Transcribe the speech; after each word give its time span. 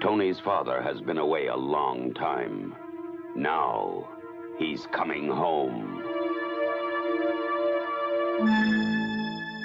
Tony's 0.00 0.40
father 0.40 0.80
has 0.80 0.98
been 1.02 1.18
away 1.18 1.48
a 1.48 1.56
long 1.56 2.14
time. 2.14 2.74
Now, 3.36 4.08
he's 4.58 4.86
coming 4.86 5.28
home. 5.28 6.02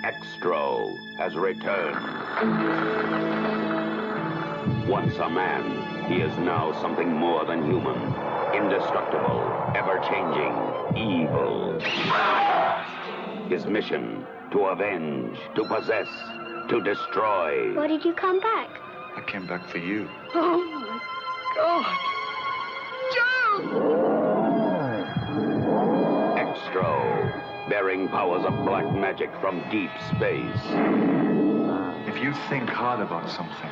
Xtro 0.04 0.94
has 1.18 1.36
returned. 1.36 1.96
Once 4.90 5.16
a 5.16 5.30
man, 5.30 6.12
he 6.12 6.16
is 6.16 6.38
now 6.40 6.74
something 6.82 7.12
more 7.12 7.46
than 7.46 7.64
human. 7.64 7.96
Indestructible, 8.54 9.72
ever-changing, 9.74 10.54
evil. 10.98 11.80
His 13.48 13.66
mission, 13.66 14.26
to 14.52 14.66
avenge, 14.66 15.38
to 15.56 15.64
possess, 15.64 16.10
to 16.70 16.82
destroy. 16.84 17.74
Why 17.74 17.88
did 17.88 18.04
you 18.04 18.14
come 18.14 18.42
back? 18.42 18.82
I 19.26 19.32
came 19.32 19.48
back 19.48 19.68
for 19.70 19.80
you. 19.80 20.08
Oh 20.36 20.64
my 20.64 21.00
God. 21.56 21.98
Joe! 23.16 23.62
Xtro, 26.38 27.70
bearing 27.70 28.08
powers 28.10 28.46
of 28.46 28.54
black 28.66 28.86
magic 28.94 29.32
from 29.42 29.64
deep 29.72 29.90
space. 30.12 30.62
If 32.08 32.22
you 32.22 32.34
think 32.50 32.70
hard 32.70 33.00
about 33.02 33.32
something, 33.32 33.72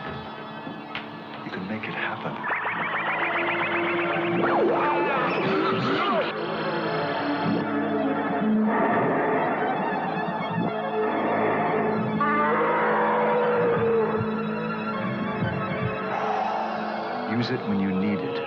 you 1.45 1.51
can 1.51 1.67
make 1.67 1.83
it 1.83 1.93
happen. 1.93 2.33
It 17.53 17.65
when 17.67 17.79
you 17.79 17.91
need 17.93 18.21
it. 18.23 18.42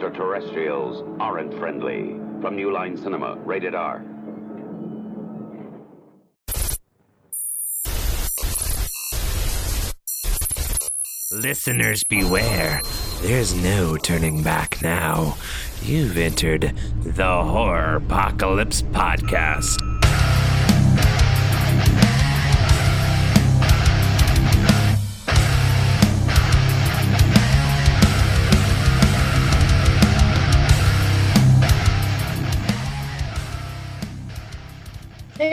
Extraterrestrials 0.00 1.02
aren't 1.18 1.52
friendly. 1.54 2.14
From 2.40 2.54
New 2.54 2.72
Line 2.72 2.96
Cinema, 2.96 3.36
rated 3.44 3.74
R. 3.74 4.00
Listeners 11.32 12.04
beware. 12.04 12.80
There's 13.22 13.56
no 13.56 13.96
turning 13.96 14.44
back 14.44 14.80
now. 14.82 15.36
You've 15.82 16.16
entered 16.16 16.76
the 17.02 17.24
Horropocalypse 17.24 18.82
Podcast. 18.92 19.87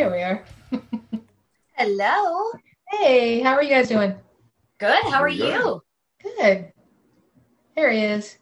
There 0.06 0.14
we 0.14 0.22
are. 0.22 0.44
Hello. 1.74 2.52
Hey, 2.92 3.42
how 3.42 3.56
are 3.56 3.64
you 3.64 3.72
guys 3.72 3.88
doing? 3.88 4.14
Good. 4.78 5.04
How 5.06 5.20
are 5.24 5.32
good. 5.32 5.38
you? 5.40 5.82
Good. 6.22 6.72
There 7.76 7.92
he 7.92 8.02
is. 8.02 8.38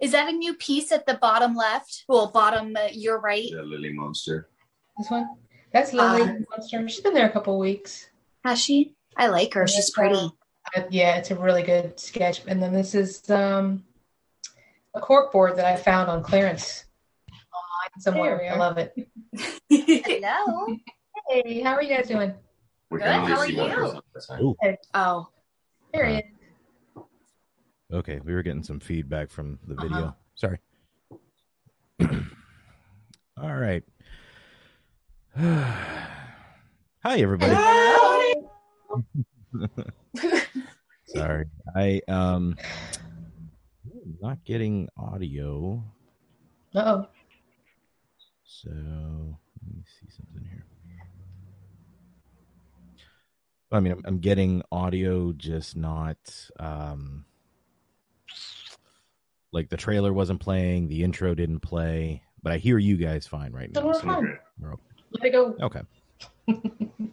Is 0.00 0.10
that 0.10 0.28
a 0.28 0.32
new 0.32 0.54
piece 0.54 0.90
at 0.90 1.06
the 1.06 1.14
bottom 1.14 1.54
left? 1.54 2.04
Well, 2.08 2.32
bottom, 2.32 2.74
uh, 2.74 2.88
your 2.90 3.20
right. 3.20 3.48
Yeah, 3.48 3.60
Lily 3.60 3.92
Munster. 3.92 4.48
This 4.98 5.08
one. 5.08 5.28
That's 5.72 5.92
Lily 5.92 6.22
Uh, 6.22 6.34
Munster. 6.50 6.88
She's 6.88 7.00
been 7.00 7.14
there 7.14 7.28
a 7.28 7.32
couple 7.32 7.56
weeks. 7.60 8.10
Has 8.44 8.60
she? 8.60 8.96
I 9.16 9.28
like 9.28 9.54
her. 9.54 9.68
She's 9.68 9.92
pretty. 9.92 10.32
Uh, 10.74 10.82
yeah, 10.90 11.14
it's 11.14 11.30
a 11.30 11.36
really 11.36 11.62
good 11.62 12.00
sketch. 12.00 12.42
And 12.48 12.60
then 12.60 12.72
this 12.72 12.92
is 12.92 13.30
um, 13.30 13.84
a 14.96 15.00
cork 15.00 15.30
board 15.30 15.54
that 15.58 15.64
I 15.64 15.76
found 15.76 16.10
on 16.10 16.24
clearance 16.24 16.86
online 16.86 16.87
somewhere. 17.98 18.50
I 18.50 18.56
love 18.56 18.78
it. 18.78 18.94
Hello. 19.68 20.66
Hey, 21.28 21.60
how 21.60 21.74
are 21.74 21.82
you 21.82 21.94
guys 21.94 22.08
doing? 22.08 22.32
We 22.90 22.98
Good, 22.98 23.06
how 23.06 23.36
are 23.36 23.46
you? 23.46 23.56
person 23.56 24.00
at 24.14 24.22
a 24.22 24.26
time. 24.26 24.54
Oh, 24.94 25.28
There 25.92 26.06
he. 26.06 26.22
Okay, 27.92 28.20
we 28.24 28.32
were 28.34 28.42
getting 28.42 28.62
some 28.62 28.80
feedback 28.80 29.30
from 29.30 29.58
the 29.66 29.74
video. 29.74 29.98
Uh-huh. 29.98 30.12
Sorry. 30.34 30.58
All 33.40 33.54
right. 33.54 33.84
Hi, 35.36 36.08
everybody. 37.04 37.54
Sorry, 41.06 41.46
I 41.74 42.00
um, 42.08 42.56
not 44.20 44.44
getting 44.44 44.88
audio. 44.96 45.82
Uh 46.74 46.82
oh. 46.86 47.06
So 48.50 48.70
let 48.70 49.76
me 49.76 49.84
see 49.84 50.06
something 50.08 50.48
here. 50.48 50.64
I 53.70 53.80
mean, 53.80 53.92
I'm, 53.92 54.02
I'm 54.06 54.18
getting 54.20 54.62
audio, 54.72 55.32
just 55.32 55.76
not 55.76 56.16
um, 56.58 57.26
like 59.52 59.68
the 59.68 59.76
trailer 59.76 60.14
wasn't 60.14 60.40
playing, 60.40 60.88
the 60.88 61.04
intro 61.04 61.34
didn't 61.34 61.60
play, 61.60 62.22
but 62.42 62.54
I 62.54 62.56
hear 62.56 62.78
you 62.78 62.96
guys 62.96 63.26
fine 63.26 63.52
right 63.52 63.70
now. 63.70 63.92
so 63.92 64.00
fine. 64.00 64.38
we're 64.58 64.72
okay. 64.72 64.82
Let 65.12 65.24
it 65.26 65.32
go. 65.32 65.54
Okay. 65.60 65.82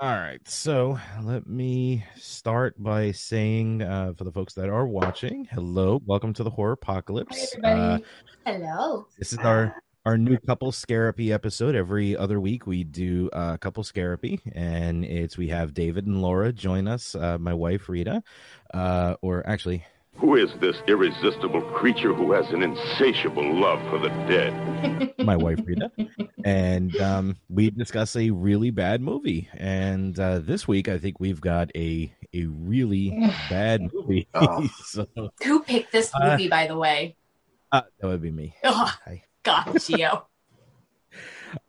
All 0.00 0.14
right. 0.14 0.46
So 0.46 0.98
let 1.22 1.46
me 1.46 2.04
start 2.16 2.74
by 2.82 3.12
saying, 3.12 3.80
uh, 3.80 4.12
for 4.12 4.24
the 4.24 4.32
folks 4.32 4.52
that 4.54 4.68
are 4.68 4.86
watching, 4.86 5.48
hello, 5.50 6.02
welcome 6.04 6.34
to 6.34 6.44
the 6.44 6.50
Horror 6.50 6.76
Hi, 6.82 6.92
Apocalypse. 6.92 7.54
everybody. 7.56 8.04
Uh, 8.04 8.06
hello. 8.44 9.06
this 9.18 9.32
is 9.32 9.38
our 9.38 9.74
our 10.06 10.18
new 10.18 10.36
couple 10.38 10.70
Scare-epy 10.70 11.32
episode. 11.32 11.74
Every 11.74 12.16
other 12.16 12.38
week 12.40 12.66
we 12.66 12.84
do 12.84 13.30
a 13.32 13.56
couple 13.58 13.82
Scare-epy, 13.82 14.40
and 14.54 15.04
it's 15.04 15.38
we 15.38 15.48
have 15.48 15.72
David 15.74 16.06
and 16.06 16.20
Laura 16.20 16.52
join 16.52 16.86
us. 16.86 17.14
Uh, 17.14 17.38
my 17.38 17.54
wife 17.54 17.88
Rita, 17.88 18.22
uh, 18.74 19.14
or 19.22 19.46
actually, 19.48 19.84
Who 20.16 20.36
is 20.36 20.50
this 20.60 20.76
irresistible 20.86 21.62
creature 21.72 22.12
who 22.12 22.32
has 22.32 22.46
an 22.50 22.62
insatiable 22.62 23.54
love 23.58 23.80
for 23.88 23.98
the 23.98 24.10
dead? 24.28 25.14
my 25.20 25.36
wife 25.36 25.60
Rita, 25.64 25.90
and 26.44 26.94
um, 27.00 27.36
we 27.48 27.70
discuss 27.70 28.14
a 28.14 28.28
really 28.30 28.70
bad 28.70 29.00
movie. 29.00 29.48
And 29.54 30.18
uh, 30.20 30.40
this 30.40 30.68
week, 30.68 30.88
I 30.88 30.98
think 30.98 31.18
we've 31.18 31.40
got 31.40 31.70
a 31.74 32.12
a 32.34 32.44
really 32.44 33.10
bad 33.48 33.80
movie. 33.92 34.28
Oh. 34.34 34.68
so 34.84 35.06
Who 35.44 35.62
picked 35.62 35.92
this 35.92 36.10
Uh, 36.14 36.32
movie, 36.32 36.48
by 36.48 36.66
the 36.66 36.76
way? 36.76 37.16
uh, 37.72 37.82
that 38.00 38.06
would 38.06 38.20
be 38.22 38.30
me. 38.30 38.54
Oh, 38.64 38.92
Hi. 39.06 39.24
God, 39.44 39.66
Gio. 39.66 40.22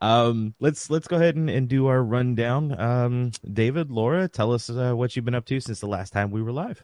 Um, 0.01 0.56
let's 0.60 0.89
let's 0.89 1.07
go 1.07 1.16
ahead 1.18 1.36
and, 1.36 1.48
and 1.48 1.68
do 1.68 1.86
our 1.88 2.04
rundown. 2.04 2.77
Um, 2.80 3.31
David, 3.54 3.92
Laura, 3.92 4.27
tell 4.27 4.51
us 4.51 4.68
uh, 4.68 4.94
what 4.94 5.16
you've 5.16 5.25
been 5.25 5.36
up 5.36 5.45
to 5.45 5.60
since 5.60 5.80
the 5.80 5.86
last 5.88 6.12
time 6.12 6.31
we 6.31 6.42
were 6.42 6.51
live. 6.51 6.81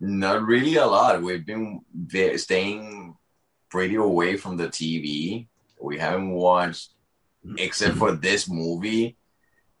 Not 0.00 0.42
really 0.42 0.76
a 0.76 0.86
lot. 0.86 1.20
We've 1.22 1.44
been 1.44 1.82
ve- 1.94 2.38
staying 2.38 3.14
pretty 3.70 3.96
away 3.96 4.38
from 4.38 4.56
the 4.56 4.68
TV. 4.68 5.46
We 5.78 5.98
haven't 5.98 6.30
watched, 6.30 6.94
except 7.58 7.96
for 7.98 8.12
this 8.12 8.48
movie. 8.48 9.18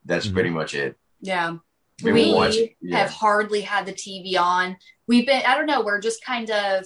That's 0.04 0.26
Mhm. 0.26 0.32
pretty 0.34 0.50
much 0.50 0.74
it. 0.74 0.98
Yeah. 1.22 1.56
Been 2.02 2.12
we 2.14 2.34
watching- 2.34 2.74
yeah. 2.82 2.98
have 2.98 3.10
hardly 3.10 3.62
had 3.62 3.86
the 3.86 3.92
TV 3.94 4.36
on. 4.36 4.76
We've 5.06 5.24
been, 5.26 5.42
I 5.46 5.56
don't 5.56 5.66
know, 5.66 5.82
we're 5.82 6.00
just 6.00 6.22
kind 6.22 6.50
of 6.50 6.84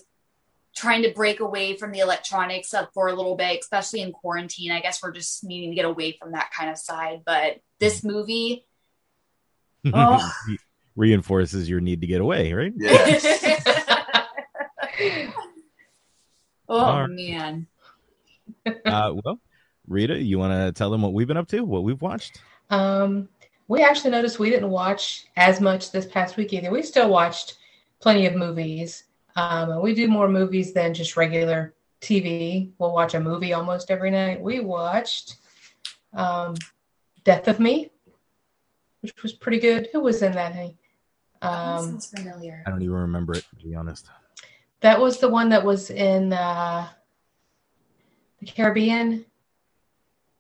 trying 0.77 1.03
to 1.03 1.11
break 1.13 1.41
away 1.41 1.77
from 1.77 1.91
the 1.91 2.01
electronics 2.01 2.75
up 2.75 2.91
for 2.93 3.09
a 3.09 3.15
little 3.15 3.35
bit, 3.35 3.61
especially 3.61 4.01
in 4.03 4.13
quarantine. 4.13 4.71
I 4.71 4.81
guess 4.81 5.03
we're 5.03 5.13
just 5.13 5.43
needing 5.43 5.71
to 5.71 5.75
get 5.75 5.87
away 5.87 6.13
from 6.13 6.33
that 6.33 6.51
kind 6.57 6.71
of 6.71 6.79
side. 6.79 7.23
But 7.25 7.61
this 7.81 8.05
movie, 8.05 8.67
Oh. 9.95 10.33
Reinforces 10.97 11.69
your 11.69 11.81
need 11.81 12.01
to 12.01 12.07
get 12.07 12.21
away, 12.23 12.53
right? 12.55 12.73
Yeah. 12.75 13.21
oh 16.69 16.75
All 16.79 17.01
right. 17.03 17.11
man. 17.11 17.67
uh, 18.67 19.13
well, 19.23 19.39
Rita, 19.87 20.19
you 20.19 20.39
want 20.39 20.53
to 20.55 20.73
tell 20.73 20.91
them 20.91 21.03
what 21.03 21.13
we've 21.13 21.29
been 21.29 21.37
up 21.37 21.49
to, 21.49 21.61
what 21.61 21.85
we've 21.85 22.01
watched? 22.01 22.41
Um, 22.71 23.29
we 23.69 23.83
actually 23.83 24.11
noticed 24.11 24.39
we 24.39 24.49
didn't 24.49 24.71
watch 24.71 25.27
as 25.37 25.61
much 25.61 25.93
this 25.93 26.07
past 26.07 26.37
week 26.39 26.53
either. 26.55 26.71
We 26.71 26.83
still 26.83 27.11
watched 27.11 27.59
plenty 28.01 28.25
of 28.27 28.35
movies. 28.35 29.05
Um, 29.37 29.81
we 29.83 29.95
do 29.95 30.09
more 30.09 30.29
movies 30.29 30.73
than 30.73 30.95
just 30.95 31.17
regular 31.17 31.75
TV. 32.01 32.71
We'll 32.79 32.93
watch 32.93 33.15
a 33.15 33.21
movie 33.21 33.53
almost 33.53 33.91
every 33.91 34.11
night. 34.11 34.41
We 34.41 34.61
watched 34.61 35.37
um, 36.15 36.55
Death 37.25 37.47
of 37.49 37.61
Me, 37.61 37.91
which 39.03 39.23
was 39.23 39.33
pretty 39.35 39.59
good. 39.59 39.89
Who 39.93 40.01
was 40.01 40.23
in 40.23 40.33
that? 40.33 40.55
Hey, 40.55 40.75
That 41.43 41.49
um, 41.53 41.85
sounds 41.85 42.07
familiar. 42.11 42.65
I 42.67 42.71
don't 42.71 42.83
even 42.83 42.95
remember 42.95 43.35
it, 43.35 43.45
to 43.51 43.65
be 43.67 43.75
honest. 43.75 44.09
that 44.81 44.99
was 44.99 45.19
the 45.19 45.29
one 45.29 45.51
that 45.51 45.65
was 45.65 45.91
in 45.91 46.33
uh, 46.33 46.89
the 48.41 48.47
Caribbean, 48.47 49.27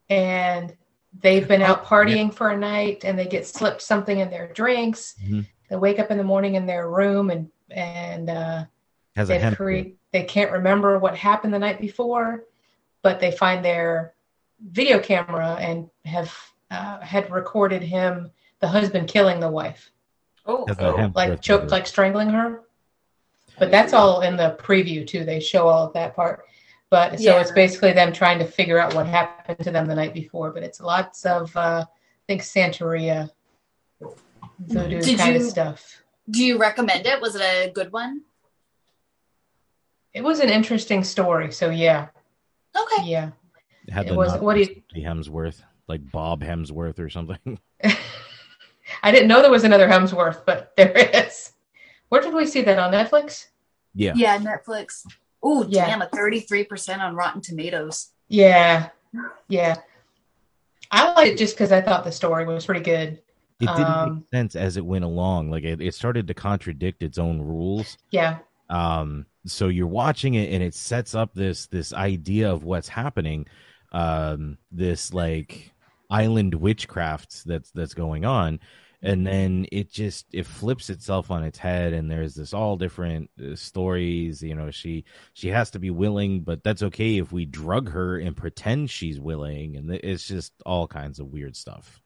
and 0.08 0.74
they've 1.20 1.46
been 1.46 1.62
out 1.62 1.84
partying 1.84 2.32
for 2.32 2.50
a 2.50 2.56
night, 2.56 3.04
and 3.04 3.18
they 3.18 3.26
get 3.26 3.46
slipped 3.46 3.82
something 3.82 4.18
in 4.20 4.30
their 4.30 4.52
drinks. 4.54 5.16
Mhm. 5.22 5.46
They 5.68 5.76
wake 5.76 5.98
up 5.98 6.10
in 6.10 6.16
the 6.18 6.24
morning 6.24 6.54
in 6.54 6.64
their 6.64 6.88
room, 6.88 7.30
and 7.30 7.50
and 7.70 8.30
uh, 8.30 8.64
Has 9.16 9.30
a 9.30 9.32
they 9.32 9.38
hemp. 9.38 9.56
create 9.56 9.98
they 10.12 10.22
can't 10.24 10.52
remember 10.52 10.98
what 10.98 11.16
happened 11.16 11.52
the 11.52 11.58
night 11.58 11.80
before, 11.80 12.44
but 13.02 13.18
they 13.18 13.30
find 13.32 13.64
their 13.64 14.14
video 14.62 14.98
camera 14.98 15.56
and 15.58 15.88
have 16.04 16.34
uh, 16.70 17.00
had 17.00 17.30
recorded 17.30 17.82
him, 17.82 18.30
the 18.60 18.68
husband, 18.68 19.08
killing 19.08 19.40
the 19.40 19.50
wife, 19.50 19.90
Oh, 20.44 20.66
Has 20.66 20.78
like 21.14 21.40
choked, 21.40 21.70
like 21.70 21.86
strangling 21.86 22.28
her. 22.30 22.62
But 23.58 23.70
that's 23.70 23.92
all 23.94 24.20
in 24.20 24.36
the 24.36 24.56
preview 24.60 25.06
too. 25.06 25.24
They 25.24 25.40
show 25.40 25.66
all 25.68 25.86
of 25.86 25.92
that 25.94 26.14
part. 26.14 26.44
But 26.90 27.18
so 27.18 27.38
it's 27.38 27.50
basically 27.50 27.92
them 27.92 28.12
trying 28.12 28.38
to 28.38 28.44
figure 28.44 28.78
out 28.78 28.94
what 28.94 29.06
happened 29.06 29.58
to 29.64 29.70
them 29.70 29.86
the 29.86 29.94
night 29.94 30.14
before. 30.14 30.50
But 30.52 30.62
it's 30.62 30.80
lots 30.80 31.24
of 31.24 31.54
uh, 31.56 31.84
I 31.88 32.24
think 32.26 32.42
Santeria 32.42 33.30
voodoo 34.58 35.00
Did 35.00 35.18
kind 35.18 35.36
of 35.36 35.42
you- 35.42 35.48
stuff. 35.48 36.02
do 36.30 36.44
you 36.44 36.58
recommend 36.58 37.06
it? 37.06 37.20
Was 37.20 37.34
it 37.34 37.40
a 37.42 37.70
good 37.74 37.92
one? 37.92 38.22
It 40.16 40.24
was 40.24 40.40
an 40.40 40.48
interesting 40.48 41.04
story. 41.04 41.52
So 41.52 41.68
yeah, 41.68 42.08
Okay. 42.74 43.04
yeah. 43.04 43.30
Had 43.90 44.06
It 44.06 44.08
the 44.08 44.14
was 44.14 44.32
what 44.40 44.54
do 44.54 44.60
you 44.62 45.06
Hemsworth, 45.06 45.62
like 45.88 46.00
Bob 46.10 46.42
Hemsworth 46.42 46.98
or 46.98 47.10
something. 47.10 47.60
I 49.02 49.12
didn't 49.12 49.28
know 49.28 49.42
there 49.42 49.50
was 49.50 49.64
another 49.64 49.86
Hemsworth, 49.88 50.46
but 50.46 50.72
there 50.76 50.92
is. 50.96 51.52
Where 52.08 52.22
did 52.22 52.32
we 52.32 52.46
see 52.46 52.62
that 52.62 52.78
on 52.78 52.92
Netflix? 52.92 53.48
yeah. 53.94 54.14
Yeah, 54.16 54.38
Netflix. 54.38 55.06
Oh, 55.42 55.66
Yeah. 55.68 55.86
damn, 55.86 56.00
a 56.02 56.06
33% 56.08 56.98
on 57.00 57.14
Rotten 57.14 57.42
Tomatoes. 57.42 58.08
Yeah, 58.28 58.88
yeah. 59.48 59.76
I 60.90 61.12
liked 61.12 61.32
it 61.32 61.38
just 61.38 61.54
because 61.56 61.72
I 61.72 61.80
thought 61.82 62.04
the 62.04 62.12
story 62.12 62.46
was 62.46 62.64
pretty 62.64 62.80
good. 62.80 63.20
It 63.60 63.66
didn't 63.66 63.80
Um, 63.86 64.14
make 64.14 64.24
sense 64.38 64.56
as 64.56 64.76
it 64.78 64.84
went 64.84 65.04
along. 65.04 65.50
Like 65.50 65.64
it, 65.64 65.80
it 65.82 65.94
started 65.94 66.26
to 66.28 66.34
contradict 66.34 67.02
its 67.02 67.18
own 67.18 67.40
rules. 67.42 67.98
Yeah, 68.10 68.38
um 68.68 69.26
so 69.46 69.68
you're 69.68 69.86
watching 69.86 70.34
it 70.34 70.52
and 70.52 70.62
it 70.62 70.74
sets 70.74 71.14
up 71.14 71.34
this 71.34 71.66
this 71.68 71.92
idea 71.92 72.50
of 72.52 72.64
what's 72.64 72.88
happening 72.88 73.46
um 73.92 74.58
this 74.72 75.14
like 75.14 75.72
island 76.10 76.54
witchcraft 76.54 77.44
that's 77.44 77.70
that's 77.72 77.94
going 77.94 78.24
on. 78.24 78.60
And 79.02 79.26
then 79.26 79.66
it 79.70 79.92
just 79.92 80.26
it 80.32 80.46
flips 80.46 80.90
itself 80.90 81.30
on 81.30 81.44
its 81.44 81.58
head 81.58 81.92
and 81.92 82.10
there's 82.10 82.34
this 82.34 82.54
all 82.54 82.76
different 82.76 83.30
uh, 83.40 83.54
stories 83.54 84.42
you 84.42 84.54
know 84.54 84.70
she 84.70 85.04
she 85.34 85.48
has 85.48 85.70
to 85.72 85.78
be 85.78 85.90
willing 85.90 86.40
but 86.40 86.64
that's 86.64 86.82
okay 86.82 87.18
if 87.18 87.30
we 87.30 87.44
drug 87.44 87.90
her 87.90 88.18
and 88.18 88.36
pretend 88.36 88.90
she's 88.90 89.20
willing. 89.20 89.76
And 89.76 89.90
it's 89.92 90.26
just 90.26 90.52
all 90.64 90.88
kinds 90.88 91.20
of 91.20 91.28
weird 91.28 91.56
stuff 91.56 92.00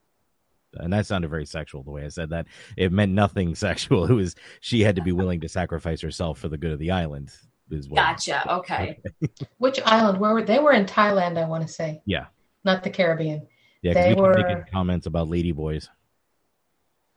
and 0.75 0.93
that 0.93 1.07
sounded 1.07 1.29
very 1.29 1.47
sexual 1.47 1.83
the 1.83 1.91
way 1.91 2.05
I 2.05 2.09
said 2.09 2.31
that. 2.31 2.47
It 2.77 2.93
meant 2.93 3.13
nothing 3.13 3.55
sexual. 3.67 4.05
It 4.05 4.13
was 4.15 4.37
she 4.61 4.81
had 4.83 4.97
to 4.97 5.03
be 5.03 5.13
willing 5.13 5.41
to 5.41 5.49
sacrifice 5.49 6.01
herself 6.01 6.39
for 6.39 6.49
the 6.49 6.59
good 6.59 6.73
of 6.73 6.79
the 6.79 6.91
island. 6.91 7.31
Is 7.71 7.89
what 7.89 7.97
Gotcha. 7.97 8.43
Okay. 8.59 8.99
which 9.59 9.81
island? 9.85 10.19
Where 10.19 10.33
were 10.35 10.43
they? 10.43 10.59
Were 10.59 10.73
in 10.73 10.87
Thailand, 10.87 11.39
I 11.39 11.47
want 11.49 11.67
to 11.67 11.73
say, 11.73 12.03
Yeah, 12.05 12.27
not 12.65 12.83
the 12.83 12.91
Caribbean. 12.91 13.47
yeah. 13.83 13.95
They 13.95 14.15
we 14.15 14.21
were- 14.21 14.35
making 14.37 14.65
comments 14.73 15.07
about 15.07 15.29
ladyboys. 15.29 15.89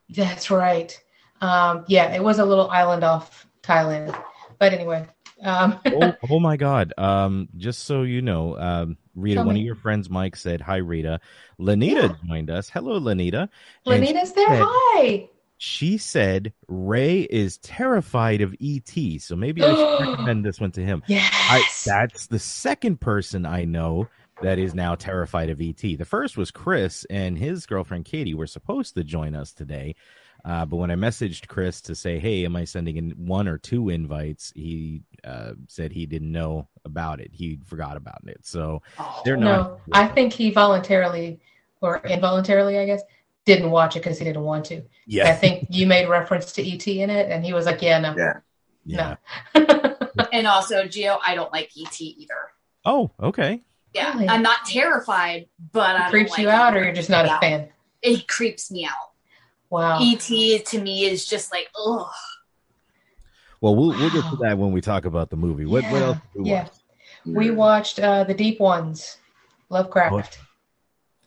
That's 0.09 0.51
right. 0.51 0.97
Um, 1.41 1.85
yeah, 1.87 2.13
it 2.13 2.23
was 2.23 2.39
a 2.39 2.45
little 2.45 2.69
island 2.69 3.03
off 3.03 3.47
Thailand. 3.63 4.15
But 4.59 4.73
anyway, 4.73 5.07
um, 5.41 5.79
oh, 5.87 6.13
oh 6.29 6.39
my 6.39 6.55
God! 6.57 6.93
Um, 6.97 7.49
just 7.57 7.85
so 7.85 8.03
you 8.03 8.21
know, 8.21 8.57
um, 8.57 8.97
Rita, 9.15 9.35
Tell 9.37 9.45
one 9.45 9.55
me. 9.55 9.61
of 9.61 9.65
your 9.65 9.75
friends, 9.75 10.09
Mike, 10.09 10.35
said 10.35 10.61
hi. 10.61 10.77
Rita, 10.77 11.19
Lanita 11.59 12.17
joined 12.27 12.49
us. 12.49 12.69
Hello, 12.69 12.97
Lanita. 12.97 13.49
Lanita's 13.85 14.33
there. 14.33 14.47
said- 14.47 14.63
Hi. 14.65 15.29
She 15.59 15.97
said 15.97 16.51
Ray 16.67 17.21
is 17.21 17.57
terrified 17.59 18.41
of 18.41 18.53
ET, 18.59 19.19
so 19.21 19.35
maybe 19.35 19.63
I 19.63 19.73
should 19.73 19.99
recommend 20.09 20.43
this 20.43 20.59
one 20.59 20.71
to 20.71 20.83
him. 20.83 21.03
I, 21.07 21.11
Yes. 21.13 21.83
that's 21.85 22.27
the 22.27 22.39
second 22.39 22.99
person 22.99 23.45
I 23.45 23.63
know 23.63 24.09
that 24.43 24.59
is 24.59 24.75
now 24.75 24.95
terrified 24.95 25.49
of 25.49 25.59
ET. 25.61 25.77
The 25.81 26.05
first 26.05 26.37
was 26.37 26.51
Chris 26.51 27.05
and 27.09 27.37
his 27.37 27.65
girlfriend 27.65 28.05
Katie 28.05 28.33
were 28.33 28.47
supposed 28.47 28.93
to 28.95 29.03
join 29.03 29.35
us 29.35 29.51
today. 29.53 29.95
Uh, 30.45 30.65
but 30.65 30.75
when 30.75 30.91
I 30.91 30.95
messaged 30.95 31.47
Chris 31.47 31.79
to 31.81 31.95
say, 31.95 32.19
"Hey, 32.19 32.43
am 32.43 32.55
I 32.57 32.65
sending 32.65 32.97
in 32.97 33.11
one 33.11 33.47
or 33.47 33.57
two 33.57 33.87
invites?" 33.89 34.51
he 34.55 35.03
uh, 35.23 35.53
said 35.67 35.93
he 35.93 36.05
didn't 36.05 36.31
know 36.31 36.67
about 36.83 37.21
it. 37.21 37.31
He 37.33 37.59
forgot 37.65 37.95
about 37.95 38.21
it. 38.27 38.45
So 38.45 38.81
they're 39.23 39.37
no, 39.37 39.45
not. 39.45 39.79
I 39.93 40.07
think 40.07 40.33
he 40.33 40.51
voluntarily 40.51 41.39
or 41.79 41.99
involuntarily, 42.05 42.77
I 42.77 42.85
guess, 42.85 43.01
didn't 43.45 43.71
watch 43.71 43.95
it 43.95 43.99
because 43.99 44.19
he 44.19 44.25
didn't 44.25 44.43
want 44.43 44.65
to. 44.65 44.83
yeah, 45.07 45.29
I 45.29 45.33
think 45.33 45.67
you 45.69 45.87
made 45.87 46.09
reference 46.09 46.51
to 46.53 46.61
ET 46.69 46.85
in 46.87 47.09
it, 47.09 47.31
and 47.31 47.45
he 47.45 47.53
was 47.53 47.65
like, 47.65 47.81
"Yeah, 47.81 47.99
no, 47.99 48.13
Yeah. 48.17 48.39
yeah. 48.85 49.15
no." 49.55 49.95
And 50.31 50.45
also, 50.45 50.83
Gio, 50.83 51.19
I 51.25 51.35
don't 51.35 51.51
like 51.53 51.71
ET 51.79 51.99
either. 52.01 52.51
Oh, 52.85 53.11
okay. 53.19 53.61
Yeah, 53.93 54.13
Really? 54.13 54.27
I'm 54.29 54.41
not 54.41 54.65
terrified, 54.65 55.47
but 55.71 55.95
I 55.95 55.95
It 55.95 55.99
don't 55.99 56.09
creeps 56.11 56.31
like 56.31 56.39
you 56.39 56.49
it. 56.49 56.53
out, 56.53 56.75
or 56.75 56.83
you're 56.83 56.93
just 56.93 57.09
not 57.09 57.25
Yeah. 57.25 57.37
a 57.37 57.41
fan. 57.41 57.69
It 58.01 58.27
creeps 58.27 58.71
me 58.71 58.85
out. 58.85 59.11
Wow. 59.69 59.99
ET 60.01 60.19
to 60.65 60.81
me 60.81 61.05
is 61.05 61.25
just 61.25 61.51
like, 61.51 61.69
ugh. 61.85 62.07
Well, 63.61 63.75
we'll 63.75 63.89
we'll 63.89 64.09
get 64.11 64.23
to 64.29 64.35
that 64.41 64.57
when 64.57 64.71
we 64.71 64.81
talk 64.81 65.05
about 65.05 65.29
the 65.29 65.37
movie. 65.37 65.65
What 65.65 65.83
what 65.85 65.91
Yeah, 65.93 65.99
else? 66.07 66.17
did 66.33 66.41
we 66.43 66.49
yeah. 66.49 66.63
watch? 66.63 66.71
We 67.25 67.51
watched 67.51 67.99
uh, 67.99 68.23
the 68.25 68.33
Deep 68.33 68.59
Ones, 68.59 69.17
Lovecraft. 69.69 70.37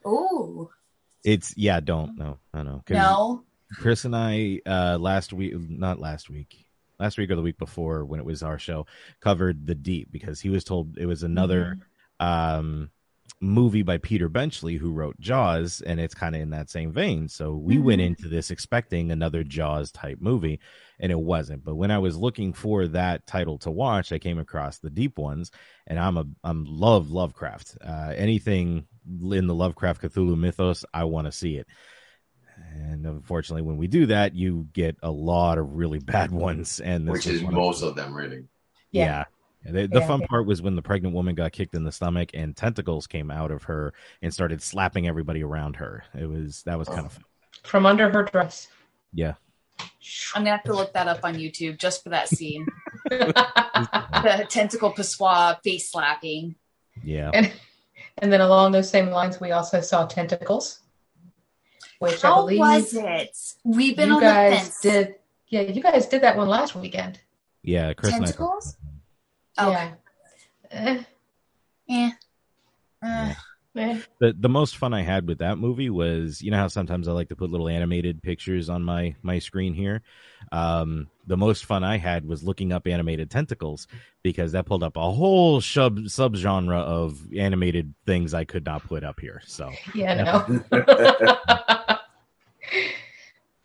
Ooh, 0.07 0.71
It's 1.25 1.57
yeah. 1.57 1.81
Don't 1.81 2.17
no 2.17 2.39
no 2.55 2.63
no. 2.63 2.83
'cause 2.87 2.97
no. 2.97 3.45
Chris 3.81 4.05
and 4.05 4.15
I 4.15 4.61
uh 4.67 4.99
last 5.01 5.33
week 5.33 5.55
not 5.71 5.99
last 5.99 6.29
week. 6.31 6.65
Last 6.99 7.19
week 7.19 7.31
or 7.31 7.37
the 7.37 7.43
week 7.43 7.59
before 7.59 8.05
when 8.05 8.21
it 8.21 8.27
was 8.27 8.43
our 8.43 8.59
show 8.59 8.87
covered 9.21 9.67
the 9.67 9.75
deep 9.75 10.11
because 10.13 10.41
he 10.41 10.49
was 10.51 10.65
told 10.65 10.97
it 10.99 11.07
was 11.07 11.23
another 11.23 11.79
um 12.21 12.91
movie 13.43 13.83
by 13.83 13.99
Peter 13.99 14.31
Benchley 14.31 14.77
who 14.77 14.91
wrote 14.93 15.21
Jaws 15.21 15.83
and 15.83 16.01
it's 16.01 16.15
kind 16.15 16.35
of 16.35 16.41
in 16.41 16.51
that 16.51 16.71
same 16.71 16.91
vein. 16.91 17.29
So 17.29 17.55
we 17.55 17.77
went 17.77 18.01
Mhm. 18.01 18.07
into 18.07 18.29
this 18.29 18.51
expecting 18.51 19.11
another 19.13 19.45
Jaws 19.45 19.93
type 19.93 20.19
movie 20.23 20.59
and 20.99 21.13
it 21.13 21.19
wasn't. 21.21 21.63
But 21.63 21.75
when 21.75 21.91
I 21.91 21.99
was 21.99 22.17
looking 22.17 22.55
for 22.55 22.89
that 22.89 23.27
title 23.27 23.59
to 23.59 23.71
watch, 23.71 24.11
I 24.11 24.19
came 24.19 24.39
across 24.39 24.79
the 24.79 24.89
deep 24.89 25.19
ones 25.19 25.51
and 25.87 25.99
I'm 25.99 26.17
a 26.17 26.25
I'm 26.43 26.65
love 26.65 27.11
Lovecraft. 27.11 27.77
Uh 27.85 28.15
anything 28.17 28.87
in 29.07 29.47
the 29.47 29.55
Lovecraft 29.55 30.01
Cthulhu 30.01 30.39
mythos, 30.39 30.87
I 30.95 31.05
want 31.05 31.27
to 31.27 31.33
see 31.33 31.57
it. 31.57 31.67
And 32.75 33.05
unfortunately, 33.07 33.63
when 33.63 33.77
we 33.77 33.87
do 33.87 34.07
that, 34.07 34.35
you 34.35 34.67
get 34.73 34.97
a 35.03 35.11
lot 35.11 35.59
of 35.59 35.75
really 35.75 35.99
bad 36.15 36.31
ones, 36.31 36.81
and 36.81 37.07
this 37.07 37.13
Which 37.13 37.27
is 37.27 37.43
one 37.43 37.55
most 37.55 37.81
them. 37.81 37.91
of 37.91 37.97
them, 37.97 38.15
really. 38.15 38.45
Yeah. 38.93 39.25
The, 39.73 39.87
the 39.87 40.01
Yeah, 40.01 40.07
fun 40.07 40.21
yeah. 40.21 40.27
part 40.29 40.47
was 40.47 40.63
when 40.63 40.77
the 40.77 40.83
pregnant 40.83 41.15
woman 41.15 41.35
got 41.35 41.53
kicked 41.53 41.75
in 41.75 41.85
the 41.85 41.93
stomach 41.93 42.31
and 42.35 42.57
tentacles 42.57 43.07
came 43.07 43.31
out 43.31 43.51
of 43.51 43.65
her 43.65 43.93
and 44.23 44.33
started 44.33 44.63
slapping 44.63 45.07
everybody 45.09 45.43
around 45.43 45.77
her. 45.77 46.05
It 46.19 46.27
was 46.27 46.63
that 46.65 46.79
was 46.79 46.89
kind 46.89 47.07
of 47.07 47.13
fun. 47.13 47.25
From 47.65 47.87
under 47.87 48.09
her 48.11 48.25
dress. 48.25 48.69
Yeah. 49.13 49.35
I'm 50.35 50.43
gonna 50.43 50.51
have 50.51 50.63
to 50.65 50.73
look 50.75 50.93
that 50.95 51.09
up 51.09 51.21
on 51.25 51.35
YouTube 51.35 51.79
just 51.79 52.03
for 52.03 52.11
that 52.11 52.29
scene. 52.29 52.67
the 53.11 54.47
tentacle 54.49 54.93
pissoir 54.93 55.61
face 55.63 55.91
slapping. 55.91 56.55
Yeah. 57.03 57.31
and, 57.35 57.53
and 58.19 58.33
then 58.33 58.41
along 58.41 58.73
those 58.73 58.89
same 58.89 59.11
lines, 59.11 59.41
we 59.41 59.53
also 59.53 59.81
saw 59.81 60.07
Tentacles, 60.07 60.81
which 61.99 62.25
I 62.25 62.35
believe 62.35 62.61
was 62.61 62.95
it? 62.95 63.37
We've 63.65 63.97
been 63.97 64.09
you 64.09 64.15
on 64.15 64.21
the 64.21 64.27
guys 64.27 64.59
fence. 64.59 64.81
did. 64.81 65.15
Yeah, 65.49 65.61
you 65.63 65.83
guys 65.83 66.07
did 66.07 66.23
that 66.23 66.37
one 66.37 66.49
last 66.49 66.75
weekend. 66.75 67.21
Yeah. 67.63 67.93
Chris 67.95 68.15
and 68.15 68.23
I 68.23 68.27
Tentacles? 68.27 68.77
Yeah. 69.59 69.67
Okay. 69.69 69.93
Eh, 70.71 71.03
Eh. 71.89 72.11
Uh, 73.03 73.35
Eh. 73.79 74.01
the 74.21 74.35
the 74.39 74.49
most 74.49 74.79
fun 74.79 74.95
I 74.95 75.03
had 75.03 75.29
with 75.29 75.39
that 75.39 75.59
movie 75.59 75.91
was 75.91 76.41
you 76.41 76.51
know 76.51 76.57
how 76.57 76.69
sometimes 76.69 77.09
I 77.09 77.13
like 77.13 77.29
to 77.29 77.37
put 77.37 77.51
little 77.51 77.69
animated 77.69 78.23
pictures 78.23 78.71
on 78.71 78.83
my 78.83 79.15
my 79.23 79.39
screen 79.39 79.75
here. 79.75 80.01
Um, 80.51 81.09
the 81.27 81.37
most 81.37 81.67
fun 81.67 81.85
I 81.85 81.99
had 81.99 82.27
was 82.27 82.43
looking 82.43 82.73
up 82.73 82.87
animated 82.87 83.31
tentacles 83.31 83.87
because 84.23 84.53
that 84.53 84.65
pulled 84.65 84.83
up 84.83 84.97
a 84.97 85.13
whole 85.13 85.61
sub 85.61 85.99
subgenre 85.99 86.75
of 86.75 87.21
animated 87.37 87.93
things 88.07 88.33
I 88.33 88.45
could 88.45 88.65
not 88.65 88.83
put 88.85 89.05
up 89.05 89.21
here. 89.21 89.43
So 89.45 89.71
Yeah, 89.95 90.15
no. 90.25 90.63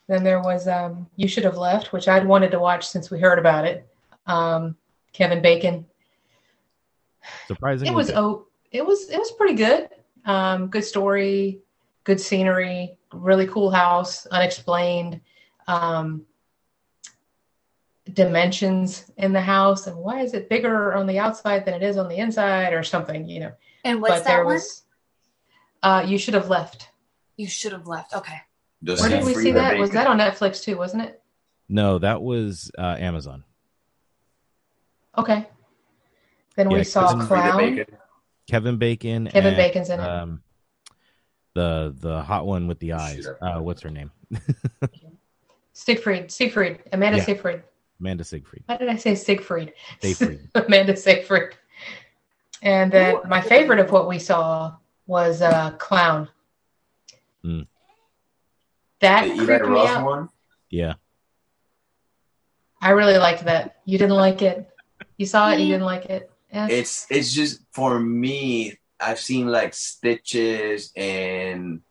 then 0.07 0.23
there 0.23 0.41
was 0.41 0.67
um, 0.67 1.07
You 1.15 1.27
Should 1.29 1.45
Have 1.45 1.57
Left, 1.57 1.93
which 1.93 2.07
I'd 2.09 2.27
wanted 2.27 2.51
to 2.51 2.59
watch 2.59 2.85
since 2.87 3.09
we 3.09 3.19
heard 3.19 3.39
about 3.39 3.65
it. 3.65 3.87
Um, 4.25 4.75
Kevin 5.13 5.41
Bacon. 5.41 5.85
surprisingly, 7.47 7.91
It 7.91 7.95
was 7.95 8.07
good. 8.07 8.17
oh, 8.17 8.47
it 8.71 8.85
was 8.85 9.09
it 9.09 9.17
was 9.17 9.31
pretty 9.33 9.55
good. 9.55 9.89
Um, 10.25 10.67
good 10.67 10.83
story, 10.85 11.61
good 12.03 12.19
scenery, 12.19 12.97
really 13.11 13.47
cool 13.47 13.71
house, 13.71 14.25
unexplained 14.27 15.21
um, 15.67 16.25
dimensions 18.13 19.11
in 19.17 19.33
the 19.33 19.41
house, 19.41 19.87
and 19.87 19.97
why 19.97 20.21
is 20.21 20.33
it 20.33 20.49
bigger 20.49 20.93
on 20.93 21.07
the 21.07 21.19
outside 21.19 21.65
than 21.65 21.73
it 21.73 21.83
is 21.83 21.97
on 21.97 22.07
the 22.07 22.17
inside, 22.17 22.73
or 22.73 22.83
something, 22.83 23.27
you 23.27 23.39
know? 23.39 23.51
And 23.83 24.01
what's 24.01 24.19
but 24.19 24.25
there 24.25 24.37
that 24.37 24.45
one? 24.45 24.55
was. 24.55 24.83
Uh, 25.83 26.05
you 26.07 26.17
should 26.19 26.35
have 26.35 26.49
left. 26.49 26.89
You 27.37 27.47
should 27.47 27.71
have 27.71 27.87
left. 27.87 28.13
Okay. 28.13 28.39
Does 28.83 29.01
Where 29.01 29.09
did 29.09 29.25
we 29.25 29.33
see 29.33 29.51
the 29.51 29.59
that? 29.59 29.77
Was 29.77 29.91
that 29.91 30.05
on 30.07 30.19
Netflix 30.19 30.63
too? 30.63 30.77
Wasn't 30.77 31.01
it? 31.03 31.21
no, 31.69 31.97
that 31.99 32.21
was 32.21 32.69
uh, 32.77 32.97
Amazon. 32.99 33.43
Okay. 35.17 35.47
Then 36.55 36.69
we 36.69 36.77
Yeah, 36.77 36.83
saw 36.83 37.11
Kevin- 37.11 37.27
Clown. 37.27 37.57
bacon? 37.57 37.97
Kevin 38.49 38.77
Bacon. 38.77 39.27
Kevin 39.27 39.53
and, 39.53 39.57
Bacon's 39.57 39.89
in 39.89 39.99
it. 39.99 40.03
Um, 40.07 40.41
the 41.53 41.93
the 41.97 42.21
hot 42.21 42.45
one 42.45 42.67
with 42.67 42.79
the 42.79 42.93
eyes. 42.93 43.23
Shit. 43.23 43.37
Uh, 43.41 43.59
what's 43.59 43.81
her 43.81 43.89
name? 43.89 44.11
Siegfried. 45.73 46.31
Siegfried. 46.31 46.79
Amanda 46.91 47.17
Yeah. 47.19 47.23
Siegfried. 47.25 47.63
Amanda 47.99 48.23
Siegfried. 48.23 48.63
Why 48.65 48.77
did 48.77 48.89
I 48.89 48.95
say 48.95 49.15
Siegfried? 49.15 49.73
Siegfried. 50.01 50.49
Amanda 50.55 50.95
Siegfried. 50.97 51.55
And 52.61 52.91
then 52.91 53.15
Ooh. 53.15 53.21
my 53.27 53.41
favorite 53.41 53.79
of 53.79 53.91
what 53.91 54.07
we 54.07 54.19
saw 54.19 54.75
was 55.07 55.41
uh, 55.41 55.71
Clown. 55.77 56.29
Mm. 57.43 57.67
That 58.99 59.27
The 59.27 59.33
Eli 59.33 59.45
creeped 59.45 59.67
me 59.69 59.87
out. 59.87 60.05
one? 60.05 60.29
Yeah. 60.69 60.93
I 62.81 62.91
really 62.91 63.17
liked 63.17 63.45
that. 63.45 63.77
You 63.85 63.97
didn't 63.97 64.15
like 64.15 64.41
it. 64.41 64.69
You 65.21 65.27
saw 65.27 65.51
it. 65.51 65.59
You 65.59 65.67
didn't 65.67 65.85
like 65.85 66.05
it. 66.05 66.31
Yeah. 66.51 66.67
It's 66.67 67.05
it's 67.11 67.31
just 67.31 67.61
for 67.73 67.99
me. 67.99 68.79
I've 68.99 69.19
seen 69.19 69.45
like 69.47 69.75
Stitches 69.75 70.91
and 70.95 71.81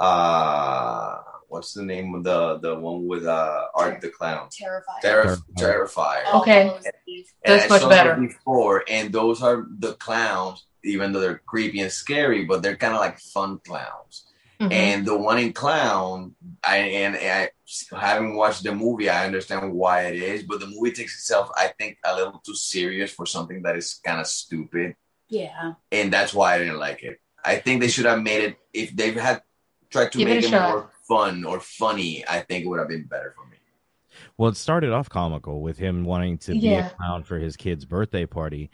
uh, 0.00 1.18
what's 1.46 1.72
the 1.74 1.84
name 1.84 2.16
of 2.16 2.24
the 2.24 2.58
the 2.58 2.74
one 2.74 3.06
with 3.06 3.26
uh 3.26 3.66
Art 3.76 4.00
the 4.00 4.08
Clown? 4.08 4.48
Terrified. 4.50 5.02
Terrif- 5.04 5.42
Terrifier. 5.56 5.86
Terrifier. 5.86 6.34
Okay. 6.40 6.62
All 6.68 6.74
those. 6.74 6.84
And 7.44 7.60
That's 7.60 7.70
I 7.70 7.78
much 7.78 7.88
better. 7.88 8.16
Before, 8.16 8.82
and 8.88 9.12
those 9.12 9.40
are 9.40 9.66
the 9.78 9.92
clowns, 9.94 10.66
even 10.82 11.12
though 11.12 11.20
they're 11.20 11.42
creepy 11.46 11.78
and 11.80 11.92
scary, 11.92 12.44
but 12.44 12.60
they're 12.60 12.76
kind 12.76 12.94
of 12.94 13.00
like 13.00 13.20
fun 13.20 13.60
clowns. 13.64 14.26
Mhm. 14.60 14.72
And 14.72 15.06
the 15.06 15.16
one 15.16 15.38
in 15.38 15.52
Clown, 15.52 16.34
I 16.62 16.76
and 16.78 17.14
I 17.14 17.50
having 17.96 18.36
watched 18.36 18.62
the 18.64 18.74
movie, 18.74 19.08
I 19.08 19.26
understand 19.26 19.72
why 19.72 20.02
it 20.06 20.16
is, 20.16 20.42
but 20.42 20.60
the 20.60 20.66
movie 20.66 20.92
takes 20.92 21.14
itself, 21.16 21.50
I 21.56 21.68
think, 21.78 21.98
a 22.04 22.14
little 22.14 22.40
too 22.44 22.54
serious 22.54 23.10
for 23.12 23.26
something 23.26 23.62
that 23.62 23.76
is 23.76 24.00
kind 24.04 24.20
of 24.20 24.26
stupid, 24.26 24.96
Yeah. 25.28 25.74
and 25.92 26.12
that's 26.12 26.34
why 26.34 26.54
I 26.54 26.58
didn't 26.58 26.78
like 26.78 27.02
it. 27.02 27.18
I 27.44 27.56
think 27.56 27.80
they 27.80 27.88
should 27.88 28.06
have 28.06 28.22
made 28.22 28.42
it 28.44 28.56
if 28.72 28.94
they 28.94 29.12
had 29.12 29.42
tried 29.90 30.12
to 30.12 30.18
Give 30.18 30.28
make 30.28 30.44
a 30.44 30.46
it, 30.48 30.50
more 30.52 30.90
fun 31.08 31.44
or 31.44 31.60
funny. 31.60 32.24
I 32.28 32.40
think 32.40 32.64
it 32.64 32.68
would 32.68 32.78
have 32.78 32.88
been 32.88 33.06
better 33.06 33.32
for 33.36 33.46
me. 33.48 33.56
Well, 34.36 34.50
it 34.50 34.56
started 34.56 34.92
off 34.92 35.08
comical 35.08 35.62
with 35.62 35.78
him 35.78 36.04
wanting 36.04 36.38
to 36.38 36.52
be 36.52 36.58
Yeah. 36.58 36.86
a 36.88 36.90
clown 36.90 37.22
for 37.24 37.38
his 37.38 37.56
kid's 37.56 37.84
birthday 37.84 38.26
party, 38.26 38.70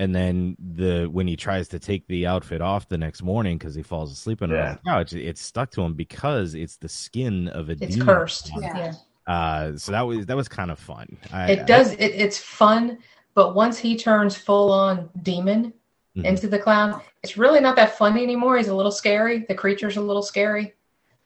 and 0.00 0.14
then 0.14 0.56
the 0.76 1.06
when 1.06 1.26
he 1.28 1.36
tries 1.36 1.68
to 1.68 1.78
take 1.78 2.06
the 2.08 2.26
outfit 2.26 2.60
off 2.62 2.88
the 2.88 2.98
next 2.98 3.22
morning 3.22 3.58
because 3.58 3.74
he 3.74 3.82
falls 3.82 4.10
asleep 4.10 4.40
on 4.42 4.50
Yeah. 4.50 4.72
the 4.72 4.78
couch, 4.90 5.12
it's 5.12 5.42
stuck 5.42 5.70
to 5.72 5.82
him 5.82 5.94
because 5.94 6.54
it's 6.54 6.76
the 6.76 6.88
skin 6.88 7.48
of 7.48 7.68
a 7.68 7.74
demon. 7.74 7.82
it's 7.88 7.96
demon. 7.96 8.06
cursed. 8.14 8.50
Yeah. 8.60 8.76
Yeah. 8.78 8.92
Uh, 9.34 9.76
so 9.76 9.92
that 9.92 10.00
was 10.00 10.26
that 10.26 10.36
was 10.36 10.48
kind 10.48 10.70
of 10.70 10.78
fun. 10.78 11.06
I, 11.32 11.52
It 11.52 11.66
does. 11.66 11.92
It, 11.92 12.12
it's 12.24 12.38
fun, 12.38 12.98
but 13.34 13.54
once 13.54 13.78
he 13.78 13.96
turns 13.96 14.36
full 14.36 14.72
on 14.72 15.08
demon 15.22 15.72
Mhm. 16.16 16.24
into 16.24 16.48
the 16.48 16.58
clown, 16.58 17.00
it's 17.22 17.36
really 17.36 17.60
not 17.60 17.76
that 17.76 17.96
funny 17.96 18.22
anymore. 18.24 18.56
He's 18.56 18.66
a 18.68 18.74
little 18.74 18.90
scary. 18.90 19.44
The 19.48 19.54
creature's 19.54 19.96
a 19.96 20.00
little 20.00 20.22
scary. 20.22 20.74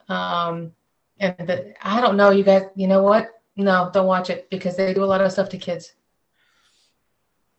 Um, 0.08 0.72
and 1.20 1.34
the, 1.48 1.72
I 1.82 2.00
don't 2.02 2.16
know, 2.18 2.30
you 2.30 2.44
guys. 2.44 2.64
You 2.74 2.88
know 2.88 3.02
what? 3.02 3.30
No, 3.56 3.88
don't 3.94 4.06
watch 4.06 4.28
it 4.30 4.50
because 4.50 4.76
they 4.76 4.92
do 4.92 5.04
a 5.04 5.06
lot 5.06 5.20
of 5.22 5.30
stuff 5.32 5.48
to 5.50 5.58
kids. 5.58 5.94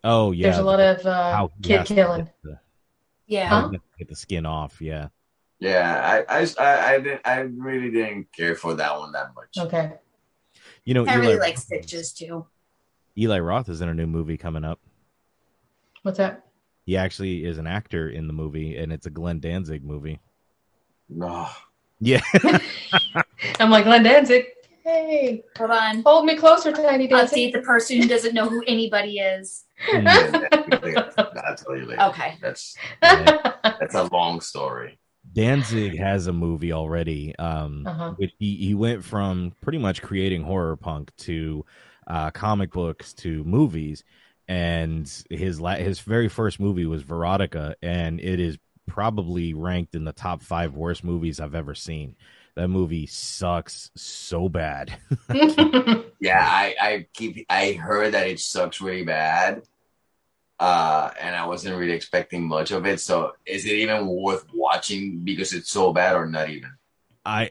Oh 0.06 0.32
yeah, 0.32 0.48
There's 0.48 0.60
a 0.60 0.64
lot 0.64 0.80
of 0.80 1.06
uh, 1.06 1.32
how 1.34 1.52
kid 1.62 1.80
has 1.80 1.88
killing. 1.90 2.26
Get 2.26 2.36
the, 2.44 2.60
Yeah. 3.28 3.48
how 3.50 3.70
he 3.70 3.80
get 4.00 4.08
the 4.08 4.16
skin 4.16 4.46
off. 4.46 4.82
Yeah. 4.82 5.10
Yeah, 5.60 6.24
I, 6.30 6.42
I, 6.42 6.48
I, 6.60 6.94
I, 6.94 7.00
didn't, 7.00 7.22
I 7.26 7.38
really 7.40 7.90
didn't 7.90 8.28
care 8.34 8.56
for 8.56 8.74
that 8.76 8.98
one 9.00 9.12
that 9.14 9.34
much. 9.36 9.58
Okay. 9.58 9.94
You 10.84 10.94
know, 10.94 11.06
I 11.06 11.16
Eli, 11.16 11.26
really 11.26 11.40
like 11.40 11.58
Stitches 11.58 12.14
too. 12.14 12.46
Eli 13.18 13.40
Roth 13.40 13.70
is 13.70 13.82
in 13.82 13.90
a 13.90 13.94
new 13.94 14.06
movie 14.06 14.38
coming 14.38 14.64
up. 14.66 14.80
What's 16.04 16.18
that? 16.18 16.46
He 16.86 16.98
actually 16.98 17.46
is 17.46 17.58
an 17.58 17.66
actor 17.66 18.10
in 18.10 18.28
the 18.28 18.34
movie, 18.34 18.78
and 18.78 18.92
it's 18.94 19.08
a 19.08 19.10
Glenn 19.10 19.40
Danzig 19.40 19.84
movie. 19.84 20.20
No. 21.10 21.48
Yeah. 22.00 22.22
I'm 23.60 23.72
like 23.72 23.86
Glenn 23.86 24.04
Danzig. 24.04 24.46
Hey, 24.84 25.44
Hold 25.58 25.72
on. 25.72 26.04
hold 26.06 26.26
me 26.26 26.36
closer, 26.36 26.72
Tiny 26.72 27.12
I'll 27.12 27.28
see 27.28 27.50
the 27.50 27.62
person 27.62 28.00
who 28.00 28.08
doesn't 28.08 28.36
know 28.36 28.48
who 28.48 28.64
anybody 28.68 29.18
is. 29.18 29.65
I'll 29.94 31.56
tell 31.56 31.76
you 31.76 31.86
later. 31.86 32.02
Okay. 32.04 32.38
That's 32.42 32.76
that's 33.02 33.96
a 33.96 34.04
long 34.12 34.42
story. 34.42 35.00
Danzig 35.34 35.98
has 35.98 36.28
a 36.28 36.34
movie 36.34 36.72
already. 36.72 37.36
Um, 37.38 37.86
Uh-huh. 37.88 38.14
which 38.18 38.32
he, 38.40 38.56
he 38.58 38.74
went 38.76 39.04
from 39.04 39.54
pretty 39.62 39.78
much 39.80 40.02
creating 40.02 40.44
horror 40.44 40.76
punk 40.78 41.12
to 41.18 41.66
uh, 42.08 42.32
comic 42.32 42.72
books 42.72 43.14
to 43.16 43.44
movies, 43.44 44.04
and 44.48 45.12
his 45.30 45.60
la- 45.60 45.76
his 45.76 46.00
very 46.00 46.28
first 46.30 46.60
movie 46.60 46.86
was 46.86 47.04
Verotika, 47.04 47.74
and 47.82 48.20
it 48.20 48.40
is 48.40 48.58
probably 48.88 49.54
ranked 49.56 49.96
in 49.96 50.06
the 50.06 50.14
top 50.14 50.44
five 50.44 50.76
worst 50.76 51.04
movies 51.04 51.40
I've 51.40 51.56
ever 51.56 51.74
seen. 51.74 52.16
That 52.56 52.70
movie 52.70 53.06
sucks 53.08 53.92
so 53.96 54.50
bad. 54.50 54.98
Yeah, 56.20 56.40
I, 56.42 56.76
I 56.82 57.08
keep 57.14 57.46
I 57.50 57.74
heard 57.74 58.14
that 58.14 58.28
it 58.28 58.40
sucks 58.40 58.82
really 58.82 59.04
bad. 59.04 59.62
Uh 60.60 61.12
and 61.22 61.36
I 61.36 61.46
wasn't 61.46 61.78
really 61.78 61.92
expecting 61.92 62.48
much 62.48 62.72
of 62.72 62.86
it. 62.86 63.00
So 63.02 63.34
is 63.46 63.66
it 63.66 63.74
even 63.74 64.08
worth 64.08 64.46
watching 64.54 65.20
because 65.24 65.54
it's 65.54 65.70
so 65.70 65.94
bad 65.94 66.16
or 66.16 66.26
not 66.26 66.50
even? 66.50 66.72
I 67.26 67.50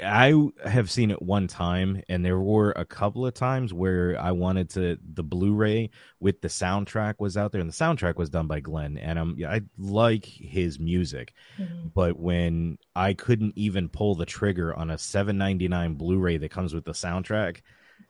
I 0.65 0.69
have 0.69 0.91
seen 0.91 1.11
it 1.11 1.21
one 1.21 1.47
time, 1.49 2.01
and 2.09 2.25
there 2.25 2.39
were 2.39 2.71
a 2.73 2.85
couple 2.85 3.27
of 3.27 3.35
times 3.35 3.75
where 3.75 4.17
I 4.21 4.31
wanted 4.33 4.71
to. 4.71 4.99
The 5.15 5.23
Blu-ray 5.25 5.91
with 6.21 6.41
the 6.41 6.49
soundtrack 6.49 7.15
was 7.19 7.37
out 7.37 7.51
there, 7.53 7.61
and 7.61 7.69
the 7.71 7.75
soundtrack 7.75 8.17
was 8.17 8.31
done 8.31 8.47
by 8.47 8.61
Glenn, 8.61 8.97
and 8.99 9.19
I'm 9.19 9.37
I 9.47 9.63
like 9.77 10.25
his 10.25 10.79
music, 10.79 11.35
Mhm. 11.59 11.93
but 11.95 12.19
when 12.19 12.79
I 12.95 13.15
couldn't 13.15 13.55
even 13.57 13.89
pull 13.89 14.15
the 14.15 14.27
trigger 14.27 14.75
on 14.77 14.91
a 14.91 14.95
7.99 14.99 15.95
Blu-ray 15.95 16.37
that 16.39 16.51
comes 16.51 16.73
with 16.73 16.85
the 16.85 16.93
soundtrack, 16.93 17.63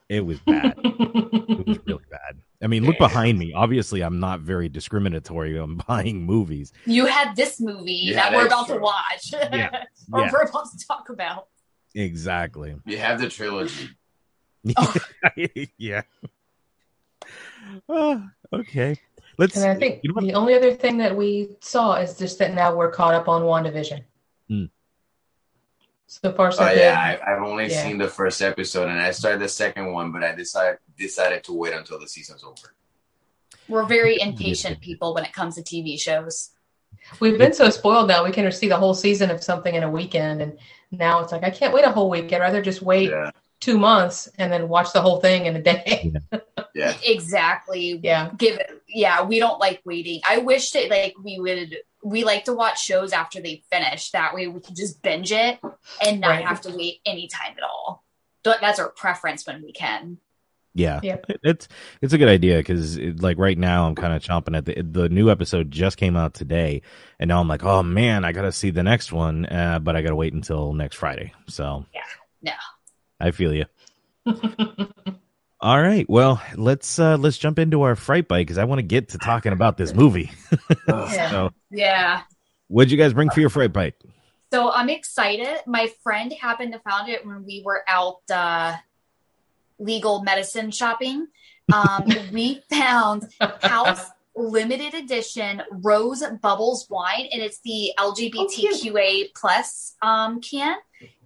it 0.09 0.21
was 0.25 0.39
bad. 0.41 0.75
it 0.85 1.67
was 1.67 1.79
really 1.87 2.05
bad. 2.11 2.43
I 2.63 2.67
mean, 2.67 2.85
look 2.85 2.97
behind 2.99 3.39
me. 3.39 3.53
Obviously, 3.53 4.03
I'm 4.03 4.21
not 4.21 4.41
very 4.41 4.69
discriminatory 4.71 5.59
on 5.59 5.77
buying 5.89 6.25
movies. 6.25 6.73
You 6.87 7.07
had 7.07 7.37
this 7.37 7.61
movie 7.61 7.93
Yeah, 7.93 8.31
that 8.31 8.33
we're 8.37 8.47
about 8.47 8.67
true. 8.67 8.77
to 8.77 8.81
watch. 8.83 9.33
Yeah. 9.33 9.85
or 10.13 10.21
Yeah. 10.21 10.31
we're 10.33 10.43
about 10.43 10.67
to 10.79 10.87
talk 10.87 11.09
about. 11.11 11.49
Exactly. 11.95 12.75
You 12.85 12.99
have 12.99 13.21
the 13.21 13.29
trilogy. 13.29 13.91
yeah. 15.79 16.03
Ah, 17.89 18.31
okay. 18.53 18.97
Let's. 19.39 19.57
And 19.57 19.65
I 19.71 19.75
think 19.75 20.01
you 20.03 20.13
know 20.13 20.21
the 20.21 20.35
only 20.35 20.55
other 20.55 20.75
thing 20.75 20.99
that 20.99 21.17
we 21.17 21.57
saw 21.61 21.95
is 21.97 22.19
just 22.19 22.39
that 22.39 22.55
now 22.55 22.75
we're 22.75 22.91
caught 22.91 23.15
up 23.15 23.29
on 23.29 23.43
WandaVision. 23.43 24.03
Hmm. 24.49 24.65
So 26.07 26.33
far, 26.33 26.53
so 26.53 26.65
Oh 26.65 26.69
good. 26.69 26.79
yeah, 26.79 27.19
I, 27.27 27.33
I've 27.35 27.43
only 27.43 27.69
Yeah. 27.69 27.83
seen 27.83 27.99
the 27.99 28.09
first 28.09 28.41
episode 28.43 28.89
and 28.89 29.01
I 29.01 29.11
started 29.11 29.41
the 29.41 29.49
second 29.49 29.93
one, 29.93 30.13
but 30.13 30.23
I 30.23 30.35
decided 30.35 30.79
decided 30.97 31.43
to 31.45 31.53
wait 31.53 31.73
until 31.75 31.99
the 31.99 32.07
season's 32.07 32.45
over. 32.45 32.75
We're 33.69 33.87
very 33.87 34.21
impatient 34.21 34.81
people 34.81 35.15
when 35.15 35.25
it 35.25 35.33
comes 35.33 35.57
to 35.57 35.63
TV 35.63 35.99
shows. 35.99 36.51
We've 37.21 37.39
been 37.39 37.53
so 37.53 37.71
spoiled 37.71 38.09
now. 38.09 38.25
We 38.25 38.33
can 38.33 38.51
see 38.53 38.69
the 38.69 38.77
whole 38.77 38.95
season 38.95 39.31
of 39.31 39.43
something 39.43 39.75
in 39.75 39.83
a 39.83 39.91
weekend, 39.91 40.43
and 40.43 40.59
now 40.91 41.21
it's 41.21 41.33
like 41.33 41.45
I 41.45 41.51
can't 41.51 41.73
wait 41.75 41.85
a 41.85 41.91
whole 41.91 42.11
week. 42.11 42.33
I'd 42.33 42.41
rather 42.41 42.63
just 42.63 42.83
wait 42.83 43.11
Yeah, 43.11 43.31
two 43.61 43.79
months 43.79 44.29
and 44.39 44.53
then 44.53 44.69
watch 44.69 44.93
the 44.93 45.01
whole 45.03 45.21
thing 45.21 45.47
in 45.47 45.57
a 45.57 45.63
day. 45.63 46.13
yeah. 46.75 46.95
Exactly. 47.05 48.01
yeah. 48.03 48.31
Give 48.37 48.57
it. 48.57 48.83
Yeah, 48.89 49.23
we 49.25 49.39
don't 49.39 49.59
like 49.61 49.81
waiting. 49.85 50.21
I 50.29 50.39
wish 50.39 50.71
that 50.73 50.91
like 50.91 51.15
we 51.23 51.39
would 51.41 51.77
we 52.03 52.25
like 52.25 52.45
to 52.45 52.53
watch 52.53 52.83
shows 52.83 53.13
after 53.13 53.41
they 53.41 53.63
finish. 53.71 54.11
That 54.11 54.35
way 54.35 54.47
we 54.47 54.61
can 54.61 54.75
just 54.75 55.01
binge 55.03 55.33
it 55.33 55.59
and 56.05 56.21
not 56.21 56.29
Right. 56.29 56.45
have 56.45 56.61
to 56.63 56.77
wait 56.77 57.01
any 57.07 57.29
time 57.29 57.55
at 57.57 57.63
all. 57.63 58.05
Th- 58.45 58.57
That's 58.61 58.79
our 58.79 58.91
preference 58.91 59.47
when 59.47 59.63
we 59.63 59.73
can. 59.73 60.19
Yeah, 60.77 60.99
Yep. 61.03 61.27
It's 61.45 61.69
it's 62.03 62.13
a 62.13 62.19
good 62.19 62.29
idea 62.29 62.57
because 62.59 62.99
like 62.99 63.39
right 63.39 63.57
now 63.57 63.87
I'm 63.87 63.95
kind 63.95 64.13
of 64.13 64.23
chomping 64.23 64.57
at 64.57 64.65
the 64.65 64.83
the 64.83 65.09
new 65.09 65.31
episode 65.31 65.71
just 65.71 65.97
came 65.97 66.17
out 66.17 66.35
today, 66.35 66.83
and 67.21 67.29
now 67.29 67.41
I'm 67.41 67.47
like, 67.47 67.63
oh 67.63 67.83
man, 67.85 68.25
I 68.25 68.33
gotta 68.33 68.51
see 68.51 68.71
the 68.71 68.83
next 68.83 69.13
one, 69.13 69.47
uh, 69.47 69.79
but 69.79 69.95
I 69.95 70.03
gotta 70.03 70.17
wait 70.17 70.33
until 70.33 70.73
next 70.73 70.97
Friday. 70.97 71.33
So 71.47 71.87
Yeah. 71.95 72.01
No. 72.43 72.53
I 73.21 73.31
feel 73.31 73.55
you. 73.55 73.67
All 75.61 75.81
right, 75.81 76.05
well 76.11 76.43
let's 76.57 76.99
uh 76.99 77.17
let's 77.17 77.39
jump 77.39 77.59
into 77.59 77.83
our 77.83 77.95
fright 77.97 78.29
bite 78.29 78.41
because 78.41 78.59
I 78.59 78.65
want 78.65 78.81
to 78.81 78.83
get 78.83 79.11
to 79.11 79.19
talking 79.19 79.53
about 79.53 79.77
this 79.77 79.95
movie. 79.95 80.31
Yeah. 80.89 81.31
so, 81.31 81.51
Yeah. 81.71 82.23
what'd 82.69 82.91
you 82.91 82.99
guys 82.99 83.13
bring 83.15 83.31
for 83.31 83.41
your 83.41 83.49
fright 83.51 83.73
bite? 83.73 83.95
So 84.53 84.71
I'm 84.71 84.89
excited. 84.91 85.59
My 85.67 85.91
friend 86.03 86.33
happened 86.33 86.73
to 86.75 86.79
found 86.81 87.09
it 87.09 87.25
when 87.27 87.45
we 87.45 87.63
were 87.65 87.83
out 87.89 88.19
uh, 88.31 88.75
legal 89.79 90.23
medicine 90.23 90.71
shopping. 90.71 91.27
Um, 91.73 92.05
we 92.33 92.63
found 92.71 93.29
House 93.63 94.11
limited 94.37 94.95
edition 94.95 95.63
rose 95.71 96.23
bubbles 96.43 96.89
wine, 96.91 97.29
and 97.33 97.41
it's 97.41 97.61
the 97.61 97.93
LGBTQA 97.99 99.35
plus 99.35 99.95
um, 100.03 100.41
can. 100.41 100.77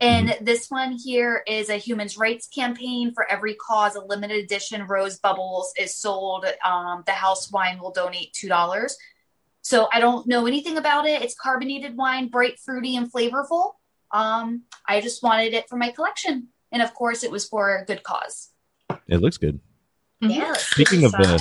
And 0.00 0.36
this 0.40 0.70
one 0.70 0.92
here 0.92 1.42
is 1.46 1.68
a 1.68 1.76
human 1.76 2.08
rights 2.18 2.48
campaign 2.48 3.12
for 3.14 3.30
every 3.30 3.54
cause. 3.54 3.94
A 3.94 4.00
limited 4.00 4.44
edition 4.44 4.86
rose 4.86 5.18
bubbles 5.18 5.72
is 5.78 5.94
sold. 5.94 6.46
Um, 6.64 7.04
the 7.06 7.12
house 7.12 7.50
wine 7.50 7.78
will 7.78 7.92
donate 7.92 8.32
two 8.32 8.48
dollars. 8.48 8.96
So 9.62 9.88
I 9.92 10.00
don't 10.00 10.26
know 10.26 10.46
anything 10.46 10.78
about 10.78 11.06
it. 11.06 11.22
It's 11.22 11.34
carbonated 11.34 11.96
wine, 11.96 12.28
bright, 12.28 12.58
fruity, 12.58 12.96
and 12.96 13.12
flavorful. 13.12 13.74
Um, 14.10 14.62
I 14.86 15.00
just 15.00 15.22
wanted 15.22 15.52
it 15.52 15.68
for 15.68 15.76
my 15.76 15.90
collection, 15.90 16.48
and 16.72 16.82
of 16.82 16.94
course, 16.94 17.24
it 17.24 17.30
was 17.30 17.46
for 17.48 17.76
a 17.76 17.84
good 17.84 18.02
cause. 18.02 18.50
It 19.06 19.20
looks 19.20 19.38
good. 19.38 19.60
Yeah. 20.20 20.54
Speaking 20.54 21.04
of 21.04 21.12
this 21.12 21.26
the 21.26 21.34
a- 21.36 21.40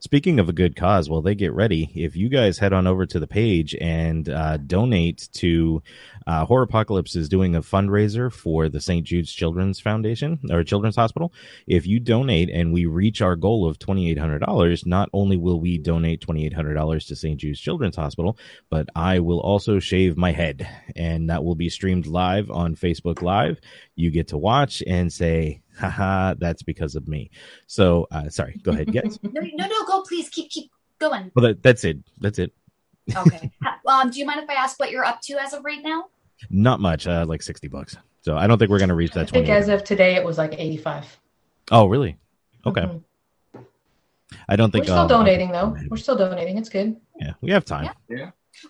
speaking 0.00 0.38
of 0.38 0.48
a 0.48 0.52
good 0.52 0.76
cause, 0.76 1.10
while 1.10 1.22
they 1.22 1.34
get 1.34 1.52
ready, 1.52 1.90
if 1.94 2.16
you 2.16 2.28
guys 2.28 2.58
head 2.58 2.72
on 2.72 2.86
over 2.86 3.06
to 3.06 3.18
the 3.18 3.26
page 3.26 3.74
and 3.80 4.28
uh, 4.28 4.56
donate 4.56 5.28
to 5.32 5.82
uh, 6.26 6.44
Horropocalypse 6.44 7.16
is 7.16 7.28
doing 7.28 7.56
a 7.56 7.62
fundraiser 7.62 8.32
for 8.32 8.68
the 8.68 8.80
St. 8.80 9.04
Jude's 9.04 9.32
Children's 9.32 9.80
Foundation 9.80 10.38
or 10.50 10.62
Children's 10.62 10.96
Hospital. 10.96 11.32
If 11.66 11.86
you 11.86 12.00
donate 12.00 12.50
and 12.50 12.72
we 12.72 12.86
reach 12.86 13.22
our 13.22 13.34
goal 13.34 13.68
of 13.68 13.78
twenty 13.78 14.10
eight 14.10 14.18
hundred 14.18 14.40
dollars, 14.40 14.86
not 14.86 15.08
only 15.12 15.36
will 15.36 15.60
we 15.60 15.78
donate 15.78 16.20
twenty 16.20 16.44
eight 16.46 16.54
hundred 16.54 16.74
dollars 16.74 17.06
to 17.06 17.16
St. 17.16 17.38
Jude's 17.40 17.60
Children's 17.60 17.96
Hospital, 17.96 18.38
but 18.70 18.88
I 18.94 19.20
will 19.20 19.40
also 19.40 19.78
shave 19.78 20.16
my 20.16 20.32
head, 20.32 20.68
and 20.94 21.30
that 21.30 21.44
will 21.44 21.54
be 21.54 21.68
streamed 21.68 22.06
live 22.06 22.50
on 22.50 22.76
Facebook 22.76 23.22
Live. 23.22 23.60
You 23.96 24.10
get 24.10 24.28
to 24.28 24.38
watch 24.38 24.82
and 24.86 25.12
say, 25.12 25.62
"Haha, 25.78 26.34
that's 26.38 26.62
because 26.62 26.94
of 26.96 27.08
me." 27.08 27.30
So, 27.66 28.06
uh, 28.10 28.28
sorry, 28.28 28.60
go 28.62 28.72
ahead, 28.72 28.92
yes. 28.92 29.18
no, 29.22 29.40
no, 29.40 29.66
no, 29.66 29.84
go 29.86 30.02
please 30.02 30.28
keep 30.28 30.50
keep 30.50 30.70
going. 30.98 31.30
Well, 31.34 31.46
that, 31.48 31.62
that's 31.62 31.84
it. 31.84 31.98
That's 32.20 32.38
it. 32.38 32.52
Okay. 33.16 33.50
um, 33.86 34.10
do 34.10 34.18
you 34.18 34.26
mind 34.26 34.40
if 34.40 34.50
I 34.50 34.54
ask 34.54 34.78
what 34.78 34.90
you're 34.90 35.04
up 35.04 35.22
to 35.22 35.38
as 35.42 35.54
of 35.54 35.64
right 35.64 35.82
now? 35.82 36.06
Not 36.50 36.78
much, 36.78 37.06
uh, 37.06 37.24
like 37.26 37.42
sixty 37.42 37.66
bucks. 37.66 37.96
So 38.20 38.36
I 38.36 38.46
don't 38.46 38.58
think 38.58 38.70
we're 38.70 38.78
gonna 38.78 38.94
reach 38.94 39.16
I 39.16 39.20
that 39.20 39.30
think 39.30 39.48
as 39.48 39.68
of 39.68 39.82
today, 39.84 40.16
it 40.16 40.24
was 40.24 40.36
like 40.36 40.54
85. 40.58 41.18
oh, 41.70 41.86
really? 41.86 42.18
Okay. 42.66 42.82
Mhm. 42.82 43.02
I 44.48 44.56
don't 44.56 44.70
think 44.70 44.82
We're 44.82 44.92
still 44.92 44.98
um, 45.00 45.08
donating, 45.08 45.52
though. 45.52 45.74
We're 45.88 45.96
still 45.96 46.16
donating. 46.16 46.58
It's 46.58 46.68
good. 46.68 46.96
Yeah, 47.18 47.32
we 47.40 47.50
have 47.52 47.64
time. 47.64 47.88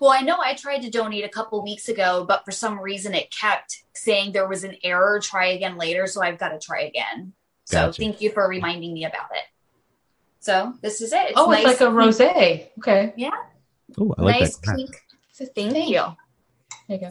Well, 0.00 0.10
I 0.10 0.20
know 0.20 0.38
I 0.42 0.54
tried 0.54 0.82
to 0.82 0.90
donate 0.90 1.24
a 1.24 1.28
couple 1.28 1.62
weeks 1.62 1.88
ago, 1.88 2.24
but 2.26 2.44
for 2.44 2.52
some 2.52 2.78
reason 2.80 3.14
it 3.14 3.30
kept 3.30 3.84
saying 3.94 4.32
there 4.32 4.48
was 4.48 4.64
an 4.64 4.76
error. 4.84 5.20
Try 5.20 5.46
again 5.46 5.76
later, 5.76 6.06
so 6.06 6.22
I've 6.22 6.38
got 6.38 6.50
to 6.50 6.58
try 6.58 6.82
again. 6.82 7.32
So 7.64 7.86
Gotcha. 7.86 8.00
thank 8.02 8.20
you 8.20 8.30
for 8.30 8.48
reminding 8.48 8.92
me 8.94 9.04
about 9.04 9.30
it. 9.32 9.44
So 10.40 10.74
this 10.82 11.00
is 11.00 11.12
it. 11.12 11.30
It's 11.30 11.32
oh, 11.36 11.50
nice, 11.50 11.66
it's 11.66 11.80
like 11.80 11.90
a 11.90 11.92
rosé. 11.92 12.68
Okay. 12.78 13.12
Yeah, 13.16 13.30
Oh, 13.98 14.14
I 14.18 14.22
like 14.22 14.40
nice 14.40 14.56
that. 14.58 14.76
pink. 14.76 14.90
It's 15.30 15.40
a 15.40 15.46
Thank 15.46 15.74
you. 15.88 16.02
There 16.88 16.98
you 16.98 16.98
go. 16.98 17.10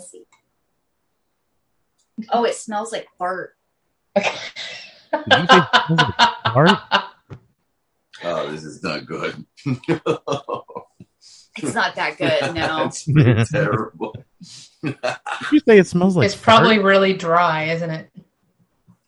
Oh, 2.32 2.44
it 2.46 2.56
smells 2.56 2.92
like 2.92 3.08
fart. 3.18 3.56
Did 4.16 4.26
you 5.28 5.48
say 5.48 5.58
it 5.58 5.86
smells 5.88 6.00
like 6.20 6.54
fart? 6.54 6.80
Oh, 8.24 8.50
this 8.52 8.64
is 8.64 8.82
not 8.82 9.06
good. 9.06 9.46
It's 11.58 11.74
not 11.74 11.96
that 11.96 12.18
good. 12.18 12.54
No. 12.56 12.84
That's 12.86 13.04
pretty 13.04 13.44
terrible. 13.46 14.16
Did 14.84 14.96
you 15.52 15.60
say 15.62 15.78
it 15.80 15.88
smells 15.88 16.16
like? 16.16 16.26
it's 16.28 16.36
probably 16.36 16.76
fart? 16.78 16.86
really 16.86 17.14
dry, 17.14 17.66
isn't 17.66 17.90
it? 17.90 18.10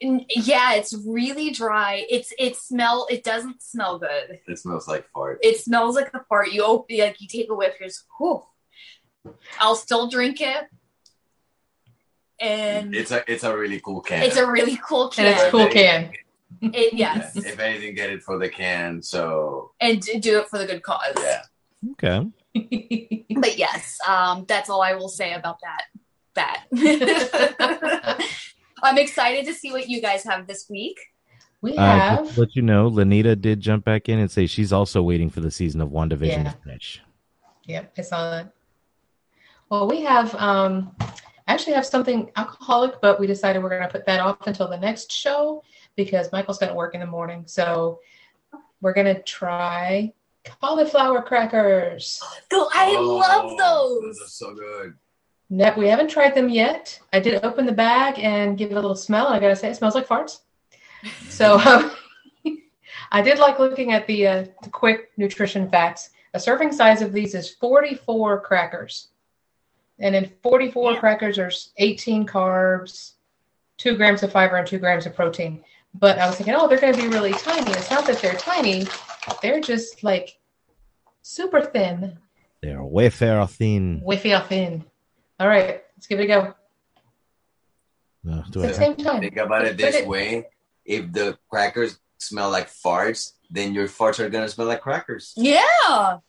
Yeah, 0.02 0.76
it's 0.76 0.94
really 1.06 1.52
dry. 1.52 2.06
It's 2.10 2.34
it 2.40 2.56
smell. 2.56 3.06
It 3.10 3.24
doesn't 3.24 3.62
smell 3.62 4.00
good. 4.00 4.40
It 4.48 4.58
smells 4.58 4.88
like 4.88 5.08
fart. 5.14 5.40
It 5.44 5.60
smells 5.60 5.96
like 5.96 6.14
a 6.14 6.24
fart. 6.30 6.52
You 6.52 6.64
open 6.64 6.98
like 7.00 7.20
you 7.20 7.28
take 7.28 7.50
a 7.50 7.56
whiff. 7.56 7.74
You're 7.80 7.90
just, 7.90 8.06
whew. 8.18 8.44
I'll 9.60 9.76
still 9.76 10.08
drink 10.10 10.40
it, 10.40 10.64
and 12.40 12.96
It's 12.96 13.12
a 13.12 13.30
it's 13.32 13.44
a 13.44 13.56
really 13.56 13.80
cool 13.82 14.00
can. 14.02 14.24
it's 14.24 14.38
a 14.38 14.50
really 14.50 14.78
cool 14.78 15.06
And 15.06 15.14
can. 15.14 15.26
it's 15.34 15.44
a 15.44 15.52
cool 15.52 15.68
can. 15.68 16.12
It, 16.62 16.94
Yeah, 16.94 17.16
yes, 17.18 17.36
If 17.36 17.60
anything, 17.60 17.94
get 17.96 18.10
it 18.10 18.24
for 18.24 18.38
the 18.40 18.50
can. 18.50 19.02
So 19.02 19.72
and 19.82 20.02
do 20.02 20.40
it 20.40 20.48
for 20.48 20.58
the 20.58 20.66
good 20.66 20.82
cause. 20.82 21.14
yeah. 21.18 21.42
Okay. 21.92 22.26
But 22.54 23.58
yes, 23.58 23.98
um, 24.08 24.46
that's 24.48 24.70
all 24.70 24.82
I 24.82 24.94
will 24.96 25.10
say 25.10 25.34
about 25.34 25.58
that. 25.62 25.84
That. 26.36 26.66
I'm 28.84 28.98
excited 28.98 29.46
to 29.46 29.54
see 29.54 29.72
what 29.72 29.90
you 29.90 30.02
guys 30.02 30.24
have 30.24 30.48
this 30.48 30.68
week. 30.70 30.98
we 31.62 31.76
Uh, 31.76 31.82
have. 31.86 32.20
just 32.26 32.36
to 32.36 32.40
let 32.42 32.56
you 32.56 32.62
know, 32.62 32.88
Lanita 32.88 33.36
did 33.36 33.60
jump 33.60 33.84
back 33.86 34.08
in 34.10 34.20
and 34.20 34.32
say 34.32 34.46
she's 34.48 34.72
also 34.72 35.02
waiting 35.02 35.30
for 35.30 35.42
the 35.42 35.52
season 35.52 35.82
of 35.82 35.90
WandaVision 35.90 36.28
Yeah. 36.44 36.52
to 36.52 36.58
finish. 36.64 37.02
Yep, 37.66 37.94
I 37.98 38.02
saw 38.02 38.32
that. 38.32 38.54
Well, 39.70 39.88
we 39.88 40.02
have 40.02 40.34
um 40.36 40.96
actually 41.48 41.74
have 41.74 41.86
something 41.86 42.32
alcoholic, 42.36 43.02
but 43.02 43.20
we 43.20 43.28
decided 43.28 43.62
we're 43.62 43.70
gonna 43.70 43.90
put 43.90 44.06
that 44.06 44.20
off 44.22 44.48
until 44.48 44.68
the 44.68 44.78
next 44.78 45.12
show 45.12 45.64
because 45.96 46.32
Michael's 46.32 46.58
gonna 46.58 46.74
work 46.76 46.94
in 46.96 47.02
the 47.02 47.06
morning. 47.06 47.44
So 47.46 48.00
we're 48.82 48.94
gonna 48.94 49.22
try 49.24 50.14
cauliflower 50.46 51.22
crackers. 51.22 52.20
Go! 52.50 52.68
I 52.74 52.96
Oh, 52.98 53.18
love 53.18 53.58
those. 53.58 54.02
Those 54.18 54.22
are 54.22 54.30
so 54.30 54.54
good. 54.54 54.94
Ne- 55.50 55.74
we 55.78 55.88
haven't 55.88 56.10
tried 56.10 56.36
them 56.36 56.50
yet. 56.50 57.00
I 57.12 57.20
did 57.20 57.44
open 57.44 57.66
the 57.66 57.72
bag 57.72 58.20
and 58.20 58.58
give 58.58 58.72
it 58.72 58.76
a 58.78 58.80
little 58.82 58.96
smell. 58.96 59.28
and 59.28 59.36
I 59.36 59.40
gotta 59.40 59.56
say, 59.56 59.70
it 59.70 59.76
smells 59.76 59.96
like 59.96 60.08
farts. 60.08 60.40
So 61.30 61.58
um, 61.60 61.92
I 63.12 63.22
did 63.22 63.40
like 63.40 63.58
looking 63.58 63.94
at 63.94 64.06
the, 64.06 64.28
uh, 64.28 64.46
the 64.64 64.70
quick 64.70 65.12
nutrition 65.18 65.70
facts. 65.70 66.10
A 66.34 66.40
serving 66.40 66.72
size 66.74 67.02
of 67.02 67.14
these 67.14 67.34
is 67.36 67.50
44 67.56 68.42
crackers. 68.42 69.08
And 70.00 70.14
in 70.16 70.32
44 70.44 70.92
Yeah. 70.94 71.00
crackers, 71.00 71.38
there's 71.38 71.72
18 71.78 72.26
carbs, 72.28 73.14
two 73.78 73.96
grams 73.96 74.24
of 74.24 74.32
fiber, 74.32 74.58
and 74.58 74.68
two 74.68 74.78
grams 74.78 75.06
of 75.06 75.16
protein. 75.16 75.64
But 75.96 76.20
I 76.20 76.28
was 76.28 76.36
thinking, 76.36 76.54
oh, 76.56 76.68
they're 76.68 76.80
going 76.80 76.94
to 76.94 77.02
be 77.02 77.08
really 77.08 77.34
tiny. 77.34 77.72
It's 77.72 77.90
not 77.90 78.06
that 78.06 78.22
they're 78.22 78.34
tiny, 78.36 78.86
they're 79.42 79.62
just 79.62 80.04
like 80.04 80.38
super 81.22 81.62
thin, 81.62 82.18
They're 82.62 82.84
wafer 82.84 83.46
thin. 83.50 84.02
whiffy 84.06 84.48
thin. 84.48 84.84
All 85.40 85.48
right, 85.48 85.82
let's 85.96 86.08
give 86.08 86.20
it 86.20 86.24
a 86.24 86.28
go. 86.28 86.54
Uh, 88.30 88.42
do 88.52 88.60
At 88.64 88.66
I 88.66 88.68
the 88.70 88.74
same 88.74 88.96
time. 88.98 89.22
Think 89.22 89.38
about 89.38 89.66
it 89.66 89.78
this 89.78 89.96
it- 89.96 90.08
way: 90.08 90.46
if 90.86 91.12
the 91.14 91.38
crackers 91.50 91.98
smell 92.18 92.50
like 92.52 92.70
farts, 92.70 93.34
then 93.50 93.74
your 93.74 93.88
farts 93.88 94.20
are 94.20 94.30
gonna 94.30 94.50
smell 94.50 94.68
like 94.68 94.82
crackers. 94.82 95.34
Yeah. 95.38 95.62
All 95.90 96.22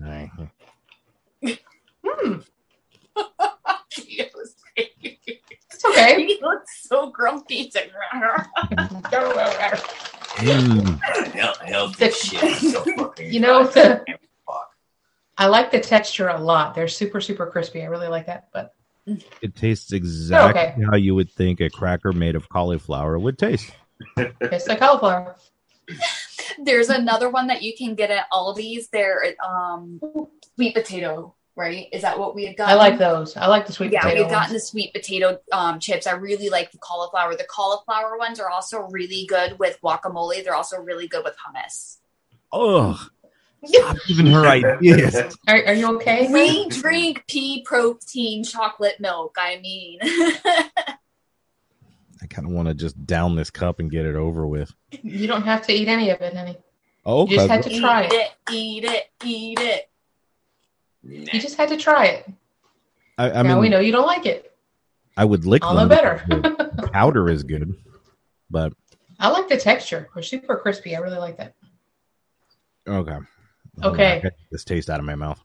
right. 0.00 0.30
Hmm, 2.06 2.40
It 3.96 4.32
was 4.34 4.54
great. 4.74 4.90
it's 5.00 5.84
okay. 5.84 6.16
He 6.26 6.38
looks 6.42 6.82
so 6.88 7.10
grumpy. 7.10 7.70
He's 10.38 10.48
like, 10.48 10.60
Mm. 10.60 11.00
Hell, 11.32 11.54
healthy 11.64 12.06
The- 12.06 12.10
shit. 12.12 12.56
So 12.72 12.84
fucking 12.96 13.32
You 13.32 13.40
know, 13.40 13.64
the, 13.64 14.04
I 15.36 15.46
like 15.46 15.70
the 15.70 15.80
texture 15.80 16.28
a 16.28 16.38
lot. 16.40 16.74
They're 16.74 16.88
super, 16.88 17.20
super 17.20 17.46
crispy. 17.46 17.82
I 17.82 17.86
really 17.86 18.08
like 18.08 18.26
that. 18.26 18.48
But 18.52 18.74
It 19.06 19.54
tastes 19.56 19.92
exactly 19.92 20.60
Okay. 20.62 20.74
how 20.90 20.96
you 20.96 21.14
would 21.14 21.30
think 21.30 21.60
a 21.60 21.68
cracker 21.70 22.12
made 22.12 22.36
of 22.36 22.48
cauliflower 22.48 23.18
would 23.18 23.38
taste. 23.38 23.70
it's 24.16 24.68
like 24.68 24.78
cauliflower. 24.78 25.36
There's 26.62 26.88
another 26.88 27.30
one 27.30 27.46
that 27.48 27.62
you 27.62 27.74
can 27.76 27.94
get 27.94 28.10
at 28.10 28.26
Aldi's. 28.32 28.88
They're 28.88 29.34
um, 29.44 30.00
sweet 30.54 30.74
potato, 30.74 31.34
right? 31.56 31.88
Is 31.92 32.02
that 32.02 32.18
what 32.18 32.34
we 32.34 32.46
had 32.46 32.56
gotten? 32.56 32.72
I 32.72 32.76
like 32.76 32.98
those. 32.98 33.36
I 33.36 33.46
like 33.46 33.66
the 33.66 33.72
sweet 33.72 33.92
yeah, 33.92 34.02
potato. 34.02 34.22
we've 34.22 34.30
gotten 34.30 34.52
the 34.52 34.60
sweet 34.60 34.92
potato 34.92 35.38
um, 35.52 35.78
chips. 35.78 36.06
I 36.06 36.12
really 36.12 36.48
like 36.48 36.72
the 36.72 36.78
cauliflower. 36.78 37.34
The 37.34 37.44
cauliflower 37.44 38.18
ones 38.18 38.40
are 38.40 38.50
also 38.50 38.80
really 38.90 39.26
good 39.26 39.58
with 39.58 39.78
guacamole. 39.82 40.42
They're 40.44 40.54
also 40.54 40.78
really 40.78 41.08
good 41.08 41.24
with 41.24 41.36
hummus. 41.36 41.98
Ugh. 42.52 42.98
Stop 43.66 43.96
giving 44.06 44.26
her 44.26 44.46
ideas. 44.46 45.14
Are, 45.48 45.64
are 45.66 45.72
you 45.72 45.96
okay? 45.96 46.30
We 46.30 46.68
drink 46.68 47.24
pea 47.26 47.62
protein 47.62 48.44
chocolate 48.44 49.00
milk. 49.00 49.36
I 49.38 49.58
mean, 49.58 50.00
I 50.02 50.68
kind 52.28 52.46
of 52.46 52.52
want 52.52 52.68
to 52.68 52.74
just 52.74 53.06
down 53.06 53.36
this 53.36 53.48
cup 53.48 53.80
and 53.80 53.90
get 53.90 54.04
it 54.04 54.16
over 54.16 54.46
with. 54.46 54.70
You 55.02 55.26
don't 55.26 55.44
have 55.44 55.66
to 55.66 55.72
eat 55.72 55.88
any 55.88 56.10
of 56.10 56.20
it, 56.20 56.36
honey. 56.36 56.58
Oh, 57.06 57.26
You 57.26 57.36
just 57.36 57.48
had 57.48 57.60
okay. 57.60 57.74
to 57.74 57.80
try 57.80 58.04
eat 58.04 58.12
it. 58.12 58.14
it, 58.14 58.30
eat 58.52 58.84
it, 58.84 59.04
eat 59.24 59.60
it. 59.60 59.90
You 61.06 61.40
just 61.40 61.56
had 61.56 61.68
to 61.68 61.76
try 61.76 62.06
it. 62.06 62.32
I, 63.18 63.30
I 63.30 63.42
now 63.42 63.60
we 63.60 63.68
know 63.68 63.80
you 63.80 63.92
don't 63.92 64.06
like 64.06 64.26
it. 64.26 64.52
I 65.16 65.24
would 65.24 65.46
lick 65.46 65.64
I'll 65.64 65.74
them. 65.74 65.88
better. 65.88 66.24
Powder 66.92 67.28
is 67.28 67.42
good, 67.44 67.76
but 68.50 68.72
I 69.20 69.28
like 69.28 69.48
the 69.48 69.56
texture. 69.56 70.08
They're 70.14 70.22
super 70.22 70.56
crispy. 70.56 70.96
I 70.96 71.00
really 71.00 71.18
like 71.18 71.36
that. 71.36 71.54
okay. 72.88 73.18
Okay. 73.82 74.16
I 74.16 74.20
get 74.20 74.36
This 74.50 74.64
taste 74.64 74.90
out 74.90 75.00
of 75.00 75.06
my 75.06 75.14
mouth. 75.14 75.40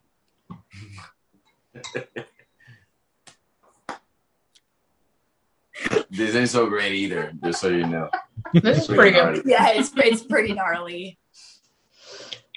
This 6.12 6.36
ain't 6.36 6.50
so 6.50 6.68
great 6.68 6.94
either, 6.94 7.32
just 7.44 7.62
so 7.62 7.70
you 7.70 7.86
know. 7.86 8.10
This 8.54 8.80
is 8.80 8.88
pretty 8.88 9.12
good. 9.12 9.44
Yeah, 9.46 9.70
it's 9.70 9.92
it's 9.96 10.24
pretty 10.24 10.54
gnarly. 10.54 11.18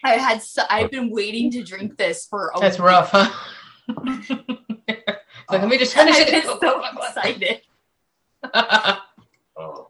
I 0.05 0.11
had 0.15 0.43
so, 0.43 0.63
I've 0.69 0.91
been 0.91 1.11
waiting 1.11 1.51
to 1.53 1.63
drink 1.63 1.97
this 1.97 2.27
for 2.27 2.53
a 2.55 2.61
That's 2.61 2.79
week. 2.79 2.87
rough, 2.87 3.11
huh? 3.13 3.31
Like, 5.51 5.61
let 5.61 5.69
me 5.69 5.77
just 5.77 5.93
finish 5.95 6.15
I've 6.19 6.29
it. 6.29 6.45
been 6.45 6.59
so 6.61 6.83
excited. 7.07 7.61
Oh. 8.55 8.99
All 9.57 9.89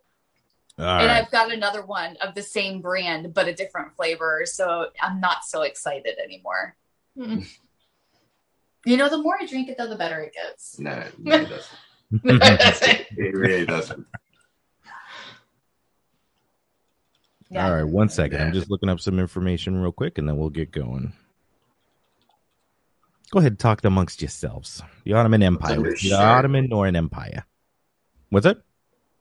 and 0.79 1.07
right. 1.07 1.11
I've 1.11 1.31
got 1.31 1.53
another 1.53 1.85
one 1.85 2.17
of 2.17 2.35
the 2.35 2.43
same 2.43 2.81
brand 2.81 3.33
but 3.33 3.47
a 3.47 3.55
different 3.55 3.95
flavor, 3.95 4.43
so 4.45 4.89
I'm 5.01 5.21
not 5.21 5.45
so 5.45 5.63
excited 5.63 6.17
anymore. 6.23 6.77
Mm. 7.19 7.47
You 8.85 8.97
know, 8.97 9.09
the 9.09 9.19
more 9.19 9.37
I 9.41 9.47
drink 9.47 9.69
it, 9.69 9.79
though, 9.79 9.87
the 9.87 9.95
better 9.95 10.19
it 10.19 10.35
gets. 10.35 10.77
No, 10.81 10.91
it 10.91 11.25
doesn't. 11.25 12.41
That's 12.41 12.83
it. 12.83 13.07
It 13.17 13.33
really 13.37 13.65
doesn't. 13.65 14.05
Yeah. 17.53 17.67
All 17.67 17.75
right, 17.75 17.85
one 17.87 18.09
second. 18.09 18.41
I'm 18.41 18.53
just 18.55 18.71
looking 18.71 18.89
up 18.89 18.99
some 18.99 19.19
information 19.19 19.77
real 19.77 19.93
quick, 19.93 20.17
and 20.17 20.27
then 20.27 20.39
we'll 20.39 20.49
get 20.49 20.71
going. 20.71 21.13
Go 23.31 23.41
ahead, 23.41 23.53
and 23.53 23.59
talk 23.59 23.85
amongst 23.85 24.23
yourselves. 24.23 24.83
The 25.05 25.13
Ottoman 25.13 25.43
Empire. 25.43 25.73
on 25.77 25.81
your 25.81 25.91
Was 25.93 26.01
the 26.01 26.09
shirt? 26.09 26.19
Ottoman 26.19 26.73
or 26.73 26.87
an 26.87 26.97
empire? 26.97 27.45
What's 28.31 28.47
it? 28.47 28.59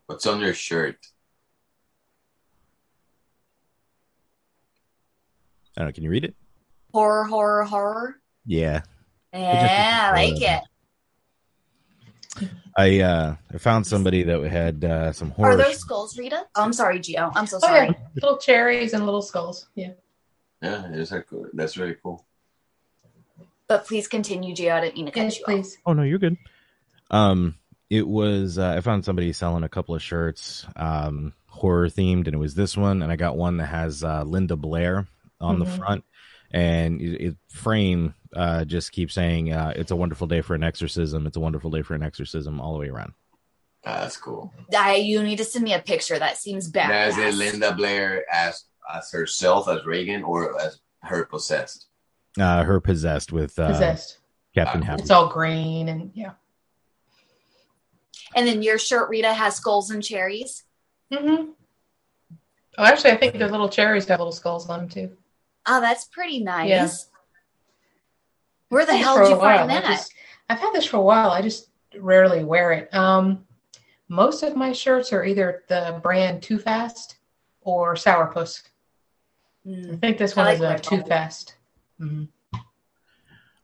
What's 0.06 0.26
on 0.26 0.40
your 0.40 0.54
shirt? 0.54 0.96
I 5.76 5.80
don't 5.80 5.88
know. 5.88 5.92
Can 5.92 6.04
you 6.04 6.10
read 6.10 6.24
it? 6.24 6.34
Horror, 6.92 7.24
horror, 7.24 7.64
horror. 7.64 8.16
Yeah. 8.46 8.82
Yeah, 9.34 10.10
I 10.12 10.26
like 10.26 10.40
it. 10.40 10.62
I 12.76 13.00
uh 13.00 13.36
I 13.52 13.58
found 13.58 13.86
somebody 13.86 14.22
that 14.22 14.42
had 14.44 14.84
uh, 14.84 15.12
some 15.12 15.30
horror. 15.30 15.52
Are 15.52 15.56
those 15.56 15.78
skulls, 15.78 16.16
Rita? 16.18 16.46
Oh, 16.54 16.62
I'm 16.62 16.72
sorry, 16.72 16.98
Gio. 16.98 17.30
I'm 17.34 17.46
so 17.46 17.56
Oh, 17.58 17.60
sorry. 17.60 17.88
yeah. 17.88 17.94
Little 18.22 18.38
cherries 18.38 18.94
and 18.94 19.04
little 19.04 19.22
skulls. 19.22 19.68
Yeah. 19.74 19.92
Yeah, 20.62 20.86
it's 20.92 21.10
like, 21.10 21.26
that's 21.52 21.76
really 21.76 21.96
cool. 22.02 22.24
But 23.68 23.86
please 23.86 24.08
continue, 24.08 24.54
Gio. 24.54 24.72
I 24.72 24.80
didn't 24.80 24.94
mean 24.96 25.06
to 25.06 25.12
cut 25.12 25.24
Yes, 25.24 25.38
you 25.38 25.44
please. 25.44 25.78
Oh 25.84 25.92
no, 25.92 26.02
you're 26.02 26.18
good. 26.18 26.36
Um, 27.10 27.56
it 27.90 28.06
was 28.06 28.58
uh, 28.58 28.74
I 28.76 28.80
found 28.80 29.04
somebody 29.04 29.32
selling 29.32 29.64
a 29.64 29.68
couple 29.68 29.94
of 29.94 30.02
shirts, 30.02 30.66
um, 30.76 31.34
horror 31.46 31.88
themed, 31.88 32.26
and 32.26 32.34
it 32.34 32.38
was 32.38 32.54
this 32.54 32.76
one, 32.76 33.02
and 33.02 33.12
I 33.12 33.16
got 33.16 33.36
one 33.36 33.58
that 33.58 33.66
has 33.66 34.02
uh, 34.02 34.22
Linda 34.24 34.56
Blair 34.56 35.06
on 35.40 35.58
the 35.58 35.66
Mhm. 35.66 35.76
front, 35.76 36.04
and 36.52 37.00
it, 37.00 37.24
it 37.24 37.36
frame 37.48 38.14
uh, 38.34 38.64
just 38.64 38.92
keeps 38.92 39.14
saying 39.14 39.52
uh, 39.52 39.72
"It's 39.76 39.90
a 39.90 39.96
wonderful 39.96 40.26
day 40.26 40.40
for 40.40 40.54
an 40.54 40.62
exorcism." 40.62 41.26
It's 41.26 41.36
a 41.36 41.40
wonderful 41.40 41.70
day 41.70 41.82
for 41.82 41.94
an 41.94 42.02
exorcism 42.02 42.60
all 42.60 42.74
the 42.74 42.78
way 42.80 42.88
around. 42.88 43.12
That's 43.84 44.16
cool. 44.16 44.52
I, 44.76 44.96
you 44.96 45.22
need 45.22 45.38
to 45.38 45.44
send 45.44 45.64
me 45.64 45.74
a 45.74 45.80
picture. 45.80 46.18
That 46.18 46.36
seems 46.36 46.68
bad. 46.68 47.08
Is 47.08 47.18
it 47.18 47.34
Linda 47.34 47.74
Blair 47.74 48.24
as 48.32 48.64
as 48.92 49.10
herself 49.10 49.68
as 49.68 49.84
Reagan 49.84 50.22
or 50.22 50.60
as 50.60 50.80
her 51.02 51.24
possessed? 51.24 51.86
Uh, 52.38 52.62
her 52.62 52.80
possessed 52.80 53.32
with 53.32 53.58
uh, 53.58 53.68
Possessed. 53.68 54.18
Captain 54.54 54.82
Ah, 54.82 54.86
Happy. 54.86 55.02
It's 55.02 55.10
all 55.10 55.28
green 55.28 55.88
and 55.88 56.10
yeah. 56.14 56.32
And 58.34 58.46
then 58.46 58.62
your 58.62 58.78
shirt, 58.78 59.10
Rita, 59.10 59.32
has 59.32 59.56
skulls 59.56 59.90
and 59.90 60.02
cherries. 60.02 60.64
Mm-hmm. 61.12 61.50
Oh, 62.78 62.84
actually, 62.84 63.10
I 63.10 63.16
think 63.16 63.38
the 63.38 63.48
little 63.48 63.68
cherries 63.68 64.06
have 64.08 64.20
little 64.20 64.32
skulls 64.32 64.68
on 64.70 64.80
them 64.80 64.88
too. 64.88 65.16
Oh, 65.66 65.80
that's 65.80 66.04
pretty 66.06 66.42
nice. 66.42 66.68
Yeah. 66.68 66.88
Where 68.68 68.86
the 68.86 68.96
hell 68.96 69.18
did 69.18 69.28
you 69.30 69.36
find 69.36 69.68
while. 69.68 69.78
I 69.78 69.80
that? 69.80 69.84
just- 69.84 70.14
I've 70.48 70.58
had 70.58 70.72
this 70.72 70.86
for 70.86 70.96
a 70.98 71.02
while. 71.02 71.30
I 71.30 71.40
just 71.42 71.68
rarely 71.98 72.42
wear 72.44 72.72
it. 72.72 72.92
Um, 72.94 73.44
most 74.08 74.42
of 74.42 74.56
my 74.56 74.72
shirts 74.72 75.12
are 75.12 75.24
either 75.24 75.62
the 75.68 75.98
brand 76.02 76.42
Too 76.42 76.58
Fast 76.58 77.16
or 77.62 77.94
Sourpuss. 77.94 78.62
I 79.64 79.68
Mm. 79.68 80.00
think 80.00 80.18
this 80.18 80.34
one 80.34 80.46
like 80.46 80.56
is 80.56 80.60
a 80.62 80.78
Too 80.78 80.98
Bull. 80.98 81.06
Fast. 81.06 81.54
Mhm. 82.00 82.28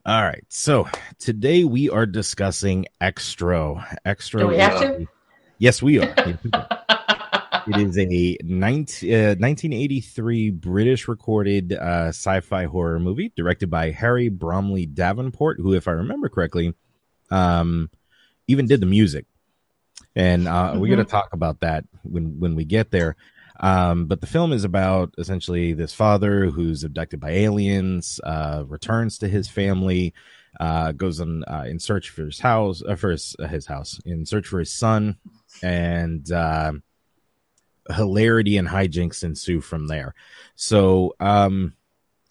All 0.06 0.22
right, 0.22 0.44
so 0.48 0.88
today 1.18 1.64
we 1.64 1.90
are 1.90 2.06
discussing 2.06 2.86
Xtro. 3.00 3.84
Xtro. 4.06 4.38
Do 4.40 4.46
we 4.48 4.56
have 4.58 4.80
to? 4.80 4.96
a- 5.02 5.06
Yes, 5.58 5.82
we 5.82 5.98
are. 5.98 6.14
Yes, 6.16 6.38
we 6.44 6.50
are. 6.54 6.68
It 7.68 7.76
is 7.76 7.98
a 7.98 8.38
19, 8.42 9.12
uh, 9.12 9.34
1983 9.38 10.50
British 10.50 11.06
recorded 11.06 11.74
uh, 11.74 12.08
sci 12.08 12.40
fi 12.40 12.64
horror 12.64 12.98
movie 12.98 13.32
directed 13.36 13.68
by 13.68 13.90
Harry 13.90 14.30
Bromley 14.30 14.86
Davenport, 14.86 15.58
who, 15.60 15.74
if 15.74 15.86
I 15.86 15.92
remember 15.92 16.28
correctly, 16.28 16.72
um, 17.30 17.90
even 18.46 18.66
did 18.66 18.80
the 18.80 18.86
music. 18.86 19.26
And 20.16 20.48
uh, 20.48 20.72
we're 20.76 20.94
going 20.94 21.04
to 21.04 21.10
talk 21.10 21.32
about 21.32 21.60
that 21.60 21.84
when, 22.02 22.40
when 22.40 22.54
we 22.54 22.64
get 22.64 22.90
there. 22.90 23.16
Um, 23.60 24.06
but 24.06 24.20
the 24.20 24.26
film 24.26 24.52
is 24.52 24.64
about 24.64 25.14
essentially 25.18 25.72
this 25.74 25.92
father 25.92 26.46
who's 26.46 26.84
abducted 26.84 27.20
by 27.20 27.30
aliens, 27.30 28.20
uh, 28.24 28.64
returns 28.66 29.18
to 29.18 29.28
his 29.28 29.48
family, 29.48 30.14
uh, 30.60 30.92
goes 30.92 31.20
on 31.20 31.44
uh, 31.44 31.64
in 31.68 31.78
search 31.78 32.10
for 32.10 32.24
his 32.24 32.40
house, 32.40 32.82
uh, 32.88 32.94
for 32.94 33.10
his, 33.10 33.36
uh, 33.38 33.46
his 33.46 33.66
house, 33.66 34.00
in 34.04 34.24
search 34.24 34.46
for 34.46 34.58
his 34.58 34.72
son, 34.72 35.18
and 35.62 36.30
uh, 36.32 36.72
hilarity 37.90 38.56
and 38.56 38.68
hijinks 38.68 39.24
ensue 39.24 39.60
from 39.60 39.86
there. 39.86 40.14
So 40.56 41.14
um, 41.20 41.74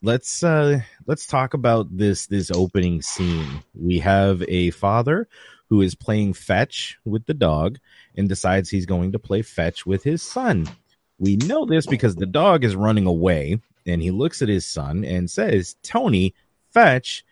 let's 0.02 0.43
uh, 0.43 0.80
let's 1.06 1.26
talk 1.26 1.54
about 1.54 1.96
this 1.96 2.28
this 2.28 2.52
opening 2.52 3.02
scene. 3.02 3.63
We 3.74 4.00
have 4.00 4.43
a 4.48 4.72
father 4.72 5.28
who 5.70 5.82
is 5.82 5.96
playing 5.96 6.34
fetch 6.34 6.98
with 7.06 7.26
the 7.26 7.34
dog 7.34 7.78
and 8.15 8.30
decides 8.30 8.70
he's 8.70 8.86
going 8.86 9.12
to 9.12 9.20
play 9.20 9.41
fetch 9.41 9.86
with 9.86 10.04
his 10.04 10.22
son. 10.22 10.67
We 11.20 11.36
know 11.36 11.65
this 11.65 11.86
because 11.86 12.15
the 12.15 12.26
dog 12.26 12.63
is 12.63 12.76
running 12.76 13.06
away 13.06 13.60
and 13.86 14.02
he 14.02 14.12
looks 14.12 14.41
at 14.41 14.50
his 14.50 14.65
son 14.65 15.04
and 15.04 15.30
says, 15.30 15.76
Tony, 15.84 16.34
fetch, 16.72 17.26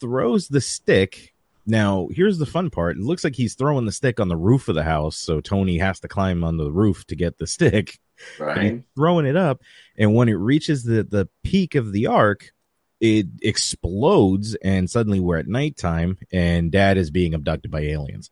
throws 0.00 0.48
the 0.48 0.60
stick. 0.60 1.33
Now, 1.66 2.08
here's 2.10 2.38
the 2.38 2.46
fun 2.46 2.68
part. 2.70 2.96
It 2.98 3.02
looks 3.02 3.24
like 3.24 3.34
he's 3.34 3.54
throwing 3.54 3.86
the 3.86 3.92
stick 3.92 4.20
on 4.20 4.28
the 4.28 4.36
roof 4.36 4.68
of 4.68 4.74
the 4.74 4.84
house, 4.84 5.16
so 5.16 5.40
Tony 5.40 5.78
has 5.78 5.98
to 6.00 6.08
climb 6.08 6.44
on 6.44 6.56
the 6.58 6.70
roof 6.70 7.06
to 7.06 7.16
get 7.16 7.38
the 7.38 7.46
stick. 7.46 7.98
And 8.38 8.46
Right? 8.46 8.82
throwing 8.94 9.26
it 9.26 9.34
up, 9.36 9.60
and 9.98 10.14
when 10.14 10.28
it 10.28 10.34
reaches 10.34 10.84
the, 10.84 11.02
the 11.02 11.28
peak 11.42 11.74
of 11.74 11.90
the 11.92 12.06
arc, 12.06 12.52
it 13.00 13.26
explodes, 13.42 14.54
and 14.62 14.88
suddenly 14.88 15.18
we're 15.18 15.38
at 15.38 15.48
nighttime, 15.48 16.18
and 16.32 16.70
dad 16.70 16.96
is 16.96 17.10
being 17.10 17.34
abducted 17.34 17.72
by 17.72 17.80
aliens. 17.80 18.30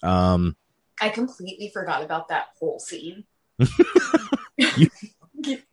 Um, 0.00 0.54
I 1.00 1.08
completely 1.08 1.70
forgot 1.70 2.04
about 2.04 2.28
that 2.28 2.50
whole 2.60 2.78
scene. 2.78 3.24
you 4.56 4.88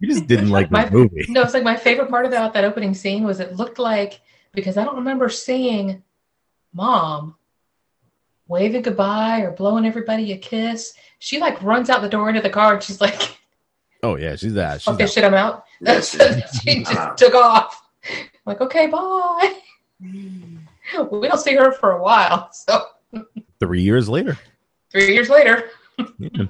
just 0.02 0.28
didn't 0.28 0.50
like 0.50 0.72
My- 0.72 0.86
this 0.86 0.92
movie. 0.94 1.26
No, 1.30 1.42
it's 1.44 1.54
like 1.54 1.64
my 1.64 1.76
favorite 1.76 2.10
part 2.10 2.26
about 2.26 2.54
that 2.54 2.64
opening 2.64 2.94
scene 2.94 3.24
was 3.24 3.40
it 3.40 3.56
looked 3.56 3.80
like 3.80 4.20
because 4.54 4.78
I 4.78 4.84
don't 4.84 4.96
remember 4.98 5.30
seeing 5.30 6.02
mom 6.74 7.36
waving 8.48 8.82
goodbye 8.82 9.42
or 9.42 9.52
blowing 9.52 9.86
everybody 9.86 10.32
a 10.32 10.38
kiss. 10.38 10.94
She 11.20 11.40
like 11.40 11.62
runs 11.62 11.90
out 11.90 12.02
the 12.02 12.10
door 12.10 12.30
into 12.30 12.42
the 12.42 12.50
car 12.50 12.76
and 12.76 12.84
she's 12.84 13.02
like, 13.02 13.38
Oh 14.04 14.16
yeah, 14.16 14.36
she's 14.36 14.54
that. 14.54 14.82
She's 14.82 14.86
"Fuck 14.86 14.98
this 15.00 15.14
that. 15.16 15.22
shit, 15.22 15.24
I'm 15.26 15.34
out." 15.34 15.64
She 16.64 16.84
just 16.84 17.18
took 17.18 17.34
off. 17.34 17.82
I'm 18.10 18.28
like, 18.46 18.62
okay, 18.62 18.88
bye. 18.88 19.54
We 21.12 21.28
don't 21.28 21.40
see 21.40 21.54
her 21.56 21.74
for 21.74 21.92
a 21.92 22.02
while, 22.02 22.50
so 22.54 22.86
Three 23.60 23.82
years 23.82 24.08
later. 24.08 24.38
three 24.92 25.14
years 25.14 25.30
later. 25.30 25.70
Yeah. 26.18 26.46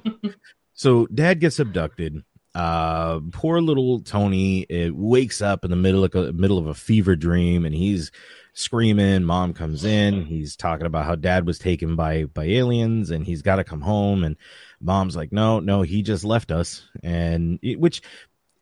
so 0.74 1.06
dad 1.06 1.40
gets 1.40 1.58
abducted. 1.58 2.22
Uh, 2.54 3.20
poor 3.32 3.60
little 3.60 4.00
Tony 4.00 4.60
it 4.68 4.94
wakes 4.94 5.42
up 5.42 5.64
in 5.64 5.70
the 5.70 5.76
middle 5.76 6.04
of 6.04 6.14
a, 6.14 6.32
middle 6.32 6.58
of 6.58 6.66
a 6.68 6.74
fever 6.74 7.16
dream, 7.16 7.64
and 7.64 7.74
he's 7.74 8.12
screaming. 8.58 9.24
Mom 9.24 9.54
comes 9.54 9.84
in. 9.84 10.24
He's 10.24 10.56
talking 10.56 10.86
about 10.86 11.06
how 11.06 11.14
dad 11.14 11.46
was 11.46 11.58
taken 11.58 11.96
by 11.96 12.24
by 12.24 12.44
aliens, 12.44 13.10
and 13.10 13.24
he's 13.24 13.42
got 13.42 13.56
to 13.56 13.64
come 13.64 13.80
home. 13.80 14.24
And 14.24 14.36
mom's 14.80 15.16
like, 15.16 15.32
"No, 15.32 15.60
no, 15.60 15.82
he 15.82 16.02
just 16.02 16.24
left 16.24 16.50
us." 16.50 16.86
And 17.02 17.58
it, 17.62 17.78
which 17.80 18.02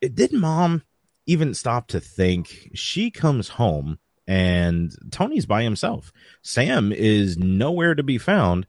didn't 0.00 0.40
mom 0.40 0.82
even 1.26 1.54
stop 1.54 1.88
to 1.88 2.00
think. 2.00 2.70
She 2.74 3.10
comes 3.10 3.48
home 3.48 3.98
and 4.26 4.92
Tony's 5.10 5.46
by 5.46 5.62
himself. 5.62 6.12
Sam 6.42 6.92
is 6.92 7.38
nowhere 7.38 7.94
to 7.94 8.02
be 8.02 8.18
found. 8.18 8.66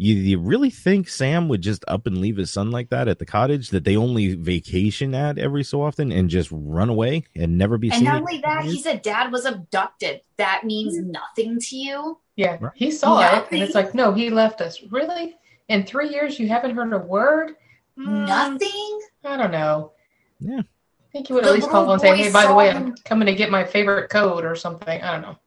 You, 0.00 0.14
you 0.14 0.38
really 0.38 0.70
think 0.70 1.08
Sam 1.08 1.48
would 1.48 1.60
just 1.60 1.84
up 1.88 2.06
and 2.06 2.18
leave 2.18 2.36
his 2.36 2.52
son 2.52 2.70
like 2.70 2.90
that 2.90 3.08
at 3.08 3.18
the 3.18 3.26
cottage 3.26 3.70
that 3.70 3.82
they 3.82 3.96
only 3.96 4.34
vacation 4.34 5.12
at 5.12 5.38
every 5.38 5.64
so 5.64 5.82
often 5.82 6.12
and 6.12 6.30
just 6.30 6.50
run 6.52 6.88
away 6.88 7.24
and 7.34 7.58
never 7.58 7.78
be 7.78 7.88
And 7.88 7.96
seen? 7.98 8.06
And 8.06 8.14
not 8.14 8.20
only 8.22 8.40
that, 8.42 8.64
he 8.64 8.80
said 8.80 9.02
dad 9.02 9.32
was 9.32 9.44
abducted. 9.44 10.20
That 10.36 10.62
means 10.62 10.96
nothing 10.98 11.58
to 11.58 11.76
you. 11.76 12.18
Yeah, 12.36 12.58
Right. 12.60 12.72
he 12.76 12.92
saw 12.92 13.20
it, 13.38 13.46
and 13.50 13.60
it's 13.60 13.74
like, 13.74 13.92
no, 13.92 14.12
he 14.12 14.30
left 14.30 14.60
us. 14.60 14.80
Really? 14.88 15.34
In 15.66 15.84
three 15.84 16.10
years, 16.10 16.38
you 16.38 16.46
haven't 16.46 16.76
heard 16.76 16.92
a 16.92 16.98
word? 16.98 17.56
Mm, 17.98 18.28
Nothing. 18.28 19.00
I 19.24 19.36
don't 19.36 19.50
know. 19.50 19.90
Yeah. 20.38 20.60
I 20.60 21.10
think 21.12 21.28
you 21.28 21.34
would 21.34 21.44
at 21.44 21.52
least 21.52 21.70
call 21.70 21.90
and 21.90 22.00
say, 22.00 22.16
hey, 22.16 22.30
by 22.30 22.46
the 22.46 22.54
way, 22.54 22.70
I'm 22.70 22.94
coming 23.04 23.26
to 23.26 23.34
get 23.34 23.50
my 23.50 23.64
favorite 23.64 24.10
code 24.10 24.44
or 24.44 24.54
something. 24.54 25.02
I 25.02 25.10
don't 25.12 25.22
know. 25.22 25.38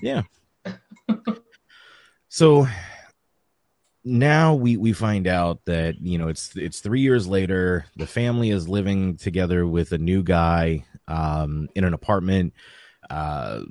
Yeah. 0.00 0.22
so 2.28 2.66
now 4.04 4.54
we 4.54 4.76
we 4.76 4.92
find 4.92 5.26
out 5.26 5.64
that 5.66 6.00
you 6.00 6.18
know 6.18 6.28
it's 6.28 6.56
it's 6.56 6.80
three 6.80 7.00
years 7.00 7.26
later. 7.26 7.86
The 7.96 8.06
family 8.06 8.50
is 8.50 8.68
living 8.68 9.16
together 9.16 9.66
with 9.66 9.92
a 9.92 9.98
new 9.98 10.22
guy 10.22 10.84
um, 11.06 11.68
in 11.74 11.84
an 11.84 11.94
apartment. 11.94 12.54
Uh, 13.10 13.62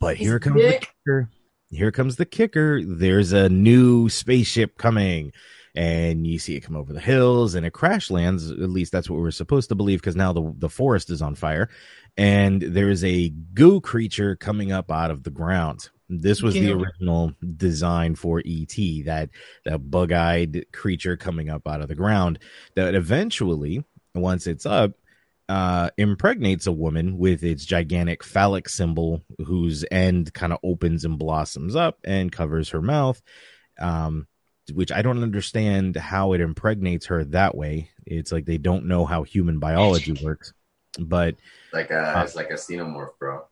but 0.00 0.16
He's 0.16 0.28
here 0.28 0.38
comes 0.38 0.62
the 0.62 0.78
kicker. 0.80 1.30
Here 1.70 1.92
comes 1.92 2.16
the 2.16 2.26
kicker. 2.26 2.82
There's 2.84 3.32
a 3.32 3.48
new 3.48 4.08
spaceship 4.08 4.78
coming. 4.78 5.32
And 5.74 6.26
you 6.26 6.38
see 6.40 6.56
it 6.56 6.60
come 6.60 6.74
over 6.74 6.92
the 6.92 7.00
hills 7.00 7.54
and 7.54 7.64
it 7.64 7.72
crash 7.72 8.10
lands. 8.10 8.50
At 8.50 8.58
least 8.58 8.90
that's 8.90 9.08
what 9.08 9.20
we're 9.20 9.30
supposed 9.30 9.68
to 9.68 9.76
believe 9.76 10.00
because 10.00 10.16
now 10.16 10.32
the, 10.32 10.52
the 10.58 10.68
forest 10.68 11.08
is 11.08 11.22
on 11.22 11.36
fire 11.36 11.68
and 12.16 12.60
there 12.60 12.90
is 12.90 13.04
a 13.04 13.28
goo 13.54 13.80
creature 13.80 14.34
coming 14.34 14.72
up 14.72 14.90
out 14.90 15.12
of 15.12 15.22
the 15.22 15.30
ground. 15.30 15.90
This 16.08 16.42
was 16.42 16.54
the 16.54 16.72
original 16.72 17.32
design 17.56 18.14
for 18.14 18.42
ET, 18.44 18.74
that 19.04 19.28
that 19.64 19.90
bug-eyed 19.90 20.66
creature 20.72 21.16
coming 21.16 21.50
up 21.50 21.68
out 21.68 21.82
of 21.82 21.88
the 21.88 21.94
ground 21.94 22.38
that 22.74 22.94
eventually, 22.94 23.84
once 24.14 24.46
it's 24.46 24.64
up, 24.64 24.92
uh, 25.48 25.90
impregnates 25.98 26.66
a 26.66 26.72
woman 26.72 27.18
with 27.18 27.42
its 27.42 27.64
gigantic 27.64 28.24
phallic 28.24 28.68
symbol, 28.68 29.22
whose 29.44 29.84
end 29.90 30.32
kind 30.32 30.52
of 30.52 30.58
opens 30.62 31.04
and 31.04 31.18
blossoms 31.18 31.76
up 31.76 31.98
and 32.04 32.32
covers 32.32 32.70
her 32.70 32.82
mouth. 32.82 33.20
Um, 33.78 34.26
which 34.72 34.92
I 34.92 35.02
don't 35.02 35.22
understand 35.22 35.96
how 35.96 36.32
it 36.32 36.40
impregnates 36.40 37.06
her 37.06 37.24
that 37.26 37.54
way. 37.54 37.90
It's 38.04 38.32
like 38.32 38.44
they 38.44 38.58
don't 38.58 38.86
know 38.86 39.06
how 39.06 39.22
human 39.22 39.58
biology 39.58 40.12
works, 40.22 40.52
but 40.98 41.36
Like 41.72 41.90
a, 41.90 42.18
Uh, 42.18 42.22
it's 42.22 42.36
like 42.36 42.50
a 42.50 42.54
xenomorph, 42.54 43.18
bro. 43.18 43.46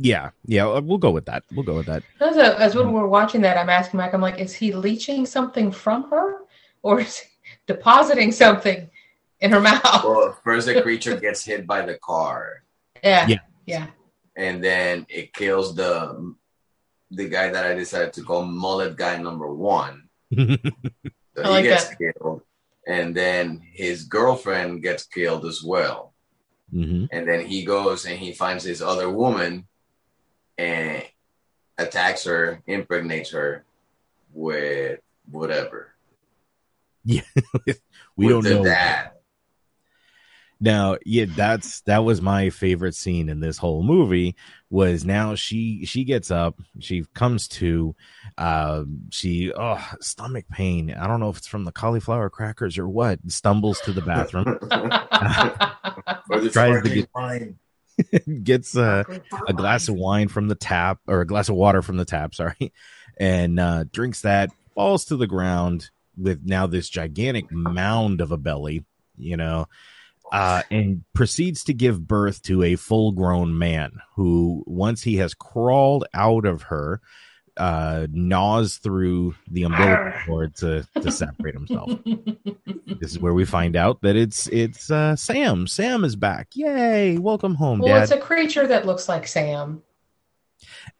Yeah, 0.00 0.30
yeah, 0.44 0.66
uh, 0.66 0.80
we'll 0.80 0.98
go 0.98 1.10
with 1.10 1.26
that. 1.26 1.44
We'll 1.52 1.64
go 1.64 1.76
with 1.76 1.86
that. 1.86 2.02
As, 2.20 2.36
a, 2.36 2.58
as 2.60 2.74
when 2.74 2.92
we're 2.92 3.06
watching 3.06 3.40
that, 3.42 3.56
I'm 3.58 3.70
asking 3.70 3.98
Mike, 3.98 4.14
I'm 4.14 4.20
like, 4.20 4.38
is 4.38 4.54
he 4.54 4.72
leeching 4.74 5.26
something 5.26 5.70
from 5.72 6.10
her 6.10 6.40
or 6.82 7.00
is 7.00 7.18
he 7.18 7.28
depositing 7.66 8.32
something 8.32 8.88
in 9.40 9.50
her 9.52 9.60
mouth? 9.60 9.82
Well, 10.04 10.38
first 10.44 10.66
the 10.66 10.82
creature 10.82 11.16
gets 11.16 11.44
hit 11.44 11.66
by 11.66 11.84
the 11.86 11.98
car, 11.98 12.62
yeah. 13.02 13.26
Yeah. 13.28 13.38
Yeah. 13.66 13.86
and 14.36 14.62
then 14.62 15.06
it 15.08 15.32
kills 15.32 15.74
the 15.74 16.34
the 17.10 17.28
guy 17.28 17.50
that 17.50 17.64
I 17.64 17.74
decided 17.74 18.12
to 18.14 18.22
call 18.22 18.44
Mullet 18.44 18.96
Guy 18.96 19.16
Number 19.18 19.48
One. 19.52 20.08
So 21.36 21.42
I 21.42 21.46
he 21.48 21.50
like 21.50 21.64
gets 21.64 21.88
that. 21.88 21.98
killed, 21.98 22.42
and 22.86 23.14
then 23.14 23.60
his 23.74 24.04
girlfriend 24.04 24.82
gets 24.82 25.04
killed 25.04 25.44
as 25.44 25.62
well. 25.62 26.14
hmm 26.72 27.04
And 27.12 27.28
then 27.28 27.44
he 27.46 27.64
goes 27.64 28.06
and 28.06 28.18
he 28.18 28.32
finds 28.32 28.64
his 28.64 28.80
other 28.80 29.10
woman 29.10 29.66
and 30.58 31.02
attacks 31.78 32.24
her, 32.24 32.62
impregnates 32.66 33.30
her 33.30 33.64
with 34.32 35.00
whatever. 35.30 35.92
Yeah, 37.08 37.20
we 38.16 38.34
with 38.34 38.44
don't 38.44 38.56
know. 38.56 38.64
dad. 38.64 39.12
Now, 40.58 40.96
yeah, 41.04 41.26
that's 41.28 41.82
that 41.82 41.98
was 41.98 42.20
my 42.20 42.50
favorite 42.50 42.96
scene 42.96 43.28
in 43.28 43.38
this 43.38 43.58
whole 43.58 43.84
movie. 43.84 44.34
Was 44.70 45.04
now 45.04 45.36
she 45.36 45.84
she 45.84 46.02
gets 46.02 46.32
up, 46.32 46.58
she 46.80 47.04
comes 47.14 47.46
to, 47.48 47.94
uh, 48.38 48.82
she 49.10 49.52
oh 49.54 49.78
stomach 50.00 50.46
pain. 50.50 50.92
I 50.98 51.06
don't 51.06 51.20
know 51.20 51.28
if 51.28 51.36
it's 51.36 51.46
from 51.46 51.64
the 51.64 51.70
cauliflower 51.70 52.28
crackers 52.28 52.76
or 52.76 52.88
what. 52.88 53.20
Stumbles 53.30 53.80
to 53.82 53.92
the 53.92 54.02
bathroom, 54.02 54.46
Tries 56.50 56.82
to 56.82 56.90
get- 56.92 57.08
wine. 57.14 57.56
gets 58.42 58.76
uh, 58.76 59.04
a 59.48 59.52
glass 59.52 59.88
of 59.88 59.94
wine 59.94 60.28
from 60.28 60.48
the 60.48 60.54
tap 60.54 60.98
or 61.06 61.20
a 61.20 61.26
glass 61.26 61.48
of 61.48 61.54
water 61.54 61.82
from 61.82 61.96
the 61.96 62.04
tap, 62.04 62.34
sorry, 62.36 62.72
and 63.16 63.58
uh, 63.58 63.84
drinks 63.92 64.22
that, 64.22 64.50
falls 64.74 65.06
to 65.06 65.16
the 65.16 65.26
ground 65.26 65.90
with 66.16 66.42
now 66.44 66.66
this 66.66 66.88
gigantic 66.88 67.50
mound 67.50 68.20
of 68.20 68.32
a 68.32 68.36
belly, 68.36 68.84
you 69.16 69.36
know, 69.36 69.66
uh, 70.32 70.62
and 70.70 71.04
proceeds 71.14 71.64
to 71.64 71.74
give 71.74 72.06
birth 72.06 72.42
to 72.42 72.62
a 72.62 72.76
full 72.76 73.12
grown 73.12 73.56
man 73.56 74.00
who, 74.16 74.64
once 74.66 75.02
he 75.02 75.16
has 75.16 75.34
crawled 75.34 76.06
out 76.14 76.44
of 76.44 76.62
her, 76.62 77.00
uh, 77.56 78.06
gnaws 78.10 78.76
through 78.76 79.34
the 79.50 79.62
umbilical 79.64 80.12
cord 80.26 80.54
to, 80.56 80.86
to 81.00 81.10
separate 81.10 81.54
himself. 81.54 81.90
this 82.04 83.10
is 83.12 83.18
where 83.18 83.32
we 83.34 83.44
find 83.44 83.76
out 83.76 84.00
that 84.02 84.16
it's 84.16 84.46
it's 84.48 84.90
uh, 84.90 85.16
Sam. 85.16 85.66
Sam 85.66 86.04
is 86.04 86.16
back. 86.16 86.48
Yay! 86.54 87.18
Welcome 87.18 87.54
home, 87.54 87.78
well, 87.80 87.94
Dad. 87.94 88.02
it's 88.04 88.12
a 88.12 88.18
creature 88.18 88.66
that 88.66 88.86
looks 88.86 89.08
like 89.08 89.26
Sam. 89.26 89.82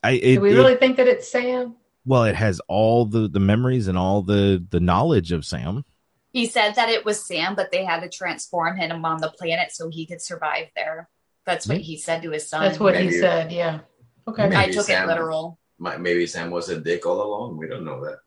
I, 0.02 0.12
it, 0.12 0.34
Do 0.36 0.40
we 0.42 0.52
it- 0.52 0.56
really 0.56 0.76
think 0.76 0.96
that 0.96 1.08
it's 1.08 1.30
Sam? 1.30 1.76
well, 2.04 2.24
it 2.24 2.34
has 2.36 2.60
all 2.68 3.04
the 3.04 3.28
the 3.28 3.40
memories 3.40 3.88
and 3.88 3.98
all 3.98 4.22
the 4.22 4.64
the 4.70 4.80
knowledge 4.80 5.32
of 5.32 5.44
Sam. 5.44 5.84
He 6.32 6.46
said 6.46 6.74
that 6.74 6.88
it 6.90 7.04
was 7.04 7.24
Sam, 7.24 7.54
but 7.54 7.70
they 7.72 7.84
had 7.84 8.00
to 8.00 8.08
transform 8.10 8.76
him 8.76 9.04
on 9.04 9.20
the 9.22 9.30
planet 9.30 9.72
so 9.72 9.88
he 9.88 10.04
could 10.06 10.20
survive 10.20 10.66
there. 10.76 11.08
That's 11.46 11.66
what 11.66 11.78
he 11.78 11.96
said 11.96 12.22
to 12.22 12.30
his 12.30 12.48
son. 12.48 12.62
That's 12.62 12.78
what 12.78 12.96
he 13.00 13.10
said. 13.10 13.52
Yeah. 13.52 13.80
Okay. 14.28 14.42
Maybe 14.48 14.56
I 14.56 14.70
took 14.70 14.84
Sam- 14.86 15.04
it 15.04 15.06
literal. 15.06 15.58
Mi- 15.78 15.98
Maybe 15.98 16.26
Sam 16.26 16.50
was 16.50 16.68
a 16.68 16.80
dick 16.80 17.06
all 17.06 17.22
along. 17.22 17.56
We 17.56 17.68
don't 17.68 17.84
know 17.84 18.04
that. 18.04 18.18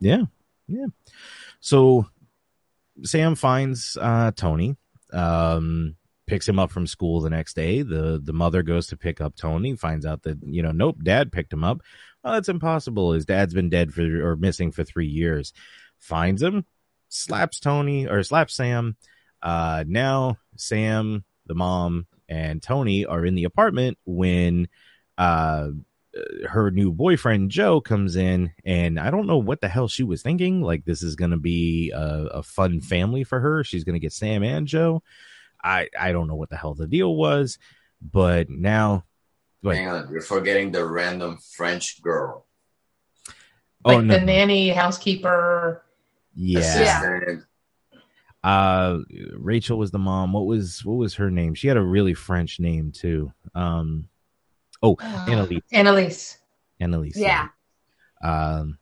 Yeah, 0.00 0.22
yeah. 0.68 0.86
So 1.60 2.06
Sam 3.02 3.34
finds 3.34 3.96
uh, 4.00 4.32
Tony, 4.34 4.76
um, 5.12 5.96
picks 6.26 6.48
him 6.48 6.58
up 6.58 6.70
from 6.70 6.86
school 6.86 7.20
the 7.20 7.30
next 7.30 7.54
day. 7.54 7.82
the 7.82 8.20
The 8.22 8.32
mother 8.32 8.62
goes 8.62 8.88
to 8.88 8.96
pick 8.96 9.20
up 9.20 9.36
Tony, 9.36 9.76
finds 9.76 10.06
out 10.06 10.22
that 10.24 10.38
you 10.42 10.62
know, 10.62 10.72
nope, 10.72 10.98
Dad 11.02 11.32
picked 11.32 11.52
him 11.52 11.64
up. 11.64 11.80
Oh, 12.24 12.32
that's 12.32 12.48
impossible. 12.48 13.12
His 13.12 13.24
dad's 13.24 13.54
been 13.54 13.70
dead 13.70 13.94
for 13.94 14.02
or 14.02 14.36
missing 14.36 14.72
for 14.72 14.82
three 14.82 15.06
years. 15.06 15.52
Finds 15.98 16.42
him, 16.42 16.64
slaps 17.08 17.60
Tony 17.60 18.06
or 18.06 18.22
slaps 18.22 18.54
Sam. 18.54 18.96
Uh, 19.40 19.84
now 19.86 20.38
Sam, 20.56 21.24
the 21.46 21.54
mom, 21.54 22.06
and 22.28 22.60
Tony 22.60 23.06
are 23.06 23.24
in 23.24 23.36
the 23.36 23.44
apartment 23.44 23.98
when 24.04 24.68
uh 25.16 25.68
her 26.48 26.70
new 26.70 26.92
boyfriend 26.92 27.50
Joe 27.50 27.80
comes 27.80 28.16
in, 28.16 28.52
and 28.64 28.98
I 28.98 29.10
don't 29.10 29.26
know 29.26 29.38
what 29.38 29.60
the 29.60 29.68
hell 29.68 29.88
she 29.88 30.02
was 30.02 30.22
thinking. 30.22 30.62
Like 30.62 30.84
this 30.84 31.02
is 31.02 31.16
gonna 31.16 31.38
be 31.38 31.90
a, 31.90 32.26
a 32.34 32.42
fun 32.42 32.80
family 32.80 33.24
for 33.24 33.40
her. 33.40 33.64
She's 33.64 33.84
gonna 33.84 33.98
get 33.98 34.12
Sam 34.12 34.42
and 34.42 34.66
Joe. 34.66 35.02
I 35.62 35.88
I 35.98 36.12
don't 36.12 36.28
know 36.28 36.36
what 36.36 36.50
the 36.50 36.56
hell 36.56 36.74
the 36.74 36.86
deal 36.86 37.14
was, 37.14 37.58
but 38.00 38.48
now, 38.48 39.04
go 39.62 39.70
ahead. 39.70 39.84
Hang 39.84 39.92
on, 39.92 40.10
you're 40.10 40.22
forgetting 40.22 40.72
the 40.72 40.84
random 40.84 41.38
French 41.56 42.02
girl. 42.02 42.46
Like 43.84 43.98
oh 43.98 44.00
no, 44.00 44.18
the 44.18 44.24
nanny, 44.24 44.68
housekeeper. 44.70 45.84
yeah. 46.34 46.58
Assistant. 46.58 47.44
Uh, 48.42 49.00
Rachel 49.32 49.76
was 49.76 49.90
the 49.90 49.98
mom. 49.98 50.32
What 50.32 50.46
was 50.46 50.84
what 50.84 50.94
was 50.94 51.14
her 51.14 51.30
name? 51.30 51.54
She 51.54 51.66
had 51.66 51.76
a 51.76 51.82
really 51.82 52.14
French 52.14 52.60
name 52.60 52.92
too. 52.92 53.32
Um, 53.56 54.08
oh, 54.86 54.96
Uh, 55.00 55.26
Annalise. 55.28 55.62
Annalise. 55.72 56.38
Annalise. 56.80 57.16
Yeah. 57.16 57.48
Um, 58.22 58.78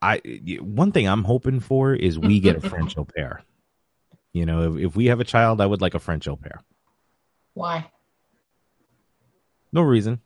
I 0.00 0.20
one 0.60 0.92
thing 0.92 1.08
I'm 1.08 1.24
hoping 1.24 1.60
for 1.60 1.94
is 1.94 2.18
we 2.18 2.40
get 2.40 2.56
a 2.56 2.60
French 2.70 2.96
au 2.96 3.04
pair. 3.04 3.42
You 4.32 4.46
know, 4.46 4.74
if, 4.74 4.84
if 4.90 4.96
we 4.96 5.06
have 5.06 5.20
a 5.20 5.24
child, 5.24 5.60
I 5.60 5.66
would 5.66 5.80
like 5.80 5.94
a 5.94 5.98
French 5.98 6.28
au 6.28 6.36
pair. 6.36 6.62
Why? 7.54 7.90
No 9.72 9.82
reason. 9.82 10.20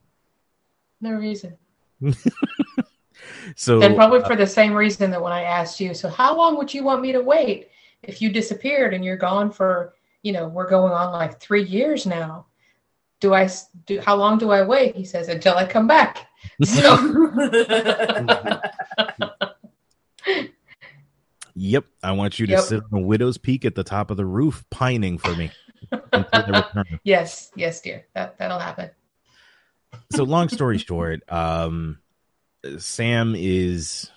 No 1.01 1.13
reason. 1.13 1.57
So 3.57 3.83
and 3.83 3.95
probably 3.95 4.21
for 4.21 4.37
the 4.37 4.47
same 4.47 4.73
reason 4.73 5.11
that 5.11 5.23
when 5.23 5.33
I 5.33 5.43
asked 5.43 5.81
you, 5.81 5.95
so 5.95 6.09
how 6.09 6.37
long 6.37 6.57
would 6.57 6.73
you 6.73 6.83
want 6.83 7.03
me 7.03 7.13
to 7.13 7.21
wait 7.21 7.69
if 8.03 8.21
you 8.21 8.31
disappeared 8.31 8.95
and 8.95 9.05
you're 9.05 9.17
gone 9.17 9.51
for, 9.51 9.95
you 10.23 10.33
know, 10.33 10.49
we're 10.49 10.69
going 10.69 10.93
on 10.93 11.13
like 11.13 11.41
three 11.41 11.65
years 11.65 12.07
now. 12.07 12.47
Do 13.23 13.33
I 13.35 13.49
do? 13.87 14.01
How 14.01 14.17
long 14.17 14.37
do 14.37 14.51
I 14.51 14.63
wait? 14.63 14.97
He 14.97 15.05
says 15.05 15.29
until 15.29 15.57
I 15.57 15.65
come 15.65 15.87
back. 15.87 16.27
So 16.65 16.97
Yep, 21.55 21.85
I 22.03 22.13
want 22.13 22.39
you 22.41 22.47
to 22.47 22.53
Yep. 22.55 22.63
sit 22.65 22.83
on 22.93 23.03
a 23.03 23.07
widow's 23.07 23.39
peak 23.39 23.65
at 23.65 23.75
the 23.77 23.85
top 23.85 24.11
of 24.11 24.17
the 24.17 24.25
roof, 24.25 24.65
pining 24.71 25.19
for 25.19 25.35
me. 25.37 25.53
until 26.13 26.43
they 26.43 26.53
return. 26.53 26.85
Yes, 27.05 27.51
yes, 27.55 27.81
dear. 27.81 28.07
That 28.15 28.39
that'll 28.39 28.59
happen. 28.59 28.91
so 30.11 30.25
long 30.25 30.49
story 30.49 30.79
short, 30.79 31.21
um, 31.31 31.99
Sam 32.79 33.35
is 33.37 34.11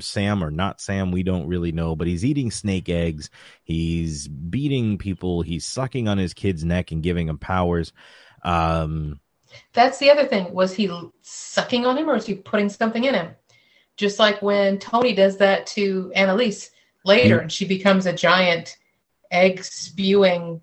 Sam 0.00 0.42
or 0.44 0.50
not 0.50 0.80
Sam, 0.80 1.10
we 1.12 1.22
don't 1.22 1.46
really 1.48 1.72
know, 1.72 1.96
but 1.96 2.06
he's 2.06 2.24
eating 2.24 2.50
snake 2.50 2.88
eggs. 2.88 3.30
He's 3.64 4.28
beating 4.28 4.98
people. 4.98 5.42
He's 5.42 5.64
sucking 5.64 6.08
on 6.08 6.18
his 6.18 6.34
kid's 6.34 6.64
neck 6.64 6.92
and 6.92 7.02
giving 7.02 7.28
him 7.28 7.38
powers. 7.38 7.92
Um, 8.42 9.20
That's 9.72 9.98
the 9.98 10.10
other 10.10 10.26
thing. 10.26 10.52
Was 10.52 10.74
he 10.74 10.90
sucking 11.22 11.86
on 11.86 11.96
him 11.98 12.08
or 12.08 12.16
is 12.16 12.26
he 12.26 12.34
putting 12.34 12.68
something 12.68 13.04
in 13.04 13.14
him? 13.14 13.34
Just 13.96 14.18
like 14.18 14.42
when 14.42 14.78
Tony 14.78 15.14
does 15.14 15.38
that 15.38 15.66
to 15.68 16.12
Annalise 16.14 16.70
later 17.04 17.38
and 17.38 17.50
she 17.50 17.64
becomes 17.64 18.06
a 18.06 18.12
giant 18.12 18.76
egg 19.30 19.64
spewing 19.64 20.60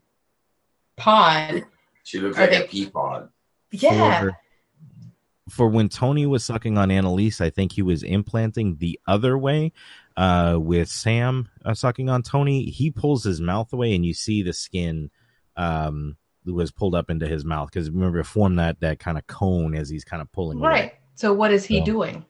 pod. 0.96 1.66
She 2.04 2.20
looks 2.20 2.38
Are 2.38 2.42
like 2.42 2.50
they- 2.52 2.64
a 2.64 2.68
pea 2.68 2.90
pod. 2.90 3.30
Yeah. 3.72 4.20
for, 4.22 4.38
for 5.50 5.68
when 5.68 5.90
Tony 5.90 6.26
was 6.26 6.44
sucking 6.46 6.78
on 6.78 6.90
Annalise, 6.92 7.42
I 7.42 7.50
think 7.50 7.74
he 7.74 7.82
was 7.82 8.04
implanting 8.04 8.78
the 8.78 9.00
other 9.08 9.38
way. 9.38 9.72
Uh, 10.16 10.58
with 10.62 10.88
Sam 10.90 11.50
uh, 11.66 11.74
sucking 11.74 12.08
on 12.10 12.22
Tony, 12.22 12.66
he 12.66 12.92
pulls 12.92 13.24
his 13.24 13.42
mouth 13.42 13.74
away, 13.74 13.96
and 13.96 14.06
you 14.06 14.14
see 14.14 14.44
the 14.44 14.54
skin 14.54 15.10
um 15.56 16.18
was 16.46 16.72
pulled 16.72 16.94
up 16.96 17.10
into 17.10 17.26
his 17.28 17.46
mouth 17.46 17.70
because 17.72 17.90
remember 17.90 18.20
it 18.20 18.26
formed 18.26 18.60
that 18.60 18.80
that 18.82 19.00
kind 19.00 19.18
of 19.18 19.26
cone 19.28 19.74
as 19.76 19.90
he's 19.90 20.04
kind 20.04 20.22
of 20.22 20.32
pulling 20.32 20.60
away. 20.60 20.68
Right. 20.70 20.94
So 21.16 21.32
what 21.34 21.52
is 21.52 21.64
he 21.66 21.80
So- 21.80 21.86
doing? 21.86 22.26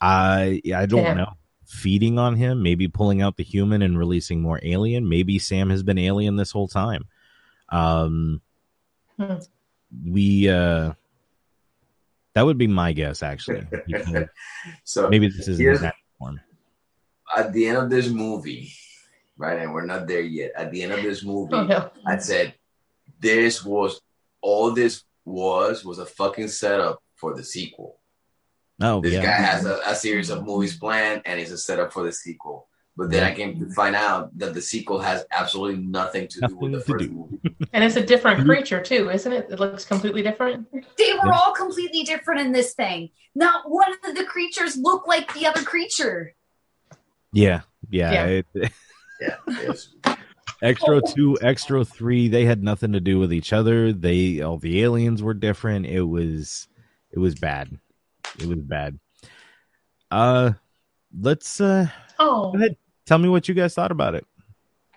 I 0.00 0.60
I 0.74 0.86
don't 0.86 1.16
know. 1.16 1.32
Feeding 1.66 2.18
on 2.18 2.34
him, 2.36 2.62
maybe 2.62 2.88
pulling 2.88 3.22
out 3.22 3.36
the 3.36 3.44
human 3.44 3.80
and 3.82 3.96
releasing 3.98 4.40
more 4.42 4.58
alien. 4.62 5.08
Maybe 5.08 5.38
Sam 5.38 5.70
has 5.70 5.82
been 5.84 5.98
alien 5.98 6.34
this 6.36 6.50
whole 6.50 6.68
time. 6.68 7.04
Um, 7.68 8.40
Hmm. 9.16 9.34
we 10.04 10.48
uh, 10.48 10.94
that 12.34 12.42
would 12.46 12.58
be 12.58 12.66
my 12.66 12.92
guess 12.92 13.22
actually. 13.22 13.66
So 14.84 15.08
maybe 15.08 15.28
this 15.28 15.48
is 15.48 15.58
here's- 15.58 15.78
his 15.78 15.82
natural 15.82 16.00
form. 16.18 16.40
at 17.36 17.52
the 17.52 17.66
end 17.66 17.78
of 17.78 17.90
this 17.90 18.08
movie, 18.08 18.72
right? 19.36 19.58
And 19.60 19.72
we're 19.72 19.86
not 19.86 20.06
there 20.06 20.20
yet. 20.20 20.52
At 20.56 20.70
the 20.70 20.82
end 20.82 20.92
of 20.92 21.02
this 21.02 21.24
movie, 21.24 21.54
Oh 21.54 21.64
no. 21.64 21.90
I 22.06 22.18
said, 22.18 22.54
this 23.20 23.64
was 23.64 24.00
all 24.42 24.72
this 24.72 25.04
was 25.24 25.84
was 25.84 25.98
a 25.98 26.06
fucking 26.06 26.48
setup 26.48 27.02
for 27.16 27.34
the 27.34 27.44
sequel. 27.44 27.98
Oh 28.82 29.00
This 29.00 29.12
yeah, 29.14 29.22
guy 29.22 29.32
has 29.32 29.66
a, 29.66 29.78
a 29.86 29.94
series 29.94 30.30
of 30.30 30.44
movies 30.44 30.76
planned 30.78 31.22
and 31.26 31.38
it's 31.38 31.50
a 31.50 31.58
setup 31.58 31.92
for 31.92 32.02
the 32.02 32.12
sequel. 32.12 32.66
But 32.96 33.10
then 33.10 33.22
I 33.22 33.32
came 33.34 33.58
to 33.60 33.72
find 33.72 33.94
out 33.96 34.36
that 34.38 34.52
the 34.52 34.60
sequel 34.60 34.98
has 35.00 35.24
absolutely 35.30 35.82
nothing 35.82 36.28
to 36.28 36.40
do 36.48 36.56
with 36.56 36.72
the 36.72 36.80
first 36.80 37.04
do. 37.06 37.10
movie. 37.10 37.56
And 37.72 37.82
it's 37.82 37.96
a 37.96 38.04
different 38.04 38.44
creature 38.44 38.82
too, 38.82 39.08
isn't 39.10 39.32
it? 39.32 39.46
It 39.50 39.58
looks 39.60 39.84
completely 39.86 40.22
different. 40.22 40.66
They 40.98 41.12
were 41.14 41.26
Yeah. 41.26 41.32
all 41.32 41.52
completely 41.54 42.02
different 42.02 42.40
in 42.40 42.52
this 42.52 42.74
thing. 42.74 43.10
Not 43.34 43.70
one 43.70 43.92
of 44.04 44.14
the 44.16 44.24
creatures 44.24 44.76
looked 44.76 45.08
like 45.08 45.32
the 45.34 45.46
other 45.46 45.62
creature. 45.62 46.34
yeah, 47.32 47.60
yeah. 47.88 48.12
Yeah. 48.12 48.26
It- 48.26 48.46
Yeah. 49.20 49.36
Yes. 49.48 49.88
Xtro 50.62 51.00
two, 51.14 51.36
Xtro 51.42 51.86
three. 51.86 52.28
They 52.28 52.44
had 52.46 52.62
nothing 52.62 52.92
to 52.92 53.00
do 53.00 53.18
with 53.18 53.32
each 53.34 53.52
other. 53.52 53.92
They 53.92 54.40
all 54.40 54.56
the 54.58 54.82
aliens 54.82 55.22
were 55.22 55.34
different. 55.34 55.84
It 55.86 56.02
was 56.02 56.68
it 57.12 57.18
was 57.18 57.34
bad. 57.34 57.78
It 58.38 58.46
was 58.46 58.58
bad. 58.60 58.98
Uh, 60.10 60.52
let's 61.18 61.60
uh 61.60 61.86
Oh, 62.18 62.52
go 62.52 62.58
ahead. 62.58 62.76
Tell 63.06 63.18
me 63.18 63.28
what 63.28 63.48
you 63.48 63.54
guys 63.54 63.74
thought 63.74 63.90
about 63.90 64.14
it. 64.14 64.26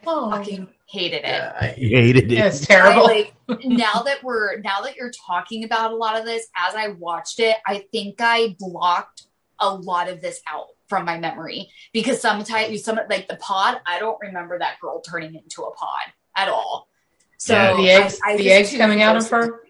Oh. 0.06 0.30
Fucking 0.32 0.67
hated 0.86 1.17
it. 1.17 1.23
Yeah, 1.23 1.58
I, 1.60 1.65
hated 1.67 2.32
it. 2.32 2.36
yeah, 2.36 2.45
it's 2.47 2.65
terrible. 2.65 3.08
I, 3.08 3.32
like 3.49 3.65
now 3.65 4.02
that 4.06 4.21
we're 4.23 4.58
now 4.60 4.82
that 4.82 4.95
you're 4.97 5.12
talking 5.26 5.63
about 5.63 5.91
a 5.91 5.95
lot 5.95 6.19
of 6.19 6.26
this, 6.26 6.47
as 6.56 6.76
I 6.76 6.89
watched 6.89 7.39
it, 7.39 7.56
I 7.65 7.86
think 7.91 8.15
I 8.19 8.56
blocked 8.60 9.23
a 9.60 9.73
lot 9.73 10.10
of 10.10 10.21
this 10.21 10.41
out 10.47 10.67
from 10.88 11.06
my 11.06 11.17
memory 11.17 11.69
because 11.93 12.19
sometimes 12.19 12.84
some 12.84 12.99
like 13.10 13.28
the 13.30 13.38
pod, 13.38 13.80
I 13.88 13.97
don't 13.99 14.17
remember 14.21 14.60
that 14.60 14.80
girl 14.82 14.99
turning 15.02 15.34
into 15.36 15.63
a 15.63 15.71
pod 15.73 16.12
at 16.36 16.49
all. 16.49 16.89
So 17.38 17.54
Yeah. 17.54 17.76
the 17.78 17.89
eggs, 17.89 18.19
I- 18.26 18.34
I 18.34 18.38
the 18.38 18.52
eggs 18.52 18.76
coming 18.76 19.02
out 19.02 19.15
of 19.15 19.28
her, 19.30 19.62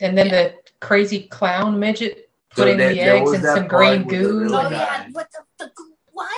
and 0.00 0.18
then 0.18 0.28
the 0.28 0.54
crazy 0.80 1.20
clown 1.28 1.78
midget 1.78 2.25
So 2.56 2.62
putting 2.62 2.78
there- 2.78 2.88
the 2.90 2.94
there 3.00 3.16
eggs 3.16 3.24
was 3.30 3.34
in 3.34 3.42
that 3.42 3.56
some 3.56 3.68
green 3.68 4.06
with 4.06 4.16
the 4.16 4.22
goo. 4.22 4.32
little 4.40 4.56
Oh 4.56 4.62
guy. 4.70 4.70
yeah, 4.70 5.08
what 5.12 5.28
the, 5.32 5.64
the 5.64 5.70
what? 6.12 6.28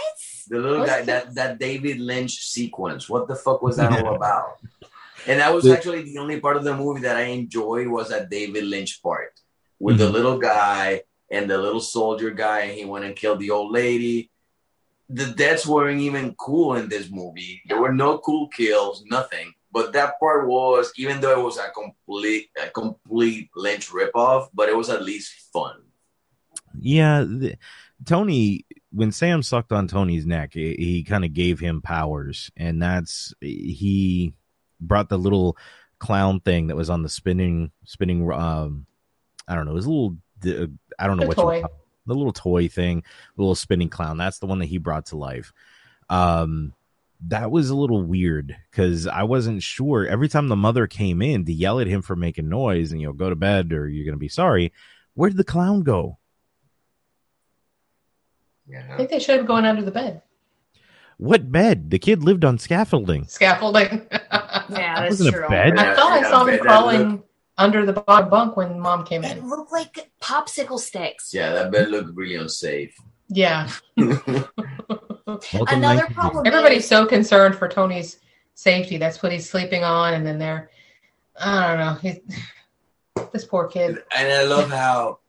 The 0.51 0.59
little 0.59 0.79
What's 0.81 0.91
guy, 0.91 1.01
the- 1.01 1.07
that, 1.07 1.35
that 1.35 1.59
David 1.59 2.01
Lynch 2.01 2.35
sequence, 2.57 3.09
what 3.09 3.29
the 3.29 3.37
fuck 3.37 3.63
was 3.63 3.77
that 3.77 3.93
all 4.05 4.15
about? 4.17 4.59
And 5.27 5.41
that 5.41 5.53
was 5.55 5.67
actually 5.69 6.03
the 6.03 6.19
only 6.19 6.41
part 6.41 6.57
of 6.57 6.65
the 6.65 6.77
movie 6.77 7.03
that 7.03 7.17
I 7.17 7.23
enjoyed 7.41 7.87
was 7.87 8.09
that 8.09 8.31
David 8.31 8.65
Lynch 8.65 9.03
part 9.03 9.33
with 9.79 9.99
the 9.99 10.09
Mhm. 10.09 10.13
little 10.13 10.39
guy 10.39 11.03
and 11.31 11.49
the 11.51 11.59
little 11.59 11.81
soldier 11.81 12.31
guy, 12.31 12.61
and 12.61 12.73
he 12.79 12.85
went 12.85 13.05
and 13.05 13.15
killed 13.15 13.39
the 13.41 13.51
old 13.51 13.71
lady. 13.73 14.31
The 15.11 15.27
deaths 15.27 15.67
weren't 15.67 16.01
even 16.01 16.35
cool 16.35 16.75
in 16.77 16.89
this 16.89 17.11
movie. 17.11 17.63
There 17.69 17.81
were 17.81 17.93
no 17.93 18.19
cool 18.19 18.49
kills, 18.49 19.05
nothing. 19.07 19.53
But 19.71 19.93
that 19.93 20.19
part 20.19 20.49
was, 20.49 20.91
even 20.97 21.21
though 21.21 21.39
it 21.39 21.43
was 21.45 21.59
a 21.59 21.69
complete, 21.71 22.49
a 22.63 22.69
complete 22.71 23.51
Lynch 23.55 23.91
ripoff, 23.91 24.49
but 24.55 24.69
it 24.71 24.77
was 24.77 24.89
at 24.89 25.03
least 25.05 25.31
fun. 25.53 25.77
Yeah, 26.81 27.25
the, 27.25 27.57
Tony. 28.05 28.65
When 28.91 29.13
Sam 29.13 29.43
sucked 29.43 29.71
on 29.71 29.87
Tony's 29.87 30.25
neck, 30.25 30.55
he, 30.55 30.75
he 30.75 31.03
kind 31.05 31.23
of 31.25 31.35
gave 31.35 31.61
him 31.61 31.83
powers, 31.83 32.51
and 32.57 32.81
that's 32.81 33.35
he 33.41 34.33
brought 34.81 35.11
the 35.11 35.19
little 35.19 35.59
clown 35.99 36.41
thing 36.41 36.69
that 36.69 36.77
was 36.77 36.89
on 36.89 37.03
the 37.03 37.09
spinning 37.11 37.71
spinning. 37.85 38.31
Um, 38.33 38.87
I 39.47 39.55
don't 39.55 39.67
know, 39.67 39.73
it 39.73 39.75
was 39.75 39.85
a 39.87 39.91
little. 39.91 40.17
uh, 40.47 40.67
I 40.99 41.07
don't 41.07 41.17
know 41.19 41.23
The 41.25 41.29
what 41.29 41.37
toy. 41.37 41.61
call 41.61 41.71
it. 41.71 41.77
the 42.07 42.15
little 42.15 42.33
toy 42.33 42.69
thing, 42.69 43.03
the 43.37 43.43
little 43.43 43.55
spinning 43.55 43.91
clown. 43.91 44.17
That's 44.17 44.39
the 44.39 44.47
one 44.47 44.59
that 44.61 44.67
he 44.67 44.79
brought 44.79 45.07
to 45.07 45.17
life. 45.19 45.53
Um, 46.09 46.73
that 47.27 47.51
was 47.51 47.69
a 47.69 47.77
little 47.77 48.03
weird 48.03 48.57
because 48.71 49.07
I 49.07 49.25
wasn't 49.25 49.63
sure. 49.63 50.07
Every 50.07 50.29
time 50.29 50.49
the 50.49 50.57
mother 50.57 50.87
came 50.87 51.21
in 51.21 51.45
to 51.45 51.53
yell 51.53 51.81
at 51.81 51.89
him 51.89 52.01
for 52.01 52.17
making 52.17 52.49
noise 52.49 52.91
and 52.93 53.01
you 53.03 53.09
know 53.09 53.13
go 53.13 53.29
to 53.29 53.37
bed 53.37 53.73
or 53.75 53.87
you're 53.89 54.07
gonna 54.07 54.17
be 54.17 54.29
sorry, 54.29 54.73
where 55.15 55.29
did 55.29 55.37
the 55.37 55.45
clown 55.45 55.83
go? 55.83 56.17
I 58.75 58.97
think 58.97 59.11
they 59.11 59.19
should 59.19 59.37
have 59.39 59.47
gone 59.47 59.65
under 59.65 59.83
the 59.83 59.91
bed. 59.91 60.23
What 61.17 61.51
bed? 61.51 61.91
The 61.91 61.99
kid 61.99 62.23
lived 62.23 62.45
on 62.45 62.59
scaffolding. 62.59 63.27
Scaffolding. 63.27 64.07
Yeah, 64.71 65.01
that's 65.01 65.13
wasn't 65.13 65.31
a 65.35 65.39
true. 65.39 65.49
bed. 65.49 65.79
I 65.79 65.95
thought 65.95 66.13
I 66.13 66.23
saw 66.29 66.45
him 66.45 66.53
look- 66.57 66.61
crawling 66.61 67.23
under 67.57 67.87
the 67.87 67.95
bottom 67.95 68.29
bunk 68.29 68.55
when 68.57 68.79
mom 68.79 69.05
came 69.07 69.25
It 69.25 69.39
in. 69.39 69.49
looked 69.49 69.73
like 69.73 70.11
popsicle 70.21 70.79
sticks. 70.79 71.33
Yeah, 71.33 71.53
that 71.55 71.73
bed 71.73 71.89
looked 71.89 72.15
really 72.15 72.37
unsafe. 72.37 72.95
Yeah. 73.31 73.71
Another 73.97 74.53
19 76.03 76.15
problem 76.15 76.47
Everybody's 76.47 76.83
is 76.85 76.89
so 76.89 77.07
concerned 77.07 77.57
for 77.57 77.67
Tony's 77.69 78.19
safety. 78.55 78.97
That's 78.99 79.23
what 79.23 79.33
he's 79.33 79.49
sleeping 79.49 79.85
on, 79.85 80.15
and 80.15 80.27
then 80.27 80.39
they're, 80.39 80.71
I 81.41 81.69
don't 81.69 81.79
know. 81.79 81.95
He's 81.95 82.21
this 83.33 83.45
poor 83.45 83.69
kid. 83.69 84.03
And 84.17 84.33
I 84.33 84.43
love 84.45 84.71
how 84.71 85.21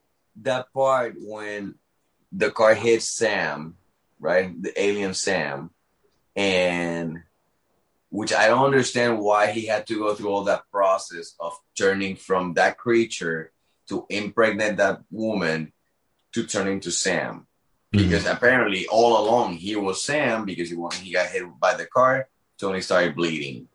that 0.42 0.72
part 0.74 1.16
when 1.18 1.76
the 2.32 2.52
car 2.52 2.74
hits 2.76 3.06
Sam, 3.06 3.76
right? 4.20 4.62
The 4.62 4.80
alien 4.82 5.14
Sam, 5.14 5.72
and 6.36 7.24
which 8.10 8.34
I 8.34 8.48
don't 8.48 8.66
understand 8.66 9.20
why 9.20 9.52
he 9.52 9.66
had 9.68 9.86
to 9.88 9.98
go 10.00 10.16
through 10.16 10.30
all 10.30 10.44
that 10.46 10.64
process 10.72 11.36
of 11.40 11.54
turning 11.78 12.16
from 12.16 12.54
that 12.56 12.78
creature 12.78 13.52
to 13.88 14.06
impregnate 14.10 14.78
that 14.78 15.02
woman 15.12 15.72
to 16.34 16.44
turn 16.46 16.68
into 16.68 16.92
Sam. 16.92 17.48
Mm-hmm. 17.94 18.06
Because 18.06 18.26
apparently 18.28 18.86
all 18.88 19.24
along 19.26 19.54
he 19.56 19.76
was 19.76 20.04
Sam 20.04 20.46
because 20.46 20.70
he 20.70 20.76
wa- 20.76 20.92
he 20.92 21.12
got 21.12 21.30
hit 21.30 21.44
by 21.60 21.76
the 21.76 21.86
car. 21.88 22.28
Tony 22.60 22.82
started 22.82 23.16
bleeding. 23.16 23.68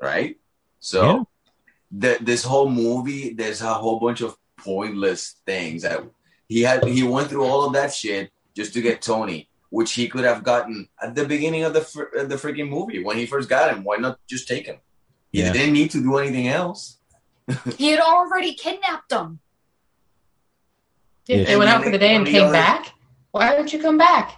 Right? 0.00 0.38
So 0.80 1.04
Yeah. 1.04 1.22
the, 1.90 2.18
this 2.20 2.44
whole 2.44 2.68
movie, 2.68 3.32
there's 3.32 3.62
a 3.62 3.72
whole 3.74 4.00
bunch 4.00 4.20
of 4.20 4.36
pointless 4.64 5.36
things 5.46 5.82
that 5.82 6.00
he 6.48 6.62
had. 6.62 6.84
He 6.84 7.02
went 7.02 7.28
through 7.28 7.44
all 7.44 7.64
of 7.66 7.72
that 7.74 7.92
shit 7.92 8.30
just 8.54 8.72
to 8.74 8.80
get 8.82 9.02
Tony, 9.02 9.48
which 9.70 9.92
he 9.94 10.08
could 10.08 10.24
have 10.24 10.42
gotten 10.44 10.88
at 11.02 11.14
the 11.14 11.24
beginning 11.24 11.64
of 11.64 11.72
the 11.74 11.80
fr- 11.82 12.12
uh, 12.18 12.24
the 12.24 12.36
freaking 12.36 12.68
movie 12.68 13.02
when 13.02 13.16
he 13.16 13.26
first 13.26 13.48
got 13.48 13.70
him. 13.74 13.84
Why 13.84 13.96
not 13.96 14.18
just 14.28 14.46
take 14.48 14.66
him? 14.66 14.76
He 15.32 15.40
Yeah. 15.40 15.52
didn't 15.52 15.72
need 15.72 15.90
to 15.92 16.00
do 16.02 16.16
anything 16.18 16.48
else. 16.48 16.98
he 17.78 17.88
had 17.88 18.00
already 18.00 18.54
kidnapped 18.54 19.08
them. 19.10 19.40
Yeah, 21.26 21.36
Yeah. 21.38 21.44
They 21.44 21.56
went 21.56 21.70
out 21.70 21.82
for 21.84 21.90
the 21.90 21.98
day 21.98 22.14
and 22.14 22.26
came 22.26 22.42
other- 22.44 22.52
back. 22.52 22.92
Why 23.30 23.56
didn't 23.56 23.72
you 23.72 23.80
come 23.80 23.96
back? 23.96 24.36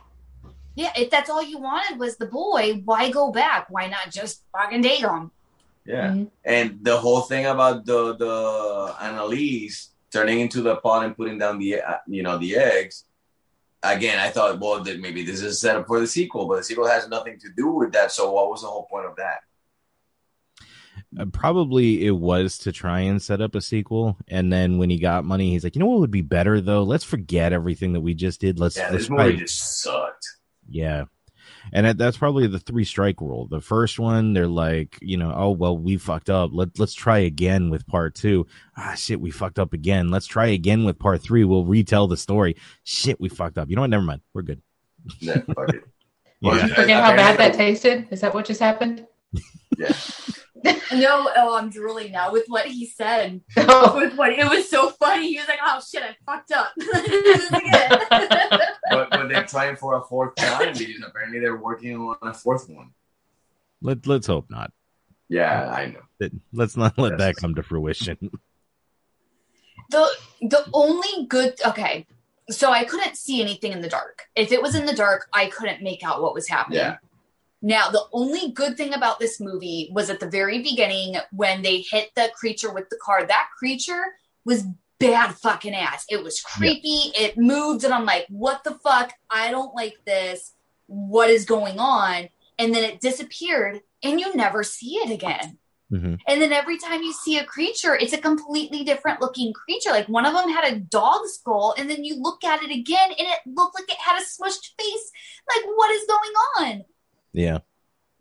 Yeah, 0.76 0.92
if 0.96 1.10
that's 1.10 1.30
all 1.30 1.42
you 1.42 1.58
wanted 1.58 1.98
was 1.98 2.16
the 2.16 2.26
boy, 2.26 2.82
why 2.84 3.10
go 3.10 3.30
back? 3.32 3.66
Why 3.70 3.86
not 3.88 4.10
just 4.10 4.42
fucking 4.52 4.82
date 4.82 5.00
him? 5.00 5.30
Yeah. 5.86 6.08
Mhm. 6.10 6.30
And 6.44 6.78
the 6.82 6.96
whole 6.96 7.22
thing 7.22 7.46
about 7.46 7.84
the 7.86 8.14
the 8.16 8.94
Annalise 9.00 9.90
turning 10.14 10.40
into 10.40 10.62
the 10.62 10.76
pot 10.76 11.04
and 11.04 11.16
putting 11.16 11.38
down 11.38 11.58
the 11.58 11.82
uh, 11.82 11.96
you 12.06 12.22
know 12.22 12.38
the 12.38 12.56
eggs. 12.56 13.04
Again, 13.82 14.18
I 14.18 14.30
thought, 14.30 14.60
well, 14.60 14.82
that 14.82 14.98
maybe 15.00 15.24
this 15.24 15.42
is 15.42 15.60
set 15.60 15.76
up 15.76 15.86
for 15.86 16.00
the 16.00 16.06
sequel, 16.06 16.48
but 16.48 16.56
the 16.56 16.62
sequel 16.64 16.86
has 16.88 17.06
nothing 17.06 17.38
to 17.40 17.48
do 17.54 17.68
with 17.70 17.92
that. 17.92 18.12
So, 18.12 18.32
what 18.32 18.48
was 18.48 18.62
the 18.62 18.68
whole 18.68 18.86
point 18.90 19.04
of 19.04 19.16
that? 19.16 19.40
Uh, 21.18 21.26
probably 21.26 22.06
it 22.06 22.12
was 22.12 22.56
to 22.58 22.72
try 22.72 23.00
and 23.00 23.20
set 23.20 23.42
up 23.42 23.54
a 23.54 23.60
sequel, 23.60 24.16
and 24.28 24.50
then 24.52 24.78
when 24.78 24.88
he 24.88 24.98
got 24.98 25.24
money, 25.24 25.50
he's 25.50 25.64
like, 25.64 25.74
you 25.74 25.80
know 25.80 25.86
what 25.86 26.00
would 26.00 26.10
be 26.10 26.22
better 26.22 26.60
though? 26.62 26.82
Let's 26.82 27.04
forget 27.04 27.52
everything 27.52 27.92
that 27.92 28.00
we 28.00 28.14
just 28.14 28.40
did. 28.40 28.58
Let's 28.58 28.76
Yeah, 28.76 28.90
let's 28.90 29.08
this 29.08 29.10
movie 29.10 29.36
just 29.36 29.82
sucked. 29.82 30.26
yeah. 30.68 31.04
And 31.72 31.86
that, 31.86 31.98
that's 31.98 32.16
probably 32.16 32.46
the 32.46 32.58
three 32.58 32.84
strike 32.84 33.20
rule. 33.20 33.46
The 33.46 33.60
first 33.60 33.98
one, 33.98 34.32
they're 34.32 34.46
like, 34.46 34.98
you 35.00 35.16
know, 35.16 35.32
oh 35.34 35.50
well, 35.50 35.76
we 35.76 35.96
fucked 35.96 36.30
up. 36.30 36.50
Let 36.52 36.78
let's 36.78 36.94
try 36.94 37.18
again 37.18 37.70
with 37.70 37.86
part 37.86 38.14
two. 38.14 38.46
Ah, 38.76 38.94
shit, 38.94 39.20
we 39.20 39.30
fucked 39.30 39.58
up 39.58 39.72
again. 39.72 40.10
Let's 40.10 40.26
try 40.26 40.46
again 40.46 40.84
with 40.84 40.98
part 40.98 41.22
three. 41.22 41.44
We'll 41.44 41.64
retell 41.64 42.06
the 42.06 42.16
story. 42.16 42.56
Shit, 42.84 43.20
we 43.20 43.28
fucked 43.28 43.58
up. 43.58 43.70
You 43.70 43.76
know 43.76 43.82
what? 43.82 43.90
Never 43.90 44.04
mind. 44.04 44.20
We're 44.32 44.42
good. 44.42 44.62
Yeah. 45.20 45.42
Yeah. 46.40 46.60
Did 46.60 46.68
you 46.68 46.74
forget 46.74 47.02
how 47.02 47.16
bad 47.16 47.38
that 47.38 47.54
tasted? 47.54 48.06
Is 48.10 48.20
that 48.20 48.34
what 48.34 48.44
just 48.44 48.60
happened? 48.60 49.06
Yeah. 49.78 49.96
No, 50.92 51.30
oh, 51.36 51.56
I'm 51.56 51.70
drooling 51.70 52.12
now 52.12 52.32
with 52.32 52.44
what 52.48 52.66
he 52.66 52.86
said. 52.86 53.40
Oh, 53.56 53.96
With 54.00 54.14
what 54.16 54.32
it 54.32 54.48
was 54.48 54.68
so 54.70 54.90
funny. 54.90 55.28
He 55.32 55.38
was 55.38 55.48
like, 55.48 55.58
"Oh 55.62 55.80
shit, 55.86 56.02
I 56.02 56.16
fucked 56.24 56.52
up." 56.52 56.72
This 56.76 57.42
is 57.42 57.50
good. 57.50 58.00
but, 58.90 59.10
but 59.10 59.28
they're 59.28 59.44
trying 59.44 59.76
for 59.76 59.96
a 59.98 60.02
fourth 60.04 60.34
time 60.36 60.72
because 60.72 61.02
apparently 61.06 61.40
they're 61.40 61.56
working 61.56 61.96
on 61.96 62.16
a 62.22 62.32
fourth 62.34 62.68
one. 62.68 62.90
Let 63.82 64.06
let's 64.06 64.26
hope 64.26 64.48
not. 64.50 64.72
Yeah, 65.28 65.68
I 65.70 65.86
know. 65.86 66.28
Let's 66.52 66.76
not 66.76 66.96
let 66.98 67.12
Yes. 67.12 67.18
that 67.18 67.36
come 67.36 67.54
to 67.56 67.62
fruition. 67.62 68.30
the 69.90 70.08
the 70.42 70.66
only 70.72 71.26
good 71.26 71.54
okay 71.66 72.06
so 72.50 72.70
i 72.70 72.84
couldn't 72.84 73.16
see 73.16 73.40
anything 73.42 73.72
in 73.72 73.80
the 73.82 73.88
dark 73.88 74.22
if 74.34 74.50
it 74.52 74.62
was 74.62 74.74
in 74.74 74.86
the 74.86 74.94
dark 74.94 75.28
i 75.32 75.46
couldn't 75.46 75.82
make 75.82 76.02
out 76.02 76.22
what 76.22 76.32
was 76.34 76.48
happening 76.48 76.78
Yeah. 76.78 76.96
Now 77.66 77.88
the 77.88 78.04
only 78.12 78.50
good 78.52 78.76
thing 78.76 78.92
about 78.94 79.18
this 79.18 79.40
movie 79.40 79.88
was 79.96 80.10
at 80.10 80.20
the 80.20 80.28
very 80.28 80.58
beginning 80.62 81.16
when 81.32 81.62
they 81.62 81.80
hit 81.80 82.10
the 82.14 82.28
creature 82.38 82.72
with 82.72 82.88
the 82.90 82.98
car 83.06 83.26
that 83.26 83.48
creature 83.58 84.04
was 84.44 84.64
bad 85.00 85.34
fucking 85.34 85.74
ass 85.74 86.04
it 86.08 86.22
was 86.22 86.40
creepy 86.40 87.10
it 87.24 87.36
moved 87.36 87.82
and 87.84 87.92
i'm 87.94 88.04
like 88.04 88.26
what 88.28 88.62
the 88.64 88.74
fuck 88.86 89.12
i 89.30 89.50
don't 89.50 89.74
like 89.74 89.96
this 90.04 90.52
what 90.86 91.30
is 91.30 91.44
going 91.44 91.78
on 91.80 92.28
and 92.58 92.74
then 92.74 92.84
it 92.84 93.00
disappeared 93.00 93.80
and 94.02 94.20
you 94.20 94.32
never 94.34 94.62
see 94.62 94.94
it 95.04 95.10
again 95.10 95.58
Mhm. 95.92 96.18
and 96.26 96.40
then 96.42 96.52
every 96.52 96.78
time 96.78 97.02
you 97.02 97.12
see 97.12 97.36
a 97.38 97.44
creature, 97.44 97.94
it's 97.94 98.14
a 98.14 98.18
completely 98.18 98.84
different 98.84 99.20
looking 99.20 99.52
creature. 99.52 99.90
Like 99.90 100.08
one 100.08 100.24
of 100.26 100.32
them 100.32 100.48
had 100.48 100.64
a 100.72 100.80
dog 100.80 101.20
skull, 101.26 101.74
and 101.76 101.88
then 101.90 102.02
you 102.02 102.16
look 102.20 102.42
at 102.42 102.62
it 102.62 102.70
again, 102.70 103.10
and 103.18 103.28
it 103.34 103.40
looked 103.46 103.74
like 103.78 103.88
it 103.90 103.98
had 103.98 104.16
a 104.20 104.24
smushed 104.24 104.70
face. 104.80 105.06
Like, 105.54 105.64
what 105.66 105.90
is 105.96 106.04
going 106.08 106.34
on? 106.58 106.84
Yeah. 107.34 107.58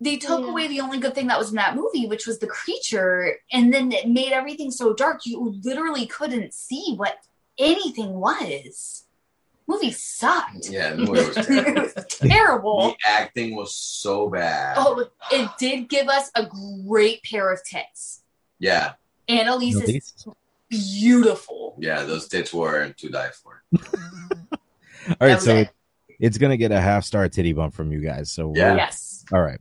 They 0.00 0.16
took 0.18 0.40
Yeah. 0.42 0.48
away 0.50 0.68
the 0.68 0.80
only 0.80 0.98
good 0.98 1.14
thing 1.14 1.28
that 1.28 1.38
was 1.38 1.48
in 1.50 1.54
that 1.56 1.76
movie, 1.76 2.06
which 2.06 2.26
was 2.26 2.38
the 2.40 2.46
creature, 2.48 3.36
and 3.52 3.72
then 3.72 3.90
it 3.92 4.08
made 4.08 4.32
everything 4.32 4.70
so 4.70 4.92
dark 4.92 5.24
you 5.24 5.58
literally 5.62 6.04
couldn't 6.06 6.52
see 6.52 6.94
what 6.96 7.16
anything 7.56 8.14
was. 8.20 9.04
Movie 9.66 9.92
sucked. 9.92 10.68
Yeah, 10.68 10.90
the 10.90 10.96
movie 10.98 11.10
was 11.12 11.34
terrible. 11.46 12.02
Terrible. 12.10 12.88
the 12.88 12.96
acting 13.08 13.56
was 13.56 13.74
so 13.74 14.28
bad. 14.28 14.76
Oh, 14.78 15.08
it 15.32 15.48
did 15.58 15.88
give 15.88 16.08
us 16.08 16.30
a 16.34 16.44
great 16.86 17.22
pair 17.22 17.50
of 17.50 17.64
tits. 17.64 18.20
Yeah, 18.58 18.94
Annalise 19.28 19.76
is 19.80 20.26
beautiful. 20.68 21.76
yeah, 21.78 22.02
those 22.02 22.28
tits 22.28 22.52
were 22.52 22.90
to 22.90 23.08
die 23.08 23.30
for. 23.30 23.62
All 24.52 25.16
right, 25.28 25.40
so 25.40 25.56
it. 25.56 25.70
It's 26.20 26.38
gonna 26.38 26.56
get 26.56 26.72
a 26.72 26.80
half 26.80 27.04
star 27.04 27.28
titty 27.28 27.52
bump 27.52 27.74
from 27.74 27.92
you 27.92 28.00
guys. 28.00 28.30
So 28.30 28.52
Yeah. 28.54 28.64
we're- 28.70 28.76
Yes. 28.78 29.24
All 29.32 29.42
right. 29.42 29.60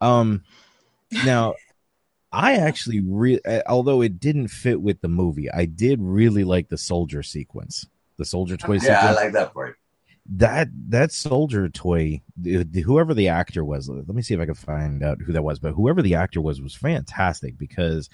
Um 0.00 0.42
now 1.24 1.54
I 2.32 2.54
actually 2.54 3.00
re- 3.00 3.40
uh, 3.44 3.62
although 3.66 4.02
it 4.02 4.20
didn't 4.20 4.48
fit 4.48 4.80
with 4.80 5.00
the 5.00 5.08
movie, 5.08 5.50
I 5.50 5.64
did 5.64 6.00
really 6.00 6.44
like 6.44 6.68
the 6.68 6.78
soldier 6.78 7.22
sequence. 7.24 7.86
The 8.18 8.24
soldier 8.24 8.56
toy 8.56 8.78
Yeah, 8.82 9.00
I 9.08 9.12
like 9.14 9.32
that 9.32 9.52
part. 9.52 9.76
that 10.32 10.68
that 10.90 11.10
soldier 11.12 11.68
toy 11.68 12.20
the- 12.36 12.62
the- 12.62 12.82
whoever 12.82 13.14
the 13.14 13.28
actor 13.28 13.64
was 13.64 13.88
let 13.88 14.06
me 14.08 14.20
see 14.22 14.34
if 14.34 14.38
i 14.40 14.44
can 14.44 14.54
find 14.54 15.02
out 15.02 15.20
who 15.22 15.32
that 15.32 15.42
was 15.42 15.58
but 15.58 15.72
whoever 15.72 16.02
the 16.02 16.14
actor 16.14 16.40
was 16.40 16.60
was 16.60 16.74
fantastic 16.74 17.56
because 17.58 18.08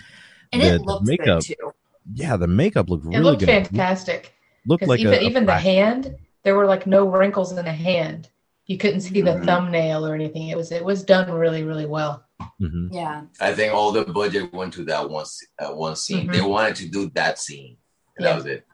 And 0.53 0.63
the, 0.63 0.75
it 0.77 0.79
the 0.87 1.01
makeup 1.03 1.27
good 1.41 1.43
too. 1.43 1.73
yeah 2.15 2.37
the 2.37 2.47
makeup 2.47 2.89
looked 2.89 3.05
it 3.05 3.09
really 3.09 3.21
looked 3.23 3.41
good 3.41 3.49
fantastic. 3.49 4.33
looked 4.67 4.81
Because 4.83 4.89
like 4.89 5.01
even 5.01 5.13
a, 5.15 5.17
a 5.17 5.21
even 5.21 5.45
the 5.47 5.59
hand, 5.59 6.15
there 6.47 6.55
were 6.55 6.65
like 6.65 6.87
no 6.87 7.09
wrinkles 7.09 7.51
in 7.51 7.65
the 7.65 7.73
hand. 7.73 8.29
You 8.67 8.79
couldn't 8.79 9.01
see 9.01 9.21
the 9.21 9.33
Mhm. 9.33 9.45
thumbnail 9.45 10.07
or 10.07 10.15
anything. 10.15 10.47
It 10.49 10.57
was 10.57 10.71
it 10.71 10.85
was 10.85 11.03
done 11.03 11.29
really 11.33 11.65
really 11.65 11.87
well. 11.87 12.25
Mhm. 12.63 12.91
Yeah. 12.93 13.23
I 13.41 13.53
think 13.53 13.75
all 13.75 13.91
the 13.91 14.05
budget 14.05 14.53
went 14.53 14.73
to 14.75 14.85
that 14.85 15.11
one 15.11 15.27
uh, 15.59 15.73
one 15.73 15.97
scene. 15.97 16.29
Mhm. 16.29 16.33
They 16.35 16.41
wanted 16.43 16.77
to 16.77 16.89
do 16.89 17.11
that 17.15 17.41
scene. 17.41 17.79
And 18.17 18.25
Yeah. 18.25 18.31
That 18.31 18.37
was 18.37 18.47
it. 18.47 18.65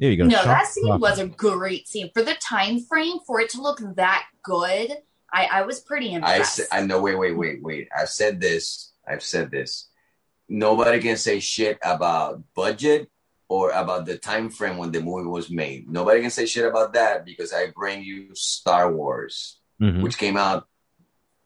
there 0.00 0.10
you 0.10 0.16
go 0.16 0.24
No, 0.24 0.38
Sean 0.38 0.46
that 0.48 0.66
scene 0.66 0.84
Crawford. 0.86 1.00
was 1.02 1.18
a 1.20 1.26
great 1.28 1.86
scene 1.86 2.10
for 2.12 2.22
the 2.22 2.34
time 2.34 2.80
frame 2.80 3.18
for 3.24 3.40
it 3.40 3.48
to 3.50 3.62
look 3.62 3.78
that 3.94 4.24
good. 4.42 4.90
I, 5.32 5.44
I 5.58 5.62
was 5.62 5.78
pretty 5.78 6.10
I 6.10 6.16
impressed. 6.16 6.56
said, 6.56 6.66
I 6.72 6.80
know. 6.84 7.00
Wait, 7.00 7.14
wait, 7.14 7.36
wait, 7.36 7.62
wait. 7.62 7.86
I've 7.96 8.08
said 8.08 8.40
this. 8.40 8.90
I've 9.06 9.22
said 9.22 9.52
this. 9.52 9.86
Nobody 10.48 10.98
can 11.00 11.16
say 11.16 11.38
shit 11.38 11.78
about 11.84 12.42
budget 12.56 13.08
or 13.50 13.70
about 13.72 14.06
the 14.06 14.16
time 14.16 14.48
frame 14.48 14.76
when 14.78 14.92
the 14.92 15.00
movie 15.02 15.26
was 15.28 15.50
made. 15.50 15.90
Nobody 15.90 16.20
can 16.20 16.30
say 16.30 16.46
shit 16.46 16.64
about 16.64 16.92
that 16.92 17.24
because 17.24 17.52
I 17.52 17.62
bring 17.74 17.98
you 18.04 18.32
Star 18.34 18.92
Wars, 18.92 19.58
Mhm. 19.82 20.02
which 20.04 20.16
came 20.16 20.36
out 20.36 20.68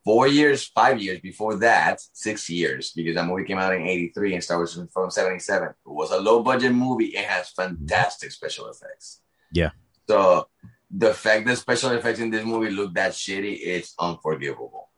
four 0.05 0.27
years, 0.29 0.65
five 0.81 1.01
years 1.01 1.21
before 1.21 1.55
that, 1.69 2.03
six 2.13 2.51
years, 2.51 2.93
because 2.95 3.15
that 3.15 3.25
movie 3.27 3.45
came 3.45 3.57
out 3.57 3.75
in 3.75 3.87
83 3.87 4.35
and 4.35 4.45
Star 4.45 4.59
Wars 4.59 4.77
was 4.77 4.87
from 4.93 5.11
77. 5.11 5.69
It 5.71 5.75
was 5.87 6.11
a 6.11 6.21
low 6.21 6.43
budget 6.43 6.73
movie. 6.73 7.07
It 7.17 7.25
has 7.25 7.49
fantastic 7.49 8.31
special 8.33 8.69
effects. 8.69 9.23
Yeah. 9.51 9.71
So 10.07 10.49
the 10.91 11.15
fact 11.15 11.47
that 11.47 11.57
special 11.57 11.93
effects 11.93 12.19
in 12.21 12.29
this 12.31 12.45
movie 12.45 12.69
look 12.71 12.93
that 12.95 13.13
shitty, 13.13 13.57
it's 13.63 13.95
unforgivable. 13.99 14.91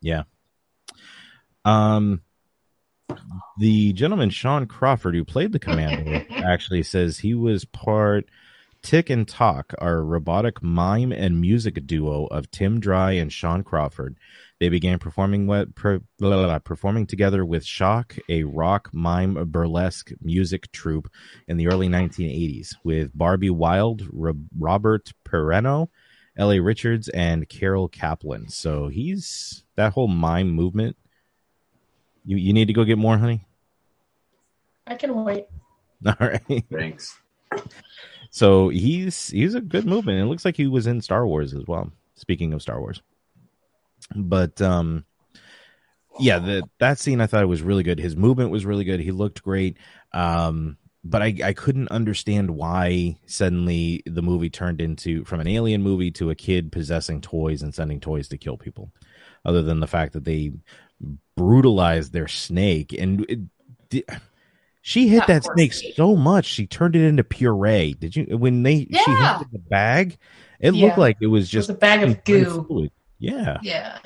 Yeah. 0.00 0.22
Um 1.64 2.22
the 3.58 3.92
gentleman 3.92 4.30
Sean 4.30 4.66
Crawford 4.66 5.14
who 5.14 5.24
played 5.24 5.52
the 5.52 5.58
commander 5.58 6.26
actually 6.30 6.82
says 6.82 7.18
he 7.18 7.34
was 7.34 7.64
part 7.64 8.26
Tik 8.82 9.10
and 9.10 9.28
Tok, 9.28 9.74
our 9.78 10.02
robotic 10.02 10.60
mime 10.60 11.12
and 11.12 11.40
music 11.40 11.86
duo 11.86 12.26
of 12.26 12.50
Tim 12.50 12.80
Dry 12.80 13.12
and 13.12 13.32
Sean 13.32 13.62
Crawford. 13.62 14.18
They 14.58 14.68
began 14.68 14.98
performing 14.98 15.46
what 15.46 15.74
per, 15.76 16.00
blah, 16.18 16.30
blah, 16.30 16.44
blah, 16.44 16.58
performing 16.58 17.06
together 17.06 17.44
with 17.44 17.64
Shock, 17.64 18.16
a 18.28 18.42
rock 18.42 18.90
mime 18.92 19.34
burlesque 19.50 20.10
music 20.20 20.70
troupe 20.72 21.08
in 21.46 21.58
the 21.58 21.68
early 21.68 21.88
1980s, 21.88 22.74
with 22.82 23.16
Barbie 23.16 23.50
Wilde, 23.50 24.08
Ro- 24.12 24.34
Robert 24.58 25.12
Pereno, 25.24 25.88
L.A. 26.36 26.58
Richards, 26.58 27.08
and 27.08 27.48
Carole 27.48 27.88
Caplin. 27.88 28.50
So 28.50 28.88
he's 28.88 29.62
that 29.76 29.92
whole 29.92 30.08
mime 30.08 30.50
movement. 30.50 30.96
You 32.24 32.36
you 32.36 32.52
need 32.52 32.66
to 32.66 32.72
go 32.72 32.84
get 32.84 32.98
more, 32.98 33.18
honey. 33.18 33.46
I 34.86 34.94
can 34.94 35.24
wait. 35.24 35.46
All 36.06 36.14
right. 36.20 36.64
Thanks. 36.70 37.18
So 38.30 38.68
he's 38.70 39.28
he's 39.28 39.54
a 39.54 39.60
good 39.60 39.86
movement. 39.86 40.20
It 40.20 40.26
looks 40.26 40.44
like 40.44 40.56
he 40.56 40.66
was 40.66 40.86
in 40.86 41.00
Star 41.00 41.26
Wars 41.26 41.54
as 41.54 41.66
well. 41.66 41.90
Speaking 42.14 42.52
of 42.52 42.62
Star 42.62 42.80
Wars, 42.80 43.02
but 44.14 44.60
um, 44.62 45.04
yeah, 46.18 46.38
the 46.38 46.62
that 46.78 46.98
scene 46.98 47.20
I 47.20 47.26
thought 47.26 47.42
it 47.42 47.46
was 47.46 47.62
really 47.62 47.82
good. 47.82 47.98
His 47.98 48.16
movement 48.16 48.50
was 48.50 48.64
really 48.64 48.84
good. 48.84 49.00
He 49.00 49.10
looked 49.10 49.42
great. 49.42 49.76
Um, 50.12 50.76
but 51.04 51.22
I 51.22 51.34
I 51.44 51.52
couldn't 51.52 51.88
understand 51.90 52.50
why 52.50 53.18
suddenly 53.26 54.02
the 54.06 54.22
movie 54.22 54.50
turned 54.50 54.80
into 54.80 55.24
from 55.24 55.40
an 55.40 55.48
alien 55.48 55.82
movie 55.82 56.10
to 56.12 56.30
a 56.30 56.34
kid 56.34 56.70
possessing 56.70 57.20
toys 57.20 57.62
and 57.62 57.74
sending 57.74 58.00
toys 58.00 58.28
to 58.28 58.38
kill 58.38 58.56
people, 58.56 58.92
other 59.44 59.62
than 59.62 59.80
the 59.80 59.86
fact 59.86 60.12
that 60.12 60.24
they 60.24 60.52
brutalized 61.36 62.12
their 62.12 62.28
snake 62.28 62.92
and. 62.92 63.24
It, 63.28 63.40
di- 63.88 64.04
she 64.84 65.06
hit 65.06 65.28
That 65.28 65.44
that 65.44 65.44
snake 65.54 65.72
snake. 65.74 65.94
so 65.94 66.16
much 66.16 66.44
she 66.44 66.66
turned 66.66 66.96
it 66.96 67.02
into 67.06 67.22
puree. 67.22 67.94
Did 67.94 68.16
you 68.16 68.36
when 68.36 68.64
they 68.64 68.78
she 68.78 68.96
hit 69.10 69.46
the 69.52 69.60
bag? 69.70 70.18
It 70.58 70.74
Yeah. 70.74 70.86
looked 70.86 70.98
like 70.98 71.18
it 71.20 71.28
was 71.28 71.42
It 71.42 71.44
was 71.44 71.50
just 71.50 71.70
a 71.70 71.74
bag 71.74 72.02
of 72.02 72.24
goo. 72.24 72.64
fluid. 72.66 72.90
Yeah. 73.20 73.58
Yeah. 73.62 73.98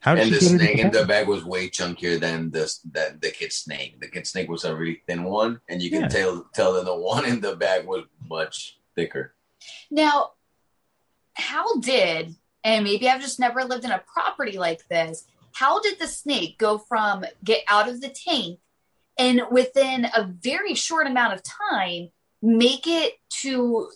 How 0.00 0.16
did 0.16 0.24
and 0.24 0.32
she 0.32 0.38
the 0.40 0.44
snake 0.58 0.78
in 0.80 0.90
the 0.90 1.04
bag 1.04 1.28
was 1.28 1.44
way 1.44 1.68
chunkier 1.70 2.18
than 2.18 2.50
the 2.50 2.68
that 2.90 3.20
the 3.20 3.30
kid 3.30 3.52
snake. 3.52 4.00
The 4.00 4.08
kid 4.08 4.26
snake 4.26 4.48
was 4.48 4.64
a 4.64 4.74
really 4.74 5.00
thin 5.06 5.22
one, 5.22 5.60
and 5.68 5.80
you 5.80 5.90
can 5.90 6.02
Yeah. 6.02 6.08
tell 6.08 6.44
tell 6.52 6.72
that 6.72 6.84
the 6.84 6.96
one 6.96 7.24
in 7.24 7.40
the 7.40 7.54
bag 7.54 7.86
was 7.86 8.02
much 8.28 8.80
thicker. 8.96 9.32
Now, 9.92 10.32
how 11.34 11.78
did, 11.78 12.34
and 12.64 12.82
maybe 12.82 13.08
I've 13.08 13.20
just 13.20 13.38
never 13.38 13.62
lived 13.62 13.84
in 13.84 13.92
a 13.92 14.02
property 14.12 14.58
like 14.58 14.88
this, 14.88 15.24
how 15.54 15.80
did 15.80 15.98
the 15.98 16.06
snake 16.06 16.58
go 16.58 16.78
from 16.78 17.24
get 17.44 17.62
out 17.68 17.88
of 17.88 18.00
the 18.00 18.08
tank 18.08 18.58
and 19.18 19.42
within 19.50 20.06
a 20.06 20.24
very 20.24 20.74
short 20.74 21.06
amount 21.06 21.34
of 21.34 21.42
time 21.42 22.08
make 22.40 22.86
it 22.86 23.14
to 23.42 23.88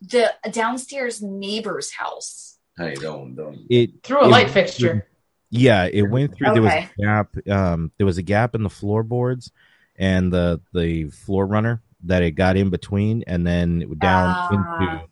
the 0.00 0.32
downstairs 0.50 1.22
neighbor's 1.22 1.92
house? 1.92 2.58
Honey, 2.78 2.96
don't 2.96 3.34
don't. 3.36 3.58
It 3.70 4.02
Through 4.02 4.22
a 4.22 4.24
it- 4.26 4.30
light 4.30 4.50
fixture. 4.50 5.06
Yeah, 5.50 5.84
it 5.84 6.02
went 6.02 6.34
through. 6.34 6.52
There 6.52 6.62
was 6.62 6.72
a 6.72 6.90
gap. 6.98 7.36
Um, 7.48 7.92
there 7.96 8.06
was 8.06 8.18
a 8.18 8.22
gap 8.22 8.56
in 8.56 8.64
the 8.64 8.70
floorboards 8.70 9.52
and 9.96 10.32
the 10.32 10.60
the 10.72 11.10
floor 11.10 11.46
runner 11.46 11.80
that 12.06 12.24
it 12.24 12.32
got 12.32 12.56
in 12.56 12.70
between, 12.70 13.22
and 13.28 13.46
then 13.46 13.82
it 13.82 13.98
down 14.00 14.34
Ah. 14.36 14.48
into. 14.50 15.04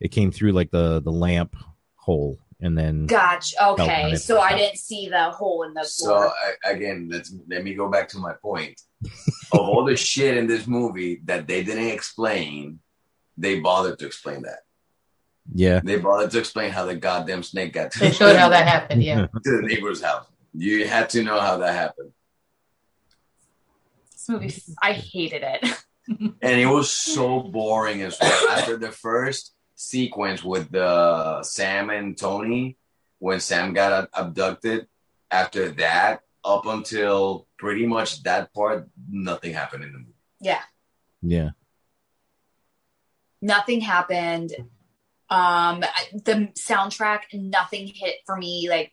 It 0.00 0.08
came 0.12 0.30
through 0.30 0.52
like 0.52 0.70
the 0.70 1.00
the 1.02 1.10
lamp 1.10 1.56
hole, 1.96 2.38
and 2.60 2.76
then 2.76 3.06
Gotcha. 3.06 3.68
Okay, 3.70 4.14
so 4.16 4.40
I 4.40 4.56
didn't 4.56 4.78
see 4.78 5.08
the 5.08 5.30
hole 5.30 5.62
in 5.62 5.74
the 5.74 5.84
So 5.84 6.06
floor. 6.06 6.32
I, 6.64 6.70
again, 6.70 7.08
let's 7.10 7.32
let 7.48 7.62
me 7.64 7.74
go 7.74 7.88
back 7.88 8.08
to 8.10 8.18
my 8.18 8.32
point. 8.42 8.80
of 9.52 9.60
all 9.60 9.84
the 9.84 9.96
shit 9.96 10.36
in 10.36 10.46
this 10.46 10.66
movie 10.66 11.20
that 11.24 11.46
they 11.46 11.62
didn't 11.62 11.86
explain, 11.88 12.80
they 13.36 13.60
bothered 13.60 13.98
to 14.00 14.06
explain 14.06 14.42
that. 14.42 14.60
yeah, 15.54 15.80
They 15.84 15.98
bothered 15.98 16.32
to 16.32 16.38
explain 16.40 16.70
how 16.72 16.84
the 16.84 16.96
goddamn 16.96 17.42
snake 17.44 17.72
got 17.74 17.92
to, 17.92 17.98
They 18.00 18.10
showed 18.10 18.36
how 18.36 18.48
that 18.48 18.66
happened. 18.74 19.02
Yeah. 19.04 19.26
to 19.44 19.56
the 19.60 19.62
neighbor's 19.62 20.02
house. 20.02 20.26
You 20.54 20.86
had 20.88 21.08
to 21.10 21.22
know 21.22 21.38
how 21.40 21.58
that 21.58 21.74
happened. 21.74 22.10
this 24.10 24.28
movie, 24.28 24.52
I 24.82 24.92
hated 24.94 25.42
it. 25.44 25.84
and 26.42 26.60
it 26.60 26.66
was 26.66 26.90
so 26.90 27.40
boring 27.40 28.02
as 28.02 28.16
well. 28.20 28.48
After 28.50 28.76
the 28.76 28.90
first 28.90 29.54
sequence 29.78 30.42
with 30.42 30.70
the 30.72 31.40
Sam 31.44 31.88
and 31.90 32.18
Tony, 32.18 32.76
when 33.20 33.38
Sam 33.38 33.72
got 33.72 33.92
ab- 33.92 34.08
abducted, 34.12 34.88
after 35.30 35.70
that, 35.70 36.22
up 36.44 36.66
until 36.66 37.46
pretty 37.58 37.86
much 37.86 38.22
that 38.24 38.52
part, 38.52 38.88
nothing 39.08 39.54
happened 39.54 39.84
in 39.84 39.92
the 39.92 39.98
movie. 39.98 40.12
Yeah, 40.40 40.62
yeah. 41.22 41.50
nothing 43.40 43.80
happened. 43.80 44.52
Um, 45.30 45.80
the 46.12 46.50
soundtrack, 46.58 47.20
nothing 47.32 47.86
hit 47.94 48.16
for 48.26 48.36
me. 48.36 48.68
Like 48.68 48.92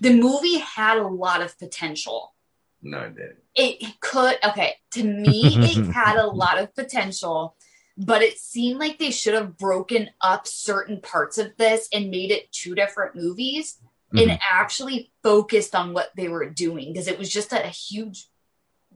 the 0.00 0.14
movie 0.14 0.58
had 0.58 0.98
a 0.98 1.06
lot 1.06 1.42
of 1.42 1.58
potential. 1.58 2.34
No, 2.80 3.00
it 3.00 3.16
didn't. 3.16 3.38
It 3.56 4.00
could, 4.00 4.36
okay, 4.44 4.76
to 4.92 5.02
me, 5.02 5.56
it 5.56 5.86
had 5.92 6.16
a 6.16 6.28
lot 6.28 6.58
of 6.58 6.74
potential, 6.74 7.56
but 7.98 8.22
it 8.22 8.38
seemed 8.38 8.78
like 8.78 8.98
they 8.98 9.10
should 9.10 9.34
have 9.34 9.58
broken 9.58 10.08
up 10.20 10.46
certain 10.46 11.00
parts 11.00 11.36
of 11.36 11.54
this 11.56 11.88
and 11.92 12.10
made 12.10 12.30
it 12.30 12.50
two 12.52 12.74
different 12.74 13.16
movies 13.16 13.78
Mhm. 14.14 14.22
and 14.22 14.38
actually 14.50 15.10
focused 15.22 15.74
on 15.74 15.92
what 15.92 16.10
they 16.16 16.28
were 16.28 16.48
doing 16.48 16.92
because 16.92 17.08
it 17.08 17.18
was 17.18 17.28
just 17.28 17.52
a, 17.52 17.58
huge. 17.68 18.28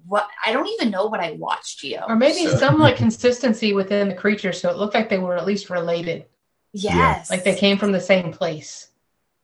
What 0.07 0.27
I 0.45 0.53
don't 0.53 0.69
even 0.69 0.91
know 0.91 1.07
what 1.07 1.21
I 1.21 1.33
watched, 1.33 1.81
Gio. 1.81 2.09
Or 2.09 2.17
maybe 2.17 2.47
So- 2.47 2.57
some 2.57 2.79
like 2.79 2.97
consistency 2.97 3.73
within 3.75 4.09
the 4.09 4.15
creatures, 4.15 4.61
so 4.61 4.71
it 4.71 4.77
looked 4.77 4.95
like 4.95 5.09
they 5.11 5.19
were 5.19 5.37
at 5.37 5.47
least 5.47 5.69
related, 5.69 6.25
yes, 6.73 7.29
like 7.31 7.45
they 7.45 7.55
came 7.55 7.77
from 7.79 7.93
the 7.93 8.01
same 8.01 8.33
place. 8.33 8.89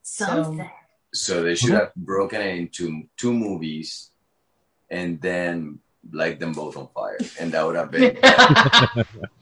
something. 0.02 0.70
So 1.12 1.42
they 1.42 1.54
should 1.54 1.70
have 1.72 1.94
broken 1.96 2.40
it 2.40 2.56
into 2.56 3.02
two 3.18 3.32
movies 3.32 4.10
and 4.90 5.20
then 5.20 5.80
light 6.10 6.40
them 6.40 6.52
both 6.52 6.76
on 6.78 6.88
fire. 6.94 7.18
And 7.38 7.52
that 7.52 7.66
would 7.66 7.76
have 7.76 7.90
been 7.90 8.16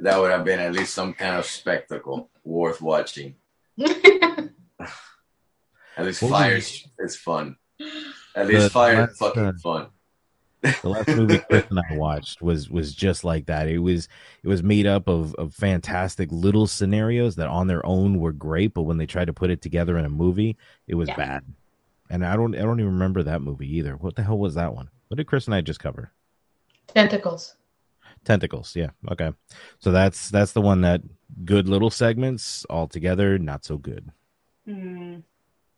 that 0.00 0.18
would 0.18 0.30
have 0.30 0.44
been 0.44 0.60
at 0.60 0.72
least 0.72 0.94
some 0.94 1.12
kind 1.14 1.36
of 1.36 1.44
spectacle 1.46 2.30
worth 2.44 2.80
watching. 2.80 3.34
At 5.96 6.04
least 6.04 6.22
What 6.22 6.30
fire 6.30 6.54
was- 6.54 6.64
is 6.66 6.86
is 6.98 7.16
fun. 7.16 7.56
At 8.34 8.46
least 8.46 8.62
The 8.64 8.70
fire 8.70 9.00
last, 9.00 9.12
is 9.12 9.18
fucking 9.18 9.44
uh, 9.44 9.52
fun. 9.62 9.86
the 10.62 10.88
last 10.88 11.08
movie 11.08 11.38
Chris 11.38 11.64
and 11.70 11.78
I 11.90 11.94
watched 11.96 12.40
was 12.42 12.68
was 12.70 12.94
just 12.94 13.24
like 13.24 13.46
that. 13.46 13.68
It 13.68 13.78
was 13.78 14.08
it 14.42 14.48
was 14.48 14.62
made 14.62 14.86
up 14.86 15.08
of 15.08 15.34
of 15.36 15.54
fantastic 15.54 16.28
little 16.30 16.66
scenarios 16.66 17.36
that 17.36 17.48
on 17.48 17.66
their 17.66 17.84
own 17.86 18.18
were 18.20 18.32
great, 18.32 18.74
but 18.74 18.82
when 18.82 18.96
they 18.98 19.06
tried 19.06 19.26
to 19.26 19.32
put 19.32 19.50
it 19.50 19.60
together 19.62 19.98
in 19.98 20.04
a 20.04 20.08
movie, 20.10 20.56
it 20.86 20.94
was 20.94 21.08
Yeah. 21.08 21.16
bad. 21.16 21.44
And 22.10 22.24
I 22.24 22.36
don't 22.36 22.54
I 22.54 22.58
don't 22.62 22.80
even 22.80 22.92
remember 22.92 23.22
that 23.24 23.42
movie 23.42 23.76
either. 23.76 23.94
What 23.96 24.14
the 24.16 24.22
hell 24.22 24.38
was 24.38 24.54
that 24.54 24.74
one? 24.74 24.90
What 25.08 25.16
did 25.16 25.26
Chris 25.26 25.46
and 25.46 25.54
I 25.54 25.60
just 25.62 25.80
cover? 25.80 26.12
Tentacles. 26.88 27.54
Tentacles. 28.24 28.74
Yeah. 28.76 28.90
Okay. 29.10 29.32
So 29.78 29.90
that's 29.92 30.30
that's 30.30 30.52
the 30.52 30.60
one 30.60 30.80
that 30.82 31.02
good 31.44 31.68
little 31.68 31.90
segments 31.90 32.64
all 32.70 32.86
together, 32.88 33.38
not 33.38 33.64
so 33.64 33.76
good. 33.78 34.10
Hmm. 34.66 35.18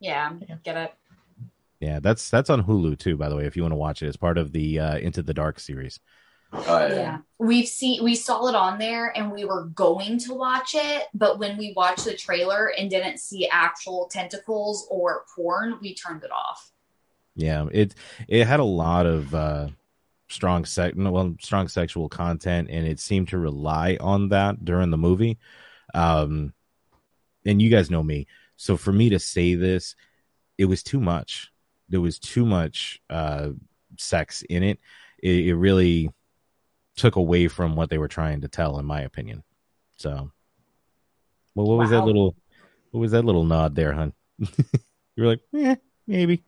yeah, 0.01 0.33
Yeah. 0.49 0.57
get 0.65 0.77
it. 0.77 0.95
Yeah, 1.81 2.01
that's 2.01 2.29
that's 2.29 2.51
on 2.51 2.65
Hulu 2.65 2.99
too, 2.99 3.17
by 3.17 3.29
the 3.29 3.37
way, 3.37 3.47
if 3.47 3.57
you 3.57 3.63
want 3.63 3.73
to 3.73 3.77
watch 3.77 4.03
it. 4.03 4.07
It's 4.07 4.17
part 4.17 4.37
of 4.39 4.53
the 4.53 4.79
uh 4.79 4.99
Into 4.99 5.23
the 5.23 5.35
Dark 5.35 5.61
series. 5.61 6.01
Oh, 6.53 6.87
yeah. 6.89 6.95
Yeah. 6.95 7.19
We've 7.39 7.69
seen 7.69 8.03
we 8.03 8.17
saw 8.17 8.49
it 8.49 8.55
on 8.57 8.79
there 8.79 9.17
and 9.17 9.31
we 9.31 9.45
were 9.45 9.67
going 9.67 10.19
to 10.21 10.35
watch 10.35 10.75
it, 10.75 11.05
but 11.15 11.39
when 11.39 11.57
we 11.57 11.73
watched 11.77 12.05
the 12.05 12.15
trailer 12.17 12.73
and 12.77 12.91
didn't 12.91 13.19
see 13.19 13.49
actual 13.49 14.09
tentacles 14.11 14.87
or 14.91 15.25
porn, 15.37 15.79
we 15.81 15.95
turned 15.95 16.25
it 16.25 16.33
off. 16.33 16.73
Yeah, 17.37 17.67
it 17.73 17.95
it 18.29 18.47
had 18.47 18.61
a 18.61 18.65
lot 18.65 19.07
of 19.07 19.33
uh 19.35 19.69
strong 20.31 20.65
sex 20.65 20.95
well 20.97 21.35
strong 21.41 21.69
sexual 21.69 22.09
content 22.09 22.69
and 22.71 22.87
it 22.87 23.01
seemed 23.01 23.29
to 23.29 23.39
rely 23.39 23.97
on 24.01 24.29
that 24.29 24.65
during 24.65 24.91
the 24.91 24.99
movie. 24.99 25.39
Um 25.95 26.53
and 27.45 27.61
you 27.61 27.71
guys 27.71 27.91
know 27.91 28.03
me. 28.03 28.27
So 28.57 28.77
for 28.77 28.93
me 28.93 29.11
to 29.11 29.19
say 29.19 29.55
this, 29.55 29.97
it 30.59 30.67
was 30.67 30.83
too 30.83 31.01
much. 31.01 31.51
There 31.89 32.01
was 32.01 32.19
too 32.19 32.47
much 32.47 33.01
uh 33.11 33.51
sex 33.99 34.43
in 34.49 34.63
it. 34.63 34.79
It, 35.23 35.49
it 35.49 35.55
really 35.57 36.11
took 36.97 37.17
away 37.17 37.49
from 37.49 37.77
what 37.77 37.91
they 37.91 37.99
were 37.99 38.09
trying 38.09 38.43
to 38.43 38.49
tell 38.49 38.79
in 38.79 38.87
my 38.87 39.03
opinion. 39.03 39.43
So 39.97 40.31
well 41.55 41.67
what 41.67 41.79
was 41.79 41.91
that 41.91 42.05
little 42.05 42.37
what 42.93 43.01
was 43.01 43.13
that 43.13 43.25
little 43.25 43.45
nod 43.45 43.75
there, 43.75 43.93
hun? 43.93 44.13
you 44.39 44.49
were 45.19 45.27
like, 45.27 45.41
eh, 45.55 45.77
maybe. 46.07 46.43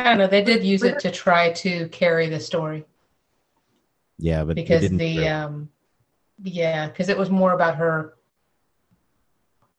I 0.00 0.04
don't 0.04 0.18
know. 0.18 0.26
They 0.26 0.42
did 0.42 0.64
use 0.64 0.82
it 0.82 0.98
to 1.00 1.10
try 1.24 1.52
to 1.52 1.88
carry 1.88 2.28
the 2.28 2.40
story 2.40 2.84
Yeah, 4.18 4.44
but 4.44 4.56
because 4.56 4.82
didn't 4.82 4.98
the 4.98 5.16
really. 5.18 5.28
um, 5.28 5.68
yeah, 6.42 6.88
because 6.88 7.08
it 7.10 7.18
was 7.18 7.28
more 7.30 7.52
about 7.52 7.76
her. 7.76 8.14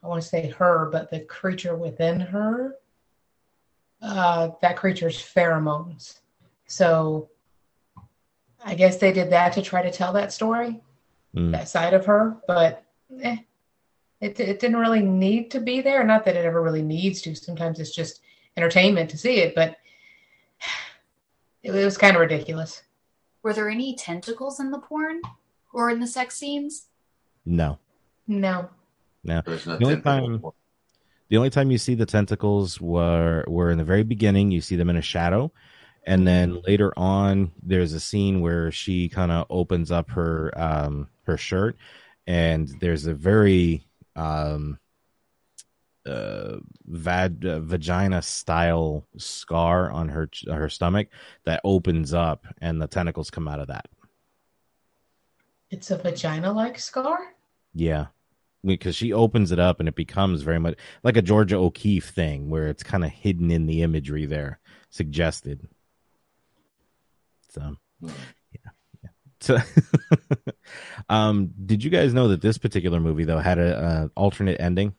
I 0.04 0.08
want 0.08 0.22
to 0.22 0.28
say 0.28 0.50
her, 0.50 0.90
but 0.92 1.10
the 1.10 1.22
creature 1.22 1.76
within 1.76 2.20
her. 2.20 2.76
Uh, 4.02 4.50
that 4.62 4.78
creature's 4.78 5.18
pheromones. 5.18 6.20
So, 6.68 7.30
I 8.64 8.74
guess 8.76 8.98
they 8.98 9.12
did 9.12 9.32
that 9.32 9.54
to 9.54 9.62
try 9.62 9.82
to 9.84 9.92
tell 9.92 10.14
that 10.14 10.32
story, 10.34 10.80
Mm. 11.36 11.52
that 11.52 11.68
side 11.70 11.94
of 11.94 12.06
her. 12.06 12.36
But 12.48 12.84
eh, 13.22 13.38
it 14.20 14.40
it 14.40 14.60
didn't 14.60 14.78
really 14.78 15.02
need 15.02 15.50
to 15.52 15.60
be 15.60 15.82
there. 15.82 16.04
Not 16.04 16.26
that 16.26 16.36
it 16.36 16.46
ever 16.46 16.62
really 16.62 16.82
needs 16.84 17.22
to. 17.24 17.34
Sometimes 17.36 17.80
it's 17.80 17.94
just 17.96 18.22
entertainment 18.58 19.10
to 19.12 19.18
see 19.18 19.38
it, 19.38 19.56
but 19.56 19.78
it 21.64 21.72
was 21.72 21.98
kind 21.98 22.16
of 22.16 22.22
ridiculous. 22.22 22.84
Were 23.44 23.54
there 23.54 23.70
any 23.70 23.96
tentacles 23.96 24.60
in 24.60 24.72
the 24.72 24.80
porn 24.80 25.22
or 25.74 25.90
in 25.90 26.00
the 26.00 26.08
sex 26.08 26.38
scenes? 26.38 26.88
No, 27.46 27.80
No. 28.28 28.70
no. 29.24 29.42
There's 29.46 29.66
no 29.66 29.78
The 29.78 29.86
only 29.86 30.02
time- 30.02 30.42
The 31.30 31.38
only 31.38 31.50
time 31.50 31.72
you 31.72 31.78
see 31.78 31.96
the 31.96 32.06
tentacles 32.06 32.82
were 32.82 33.46
were 33.48 33.72
in 33.72 33.78
the 33.78 33.86
very 33.86 34.04
beginning. 34.04 34.52
You 34.52 34.60
see 34.60 34.76
them 34.76 34.90
in 34.90 34.98
a 34.98 35.02
shadow, 35.02 35.54
and 36.06 36.28
then 36.28 36.62
later 36.68 36.92
on, 36.98 37.52
there's 37.64 37.94
a 37.94 38.02
scene 38.02 38.42
where 38.42 38.70
she 38.70 39.08
kind 39.08 39.32
of 39.32 39.46
opens 39.50 39.92
up 39.92 40.10
her 40.12 40.52
um 40.60 41.08
her 41.24 41.38
shirt, 41.38 41.78
and 42.28 42.68
there's 42.82 43.06
a 43.06 43.14
very 43.14 43.88
um 44.18 44.78
uh, 46.06 46.58
vad, 46.86 47.46
uh, 47.46 47.60
vagina 47.60 48.22
style 48.22 49.06
scar 49.18 49.92
on 49.92 50.10
her 50.10 50.30
her 50.48 50.70
stomach 50.70 51.08
that 51.46 51.62
opens 51.64 52.14
up, 52.14 52.46
and 52.60 52.82
the 52.82 52.88
tentacles 52.88 53.30
come 53.30 53.48
out 53.48 53.60
of 53.60 53.68
that. 53.68 53.88
It's 55.72 55.90
a 55.90 55.98
vagina 55.98 56.52
like 56.52 56.78
scar? 56.78 57.18
Yeah. 57.74 58.08
Because 58.64 58.96
she 58.96 59.14
opens 59.14 59.52
it 59.52 59.58
up 59.58 59.80
and 59.80 59.90
it 59.90 59.96
becomes 59.96 60.44
very 60.44 60.60
much 60.60 60.78
like 61.02 61.18
a 61.18 61.22
Georgia 61.22 61.56
O'Keeffe 61.56 62.10
thing 62.10 62.50
where 62.50 62.68
it's 62.68 62.84
kind 62.84 63.04
of 63.04 63.10
hidden 63.10 63.50
in 63.50 63.66
the 63.66 63.82
imagery 63.82 64.26
there, 64.26 64.60
suggested. 64.92 65.68
So, 67.50 67.78
yeah. 68.02 68.12
yeah. 69.04 69.10
So, 69.40 69.58
um, 71.10 71.52
did 71.66 71.84
you 71.84 71.90
guys 71.90 72.14
know 72.14 72.28
that 72.28 72.42
this 72.42 72.60
particular 72.60 73.00
movie, 73.00 73.24
though, 73.24 73.40
had 73.40 73.58
a, 73.58 73.80
a 73.80 74.20
alternate 74.20 74.62
ending 74.62 74.94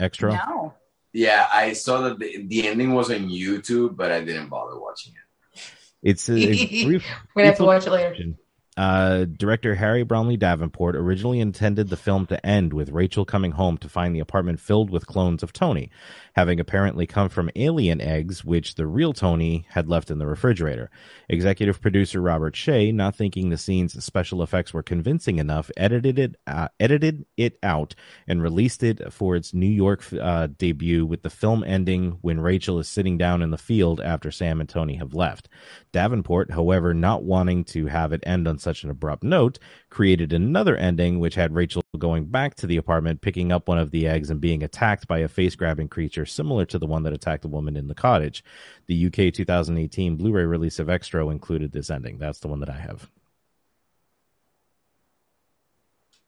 Xtro? 0.00 0.32
No. 0.32 0.74
Yeah, 1.12 1.46
I 1.52 1.72
saw 1.72 2.02
that 2.02 2.18
the, 2.18 2.46
the 2.46 2.68
ending 2.68 2.92
was 2.92 3.10
on 3.10 3.28
YouTube, 3.28 3.96
but 3.96 4.12
I 4.12 4.22
didn't 4.22 4.48
bother 4.48 4.78
watching 4.78 5.14
it. 5.14 5.60
It's 6.02 6.28
a, 6.28 6.34
a 6.34 6.84
brief, 6.84 7.06
We're 7.34 7.46
have 7.46 7.56
to 7.56 7.64
watch 7.64 7.86
it 7.86 7.90
later. 7.90 8.34
Uh, 8.76 9.24
director 9.24 9.74
Harry 9.74 10.02
Bromley 10.02 10.36
Davenport 10.36 10.96
originally 10.96 11.40
intended 11.40 11.88
the 11.88 11.96
film 11.96 12.26
to 12.26 12.44
end 12.44 12.74
with 12.74 12.90
Rachel 12.90 13.24
coming 13.24 13.52
home 13.52 13.78
to 13.78 13.88
find 13.88 14.14
the 14.14 14.20
apartment 14.20 14.60
filled 14.60 14.90
with 14.90 15.06
clones 15.06 15.42
of 15.42 15.52
Tony, 15.52 15.90
having 16.34 16.60
apparently 16.60 17.06
come 17.06 17.30
from 17.30 17.50
alien 17.56 18.02
eggs, 18.02 18.44
which 18.44 18.74
the 18.74 18.86
real 18.86 19.14
Tony 19.14 19.66
had 19.70 19.88
left 19.88 20.10
in 20.10 20.18
the 20.18 20.26
refrigerator. 20.26 20.90
Executive 21.28 21.80
producer 21.80 22.20
Robert 22.20 22.54
Shaye, 22.54 22.92
not 22.92 23.16
thinking 23.16 23.48
the 23.48 23.56
scene's 23.56 24.04
special 24.04 24.42
effects 24.42 24.74
were 24.74 24.82
convincing 24.82 25.38
enough, 25.38 25.70
edited 25.76 26.18
it, 26.18 26.36
uh, 26.46 26.68
edited 26.78 27.24
it 27.38 27.58
out 27.62 27.94
and 28.28 28.42
released 28.42 28.82
it 28.82 29.10
for 29.10 29.36
its 29.36 29.54
New 29.54 29.66
York 29.66 30.04
uh, 30.20 30.48
debut, 30.58 31.06
with 31.06 31.22
the 31.22 31.30
film 31.30 31.64
ending 31.64 32.18
when 32.20 32.40
Rachel 32.40 32.78
is 32.78 32.88
sitting 32.88 33.16
down 33.16 33.40
in 33.40 33.50
the 33.50 33.56
field 33.56 34.02
after 34.02 34.30
Sam 34.30 34.60
and 34.60 34.68
Tony 34.68 34.96
have 34.96 35.14
left. 35.14 35.48
Davenport, 35.92 36.50
however, 36.50 36.92
not 36.92 37.22
wanting 37.22 37.64
to 37.64 37.86
have 37.86 38.12
it 38.12 38.22
end 38.26 38.46
on 38.46 38.58
such 38.66 38.82
an 38.82 38.90
abrupt 38.90 39.22
note, 39.22 39.60
created 39.90 40.32
another 40.32 40.76
ending 40.76 41.20
which 41.20 41.36
had 41.36 41.54
Rachel 41.54 41.84
going 41.96 42.24
back 42.24 42.56
to 42.56 42.66
the 42.66 42.76
apartment, 42.78 43.20
picking 43.20 43.52
up 43.52 43.68
one 43.68 43.78
of 43.78 43.92
the 43.92 44.08
eggs, 44.08 44.28
and 44.28 44.40
being 44.40 44.64
attacked 44.64 45.06
by 45.06 45.20
a 45.20 45.28
face 45.28 45.54
grabbing 45.54 45.86
creature 45.86 46.26
similar 46.26 46.64
to 46.66 46.78
the 46.80 46.86
one 46.88 47.04
that 47.04 47.12
attacked 47.12 47.42
the 47.42 47.48
woman 47.48 47.76
in 47.76 47.86
the 47.86 47.94
cottage. 47.94 48.42
The 48.88 49.06
UK 49.06 49.32
2018 49.32 50.16
Blu 50.16 50.32
ray 50.32 50.44
release 50.44 50.80
of 50.80 50.88
Xtro 50.88 51.30
included 51.30 51.70
this 51.70 51.90
ending. 51.90 52.18
That's 52.18 52.40
the 52.40 52.48
one 52.48 52.58
that 52.58 52.68
I 52.68 52.78
have. 52.78 53.08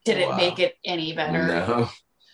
Did 0.05 0.19
it 0.19 0.29
Wow. 0.29 0.37
make 0.37 0.59
it 0.61 0.77
any 0.85 1.13
better? 1.13 1.45
No. 1.47 1.89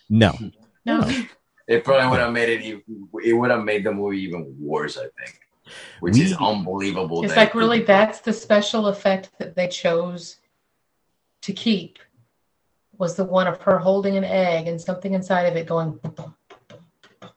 No. 0.09 0.51
No. 0.85 1.11
It 1.67 1.83
probably 1.83 2.07
would 2.11 2.19
have 2.19 2.31
made 2.31 2.49
it. 2.49 2.61
even- 2.61 3.09
It 3.23 3.33
would 3.33 3.49
have 3.49 3.63
made 3.63 3.83
the 3.83 3.91
movie 3.91 4.21
even 4.21 4.55
worse. 4.59 4.99
I 4.99 5.07
think, 5.17 5.39
which 5.99 6.15
We- 6.15 6.23
is 6.23 6.33
unbelievable. 6.37 7.23
It's 7.23 7.33
that- 7.33 7.39
like 7.39 7.55
really 7.55 7.81
that's 7.83 8.19
the 8.21 8.33
special 8.33 8.87
effect 8.87 9.31
that 9.39 9.55
they 9.55 9.67
chose 9.67 10.37
to 11.41 11.53
keep 11.53 11.99
was 12.97 13.15
the 13.15 13.25
one 13.25 13.47
of 13.47 13.61
her 13.61 13.77
holding 13.79 14.15
an 14.17 14.23
egg 14.23 14.67
and 14.67 14.79
something 14.79 15.13
inside 15.13 15.43
of 15.43 15.55
it 15.55 15.67
going 15.67 15.91
boom, 15.91 16.11
boom, 16.11 16.35
boom, 16.49 16.59
boom, 16.69 16.79
boom. 17.21 17.29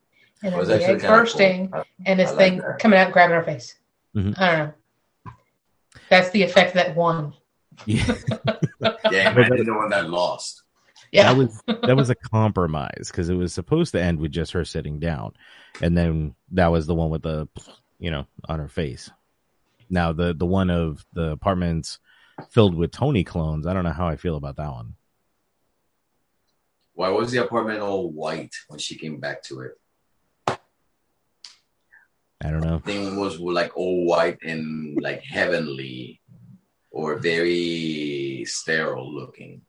and 0.43 0.53
then 0.53 0.59
was 0.59 0.68
the 0.68 0.74
egg 0.74 0.81
kinda 0.83 1.01
cool. 1.01 1.09
bursting 1.11 1.70
I- 1.72 1.83
and 2.07 2.18
this 2.20 2.31
like 2.31 2.39
thing 2.39 2.59
that. 2.59 2.79
coming 2.79 2.99
out 2.99 3.05
and 3.07 3.12
grabbing 3.12 3.37
her 3.37 3.43
face. 3.43 3.74
Mhm. 4.16 4.39
I 4.39 4.57
don't 4.57 4.66
know. 4.68 5.33
That's 6.11 6.31
the 6.31 6.43
effect 6.43 6.74
that 6.74 6.95
won. 6.97 7.35
Yeah. 7.87 8.05
Yeah, 9.11 9.33
imagine 9.33 9.66
the 9.66 9.74
one 9.74 9.91
that 9.91 10.09
lost. 10.09 10.62
Yeah. 11.11 11.33
That 11.33 11.37
was 11.39 11.62
that 11.66 11.97
was 11.97 12.11
a 12.11 12.14
compromise 12.14 13.09
because 13.11 13.29
it 13.29 13.35
was 13.35 13.53
supposed 13.53 13.93
to 13.93 14.01
end 14.01 14.20
with 14.20 14.31
just 14.31 14.53
her 14.53 14.64
sitting 14.64 15.01
down, 15.01 15.33
and 15.81 15.97
then 15.99 16.35
that 16.53 16.68
was 16.68 16.87
the 16.87 16.95
one 16.95 17.11
with 17.11 17.22
the, 17.22 17.49
you 17.99 18.11
know, 18.11 18.27
on 18.49 18.59
her 18.59 18.69
face. 18.69 19.11
Now 19.91 20.13
the 20.13 20.35
the 20.35 20.47
one 20.47 20.71
of 20.71 21.05
the 21.13 21.31
apartments 21.31 21.99
filled 22.51 22.75
with 22.75 22.93
Tony 22.93 23.25
clones. 23.25 23.67
I 23.67 23.73
don't 23.73 23.85
know 23.85 23.93
how 23.93 24.09
I 24.09 24.17
feel 24.17 24.37
about 24.37 24.57
that 24.57 24.71
one. 24.71 24.95
Why 26.95 27.09
was 27.11 27.31
the 27.31 27.43
apartment 27.43 27.81
all 27.81 28.11
white 28.11 28.55
when 28.69 28.79
she 28.79 28.97
came 28.97 29.21
back 29.21 29.43
to 29.45 29.61
it? 29.61 29.73
I 32.41 32.51
don't 32.51 32.61
know. 32.61 32.79
Thing 32.81 33.17
was 33.17 33.39
like 33.41 33.77
all 33.77 34.05
white 34.05 34.39
and 34.43 35.01
like 35.01 35.23
heavenly, 35.23 36.21
or 36.91 37.17
very 37.17 38.45
sterile 38.47 39.13
looking. 39.13 39.63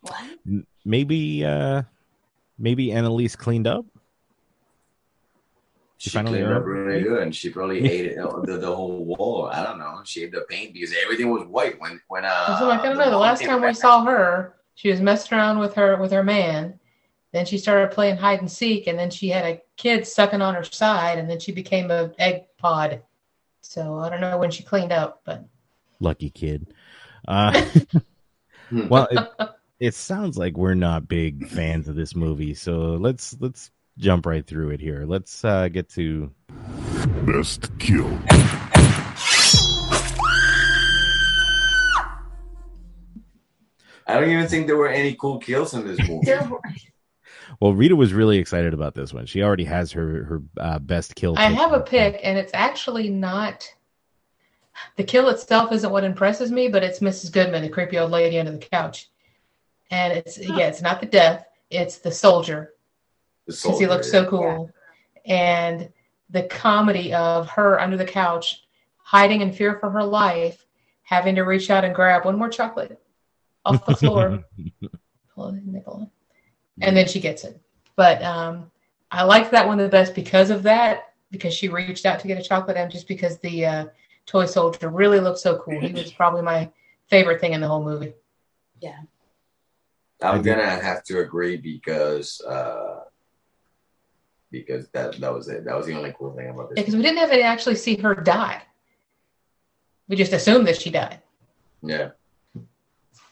What? 0.00 0.24
Maybe 0.84 1.44
uh 1.44 1.82
maybe 2.58 2.92
Annalise 2.92 3.36
cleaned 3.36 3.66
up. 3.66 3.84
She 5.98 6.10
She 6.10 6.14
finally 6.14 6.38
cleaned 6.38 6.52
up 6.52 6.64
really 6.64 7.02
good, 7.02 7.22
and 7.22 7.34
she 7.34 7.50
probably 7.50 7.84
ate 7.90 8.06
it, 8.06 8.16
the, 8.16 8.56
the 8.56 8.74
whole 8.74 9.04
wall. 9.04 9.50
I 9.52 9.64
don't 9.64 9.78
know. 9.78 10.00
She 10.04 10.22
ate 10.22 10.32
the 10.32 10.46
paint 10.48 10.72
because 10.72 10.94
everything 11.02 11.30
was 11.30 11.46
white 11.46 11.78
when 11.80 12.00
when 12.08 12.24
uh. 12.24 12.58
so 12.58 12.68
like 12.68 12.80
I 12.80 12.88
don't 12.88 12.98
know. 12.98 13.10
The 13.10 13.18
last 13.18 13.42
time 13.42 13.60
we 13.60 13.68
back. 13.68 13.76
saw 13.76 14.04
her, 14.04 14.54
she 14.74 14.90
was 14.90 15.00
messing 15.00 15.36
around 15.36 15.58
with 15.58 15.74
her 15.74 15.96
with 15.96 16.12
her 16.12 16.22
man. 16.22 16.78
Then 17.32 17.44
she 17.44 17.58
started 17.58 17.90
playing 17.90 18.16
hide 18.16 18.40
and 18.40 18.50
seek, 18.50 18.86
and 18.86 18.98
then 18.98 19.10
she 19.10 19.28
had 19.28 19.44
a 19.44 19.60
kid 19.76 20.06
sucking 20.06 20.40
on 20.40 20.54
her 20.54 20.64
side, 20.64 21.18
and 21.18 21.28
then 21.28 21.40
she 21.40 21.52
became 21.52 21.90
a 21.90 22.12
egg 22.18 22.44
pod. 22.58 23.02
So 23.60 23.98
I 23.98 24.08
don't 24.08 24.20
know 24.20 24.38
when 24.38 24.50
she 24.50 24.62
cleaned 24.62 24.92
up, 24.92 25.22
but 25.24 25.44
Lucky 26.00 26.30
kid. 26.30 26.72
Uh, 27.26 27.60
well, 28.88 29.08
it, 29.10 29.50
it 29.80 29.94
sounds 29.94 30.38
like 30.38 30.56
we're 30.56 30.74
not 30.74 31.08
big 31.08 31.48
fans 31.48 31.88
of 31.88 31.96
this 31.96 32.14
movie, 32.14 32.54
so 32.54 32.94
let's 32.94 33.36
let's 33.40 33.70
jump 33.98 34.24
right 34.24 34.46
through 34.46 34.70
it 34.70 34.80
here. 34.80 35.04
Let's 35.06 35.44
uh, 35.44 35.68
get 35.68 35.90
to 35.90 36.32
Best 37.24 37.78
kill. 37.78 38.06
I 44.06 44.18
don't 44.18 44.30
even 44.30 44.46
think 44.46 44.66
there 44.66 44.76
were 44.76 44.88
any 44.88 45.14
cool 45.14 45.38
kills 45.38 45.74
in 45.74 45.86
this 45.86 45.98
movie. 46.08 46.32
Well. 47.60 47.74
Rita 47.74 47.96
was 47.96 48.12
really 48.12 48.38
excited 48.38 48.72
about 48.72 48.94
this 48.94 49.12
one. 49.12 49.26
She 49.26 49.42
already 49.42 49.64
has 49.64 49.90
her 49.92 50.24
her 50.24 50.42
uh, 50.58 50.78
best 50.78 51.14
kill. 51.16 51.36
I 51.36 51.50
have 51.50 51.72
a 51.72 51.80
pick, 51.80 52.20
and 52.22 52.38
it's 52.38 52.52
actually 52.54 53.10
not. 53.10 53.68
The 54.96 55.04
kill 55.04 55.28
itself 55.28 55.72
isn't 55.72 55.90
what 55.90 56.04
impresses 56.04 56.52
me, 56.52 56.68
but 56.68 56.84
it's 56.84 57.00
Mrs. 57.00 57.32
Goodman, 57.32 57.62
the 57.62 57.68
creepy 57.68 57.98
old 57.98 58.12
lady 58.12 58.38
under 58.38 58.52
the 58.52 58.58
couch. 58.58 59.10
And 59.90 60.12
it's 60.12 60.38
yeah, 60.38 60.68
it's 60.68 60.82
not 60.82 61.00
the 61.00 61.06
death; 61.06 61.46
it's 61.70 61.98
the 61.98 62.12
soldier 62.12 62.72
The 62.72 62.77
because 63.48 63.62
he 63.62 63.70
soldier, 63.70 63.88
looks 63.88 64.10
so 64.10 64.26
cool. 64.26 64.70
And 65.24 65.90
the 66.30 66.42
comedy 66.44 67.14
of 67.14 67.48
her 67.50 67.80
under 67.80 67.96
the 67.96 68.04
couch, 68.04 68.62
hiding 68.98 69.40
in 69.40 69.52
fear 69.52 69.78
for 69.78 69.90
her 69.90 70.04
life, 70.04 70.66
having 71.02 71.34
to 71.36 71.42
reach 71.42 71.70
out 71.70 71.84
and 71.84 71.94
grab 71.94 72.24
one 72.24 72.38
more 72.38 72.50
chocolate 72.50 73.00
off 73.64 73.84
the 73.86 73.96
floor. 73.96 74.44
Pull. 75.34 75.58
And 76.80 76.96
then 76.96 77.06
she 77.06 77.20
gets 77.20 77.44
it. 77.44 77.60
But 77.96 78.22
um, 78.22 78.70
I 79.10 79.22
liked 79.22 79.50
that 79.52 79.66
one 79.66 79.78
the 79.78 79.88
best 79.88 80.14
because 80.14 80.50
of 80.50 80.62
that, 80.64 81.14
because 81.30 81.54
she 81.54 81.68
reached 81.68 82.04
out 82.04 82.20
to 82.20 82.28
get 82.28 82.38
a 82.38 82.42
chocolate 82.42 82.76
and 82.76 82.90
just 82.90 83.08
because 83.08 83.38
the 83.38 83.64
uh, 83.64 83.86
toy 84.26 84.44
soldier 84.44 84.90
really 84.90 85.20
looked 85.20 85.38
so 85.38 85.58
cool. 85.58 85.80
He 85.80 85.92
was 85.92 86.12
probably 86.12 86.42
my 86.42 86.70
favorite 87.06 87.40
thing 87.40 87.54
in 87.54 87.60
the 87.60 87.68
whole 87.68 87.82
movie. 87.82 88.14
Yeah. 88.80 88.98
I'm 90.20 90.42
gonna 90.42 90.68
have 90.68 91.04
to 91.04 91.20
agree 91.20 91.56
because 91.56 92.40
uh 92.40 92.97
because 94.50 94.88
that 94.90 95.18
that 95.20 95.32
was 95.32 95.48
it. 95.48 95.64
That 95.64 95.76
was 95.76 95.86
the 95.86 95.94
only 95.96 96.14
cool 96.18 96.34
thing 96.34 96.48
about 96.48 96.70
this. 96.70 96.76
Because 96.76 96.96
we 96.96 97.02
didn't 97.02 97.18
have 97.18 97.30
to 97.30 97.42
actually 97.42 97.74
see 97.76 97.96
her 97.96 98.14
die. 98.14 98.62
We 100.08 100.16
just 100.16 100.32
assumed 100.32 100.66
that 100.68 100.80
she 100.80 100.90
died. 100.90 101.20
Yeah. 101.82 102.10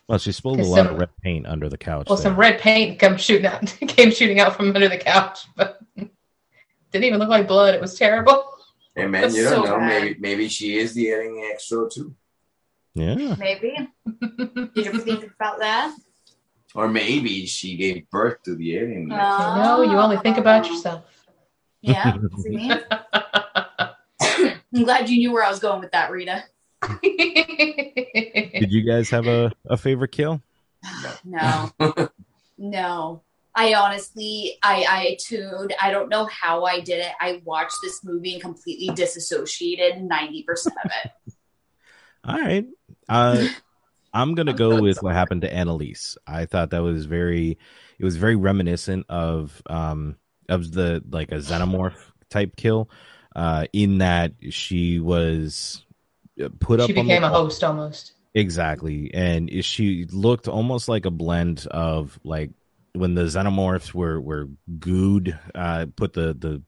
Well, 0.08 0.18
she 0.18 0.30
spilled 0.32 0.60
a 0.60 0.64
lot 0.64 0.76
some- 0.76 0.86
of 0.88 0.98
red 1.00 1.08
paint 1.22 1.46
under 1.46 1.68
the 1.68 1.78
couch. 1.78 2.06
Well, 2.08 2.16
there. 2.16 2.22
some 2.24 2.36
red 2.36 2.60
paint 2.60 2.98
come 2.98 3.16
shooting 3.16 3.46
out, 3.46 3.66
came 3.88 4.10
shooting 4.12 4.38
out 4.40 4.54
from 4.56 4.68
under 4.74 4.88
the 4.88 4.98
couch, 4.98 5.40
but 5.56 5.80
didn't 5.96 6.12
even 7.04 7.18
look 7.18 7.28
like 7.28 7.48
blood. 7.48 7.74
It 7.74 7.80
was 7.80 7.98
terrible. 7.98 8.44
Hey 8.94 9.06
man, 9.06 9.34
you 9.34 9.42
don't 9.44 9.52
so 9.52 9.64
know. 9.64 9.78
bad. 9.78 10.02
Maybe 10.02 10.16
maybe 10.20 10.48
she 10.48 10.78
is 10.78 10.94
the 10.94 11.08
alien 11.10 11.50
extra 11.52 11.88
too. 11.90 12.14
yeah. 12.94 13.34
Maybe. 13.38 13.76
Did 14.06 14.70
you 14.74 14.84
ever 14.84 14.98
think 14.98 15.24
about 15.34 15.58
that? 15.58 15.94
Or 16.76 16.88
maybe 16.88 17.46
she 17.46 17.74
gave 17.74 18.08
birth 18.10 18.42
to 18.42 18.54
the 18.54 18.76
alien. 18.76 19.10
Uh, 19.10 19.64
no, 19.64 19.82
you 19.82 19.96
only 19.98 20.18
think 20.18 20.36
about 20.36 20.68
yourself. 20.68 21.04
Yeah. 21.80 22.18
I'm 24.20 24.84
glad 24.84 25.08
you 25.08 25.16
knew 25.16 25.32
where 25.32 25.42
I 25.42 25.48
was 25.48 25.58
going 25.58 25.80
with 25.80 25.92
that, 25.92 26.10
Rita. 26.10 26.44
Did 27.02 28.70
you 28.70 28.82
guys 28.82 29.08
have 29.08 29.26
a, 29.26 29.50
a 29.64 29.78
favorite 29.78 30.12
kill? 30.12 30.42
No. 31.24 31.70
no. 32.58 33.22
I 33.54 33.72
honestly, 33.72 34.58
I, 34.62 34.84
I 34.86 35.16
tuned. 35.18 35.74
I 35.80 35.90
don't 35.90 36.10
know 36.10 36.26
how 36.26 36.64
I 36.64 36.80
did 36.80 36.98
it. 36.98 37.12
I 37.18 37.40
watched 37.46 37.78
this 37.82 38.04
movie 38.04 38.34
and 38.34 38.42
completely 38.42 38.94
disassociated 38.94 40.06
90% 40.06 40.44
of 40.66 40.90
it. 41.04 41.10
All 42.24 42.38
right. 42.38 42.66
Uh, 43.08 43.46
I'm 44.16 44.34
gonna 44.34 44.54
go 44.54 44.80
with 44.80 45.02
what 45.02 45.14
happened 45.14 45.42
to 45.42 45.52
Annalise. 45.52 46.16
I 46.26 46.46
thought 46.46 46.70
that 46.70 46.82
was 46.82 47.04
very, 47.04 47.58
it 47.98 48.04
was 48.04 48.16
very 48.16 48.34
reminiscent 48.34 49.06
of 49.10 49.62
um 49.66 50.16
of 50.48 50.72
the 50.72 51.02
like 51.10 51.32
a 51.32 51.36
xenomorph 51.36 51.98
type 52.30 52.56
kill, 52.56 52.88
uh, 53.34 53.66
in 53.74 53.98
that 53.98 54.32
she 54.50 55.00
was 55.00 55.84
uh, 56.42 56.48
put 56.60 56.80
up. 56.80 56.86
she 56.88 56.94
on 56.94 56.96
the 56.96 57.02
became 57.02 57.24
a 57.24 57.28
host 57.28 57.62
almost. 57.62 58.12
Exactly, 58.34 59.12
and 59.12 59.64
she 59.64 60.06
looked 60.06 60.48
almost 60.48 60.88
like 60.88 61.04
a 61.04 61.10
blend 61.10 61.66
of 61.70 62.18
like 62.24 62.50
when 62.94 63.14
the 63.14 63.24
xenomorphs 63.24 63.92
were 63.92 64.18
were 64.18 64.48
gooed, 64.78 65.38
uh, 65.54 65.86
put 65.94 66.14
the 66.14 66.32
the 66.32 66.62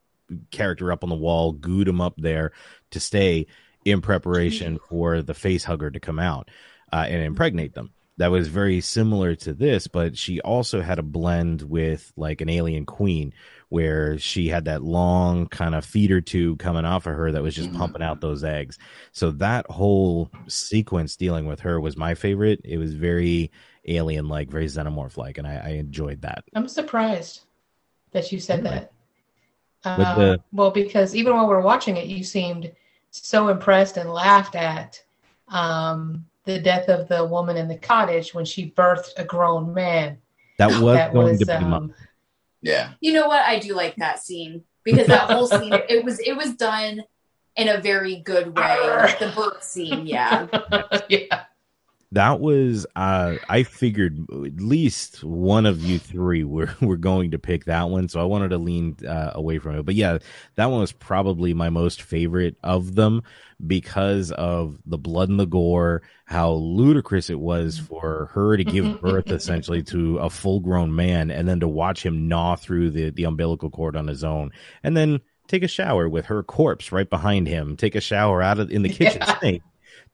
character 0.51 0.93
up 0.93 1.03
on 1.03 1.09
the 1.09 1.17
wall, 1.17 1.55
gooed 1.55 1.89
him 1.89 2.03
up 2.03 2.15
there 2.19 2.53
to 2.91 3.01
stay 3.01 3.47
in 3.87 4.03
preparation 4.03 4.79
for 4.91 5.23
the 5.23 5.33
face 5.33 5.65
hugger 5.65 5.91
to 5.91 5.99
come 5.99 6.19
out 6.19 6.51
uh, 6.93 7.07
and 7.09 7.23
impregnate 7.23 7.75
them. 7.75 7.91
that 8.19 8.31
was 8.33 8.49
very 8.49 8.81
similar 8.81 9.37
to 9.37 9.53
this, 9.55 9.87
but 9.87 10.19
she 10.19 10.41
also 10.41 10.81
had 10.81 10.99
a 10.99 11.03
blend 11.05 11.63
with 11.63 12.13
like 12.17 12.41
an 12.41 12.49
alien 12.49 12.85
queen 12.85 13.33
where 13.69 14.19
she 14.19 14.49
had 14.49 14.65
that 14.65 14.83
long 14.83 15.47
kind 15.47 15.75
of 15.75 15.85
feeder 15.85 16.21
tube 16.21 16.59
coming 16.59 16.85
off 16.85 17.07
of 17.07 17.15
her 17.15 17.31
that 17.31 17.43
was 17.43 17.55
just 17.55 17.73
pumping 17.75 18.03
out 18.03 18.21
those 18.21 18.43
eggs. 18.43 18.77
So 19.13 19.31
that 19.33 19.71
whole 19.71 20.31
sequence 20.49 21.15
dealing 21.17 21.47
with 21.47 21.61
her 21.61 21.81
was 21.81 21.97
my 21.97 22.15
favorite. 22.15 22.61
It 22.65 22.79
was 22.79 22.95
very 22.95 23.53
alien 23.87 24.27
like, 24.29 24.51
very 24.51 24.67
xenomorph 24.67 25.17
like, 25.17 25.39
and 25.39 25.47
I, 25.47 25.57
I 25.65 25.69
enjoyed 25.75 26.23
that. 26.23 26.43
I'm 26.55 26.67
surprised 26.67 27.43
that 28.13 28.33
you 28.33 28.41
said 28.41 28.65
that. 28.65 28.91
Uh, 29.85 30.15
the- 30.17 30.41
well, 30.51 30.71
because 30.73 31.15
even 31.15 31.35
while 31.35 31.47
we 31.47 31.55
are 31.55 31.61
watching 31.61 31.97
it, 31.99 32.07
you 32.07 32.25
seemed 32.25 32.73
so 33.11 33.49
impressed 33.49 33.97
and 33.97 34.11
laughed 34.13 34.57
at 34.57 35.01
um, 35.49 36.25
the 36.49 36.59
death 36.59 36.89
of 36.89 37.07
the 37.09 37.23
woman 37.27 37.59
in 37.59 37.69
the 37.69 37.77
cottage 37.77 38.33
when 38.33 38.47
she 38.47 38.71
birthed 38.71 39.13
a 39.19 39.25
grown 39.25 39.75
man. 39.75 40.17
That 40.57 40.81
was 40.81 40.97
That 40.97 41.13
going 41.13 41.29
was 41.29 41.41
to 41.41 41.47
be 41.47 41.65
my 41.65 41.77
um, 41.77 41.95
Yeah. 42.63 42.93
You 43.01 43.13
know 43.13 43.29
what? 43.29 43.43
I 43.45 43.59
do 43.59 43.75
like 43.75 43.97
that 43.97 44.19
scene 44.19 44.65
because 44.83 45.09
that 45.09 45.31
whole 45.31 45.47
scene 45.47 45.75
it 45.75 46.03
was 46.03 46.19
it 46.21 46.33
was 46.33 46.55
done 46.55 47.05
in 47.55 47.69
a 47.69 47.83
very 47.83 48.17
good 48.17 48.57
way. 48.57 48.77
The 49.21 49.31
birth 49.37 49.63
scene, 49.63 50.07
yeah. 50.07 50.47
yeah. 51.11 51.45
That 52.13 52.41
was 52.41 52.87
uh 52.97 53.37
i 53.51 53.63
figured 53.63 54.19
at 54.31 54.61
least 54.61 55.23
one 55.23 55.67
of 55.67 55.83
you 55.85 55.99
three 55.99 56.43
were 56.43 56.75
were 56.81 56.97
going 56.97 57.31
to 57.33 57.39
pick 57.39 57.67
that 57.67 57.91
one 57.91 58.09
so 58.09 58.19
i 58.21 58.25
wanted 58.25 58.49
to 58.49 58.59
lean 58.59 58.97
uh, 59.07 59.33
away 59.35 59.59
from 59.59 59.77
it. 59.79 59.85
But 59.85 59.95
yeah 59.95 60.19
that 60.55 60.67
one 60.67 60.81
was 60.81 60.93
probably 60.93 61.53
my 61.53 61.69
most 61.69 62.01
favorite 62.01 62.57
of 62.65 62.95
them 62.95 63.23
because 63.67 64.31
of 64.33 64.79
the 64.87 64.97
blood 64.99 65.29
and 65.29 65.39
the 65.39 65.47
gore 65.47 66.03
how 66.25 66.53
ludicrous 66.53 67.29
it 67.29 67.41
was 67.41 67.79
for 67.79 68.31
her 68.33 68.57
to 68.57 68.65
give 68.65 69.01
birth 69.03 69.31
essentially 69.31 69.83
to 69.83 70.19
a 70.19 70.31
full 70.31 70.61
grown 70.61 70.95
man 70.95 71.31
and 71.31 71.47
then 71.49 71.61
to 71.61 71.69
watch 71.69 72.05
him 72.07 72.27
gnaw 72.29 72.57
through 72.57 72.91
the 72.91 73.11
the 73.11 73.25
umbilical 73.25 73.69
cord 73.71 73.97
on 73.97 74.07
his 74.07 74.25
own 74.25 74.51
and 74.83 74.97
then 74.97 75.21
take 75.47 75.63
a 75.63 75.69
shower 75.69 76.09
with 76.09 76.27
her 76.27 76.43
corpse 76.43 76.93
right 76.93 77.11
behind 77.11 77.47
him 77.49 77.77
take 77.77 77.95
a 77.95 78.01
shower 78.01 78.41
out 78.43 78.59
of 78.59 78.71
in 78.71 78.83
the 78.83 78.89
kitchen 78.89 79.21
Yeah. 79.21 79.39
sink 79.41 79.63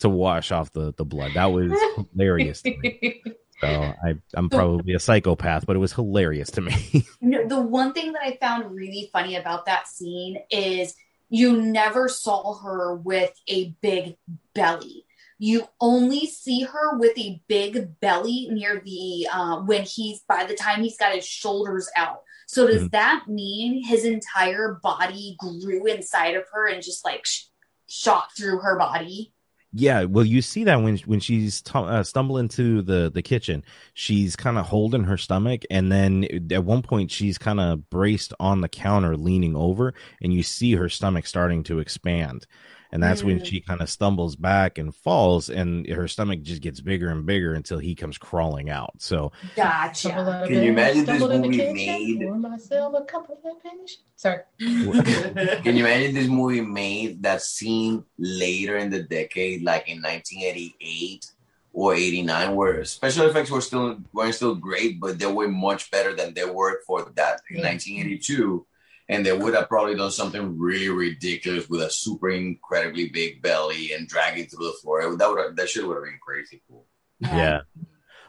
to 0.05 0.09
wash 0.09 0.53
off 0.53 0.73
the, 0.73 0.95
the 0.97 1.05
blood. 1.05 1.33
That 1.35 1.53
was 1.53 1.73
hilarious 2.15 2.63
to 2.63 2.77
me. 2.79 3.23
So 3.61 3.69
I, 3.69 4.15
I'm 4.35 4.49
probably 4.51 4.95
a 4.95 4.99
psychopath, 5.01 5.67
but 5.67 5.75
it 5.77 5.81
was 5.81 5.93
hilarious 5.93 6.51
to 6.53 6.61
me. 6.61 7.07
The 7.21 7.61
one 7.61 7.93
thing 7.93 8.13
that 8.13 8.23
I 8.23 8.37
found 8.41 8.75
really 8.75 9.09
funny 9.13 9.37
about 9.37 9.67
that 9.67 9.89
scene 9.89 10.39
is 10.51 10.95
you 11.31 11.61
never 11.61 12.09
saw 12.09 12.55
her 12.59 12.95
with 12.95 13.33
a 13.49 13.75
big 13.81 14.17
belly. 14.55 15.07
You 15.39 15.67
only 15.81 16.27
see 16.27 16.63
her 16.63 16.99
with 16.99 17.17
a 17.19 17.43
big 17.49 17.99
belly 18.01 18.49
near 18.51 18.81
the 18.85 19.27
uh, 19.33 19.57
when 19.63 19.83
he's 19.83 20.21
by 20.29 20.45
the 20.45 20.55
time 20.55 20.83
he's 20.83 20.97
got 20.99 21.15
his 21.15 21.27
shoulders 21.27 21.89
out. 21.97 22.21
So 22.47 22.67
does 22.67 22.83
Mhm. 22.85 22.91
that 22.93 23.25
mean 23.29 23.83
his 23.85 24.05
entire 24.05 24.79
body 24.83 25.37
grew 25.39 25.87
inside 25.87 26.35
of 26.37 26.45
her 26.53 26.69
and 26.69 26.83
just 26.83 27.05
like 27.05 27.25
sh- 27.25 27.45
shot 27.89 28.29
through 28.37 28.59
her 28.59 28.79
body? 28.79 29.33
Yeah, 29.77 30.05
well, 30.05 30.25
you 30.25 30.41
see 30.41 30.63
that 30.65 30.77
when 30.83 30.99
when 30.99 31.19
she's 31.19 31.61
t- 31.61 31.73
uh, 31.75 32.05
stumbling 32.05 32.47
to 32.51 32.81
the 32.81 33.11
the 33.13 33.23
kitchen, 33.23 33.65
she's 33.93 34.37
kind 34.37 34.57
of 34.57 34.67
holding 34.67 35.03
her 35.03 35.17
stomach, 35.17 35.63
and 35.69 35.91
then 35.91 36.25
at 36.53 36.65
one 36.65 36.81
point 36.81 37.11
she's 37.11 37.39
kind 37.39 37.59
of 37.59 37.91
braced 37.91 38.33
on 38.39 38.61
the 38.61 38.69
counter, 38.69 39.17
leaning 39.17 39.57
over, 39.57 39.93
and 40.23 40.33
you 40.33 40.45
see 40.45 40.75
her 40.77 40.89
stomach 40.89 41.27
starting 41.27 41.65
to 41.65 41.81
expand. 41.81 42.47
And 42.95 43.03
that's 43.03 43.25
when 43.25 43.41
Mm. 43.41 43.45
she 43.45 43.61
kind 43.61 43.81
of 43.83 43.91
stumbles 43.91 44.37
back 44.37 44.79
and 44.79 44.95
falls, 44.95 45.51
and 45.51 45.85
her 45.89 46.07
stomach 46.07 46.43
just 46.43 46.63
gets 46.63 46.81
bigger 46.81 47.09
and 47.11 47.27
bigger 47.27 47.53
until 47.55 47.79
he 47.81 47.97
comes 47.97 48.17
crawling 48.19 48.71
out. 48.71 48.93
So 48.99 49.33
Gotcha. 49.57 50.45
Can 50.47 50.63
you 50.63 50.71
imagine 50.71 51.05
this 51.05 51.17
Stumbled 51.17 51.33
in 51.33 51.43
the 51.43 51.49
movie 51.49 51.59
kitchen, 51.59 51.75
made- 51.75 52.21
poured 52.21 52.41
myself 52.41 52.95
a 52.97 53.03
cup 53.05 53.29
of 53.29 53.39
finish. 53.63 53.97
Sorry. 54.15 54.43
Can 54.61 55.77
you 55.77 55.85
imagine 55.85 56.15
this 56.15 56.29
movie 56.29 56.61
made 56.61 57.21
that 57.25 57.43
scene 57.43 58.05
later 58.17 58.77
in 58.79 58.91
the 58.91 59.03
decade, 59.03 59.65
like 59.65 59.89
in 59.89 60.01
1988 60.01 61.27
or 61.73 61.95
89, 61.97 62.55
where 62.55 62.85
special 62.85 63.27
effects 63.27 63.51
were 63.51 63.61
still 63.61 63.99
weren't 64.13 64.37
still 64.37 64.55
great, 64.55 65.01
but 65.01 65.19
they 65.19 65.27
were 65.27 65.49
much 65.49 65.91
better 65.91 66.15
than 66.15 66.33
they 66.33 66.45
were 66.45 66.81
for 66.87 67.11
that 67.17 67.41
in 67.51 67.57
Yeah. 67.57 67.63
1982, 67.65 68.65
and 69.09 69.25
they 69.27 69.37
would 69.37 69.55
have 69.55 69.69
probably 69.69 69.95
done 69.95 70.11
something 70.11 70.59
really 70.59 70.89
ridiculous 70.89 71.69
with 71.69 71.83
a 71.83 71.91
super 71.91 72.31
incredibly 72.31 73.09
big 73.11 73.43
belly 73.43 73.93
and 73.93 74.09
dragging 74.09 74.47
through 74.47 74.67
the 74.67 74.73
floor. 74.81 75.17
That 75.17 75.29
would 75.31 75.57
that 75.57 75.69
shit 75.69 75.87
would 75.87 75.95
have 75.97 76.05
been 76.05 76.19
crazy 76.25 76.63
cool. 76.69 76.87
Yeah. 77.21 77.61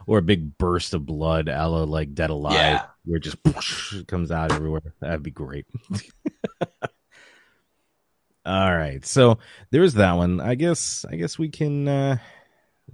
Or 0.06 0.18
a 0.18 0.22
big 0.22 0.56
burst 0.56 0.94
of 0.94 1.04
blood, 1.04 1.48
a 1.48 1.68
la 1.68 1.82
like 1.82 2.14
Dead 2.14 2.30
Alive, 2.30 2.54
Yeah. 2.54 2.84
where 3.04 3.16
it 3.16 3.24
just 3.24 3.38
whoosh, 3.44 4.02
comes 4.06 4.30
out 4.30 4.52
everywhere. 4.52 4.94
That'd 5.00 5.22
be 5.24 5.32
great. 5.32 5.66
All 8.44 8.76
right. 8.76 9.04
So 9.04 9.38
there's 9.70 9.94
that 9.94 10.12
one. 10.12 10.40
I 10.40 10.54
guess 10.54 11.04
I 11.10 11.16
guess 11.16 11.38
we 11.38 11.48
can 11.48 11.88
uh 11.88 12.18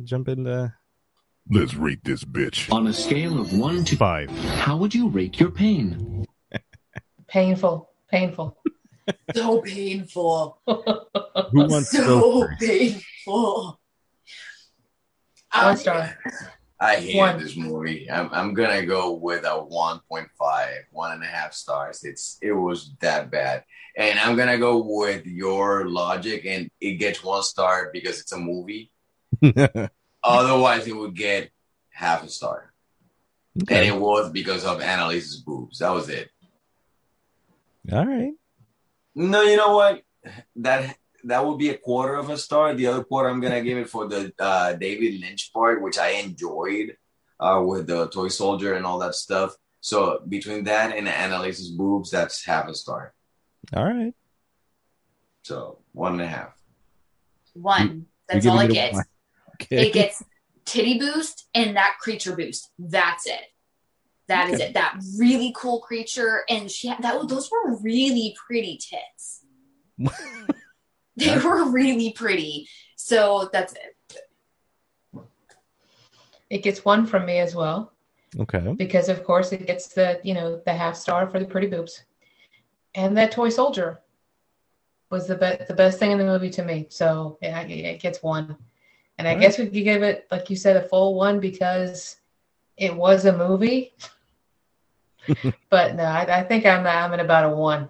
jump 0.02 0.28
into 0.28 0.72
Let's 1.50 1.74
rate 1.74 2.04
this 2.04 2.24
bitch. 2.24 2.72
On 2.72 2.86
a 2.86 2.92
scale 2.92 3.40
of 3.40 3.52
one 3.58 3.84
to 3.84 3.96
five. 3.96 4.30
how 4.30 4.76
would 4.76 4.94
you 4.94 5.08
rate 5.08 5.38
your 5.40 5.50
pain? 5.50 6.24
Painful. 7.32 7.90
Painful. 8.10 8.58
So 9.34 9.60
painful. 9.62 10.60
Who 10.64 11.66
wants 11.66 11.90
so 11.90 12.42
first? 12.42 12.60
painful. 12.60 13.80
One 15.52 15.64
um, 15.64 15.76
star. 15.76 16.16
I 16.78 16.96
hate 16.96 17.16
One. 17.16 17.38
this 17.40 17.56
movie. 17.56 18.08
I'm, 18.08 18.28
I'm 18.32 18.54
gonna 18.54 18.86
go 18.86 19.14
with 19.14 19.44
a 19.44 19.48
1.5, 19.48 20.28
one 20.92 21.12
and 21.12 21.22
a 21.24 21.26
half 21.26 21.52
stars. 21.52 22.04
It's 22.04 22.38
it 22.40 22.52
was 22.52 22.92
that 23.00 23.28
bad, 23.32 23.64
and 23.96 24.20
I'm 24.20 24.36
gonna 24.36 24.58
go 24.58 24.84
with 24.84 25.26
your 25.26 25.88
logic, 25.88 26.44
and 26.46 26.70
it 26.80 26.92
gets 26.92 27.24
one 27.24 27.42
star 27.42 27.90
because 27.92 28.20
it's 28.20 28.32
a 28.32 28.38
movie. 28.38 28.92
Otherwise, 30.22 30.86
it 30.86 30.96
would 30.96 31.16
get 31.16 31.50
half 31.90 32.22
a 32.22 32.28
star, 32.28 32.72
and 33.56 33.84
it 33.84 33.96
was 33.96 34.30
because 34.30 34.64
of 34.64 34.80
Annalise's 34.80 35.38
boobs. 35.40 35.80
That 35.80 35.90
was 35.90 36.08
it. 36.08 36.30
All 37.90 38.06
right. 38.06 38.32
No, 39.14 39.42
you 39.42 39.56
know 39.56 39.74
what? 39.74 40.02
That 40.56 40.96
that 41.24 41.44
would 41.44 41.58
be 41.58 41.70
a 41.70 41.78
quarter 41.78 42.14
of 42.14 42.30
a 42.30 42.38
star. 42.38 42.74
The 42.74 42.86
other 42.86 43.04
quarter, 43.04 43.28
I'm 43.28 43.40
gonna 43.40 43.62
give 43.62 43.78
it 43.78 43.88
for 43.88 44.06
the 44.06 44.32
uh, 44.38 44.74
David 44.74 45.20
Lynch 45.20 45.52
part, 45.52 45.82
which 45.82 45.98
I 45.98 46.10
enjoyed 46.10 46.96
uh, 47.40 47.62
with 47.64 47.86
the 47.86 48.08
toy 48.08 48.28
soldier 48.28 48.74
and 48.74 48.86
all 48.86 48.98
that 49.00 49.14
stuff. 49.14 49.56
So 49.80 50.20
between 50.28 50.64
that 50.64 50.96
and 50.96 51.08
Annalise's 51.08 51.70
boobs, 51.70 52.10
that's 52.10 52.44
half 52.44 52.68
a 52.68 52.74
star. 52.74 53.14
All 53.74 53.84
right. 53.84 54.14
So 55.42 55.78
one 55.92 56.12
and 56.12 56.22
a 56.22 56.26
half. 56.28 56.54
One. 57.54 58.06
That's 58.28 58.46
all 58.46 58.60
it 58.60 58.70
gets. 58.70 58.98
Okay. 59.54 59.88
It 59.88 59.92
gets 59.92 60.22
titty 60.64 60.98
boost 60.98 61.48
and 61.54 61.76
that 61.76 61.96
creature 62.00 62.36
boost. 62.36 62.70
That's 62.78 63.26
it. 63.26 63.51
That 64.28 64.50
is 64.50 64.54
Okay. 64.54 64.68
it. 64.68 64.74
That 64.74 64.98
really 65.18 65.52
cool 65.56 65.80
creature, 65.80 66.44
and 66.48 66.70
she 66.70 66.88
had, 66.88 67.02
that 67.02 67.28
those 67.28 67.50
were 67.50 67.76
really 67.78 68.34
pretty 68.46 68.78
tits. 68.78 69.44
They 71.16 71.36
were 71.38 71.70
really 71.70 72.12
pretty. 72.12 72.68
So 72.96 73.50
that's 73.52 73.74
it. 73.74 75.22
It 76.50 76.62
gets 76.62 76.84
one 76.84 77.06
from 77.06 77.26
me 77.26 77.38
as 77.38 77.54
well. 77.54 77.92
okay. 78.40 78.72
because 78.78 79.08
of 79.10 79.24
course 79.24 79.52
it 79.52 79.66
gets 79.66 79.88
the 79.88 80.18
you 80.24 80.32
know 80.34 80.60
the 80.64 80.72
half 80.72 80.96
star 80.96 81.28
for 81.28 81.38
the 81.38 81.44
pretty 81.44 81.66
boobs 81.66 82.04
and 82.94 83.14
that 83.16 83.30
toy 83.32 83.50
soldier 83.50 84.00
was 85.10 85.26
the 85.26 85.34
best 85.36 85.68
the 85.68 85.74
best 85.74 85.98
thing 85.98 86.12
in 86.12 86.18
the 86.18 86.24
movie 86.24 86.48
to 86.48 86.62
me 86.64 86.86
so 86.88 87.36
yeah, 87.42 87.60
it, 87.60 87.70
it 87.70 88.00
gets 88.00 88.22
one 88.22 88.56
and 89.18 89.28
i 89.28 89.34
All 89.34 89.40
guess 89.40 89.58
we 89.58 89.66
could 89.66 89.84
give 89.84 90.02
it 90.02 90.26
like 90.30 90.48
you 90.48 90.56
said 90.56 90.76
a 90.78 90.88
full 90.88 91.14
one 91.14 91.40
because 91.40 92.16
it 92.82 92.94
was 92.94 93.24
a 93.24 93.32
movie 93.36 93.94
but 95.70 95.94
no 95.94 96.02
I, 96.04 96.40
I 96.40 96.42
think 96.42 96.66
i'm 96.66 96.86
i'm 96.86 97.12
at 97.12 97.20
about 97.20 97.44
a 97.50 97.54
one 97.54 97.88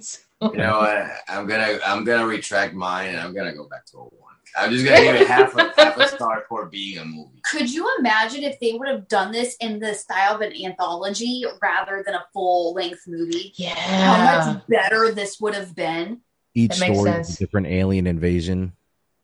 So- 0.00 0.18
You 0.40 0.52
know 0.64 0.78
what? 0.80 1.06
I'm 1.28 1.46
gonna 1.46 1.78
I'm 1.86 2.02
gonna 2.04 2.26
retract 2.26 2.74
mine, 2.74 3.10
and 3.10 3.20
I'm 3.20 3.32
gonna 3.32 3.54
go 3.54 3.68
back 3.68 3.86
to 3.92 3.98
a 3.98 4.00
one. 4.02 4.34
I'm 4.58 4.72
just 4.72 4.84
gonna 4.84 5.00
give 5.00 5.14
it 5.14 5.28
half 5.28 5.54
a 5.56 5.72
half 5.76 5.96
a 5.96 6.08
star 6.16 6.44
for 6.48 6.66
being 6.66 6.98
a 6.98 7.04
movie. 7.04 7.38
Could 7.44 7.72
you 7.72 7.88
imagine 8.00 8.42
if 8.42 8.58
they 8.58 8.72
would 8.72 8.88
have 8.88 9.06
done 9.06 9.30
this 9.30 9.54
in 9.60 9.78
the 9.78 9.94
style 9.94 10.34
of 10.34 10.40
an 10.40 10.52
anthology 10.64 11.44
rather 11.62 12.02
than 12.04 12.16
a 12.16 12.24
full 12.32 12.74
length 12.74 13.02
movie? 13.06 13.52
Yeah, 13.54 13.72
how 13.76 14.52
much 14.52 14.66
better 14.66 15.12
this 15.12 15.38
would 15.40 15.54
have 15.54 15.76
been. 15.76 16.20
Each 16.56 16.74
story 16.74 16.90
is 16.90 16.98
a 16.98 17.02
sense. 17.04 17.36
different 17.36 17.68
alien 17.68 18.08
invasion. 18.08 18.72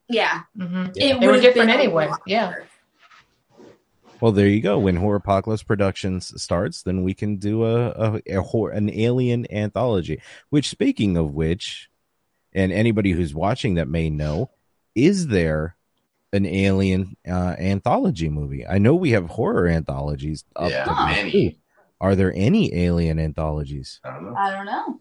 Yeah. 0.08 0.42
hmm 0.56 0.84
It 0.94 0.94
They 0.94 1.14
were 1.14 1.32
would 1.32 1.34
have 1.34 1.42
different 1.42 1.66
been 1.70 1.80
a 1.80 1.82
anyway, 1.82 2.10
yeah. 2.28 2.50
better. 2.50 2.66
Well, 4.20 4.32
there 4.32 4.48
you 4.48 4.60
go. 4.60 4.78
When 4.78 4.96
Horropocalypse 4.96 5.62
Productions 5.64 6.40
starts, 6.42 6.82
then 6.82 7.02
we 7.02 7.14
can 7.14 7.36
do 7.36 7.64
a, 7.64 7.88
a, 7.90 8.22
a 8.38 8.42
hor- 8.42 8.70
an 8.70 8.90
alien 8.90 9.46
anthology. 9.52 10.20
Which, 10.50 10.68
speaking 10.68 11.16
of 11.16 11.32
which, 11.34 11.88
and 12.52 12.72
anybody 12.72 13.12
who's 13.12 13.34
watching 13.34 13.74
that 13.76 13.88
may 13.88 14.10
know, 14.10 14.50
is 14.94 15.28
there 15.28 15.76
an 16.32 16.44
alien 16.46 17.16
uh, 17.26 17.54
anthology 17.58 18.28
movie. 18.28 18.66
I 18.66 18.78
know 18.78 18.94
we 18.94 19.12
have 19.12 19.26
horror 19.30 19.66
anthologies. 19.68 20.44
Up 20.56 20.70
Yeah, 20.70 20.84
to 20.84 20.94
many. 21.06 21.30
too. 21.50 21.56
Are 22.00 22.14
there 22.14 22.32
any 22.34 22.74
alien 22.74 23.18
anthologies? 23.18 24.00
I 24.04 24.10
don't 24.14 24.24
know. 24.26 24.34
I 24.36 24.50
don't 24.50 24.66
know. 24.66 25.00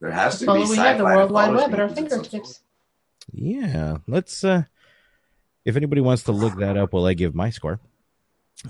There 0.00 0.10
has 0.10 0.38
to 0.40 0.46
Well, 0.46 0.62
be. 0.64 0.70
we 0.70 0.76
have 0.76 0.98
the 0.98 1.04
World 1.04 1.30
Wide 1.30 1.54
Web 1.54 1.72
at 1.74 1.80
our 1.80 1.88
movies 1.88 2.04
of 2.04 2.10
some 2.10 2.22
fingertips. 2.24 2.60
Yeah, 3.32 3.98
let's. 4.06 4.42
uh 4.44 4.62
If 5.64 5.76
anybody 5.76 6.00
wants 6.00 6.22
to 6.24 6.32
look 6.32 6.56
that 6.58 6.76
up, 6.76 6.92
while 6.92 7.06
I 7.06 7.14
give 7.14 7.34
my 7.34 7.50
score, 7.50 7.72
ahead. 7.72 7.88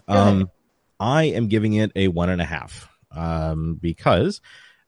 Um, 0.09 0.51
I 0.99 1.25
am 1.25 1.49
giving 1.49 1.75
it 1.75 1.93
a 1.97 2.09
one 2.09 2.31
and 2.31 2.41
a 2.41 2.45
half, 2.45 2.89
um, 3.11 3.79
because 3.81 4.41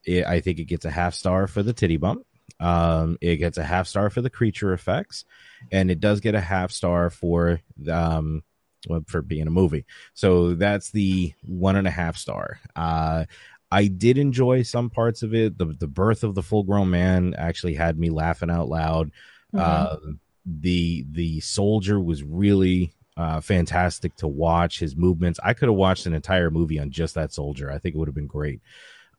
it, 0.05 0.25
I 0.25 0.39
think 0.39 0.59
it 0.59 0.65
gets 0.65 0.85
a 0.85 0.91
half 0.91 1.13
star 1.13 1.47
for 1.47 1.63
the 1.63 1.73
titty 1.73 1.97
bump. 1.97 2.25
Um, 2.59 3.17
it 3.21 3.37
gets 3.37 3.57
a 3.57 3.63
half 3.63 3.87
star 3.87 4.09
for 4.09 4.21
the 4.21 4.29
creature 4.29 4.73
effects, 4.73 5.25
and 5.71 5.91
it 5.91 5.99
does 5.99 6.21
get 6.21 6.35
a 6.35 6.41
half 6.41 6.71
star 6.71 7.09
for 7.09 7.59
um 7.91 8.43
well, 8.87 9.03
for 9.07 9.21
being 9.21 9.47
a 9.47 9.51
movie. 9.51 9.85
So 10.13 10.53
that's 10.55 10.91
the 10.91 11.33
one 11.43 11.75
and 11.75 11.87
a 11.87 11.91
half 11.91 12.15
star. 12.17 12.59
Uh, 12.75 13.25
I 13.69 13.87
did 13.87 14.17
enjoy 14.17 14.61
some 14.63 14.89
parts 14.89 15.23
of 15.23 15.33
it. 15.33 15.57
The 15.57 15.65
the 15.65 15.87
birth 15.87 16.23
of 16.23 16.35
the 16.35 16.43
full 16.43 16.63
grown 16.63 16.89
man 16.89 17.35
actually 17.37 17.73
had 17.73 17.99
me 17.99 18.09
laughing 18.09 18.49
out 18.49 18.69
loud. 18.69 19.11
Mhm. 19.53 19.59
Um, 19.59 20.19
the 20.45 21.05
the 21.11 21.41
soldier 21.41 21.99
was 21.99 22.23
really 22.23 22.93
uh, 23.17 23.41
fantastic 23.41 24.15
to 24.17 24.27
watch. 24.27 24.79
His 24.79 24.95
movements. 24.95 25.39
I 25.43 25.53
could 25.53 25.67
have 25.67 25.75
watched 25.75 26.05
an 26.05 26.13
entire 26.13 26.49
movie 26.49 26.79
on 26.79 26.91
just 26.91 27.15
that 27.15 27.33
soldier. 27.33 27.69
I 27.69 27.79
think 27.79 27.95
it 27.95 27.97
would 27.97 28.07
have 28.07 28.15
been 28.15 28.27
great. 28.27 28.61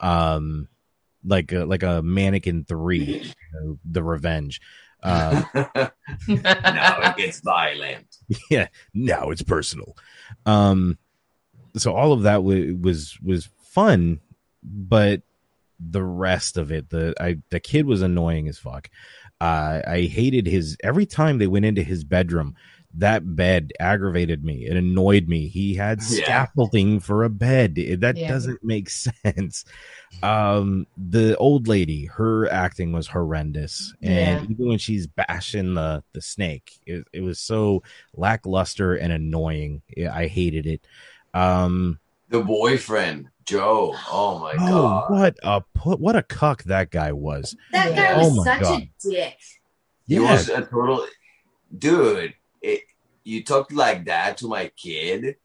Um, 0.01 0.69
like 1.25 1.53
a, 1.53 1.65
like 1.65 1.83
a 1.83 2.01
mannequin 2.01 2.65
three, 2.65 3.23
you 3.25 3.33
know, 3.53 3.79
the 3.85 4.03
revenge. 4.03 4.61
Uh, 5.03 5.43
now 5.55 5.91
it 6.29 7.17
gets 7.17 7.41
violent. 7.41 8.07
yeah 8.51 8.69
now 8.95 9.31
it's 9.31 9.43
personal 9.43 9.97
um 10.47 10.99
so 11.77 11.95
all 11.95 12.13
of 12.13 12.23
that 12.23 12.37
w- 12.37 12.77
was 12.77 13.19
was 13.23 13.49
fun 13.63 14.21
but 14.63 15.23
the 15.81 16.03
rest 16.03 16.57
of 16.57 16.73
it 16.73 16.91
the 16.91 17.15
i 17.21 17.39
the 17.51 17.61
kid 17.61 17.87
was 17.87 18.03
annoying 18.03 18.49
as 18.49 18.59
fuck 18.59 18.91
uh 19.41 19.81
i 19.87 20.03
hated 20.03 20.47
his 20.47 20.77
every 20.83 21.07
time 21.07 21.39
they 21.39 21.47
went 21.47 21.65
into 21.65 21.83
his 21.83 22.05
bedroom 22.05 22.55
that 22.99 23.37
bed 23.37 23.73
aggravated 23.81 24.45
me 24.45 24.67
it 24.67 24.77
annoyed 24.77 25.29
me 25.29 25.49
he 25.49 25.75
had 25.75 26.01
Yeah. 26.03 26.25
scaffolding 26.25 27.01
for 27.01 27.25
a 27.25 27.31
bed 27.31 27.75
that 28.01 28.17
Yeah. 28.17 28.29
doesn't 28.29 28.63
make 28.63 28.91
sense 29.25 29.65
um 30.23 30.87
the 30.97 31.37
old 31.37 31.69
lady 31.69 32.07
her 32.07 32.51
acting 32.51 32.91
was 32.93 33.07
horrendous 33.07 33.95
and 34.03 34.41
Yeah. 34.41 34.47
even 34.51 34.69
when 34.69 34.79
she's 34.79 35.07
bashing 35.07 35.75
the 35.75 36.03
the 36.13 36.21
snake 36.21 36.73
it, 36.87 37.07
it 37.13 37.21
was 37.21 37.39
so 37.39 37.83
lackluster 38.15 38.95
and 38.97 39.13
annoying 39.13 39.83
i 40.13 40.27
hated 40.27 40.67
it 40.67 40.85
um 41.35 42.01
The 42.31 42.41
boyfriend, 42.43 43.29
Joe. 43.47 43.95
Oh 44.11 44.39
my 44.41 44.55
oh 44.59 44.83
god. 45.07 45.11
what 45.11 45.37
a 45.45 45.63
put 45.75 46.01
what 46.01 46.17
a 46.17 46.23
cuck 46.23 46.65
that 46.65 46.91
guy 46.91 47.13
was 47.13 47.55
That 47.73 47.95
guy 47.95 48.13
Oh 48.15 48.29
was 48.29 48.37
my 48.37 48.45
such 48.45 48.61
God. 48.61 48.83
a 48.83 48.91
dick. 49.09 49.37
He 50.07 50.19
was 50.19 50.49
a 50.49 50.63
total 50.63 51.07
dude. 51.79 52.35
It, 52.63 52.83
you 53.25 53.45
talked 53.45 53.73
like 53.73 54.07
that 54.07 54.39
to 54.39 54.49
my 54.49 54.71
kid. 54.77 55.37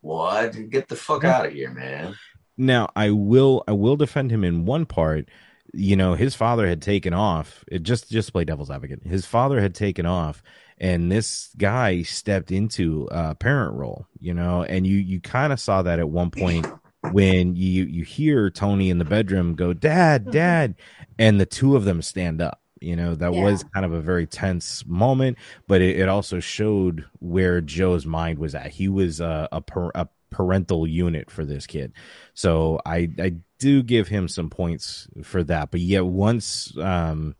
What? 0.00 0.70
Get 0.70 0.88
the 0.88 0.96
fuck 0.96 1.24
out 1.24 1.46
of 1.46 1.52
here, 1.52 1.70
man. 1.70 2.16
Now 2.56 2.88
I 2.96 3.10
will 3.10 3.64
I 3.68 3.72
will 3.72 3.96
defend 3.96 4.30
him 4.30 4.44
in 4.44 4.64
one 4.64 4.86
part. 4.86 5.28
You 5.74 5.96
know, 5.96 6.14
his 6.14 6.34
father 6.34 6.66
had 6.66 6.80
taken 6.80 7.12
off. 7.12 7.64
It 7.68 7.82
just 7.82 8.10
just 8.10 8.28
to 8.28 8.32
play 8.32 8.44
devil's 8.44 8.70
advocate. 8.70 9.04
His 9.04 9.26
father 9.26 9.60
had 9.60 9.74
taken 9.74 10.06
off, 10.06 10.42
and 10.78 11.12
this 11.12 11.50
guy 11.58 12.02
stepped 12.02 12.50
into 12.50 13.08
a 13.10 13.34
parent 13.34 13.74
role. 13.74 14.06
You 14.18 14.32
know, 14.32 14.62
and 14.62 14.86
you 14.86 14.96
you 14.96 15.20
kind 15.20 15.52
of 15.52 15.60
saw 15.60 15.82
that 15.82 15.98
at 15.98 16.08
one 16.08 16.30
point 16.30 16.66
when 17.12 17.56
you 17.56 17.84
you 17.84 18.04
hear 18.04 18.50
Tony 18.50 18.90
in 18.90 18.98
the 18.98 19.04
bedroom 19.04 19.54
go, 19.54 19.72
"Dad, 19.72 20.22
mm-hmm. 20.22 20.30
Dad," 20.30 20.74
and 21.18 21.40
the 21.40 21.46
two 21.46 21.76
of 21.76 21.84
them 21.84 22.00
stand 22.00 22.40
up. 22.40 22.60
You 22.86 22.94
know, 22.94 23.14
that 23.16 23.34
Yeah. 23.34 23.42
was 23.42 23.64
kind 23.74 23.84
of 23.84 23.92
a 23.92 24.00
very 24.00 24.26
tense 24.26 24.86
moment, 24.86 25.38
but 25.66 25.82
it, 25.82 25.98
it 25.98 26.08
also 26.08 26.38
showed 26.38 27.04
where 27.18 27.60
Joe's 27.60 28.06
mind 28.06 28.38
was 28.38 28.54
at. 28.54 28.70
He 28.70 28.88
was 28.88 29.20
a 29.20 29.48
a, 29.50 29.60
per, 29.60 29.90
a 29.94 30.06
parental 30.30 30.86
unit 30.86 31.30
for 31.30 31.44
this 31.44 31.66
kid. 31.66 31.92
So 32.34 32.80
I 32.86 33.08
I 33.18 33.34
do 33.58 33.82
give 33.82 34.06
him 34.08 34.28
some 34.28 34.50
points 34.50 35.08
for 35.24 35.42
that. 35.44 35.70
But 35.72 35.80
yet 35.80 36.06
once 36.06 36.76
um 36.78 37.34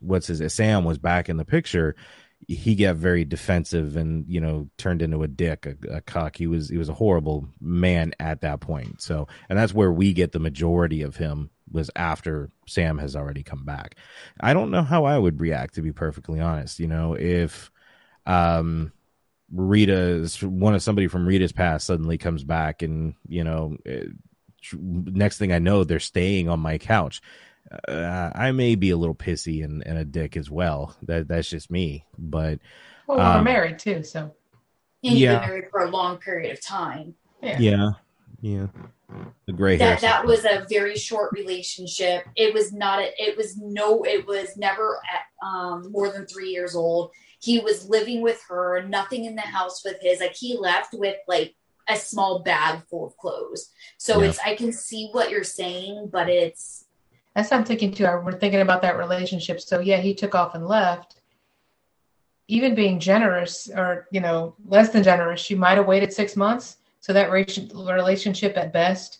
what's 0.00 0.28
his 0.28 0.52
Sam 0.54 0.84
was 0.84 0.98
back 0.98 1.28
in 1.28 1.36
the 1.36 1.44
picture, 1.44 1.96
he 2.46 2.74
got 2.74 2.96
very 2.96 3.24
defensive 3.24 3.96
and 3.96 4.24
you 4.28 4.40
know 4.40 4.68
turned 4.76 5.02
into 5.02 5.22
a 5.22 5.28
dick, 5.28 5.66
a, 5.66 5.96
a 5.96 6.00
cuck. 6.00 6.36
He 6.36 6.46
was 6.46 6.68
he 6.68 6.78
was 6.78 6.88
a 6.88 6.94
horrible 6.94 7.48
man 7.60 8.12
at 8.20 8.42
that 8.42 8.60
point. 8.60 9.00
So 9.02 9.26
and 9.48 9.58
that's 9.58 9.74
where 9.74 9.90
we 9.92 10.12
get 10.12 10.32
the 10.32 10.38
majority 10.38 11.02
of 11.02 11.16
him 11.16 11.50
was 11.74 11.90
after 11.96 12.48
Sam 12.66 12.96
has 12.98 13.14
already 13.14 13.42
come 13.42 13.64
back. 13.64 13.96
I 14.40 14.54
don't 14.54 14.70
know 14.70 14.82
how 14.82 15.04
I 15.04 15.18
would 15.18 15.40
react 15.40 15.74
to 15.74 15.82
be 15.82 15.92
perfectly 15.92 16.40
honest. 16.40 16.78
You 16.80 16.86
know 16.88 17.14
if 17.18 17.70
um 18.24 18.92
Rita, 19.52 20.26
one 20.42 20.74
of 20.74 20.82
somebody 20.82 21.06
from 21.06 21.26
Rita's 21.26 21.52
past, 21.52 21.86
suddenly 21.86 22.16
comes 22.18 22.42
back, 22.42 22.82
and 22.82 23.14
you 23.28 23.44
know, 23.44 23.76
tr- 24.62 24.76
next 24.80 25.38
thing 25.38 25.52
I 25.52 25.58
know, 25.58 25.84
they're 25.84 26.00
staying 26.00 26.48
on 26.48 26.60
my 26.60 26.78
couch. 26.78 27.20
Uh, 27.88 28.30
I 28.34 28.52
may 28.52 28.74
be 28.74 28.90
a 28.90 28.96
little 28.96 29.14
pissy 29.14 29.62
and, 29.64 29.86
and 29.86 29.98
a 29.98 30.04
dick 30.04 30.36
as 30.36 30.50
well. 30.50 30.96
That 31.02 31.28
that's 31.28 31.48
just 31.48 31.70
me. 31.70 32.04
But 32.18 32.60
Well, 33.06 33.18
we're 33.18 33.38
Um, 33.38 33.44
married 33.44 33.78
too, 33.78 34.02
so 34.02 34.22
And 34.22 34.32
you've 35.02 35.20
Yeah. 35.20 35.40
been 35.40 35.48
married 35.48 35.70
for 35.70 35.84
a 35.84 35.90
long 35.90 36.16
period 36.18 36.52
of 36.52 36.60
time. 36.64 37.14
yeah. 37.42 37.58
yeah, 37.60 37.90
yeah, 38.40 38.66
the 39.46 39.52
gray 39.52 39.76
hair. 39.76 39.90
That 39.90 40.00
that 40.00 40.26
was 40.26 40.44
a 40.44 40.66
very 40.68 40.96
short 40.96 41.32
relationship. 41.32 42.24
It 42.36 42.54
was 42.54 42.72
not 42.72 42.98
a, 43.00 43.10
it 43.22 43.36
was 43.36 43.56
no 43.56 44.02
it 44.04 44.26
was 44.26 44.56
never 44.56 45.00
at, 45.12 45.46
um 45.46 45.90
more 45.92 46.10
than 46.10 46.26
3 46.26 46.48
years 46.50 46.74
old. 46.74 47.10
He 47.40 47.60
was 47.60 47.88
living 47.88 48.22
with 48.22 48.42
her, 48.48 48.82
nothing 48.88 49.24
in 49.26 49.34
the 49.36 49.42
house 49.42 49.84
with 49.84 49.96
his. 50.00 50.20
Like 50.20 50.34
he 50.34 50.56
left 50.56 50.94
with 50.94 51.16
like 51.28 51.54
a 51.88 51.96
small 51.96 52.38
bag 52.42 52.82
full 52.88 53.06
of 53.06 53.16
clothes. 53.18 53.70
So 53.98 54.20
Yeah. 54.22 54.28
it's 54.30 54.38
I 54.38 54.54
can 54.56 54.72
see 54.72 55.08
what 55.12 55.30
you're 55.30 55.44
saying, 55.44 56.08
but 56.10 56.28
it's 56.28 56.86
That's 57.36 57.50
what 57.50 57.58
I'm 57.58 57.64
thinking 57.64 57.92
too. 57.92 58.06
I- 58.06 58.16
We're 58.16 58.32
thinking 58.38 58.60
about 58.62 58.82
that 58.82 58.96
relationship. 58.96 59.60
So 59.60 59.80
yeah, 59.80 59.98
he 59.98 60.14
took 60.14 60.34
off 60.34 60.54
and 60.54 60.66
left. 60.66 61.16
Even 62.48 62.74
being 62.74 63.00
generous, 63.00 63.70
or 63.74 64.06
you 64.10 64.20
know, 64.20 64.54
less 64.66 64.90
than 64.90 65.02
generous, 65.02 65.40
she 65.40 65.54
might 65.54 65.76
have 65.78 65.86
waited 65.86 66.12
six 66.12 66.36
months. 66.36 66.76
So 67.04 67.12
that 67.12 67.30
ration- 67.30 67.68
relationship 67.74 68.56
at 68.56 68.72
best 68.72 69.18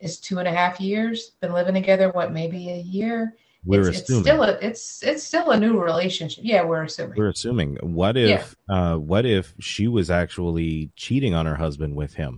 is 0.00 0.20
two 0.20 0.38
and 0.38 0.46
a 0.46 0.52
half 0.52 0.82
years. 0.82 1.30
Been 1.40 1.54
living 1.54 1.72
together, 1.72 2.10
what 2.10 2.30
maybe 2.30 2.68
a 2.68 2.76
year. 2.76 3.36
we're 3.64 3.88
it's, 3.88 4.00
it's 4.00 4.10
assuming. 4.10 4.22
still 4.24 4.42
a 4.42 4.50
it's 4.60 5.02
it's 5.02 5.22
still 5.22 5.50
a 5.52 5.58
new 5.58 5.80
relationship. 5.82 6.44
Yeah, 6.46 6.62
we're 6.62 6.82
assuming. 6.82 7.16
we're 7.16 7.30
assuming. 7.30 7.76
What 7.80 8.18
if 8.18 8.54
uh 8.68 8.96
what 8.96 9.24
if 9.24 9.54
she 9.60 9.88
was 9.88 10.10
actually 10.10 10.90
cheating 10.94 11.32
on 11.32 11.46
her 11.46 11.54
husband 11.54 11.96
with 11.96 12.12
him? 12.12 12.36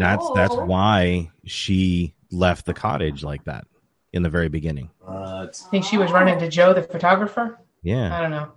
That's 0.00 0.28
that's 0.34 0.54
Oh. 0.56 0.64
why 0.64 1.30
she 1.44 2.16
left 2.32 2.66
the 2.66 2.74
cottage 2.74 3.22
like 3.22 3.44
that 3.44 3.64
in 4.12 4.24
the 4.24 4.28
very 4.28 4.48
beginning. 4.48 4.90
What? 5.02 5.62
I 5.66 5.70
think 5.70 5.84
she 5.84 5.98
was 5.98 6.10
running 6.10 6.40
to 6.40 6.48
Joe, 6.48 6.72
the 6.74 6.82
photographer. 6.82 7.60
Yeah. 7.84 8.12
I 8.12 8.20
don't 8.20 8.32
know. 8.32 8.50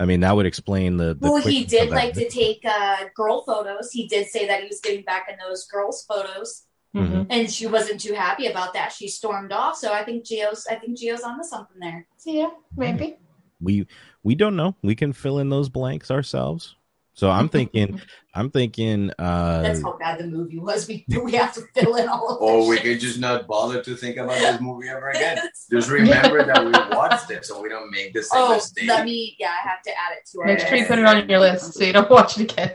I 0.00 0.06
mean, 0.06 0.20
that 0.20 0.34
would 0.34 0.46
explain 0.46 0.96
the. 0.96 1.14
the 1.14 1.30
well, 1.30 1.36
he 1.36 1.64
did 1.64 1.90
like 1.90 2.14
to 2.14 2.28
take 2.28 2.64
uh, 2.64 3.04
girl 3.14 3.42
photos. 3.44 3.90
He 3.92 4.08
did 4.08 4.28
say 4.28 4.46
that 4.46 4.62
he 4.62 4.66
was 4.66 4.80
getting 4.80 5.04
back 5.04 5.26
in 5.30 5.36
those 5.46 5.66
girls' 5.66 6.04
photos, 6.08 6.64
Mhm. 6.96 7.26
and 7.28 7.50
she 7.50 7.66
wasn't 7.66 8.00
too 8.00 8.14
happy 8.14 8.46
about 8.46 8.72
that. 8.72 8.92
She 8.92 9.08
stormed 9.08 9.52
off. 9.52 9.76
So 9.76 9.92
I 9.92 10.02
think 10.02 10.24
Gio's, 10.24 10.66
I 10.70 10.76
think 10.76 10.98
Gio's 10.98 11.20
onto 11.22 11.44
something 11.44 11.78
there. 11.78 12.06
Yeah, 12.24 12.48
maybe. 12.76 13.16
We 13.60 13.86
we 14.22 14.34
don't 14.34 14.56
know. 14.56 14.74
We 14.82 14.94
can 14.94 15.12
fill 15.12 15.38
in 15.38 15.50
those 15.50 15.68
blanks 15.68 16.10
ourselves. 16.10 16.76
So 17.20 17.30
I'm 17.30 17.48
thinking, 17.56 18.00
I'm 18.34 18.50
thinking. 18.50 19.10
uh 19.18 19.60
That's 19.60 19.82
how 19.82 19.98
bad 19.98 20.18
the 20.20 20.26
movie 20.26 20.58
was. 20.58 20.88
We 20.88 21.04
we 21.26 21.32
have 21.32 21.52
to 21.52 21.60
fill 21.74 21.94
in 21.96 22.08
all 22.08 22.26
of 22.30 22.40
Or 22.40 22.62
that 22.62 22.68
we 22.70 22.76
shit. 22.76 22.84
could 22.86 23.00
just 23.00 23.18
not 23.20 23.46
bother 23.46 23.82
to 23.82 23.94
think 23.94 24.16
about 24.16 24.38
this 24.38 24.58
movie 24.58 24.88
ever 24.88 25.10
again. 25.10 25.36
Just 25.70 25.90
remember 25.90 26.44
that 26.46 26.64
we 26.64 26.72
watched 26.96 27.30
it, 27.30 27.44
so 27.44 27.60
we 27.62 27.68
don't 27.68 27.90
make 27.92 28.14
the 28.14 28.22
same 28.22 28.40
Oh, 28.42 28.54
mistake. 28.54 28.88
let 28.88 29.04
me. 29.04 29.36
Yeah, 29.38 29.52
I 29.52 29.68
have 29.68 29.82
to 29.82 29.90
add 29.90 30.12
it 30.16 30.24
to 30.30 30.40
our. 30.40 30.46
Make 30.46 30.60
sure 30.60 30.76
you 30.78 30.86
put 30.86 30.98
it 30.98 31.04
on 31.04 31.28
your 31.28 31.40
list 31.40 31.74
so 31.74 31.84
you 31.84 31.92
don't 31.92 32.10
watch 32.10 32.38
it 32.40 32.50
again. 32.50 32.72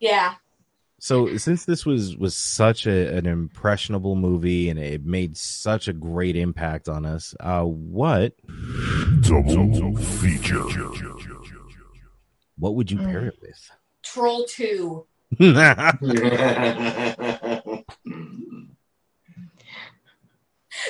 Yeah. 0.00 0.34
So 0.98 1.36
since 1.36 1.66
this 1.66 1.84
was 1.84 2.16
was 2.16 2.34
such 2.34 2.86
a, 2.86 3.14
an 3.18 3.26
impressionable 3.26 4.16
movie 4.16 4.70
and 4.70 4.78
it 4.78 5.04
made 5.04 5.36
such 5.36 5.86
a 5.86 5.92
great 5.92 6.34
impact 6.36 6.88
on 6.88 7.04
us, 7.04 7.34
uh, 7.40 7.62
what 7.64 8.32
Double 9.20 9.96
feature. 9.98 10.62
what 12.56 12.74
would 12.76 12.90
you 12.90 12.98
pair 12.98 13.26
it 13.26 13.38
with? 13.42 13.70
Troll 14.12 14.44
Two. 14.46 15.06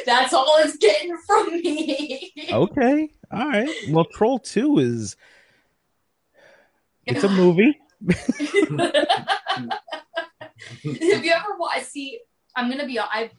That's 0.07 0.33
all 0.33 0.57
it's 0.59 0.77
getting 0.79 1.17
from 1.27 1.49
me. 1.61 2.33
okay, 2.51 3.11
All 3.31 3.49
right. 3.49 3.69
Well, 3.91 4.05
Troll 4.07 4.39
Two 4.41 4.79
is 4.79 5.17
it's 7.07 7.25
a 7.25 7.29
movie. 7.29 7.79
Have 10.85 11.25
you 11.25 11.33
ever 11.33 11.57
watched? 11.59 11.87
See, 11.87 12.21
I'm 12.57 12.71
gonna 12.71 12.87
be. 12.87 12.99
I 12.99 13.31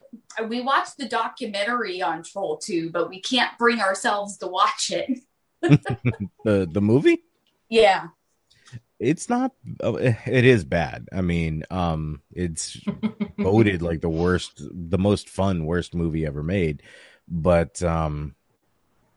we 0.48 0.62
watched 0.62 0.98
the 0.98 1.08
documentary 1.08 2.02
on 2.02 2.24
Troll 2.24 2.58
2, 2.58 2.92
but 2.92 3.10
we 3.10 3.20
can't 3.22 3.58
bring 3.58 3.80
ourselves 3.80 4.38
to 4.38 4.48
watch 4.48 4.92
it. 4.92 5.20
the 6.44 6.68
the 6.72 6.82
movie. 6.82 7.24
Yeah, 7.70 8.08
It's 9.04 9.30
not. 9.30 9.52
uh, 9.84 9.94
It 10.26 10.46
is 10.46 10.64
bad. 10.64 11.08
I 11.12 11.22
mean, 11.22 11.64
um, 11.70 12.22
it's 12.32 12.80
voted 13.38 13.82
like 13.82 14.02
the 14.02 14.10
worst, 14.10 14.62
the 14.72 14.98
most 14.98 15.30
fun, 15.30 15.66
worst 15.66 15.94
movie 15.94 16.26
ever 16.26 16.44
made. 16.44 16.82
But 17.28 17.82
um, 17.84 18.36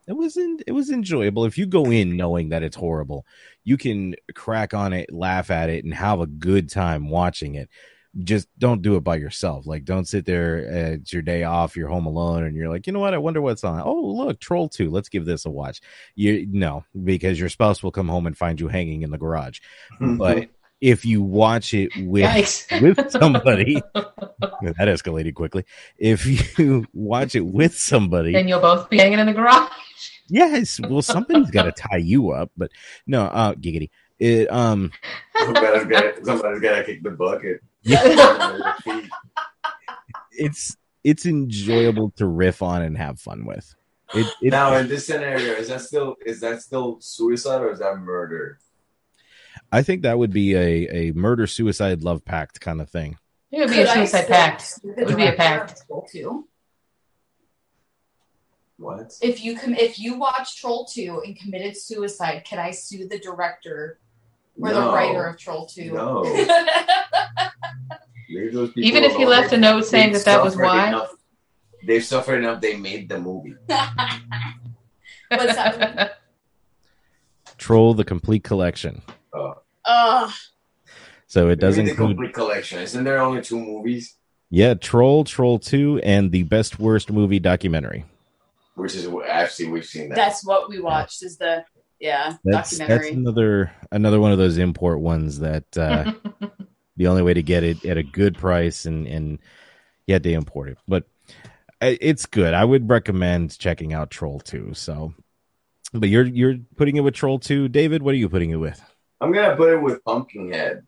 it 0.06 0.14
wasn't 0.14 0.62
it 0.66 0.72
was 0.72 0.90
enjoyable. 0.90 1.44
If 1.44 1.58
you 1.58 1.66
go 1.66 1.86
in 1.86 2.16
knowing 2.16 2.50
that 2.50 2.62
it's 2.62 2.76
horrible, 2.76 3.26
you 3.64 3.76
can 3.76 4.14
crack 4.34 4.74
on 4.74 4.92
it, 4.92 5.12
laugh 5.12 5.50
at 5.50 5.70
it, 5.70 5.84
and 5.84 5.94
have 5.94 6.20
a 6.20 6.26
good 6.26 6.70
time 6.70 7.08
watching 7.08 7.54
it. 7.54 7.68
Just 8.24 8.48
don't 8.58 8.80
do 8.82 8.96
it 8.96 9.04
by 9.04 9.16
yourself. 9.16 9.66
Like, 9.66 9.84
don't 9.84 10.06
sit 10.08 10.24
there. 10.24 10.66
uh, 10.70 10.92
It's 10.94 11.12
your 11.12 11.22
day 11.22 11.44
off. 11.44 11.76
You're 11.76 11.88
home 11.88 12.06
alone, 12.06 12.44
and 12.44 12.56
you're 12.56 12.68
like, 12.70 12.86
you 12.86 12.92
know 12.92 13.00
what? 13.00 13.12
I 13.14 13.18
wonder 13.18 13.42
what's 13.42 13.62
on. 13.64 13.82
Oh, 13.84 14.00
look, 14.06 14.40
Troll 14.40 14.68
Two. 14.68 14.90
Let's 14.90 15.08
give 15.10 15.26
this 15.26 15.44
a 15.44 15.50
watch. 15.50 15.80
You 16.14 16.46
no, 16.50 16.84
because 17.04 17.38
your 17.38 17.48
spouse 17.50 17.82
will 17.82 17.90
come 17.92 18.08
home 18.08 18.26
and 18.26 18.36
find 18.36 18.58
you 18.60 18.68
hanging 18.68 19.02
in 19.02 19.10
the 19.10 19.18
garage. 19.18 19.60
But 20.00 20.48
if 20.80 21.04
you 21.04 21.22
watch 21.22 21.74
it 21.74 21.90
with 21.96 22.24
Yikes. 22.24 22.80
with 22.82 23.10
somebody, 23.10 23.82
that 23.94 24.76
escalated 24.78 25.34
quickly. 25.34 25.64
If 25.98 26.58
you 26.58 26.86
watch 26.92 27.34
it 27.34 27.40
with 27.46 27.76
somebody, 27.76 28.32
Then 28.32 28.48
you'll 28.48 28.60
both 28.60 28.88
be 28.90 28.98
hanging 28.98 29.18
in 29.18 29.26
the 29.26 29.32
garage. 29.32 29.70
yes, 30.28 30.80
well, 30.80 31.02
somebody's 31.02 31.50
got 31.50 31.62
to 31.64 31.72
tie 31.72 31.96
you 31.98 32.30
up. 32.32 32.50
But 32.56 32.70
no, 33.06 33.24
uh, 33.24 33.54
giggity. 33.54 33.90
It 34.18 34.50
um, 34.50 34.92
somebody's 35.36 35.86
got 35.86 36.24
somebody's 36.24 36.60
got 36.60 36.76
to 36.76 36.84
kick 36.84 37.02
the 37.02 37.10
bucket. 37.10 37.60
it's 40.32 40.76
it's 41.04 41.26
enjoyable 41.26 42.10
to 42.16 42.26
riff 42.26 42.62
on 42.62 42.82
and 42.82 42.96
have 42.96 43.20
fun 43.20 43.44
with. 43.44 43.74
It, 44.14 44.26
it 44.40 44.50
now 44.50 44.74
in 44.76 44.88
this 44.88 45.06
scenario, 45.06 45.52
is 45.54 45.68
that 45.68 45.82
still 45.82 46.16
is 46.24 46.40
that 46.40 46.62
still 46.62 46.98
suicide 47.00 47.60
or 47.60 47.72
is 47.72 47.80
that 47.80 47.96
murder? 47.98 48.58
I 49.70 49.82
think 49.82 50.02
that 50.02 50.18
would 50.18 50.32
be 50.32 50.54
a 50.54 51.10
a 51.10 51.12
murder 51.12 51.46
suicide 51.46 52.02
love 52.02 52.24
pact 52.24 52.60
kind 52.60 52.80
of 52.80 52.88
thing. 52.88 53.18
It 53.50 53.60
would 53.60 53.70
be 53.70 53.76
Could 53.76 53.86
a 53.86 53.90
I 53.90 53.94
suicide 53.94 54.22
sue 54.22 54.32
pact. 54.32 54.80
It 54.82 55.06
would 55.06 55.16
be 55.16 55.26
a 55.26 55.32
pact. 55.32 55.86
Troll 55.86 56.06
2? 56.10 56.48
What? 58.78 59.12
If 59.22 59.44
you 59.44 59.56
com- 59.56 59.74
if 59.74 59.98
you 59.98 60.18
watch 60.18 60.60
Troll 60.60 60.84
2 60.86 61.22
and 61.24 61.38
committed 61.38 61.76
suicide, 61.76 62.44
can 62.44 62.58
I 62.58 62.70
sue 62.70 63.08
the 63.08 63.18
director 63.18 63.98
or 64.60 64.72
the 64.72 64.80
writer 64.80 65.24
of 65.26 65.36
Troll 65.38 65.66
2? 65.66 65.92
No. 65.92 66.20
Leave 68.28 68.52
those 68.52 68.72
people 68.72 68.88
Even 68.88 69.04
if 69.04 69.14
he 69.16 69.24
left 69.26 69.52
a 69.52 69.56
note 69.56 69.84
saying 69.84 70.12
that 70.12 70.24
that 70.24 70.42
was 70.42 70.56
why? 70.56 70.88
enough- 70.88 71.12
They've 71.86 72.04
suffered 72.04 72.38
enough. 72.38 72.60
They 72.60 72.76
made 72.76 73.08
the 73.08 73.18
movie. 73.20 73.54
What's 73.68 75.54
that? 75.54 76.18
Troll 77.58 77.94
the 77.94 78.04
complete 78.04 78.42
collection. 78.42 79.02
Oh, 79.32 79.54
Ugh. 79.84 80.30
So 81.28 81.48
it 81.48 81.56
does 81.60 81.76
Maybe 81.76 81.90
the 81.90 81.96
complete 81.96 82.34
collection. 82.34 82.80
Isn't 82.80 83.04
there 83.04 83.18
only 83.20 83.42
two 83.42 83.58
movies? 83.60 84.16
yeah, 84.50 84.74
Troll, 84.74 85.24
Troll 85.24 85.58
Two, 85.58 86.00
and 86.04 86.30
the 86.32 86.42
best 86.44 86.78
worst 86.78 87.10
movie 87.10 87.38
documentary. 87.40 88.04
Which 88.74 88.94
is 88.94 89.08
actually 89.28 89.68
we've 89.68 89.84
seen 89.84 90.08
that. 90.10 90.14
That's 90.16 90.44
what 90.44 90.68
we 90.68 90.80
watched. 90.80 91.22
Is 91.22 91.36
the 91.36 91.64
yeah 92.00 92.36
That's 92.44 92.76
that's 92.78 93.08
another 93.08 93.72
another 93.90 94.20
one 94.20 94.32
of 94.32 94.38
those 94.38 94.58
import 94.58 95.00
ones 95.00 95.38
that 95.40 95.64
uh, 95.78 96.12
the 96.96 97.06
only 97.06 97.22
way 97.22 97.34
to 97.34 97.42
get 97.42 97.64
it 97.64 97.84
at 97.84 97.96
a 97.98 98.02
good 98.02 98.36
price 98.36 98.84
and 98.84 99.06
and 99.06 99.38
you 100.06 100.18
they 100.18 100.34
import 100.34 100.68
it, 100.68 100.78
but 100.86 101.04
it's 101.80 102.26
good. 102.26 102.54
I 102.54 102.64
would 102.64 102.88
recommend 102.88 103.58
checking 103.58 103.92
out 103.92 104.10
Troll 104.10 104.40
Two. 104.40 104.72
So, 104.74 105.14
but 105.92 106.08
you're 106.08 106.26
you're 106.26 106.56
putting 106.76 106.96
it 106.96 107.00
with 107.00 107.14
Troll 107.14 107.38
Two, 107.38 107.68
David. 107.68 108.02
What 108.02 108.14
are 108.14 108.18
you 108.18 108.28
putting 108.28 108.50
it 108.50 108.56
with? 108.56 108.80
I'm 109.20 109.32
gonna 109.32 109.56
put 109.56 109.72
it 109.72 109.82
with 109.82 110.04
Pumpkinhead. 110.04 110.86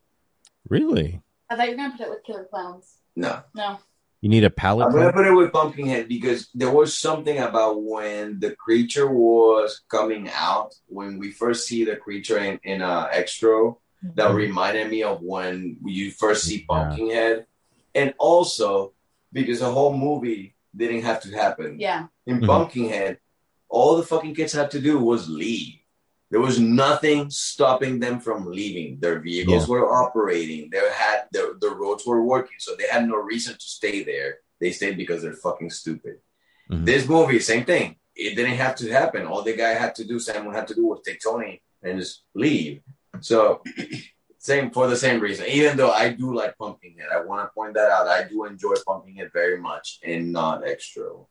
Really? 0.68 1.20
I 1.50 1.56
thought 1.56 1.66
you 1.66 1.72
were 1.72 1.76
gonna 1.76 1.96
put 1.96 2.06
it 2.06 2.10
with 2.10 2.24
Killer 2.24 2.46
Clowns. 2.50 2.98
No, 3.16 3.40
No. 3.54 3.78
You 4.20 4.28
need 4.28 4.42
a 4.44 4.50
palette. 4.50 4.86
I'm 4.86 4.92
gonna 4.92 5.12
cleanser? 5.12 5.16
put 5.16 5.26
it 5.32 5.36
with 5.36 5.52
Pumpkinhead 5.52 6.08
because 6.08 6.48
there 6.54 6.70
was 6.72 6.96
something 6.96 7.38
about 7.38 7.82
when 7.82 8.40
the 8.40 8.50
creature 8.56 9.08
was 9.10 9.82
coming 9.88 10.28
out. 10.34 10.74
When 10.88 11.18
we 11.18 11.30
first 11.30 11.66
see 11.68 11.84
the 11.84 11.96
creature 11.96 12.38
in 12.38 12.58
in 12.64 12.82
uh, 12.82 13.08
Xtro, 13.14 13.76
that 14.16 14.34
reminded 14.34 14.90
me 14.90 15.02
of 15.04 15.22
when 15.22 15.76
you 15.84 16.10
first 16.10 16.44
see 16.44 16.64
Pumpkinhead, 16.68 17.46
and 17.94 18.12
also 18.18 18.92
because 19.32 19.60
the 19.60 19.70
whole 19.70 19.96
movie 19.96 20.54
didn't 20.74 21.02
have 21.02 21.22
to 21.22 21.30
happen. 21.30 21.78
Yeah. 21.78 22.06
In 22.26 22.40
Mhm. 22.40 22.46
Pumpkinhead, 22.46 23.18
all 23.68 23.96
the 23.96 24.02
fucking 24.02 24.34
kids 24.34 24.52
had 24.52 24.70
to 24.72 24.80
do 24.80 24.98
was 24.98 25.28
leave. 25.28 25.78
There 26.30 26.40
was 26.40 26.60
nothing 26.60 27.30
stopping 27.30 28.00
them 28.00 28.20
from 28.20 28.46
leaving. 28.46 29.00
Their 29.00 29.18
vehicles 29.20 29.64
Yeah. 29.66 29.70
were 29.72 29.92
operating. 30.04 30.68
They 30.70 30.78
had 31.04 31.26
the 31.32 31.56
the 31.60 31.70
roads 31.70 32.06
were 32.06 32.22
working, 32.22 32.58
so 32.58 32.74
they 32.76 32.86
had 32.86 33.08
no 33.08 33.16
reason 33.16 33.54
to 33.54 33.66
stay 33.78 34.02
there. 34.04 34.38
They 34.60 34.72
stayed 34.72 34.96
because 34.96 35.22
they're 35.22 35.32
fucking 35.48 35.70
stupid. 35.70 36.16
Mhm. 36.70 36.84
This 36.84 37.08
movie, 37.08 37.38
same 37.40 37.64
thing. 37.64 37.96
It 38.14 38.34
didn't 38.34 38.56
have 38.64 38.74
to 38.76 38.90
happen. 38.90 39.26
All 39.26 39.42
the 39.42 39.54
guy 39.56 39.70
had 39.84 39.94
to 39.96 40.04
do, 40.04 40.18
Samuel 40.18 40.52
had 40.52 40.68
to 40.68 40.74
do, 40.74 40.84
was 40.86 41.00
take 41.06 41.20
Tony 41.20 41.62
and 41.82 41.98
just 42.00 42.24
leave. 42.34 42.82
So, 43.20 43.62
same 44.38 44.70
for 44.70 44.86
the 44.88 44.96
same 44.96 45.20
reason. 45.20 45.46
Even 45.46 45.76
though 45.76 45.90
I 45.92 46.10
do 46.10 46.34
like 46.34 46.58
Pumpkinhead, 46.58 47.08
I 47.16 47.20
want 47.22 47.40
to 47.48 47.54
point 47.54 47.74
that 47.74 47.90
out. 47.90 48.06
I 48.06 48.24
do 48.24 48.44
enjoy 48.44 48.74
Pumpkinhead 48.86 49.30
very 49.32 49.58
much, 49.58 49.98
and 50.04 50.32
not 50.32 50.62
Xtro. 50.62 51.26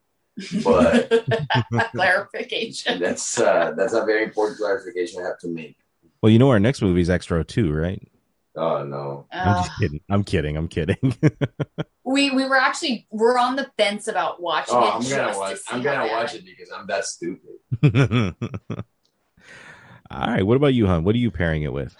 But 0.63 1.25
Clarification. 1.95 2.99
that's 2.99 3.39
uh, 3.39 3.71
that's 3.75 3.93
a 3.93 4.05
very 4.05 4.23
important 4.23 4.59
clarification 4.59 5.21
I 5.23 5.27
have 5.27 5.39
to 5.39 5.47
make. 5.47 5.77
Well, 6.21 6.31
you 6.31 6.39
know 6.39 6.49
our 6.49 6.59
next 6.59 6.81
movie 6.81 7.01
is 7.01 7.09
Xtro 7.09 7.45
Two, 7.45 7.73
right? 7.73 8.01
Oh 8.55 8.83
no, 8.83 9.25
I'm 9.31 9.49
Uh, 9.55 9.57
just 9.63 9.71
kidding. 9.79 10.01
I'm 10.09 10.23
kidding. 10.23 10.57
I'm 10.57 10.67
kidding. 10.67 10.97
we 12.03 12.31
we 12.31 12.45
were 12.47 12.55
actually 12.57 13.07
we're 13.11 13.37
on 13.37 13.55
the 13.55 13.69
fence 13.77 14.07
about 14.07 14.41
watching 14.41 14.75
oh, 14.75 14.87
it. 14.87 14.93
I'm 14.95 15.01
gonna 15.09 15.37
watch. 15.37 15.57
see 15.57 15.63
I'm 15.69 15.81
gonna 15.83 16.07
bad 16.07 16.11
watch 16.11 16.33
it- 16.35 16.37
it 16.39 16.45
because 16.45 16.71
I'm 16.71 16.87
that 16.87 17.05
stupid. 17.05 17.55
All 20.09 20.27
right. 20.27 20.43
What 20.45 20.55
about 20.57 20.73
you, 20.73 20.87
hon? 20.87 21.03
What 21.03 21.15
are 21.15 21.19
you 21.19 21.29
pairing 21.31 21.63
it 21.63 21.73
with? 21.73 21.95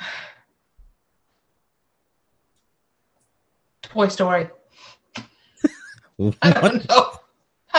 Toy 3.84 4.08
Story. 4.08 4.50
I 6.42 6.52
don't 6.52 6.88
know. 6.90 7.12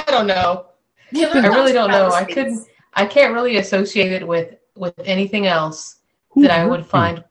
I 0.08 0.10
don't 0.10 0.26
know. 0.26 0.66
I 1.14 1.46
really 1.46 1.72
don't 1.72 1.90
know. 1.90 2.08
I 2.10 2.24
couldn't. 2.24 2.66
I 2.94 3.04
can't 3.04 3.34
really 3.34 3.58
associate 3.58 4.10
it 4.12 4.26
with 4.26 4.54
with 4.74 4.94
anything 5.04 5.46
else 5.46 5.96
that 6.36 6.50
I 6.50 6.64
would 6.64 6.86
find 6.86 7.22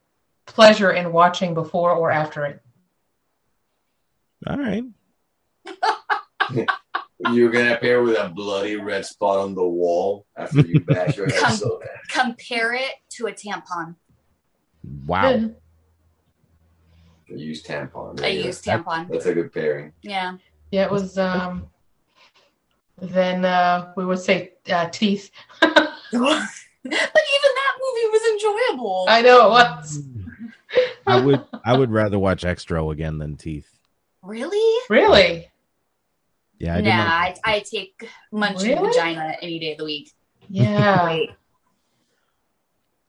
pleasure 0.45 0.91
in 0.91 1.11
watching 1.11 1.55
before 1.55 1.91
or 1.93 2.11
after 2.11 2.45
it. 2.45 2.61
All 4.45 4.57
right. 4.57 4.83
You're 7.31 7.49
gonna 7.49 7.77
pair 7.77 8.03
with 8.03 8.15
a 8.15 8.29
bloody 8.29 8.75
red 8.75 9.05
spot 9.05 9.39
on 9.39 9.55
the 9.55 9.67
wall 9.67 10.27
after 10.37 10.61
you 10.61 10.79
bash 10.81 11.17
your 11.17 11.27
head 11.27 11.39
Come- 11.39 11.55
so 11.55 11.79
bad. 11.79 11.89
Compare 12.09 12.75
it 12.75 12.91
to 13.09 13.25
a 13.25 13.31
tampon. 13.31 13.95
Wow. 15.07 15.49
I 17.29 17.33
use 17.33 17.63
tampon. 17.63 18.21
I 18.21 18.27
Yeah, 18.27 18.45
use 18.45 18.61
tampon. 18.61 19.09
That's 19.09 19.25
a 19.25 19.33
good 19.33 19.51
pairing. 19.51 19.93
Yeah. 20.03 20.37
Yeah, 20.71 20.85
it 20.85 20.91
was. 20.91 21.17
Um, 21.17 21.67
then 22.99 23.45
uh, 23.45 23.93
we 23.95 24.05
would 24.05 24.19
say 24.19 24.53
uh, 24.71 24.89
teeth. 24.89 25.31
but 25.61 25.71
even 25.71 25.81
that 26.13 27.73
movie 27.79 28.09
was 28.11 28.31
enjoyable. 28.31 29.05
I 29.07 29.21
know 29.21 29.47
it 29.47 29.49
was. 29.49 30.03
I 31.05 31.19
would. 31.19 31.43
I 31.63 31.77
would 31.77 31.91
rather 31.91 32.19
watch 32.19 32.43
Xtro 32.43 32.91
again 32.91 33.17
than 33.17 33.37
Teeth. 33.37 33.69
really? 34.23 34.81
Really? 34.89 35.49
Yeah, 36.59 36.77
I 36.77 36.81
nah. 36.81 36.91
I, 36.91 37.35
I 37.43 37.59
take 37.59 38.09
munching 38.31 38.75
Really? 38.75 38.87
vagina 38.87 39.35
any 39.41 39.59
day 39.59 39.73
of 39.73 39.77
the 39.77 39.85
week. 39.85 40.11
Yeah. 40.49 41.05
Wait, 41.07 41.29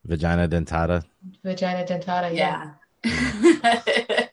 Vagina 0.05 0.49
dentata. 0.49 1.05
Vagina 1.43 1.84
dentata. 1.84 2.34
Yeah. 2.34 2.72
yeah. 3.05 4.24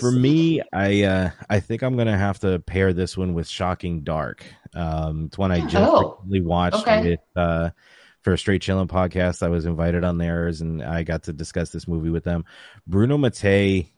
For 0.00 0.10
me, 0.10 0.62
I 0.72 1.02
uh, 1.02 1.30
I 1.50 1.60
think 1.60 1.82
I'm 1.82 1.96
gonna 1.96 2.16
have 2.16 2.38
to 2.40 2.58
pair 2.60 2.92
this 2.92 3.16
one 3.16 3.34
with 3.34 3.48
Shocking 3.48 4.02
Dark. 4.02 4.44
Um, 4.74 5.26
it's 5.26 5.38
one 5.38 5.52
I 5.52 5.60
just 5.60 5.76
Oh, 5.76 6.16
recently 6.20 6.40
watched 6.40 6.76
okay. 6.76 7.10
with 7.10 7.20
uh, 7.36 7.70
for 8.22 8.32
a 8.32 8.38
Straight 8.38 8.62
Chilling 8.62 8.88
podcast. 8.88 9.42
I 9.42 9.48
was 9.48 9.66
invited 9.66 10.04
on 10.04 10.18
theirs, 10.18 10.60
and 10.62 10.82
I 10.82 11.02
got 11.02 11.24
to 11.24 11.32
discuss 11.32 11.70
this 11.70 11.86
movie 11.86 12.10
with 12.10 12.24
them. 12.24 12.44
Bruno 12.86 13.18
Mattei 13.18 13.88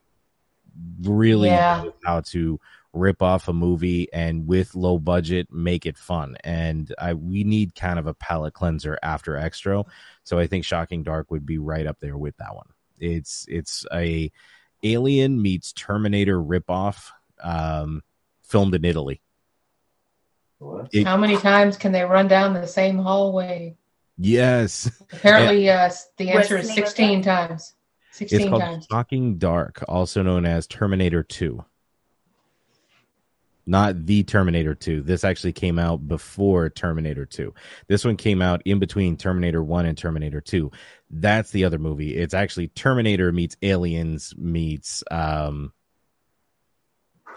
really 1.02 1.48
Yeah. 1.48 1.82
knows 1.84 1.92
how 2.04 2.20
to 2.20 2.60
rip 2.92 3.20
off 3.22 3.46
a 3.48 3.52
movie 3.52 4.10
and 4.12 4.46
with 4.46 4.74
low 4.74 4.98
budget 4.98 5.52
make 5.52 5.84
it 5.84 5.98
fun. 5.98 6.34
And 6.44 6.92
I 6.98 7.12
we 7.14 7.44
need 7.44 7.74
kind 7.74 7.98
of 7.98 8.06
a 8.06 8.14
palate 8.14 8.54
cleanser 8.54 8.98
after 9.02 9.32
Xtro. 9.34 9.84
So 10.24 10.38
I 10.38 10.46
think 10.46 10.64
Shocking 10.64 11.02
Dark 11.02 11.30
would 11.30 11.44
be 11.46 11.58
right 11.58 11.86
up 11.86 11.98
there 12.00 12.16
with 12.16 12.36
that 12.38 12.54
one. 12.54 12.66
It's 12.98 13.44
it's 13.48 13.84
a 13.92 14.30
Alien 14.82 15.40
meets 15.40 15.72
Terminator 15.72 16.40
ripoff, 16.40 17.10
um, 17.42 18.02
filmed 18.42 18.74
in 18.74 18.84
Italy. 18.84 19.20
It- 20.92 21.04
How 21.06 21.16
many 21.16 21.36
times 21.36 21.76
can 21.76 21.92
they 21.92 22.02
run 22.02 22.28
down 22.28 22.54
the 22.54 22.66
same 22.66 22.98
hallway? 22.98 23.76
yes, 24.18 24.90
Apparently, 25.12 25.68
uh, 25.68 25.90
the 26.16 26.30
answer 26.30 26.56
is 26.56 26.68
name 26.68 26.78
of 26.82 26.88
16 26.88 27.22
times. 27.22 27.74
it's 28.10 28.18
16 28.18 28.48
called 28.48 28.62
times. 28.62 28.86
Shocking 28.90 29.36
Dark, 29.38 29.84
also 29.88 30.22
known 30.22 30.46
as 30.46 30.66
Terminator 30.66 31.22
Two. 31.22 31.64
Not 33.68 34.06
the 34.06 34.22
Terminator 34.22 34.76
2. 34.76 35.02
This 35.02 35.24
actually 35.24 35.52
came 35.52 35.76
out 35.76 36.06
before 36.06 36.70
Terminator 36.70 37.26
2. 37.26 37.52
This 37.88 38.04
one 38.04 38.16
came 38.16 38.40
out 38.40 38.62
in 38.64 38.78
between 38.78 39.16
Terminator 39.16 39.60
1 39.60 39.86
and 39.86 39.98
Terminator 39.98 40.40
2. 40.40 40.70
That's 41.10 41.50
the 41.50 41.64
other 41.64 41.78
movie. 41.78 42.16
It's 42.16 42.34
actually 42.34 42.68
Terminator 42.68 43.30
meets 43.32 43.56
Aliens 43.62 44.34
meets 44.36 45.04
um 45.10 45.72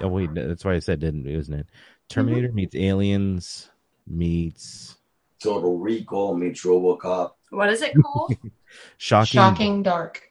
Oh 0.01 0.07
wait, 0.07 0.33
that's 0.33 0.63
why 0.63 0.73
I 0.75 0.79
said 0.79 0.99
didn't 0.99 1.27
isn't 1.27 1.53
it? 1.53 1.67
Terminator 2.07 2.51
meets 2.51 2.75
Aliens 2.75 3.69
meets 4.07 4.95
Total 5.41 5.77
Recall 5.77 6.35
meets 6.35 6.63
RoboCop. 6.65 7.31
What 7.49 7.69
is 7.69 7.81
it 7.81 7.93
called? 8.01 8.33
Shocking. 8.97 9.37
Shocking 9.39 9.83
Dark. 9.83 10.23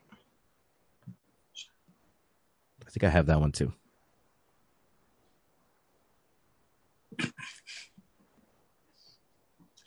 I 2.86 2.90
think 2.90 3.04
I 3.04 3.08
have 3.08 3.26
that 3.26 3.40
one 3.40 3.52
too. 3.52 3.72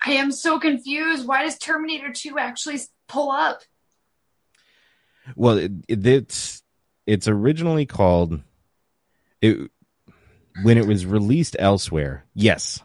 I 0.03 0.13
am 0.13 0.31
so 0.31 0.59
confused. 0.59 1.27
Why 1.27 1.43
does 1.43 1.57
Terminator 1.57 2.11
2 2.11 2.39
actually 2.39 2.75
s- 2.75 2.89
pull 3.11 3.31
up? 3.31 3.61
Well, 5.35 5.57
it, 5.57 5.71
it, 5.87 6.05
it's 6.05 6.63
it's 7.05 7.27
originally 7.27 7.85
called 7.85 8.41
it 9.41 9.69
when 10.63 10.77
it 10.77 10.87
was 10.87 11.05
released 11.05 11.55
elsewhere. 11.59 12.25
Yes, 12.33 12.81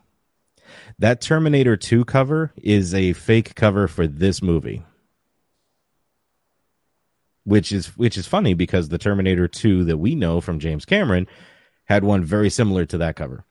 that 0.98 1.20
Terminator 1.20 1.76
Two 1.76 2.04
cover 2.04 2.52
is 2.56 2.92
a 2.94 3.12
fake 3.12 3.54
cover 3.54 3.88
for 3.88 4.06
this 4.06 4.42
movie, 4.42 4.84
which 7.44 7.72
is 7.72 7.96
which 7.96 8.18
is 8.18 8.26
funny 8.26 8.54
because 8.54 8.88
the 8.88 8.98
Terminator 8.98 9.48
Two 9.48 9.84
that 9.84 9.98
we 9.98 10.14
know 10.14 10.40
from 10.40 10.58
James 10.58 10.84
Cameron 10.84 11.26
had 11.84 12.04
one 12.04 12.24
very 12.24 12.50
similar 12.50 12.84
to 12.86 12.98
that 12.98 13.16
cover. 13.16 13.44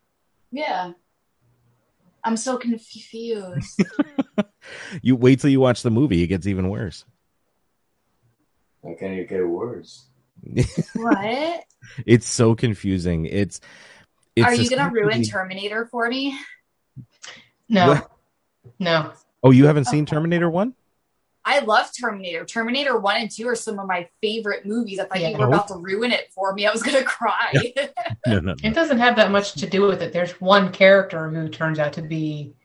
Yeah. 0.51 0.91
I'm 2.23 2.37
so 2.37 2.57
confused. 2.57 3.83
You 5.01 5.15
wait 5.15 5.39
till 5.39 5.49
you 5.49 5.59
watch 5.59 5.81
the 5.81 5.91
movie; 5.91 6.23
it 6.23 6.27
gets 6.27 6.47
even 6.47 6.69
worse. 6.69 7.05
How 8.83 8.93
can 8.95 9.13
it 9.13 9.29
get 9.29 9.47
worse? 9.47 10.05
what? 10.95 11.63
it's 12.05 12.27
so 12.27 12.55
confusing. 12.55 13.25
It's, 13.25 13.61
it's 14.35 14.45
Are 14.45 14.53
you 14.53 14.69
going 14.69 14.83
to 14.83 14.91
ruin 14.93 15.09
essentially- 15.21 15.31
Terminator 15.31 15.87
for 15.87 16.07
me? 16.07 16.37
No. 17.67 17.87
What? 17.95 18.11
No. 18.79 19.13
Oh, 19.43 19.51
you 19.51 19.65
haven't 19.65 19.85
seen 19.85 20.05
Terminator 20.05 20.49
One? 20.49 20.73
I 21.47 21.59
love 21.59 21.89
Terminator. 21.99 22.43
Terminator 22.45 22.97
1 22.99 23.17
and 23.17 23.29
2 23.29 23.47
are 23.47 23.55
some 23.55 23.77
of 23.77 23.87
my 23.87 24.09
favorite 24.19 24.65
movies. 24.65 24.97
I 24.99 25.05
thought 25.05 25.21
you 25.21 25.37
were 25.37 25.45
about 25.45 25.67
to 25.67 25.75
ruin 25.75 26.11
it 26.11 26.31
for 26.33 26.53
me. 26.53 26.65
I 26.65 26.71
was 26.71 26.81
going 26.81 26.97
to 26.97 27.03
cry. 27.03 27.53
No, 28.27 28.39
no, 28.39 28.39
no. 28.39 28.55
It 28.63 28.73
doesn't 28.73 28.97
have 28.97 29.15
that 29.17 29.29
much 29.29 29.53
to 29.53 29.69
do 29.69 29.83
with 29.83 30.01
it. 30.01 30.11
There's 30.11 30.31
one 30.41 30.71
character 30.71 31.29
who 31.29 31.47
turns 31.47 31.77
out 31.77 31.93
to 31.93 32.01
be 32.01 32.55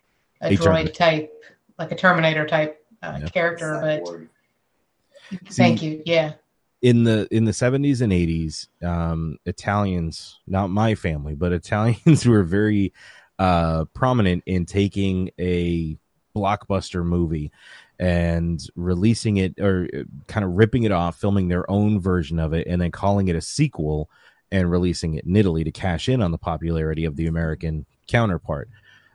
a, 0.41 0.49
A 0.49 0.57
droid 0.57 0.65
Terminator. 0.65 0.93
type, 0.93 1.45
like 1.81 1.91
a 1.91 1.97
Terminator 1.97 2.47
type 2.47 2.85
uh, 3.03 3.19
Yeah. 3.23 3.29
character. 3.31 3.79
But 3.81 4.05
Cyborg. 4.05 4.29
thank 5.47 5.83
you. 5.83 6.03
Yeah. 6.07 6.35
in 6.83 7.03
the 7.05 7.27
in 7.31 7.45
the 7.45 7.51
70s 7.53 8.01
and 8.01 8.11
80s 8.13 8.67
um 8.83 9.37
italians 9.45 10.39
not 10.47 10.71
my 10.71 10.95
family 10.95 11.35
but 11.35 11.53
italians 11.63 12.25
were 12.27 12.43
very 12.43 12.93
uh 13.39 13.85
prominent 13.93 14.43
in 14.47 14.65
taking 14.65 15.31
a 15.39 15.97
blockbuster 16.35 17.05
movie 17.05 17.51
and 17.99 18.67
releasing 18.77 19.37
it 19.37 19.59
or 19.61 19.89
uh, 19.95 20.03
kind 20.27 20.43
of 20.45 20.53
ripping 20.53 20.85
it 20.85 20.93
off 20.93 21.17
filming 21.21 21.49
their 21.49 21.69
own 21.71 22.01
version 22.01 22.39
of 22.39 22.55
it 22.55 22.67
and 22.67 22.81
then 22.81 22.91
calling 22.91 23.29
it 23.29 23.37
a 23.37 23.41
sequel 23.43 24.09
and 24.51 24.71
releasing 24.71 25.15
it 25.15 25.25
in 25.27 25.37
italy 25.37 25.63
to 25.65 25.71
cash 25.71 26.09
in 26.09 26.23
on 26.23 26.31
the 26.31 26.39
popularity 26.39 27.05
of 27.05 27.17
the 27.17 27.27
american 27.27 27.85
counterpart 28.09 28.69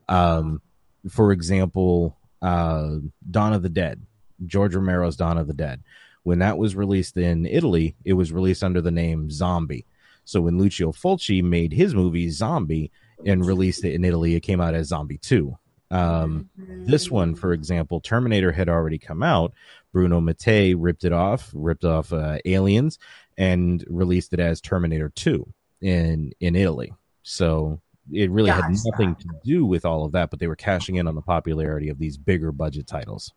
um 0.08 0.62
for 1.10 1.32
example 1.32 2.16
uh 2.46 2.98
dawn 3.30 3.54
of 3.54 3.62
the 3.62 3.70
dead 3.70 4.02
george 4.46 4.76
romero's 4.76 5.16
dawn 5.16 5.38
of 5.38 5.48
the 5.48 5.54
dead 5.54 5.82
when 6.26 6.40
that 6.40 6.58
was 6.58 6.76
released 6.76 7.18
in 7.18 7.46
Italy, 7.46 7.96
it 8.04 8.14
was 8.14 8.32
released 8.32 8.64
under 8.64 8.82
the 8.82 8.92
name 8.92 9.30
Zombie. 9.30 9.86
So 10.26 10.42
when 10.42 10.58
Lucio 10.58 10.92
Fulci 10.92 11.44
made 11.44 11.72
his 11.72 11.94
movie 11.94 12.32
Zombie 12.32 12.92
and 13.24 13.46
released 13.46 13.86
it 13.86 13.94
in 13.94 14.04
Italy, 14.04 14.34
it 14.34 14.40
came 14.40 14.60
out 14.60 14.74
as 14.74 14.88
Zombie 14.88 15.20
2. 15.20 15.56
Um, 15.92 16.50
this 16.58 17.12
one, 17.12 17.36
for 17.36 17.54
example, 17.54 18.02
Terminator 18.02 18.52
had 18.52 18.70
already 18.70 18.98
come 18.98 19.22
out. 19.22 19.54
Bruno 19.94 20.20
Mattei 20.20 20.74
ripped 20.74 21.04
it 21.04 21.14
off, 21.14 21.52
ripped 21.54 21.86
off 21.86 22.12
uh, 22.12 22.40
Aliens, 22.44 22.98
and 23.38 23.86
released 23.88 24.34
it 24.34 24.40
as 24.40 24.60
Terminator 24.60 25.10
2 25.10 25.48
in 25.82 26.32
in 26.40 26.56
Italy. 26.56 26.92
So 27.22 27.82
it 28.12 28.30
really 28.32 28.52
had 28.52 28.66
nothing 28.92 29.16
to 29.16 29.28
do 29.44 29.66
with 29.66 29.86
all 29.86 30.06
of 30.06 30.12
that, 30.14 30.30
but 30.30 30.40
they 30.40 30.48
were 30.48 30.56
cashing 30.56 30.96
in 30.96 31.08
on 31.08 31.16
the 31.16 31.22
popularity 31.22 31.90
of 31.90 31.98
these 32.00 32.18
bigger 32.18 32.52
budget 32.52 32.88
titles. 32.88 33.34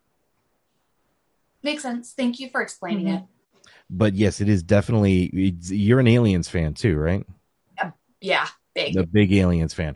Makes 1.63 1.83
sense. 1.83 2.13
Thank 2.13 2.39
you 2.39 2.49
for 2.49 2.61
explaining 2.61 3.05
Mhm. 3.07 3.17
it. 3.17 3.23
But 3.89 4.13
yes, 4.15 4.39
it 4.39 4.47
is 4.47 4.61
definitely. 4.63 5.23
It's, 5.33 5.71
you're 5.71 5.99
an 5.99 6.07
Aliens 6.07 6.47
fan 6.47 6.73
too, 6.73 6.97
right? 6.97 7.25
Yeah, 8.21 8.47
big. 8.75 8.97
A 8.97 9.05
big 9.07 9.31
Aliens 9.31 9.73
fan. 9.73 9.95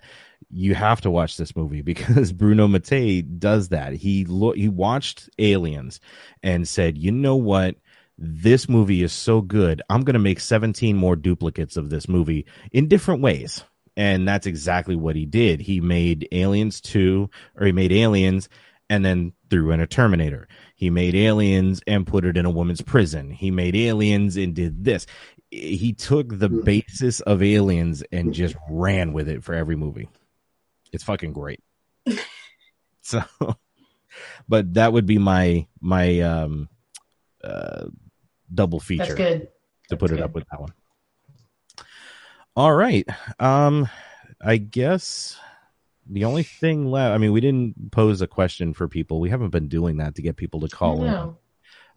You 0.50 0.76
have 0.76 1.02
to 1.02 1.12
watch 1.12 1.36
this 1.36 1.56
movie 1.58 1.82
because 1.92 2.32
Bruno 2.32 2.68
Mattei 2.68 3.22
does 3.22 3.70
that. 3.70 3.94
He 3.94 4.24
lo- 4.26 4.54
he 4.54 4.70
watched 4.70 5.30
Aliens 5.38 6.00
and 6.42 6.66
said, 6.68 6.98
"You 6.98 7.12
know 7.12 7.36
what? 7.36 7.76
This 8.18 8.70
movie 8.70 9.04
is 9.04 9.12
so 9.12 9.42
good. 9.42 9.82
I'm 9.90 10.04
going 10.04 10.14
to 10.14 10.20
make 10.20 10.40
17 10.40 10.96
more 10.96 11.16
duplicates 11.18 11.76
of 11.76 11.90
this 11.90 12.08
movie 12.08 12.46
in 12.72 12.88
different 12.88 13.22
ways." 13.22 13.64
And 13.96 14.28
that's 14.28 14.48
exactly 14.48 14.96
what 14.96 15.16
he 15.16 15.26
did. 15.26 15.62
He 15.62 15.80
made 15.80 16.28
Aliens 16.32 16.82
2 16.82 17.30
or 17.56 17.66
he 17.66 17.72
made 17.72 17.92
Aliens 17.92 18.50
and 18.90 19.04
then 19.04 19.34
threw 19.50 19.72
in 19.72 19.80
a 19.80 19.88
Terminator. 19.88 20.48
He 20.76 20.90
made 20.90 21.16
aliens 21.16 21.82
and 21.88 22.06
put 22.06 22.26
it 22.26 22.38
in 22.38 22.46
a 22.46 22.50
woman's 22.50 22.82
prison. 22.82 23.32
He 23.32 23.52
made 23.52 23.76
aliens 23.76 24.36
and 24.36 24.54
did 24.54 24.84
this. 24.84 25.06
He 25.50 25.94
took 25.94 26.40
the 26.40 26.50
basis 26.50 27.20
of 27.22 27.42
aliens 27.42 28.04
and 28.12 28.34
just 28.34 28.56
ran 28.70 29.14
with 29.14 29.30
it 29.30 29.44
for 29.44 29.54
every 29.54 29.76
movie. 29.76 30.10
It's 30.92 31.04
fucking 31.04 31.34
great. 31.34 31.60
so, 33.02 33.24
but 34.48 34.74
that 34.74 34.94
would 34.94 35.06
be 35.06 35.18
my 35.18 35.68
my 35.80 36.20
um 36.20 36.70
uh 37.44 37.86
double 38.54 38.80
feature 38.80 39.06
That's 39.06 39.16
good. 39.16 39.48
to 39.90 39.98
put 39.98 40.10
That's 40.10 40.20
it 40.20 40.24
up 40.24 40.36
with 40.36 40.46
that 40.52 40.60
one. 40.60 40.74
All 42.56 42.74
right. 42.74 43.08
Um 43.40 43.88
I 44.42 44.58
guess 44.58 45.38
the 46.08 46.26
only 46.26 46.44
thing 46.44 46.86
left 46.86 47.14
I 47.14 47.18
mean 47.18 47.32
we 47.32 47.42
didn't 47.42 47.92
pose 47.92 48.22
a 48.22 48.28
question 48.28 48.74
for 48.74 48.88
people. 48.88 49.20
We 49.20 49.30
haven't 49.30 49.50
been 49.50 49.68
doing 49.68 49.98
that 49.98 50.16
to 50.16 50.22
get 50.22 50.38
people 50.38 50.60
to 50.62 50.68
call 50.68 51.04
in. 51.04 51.36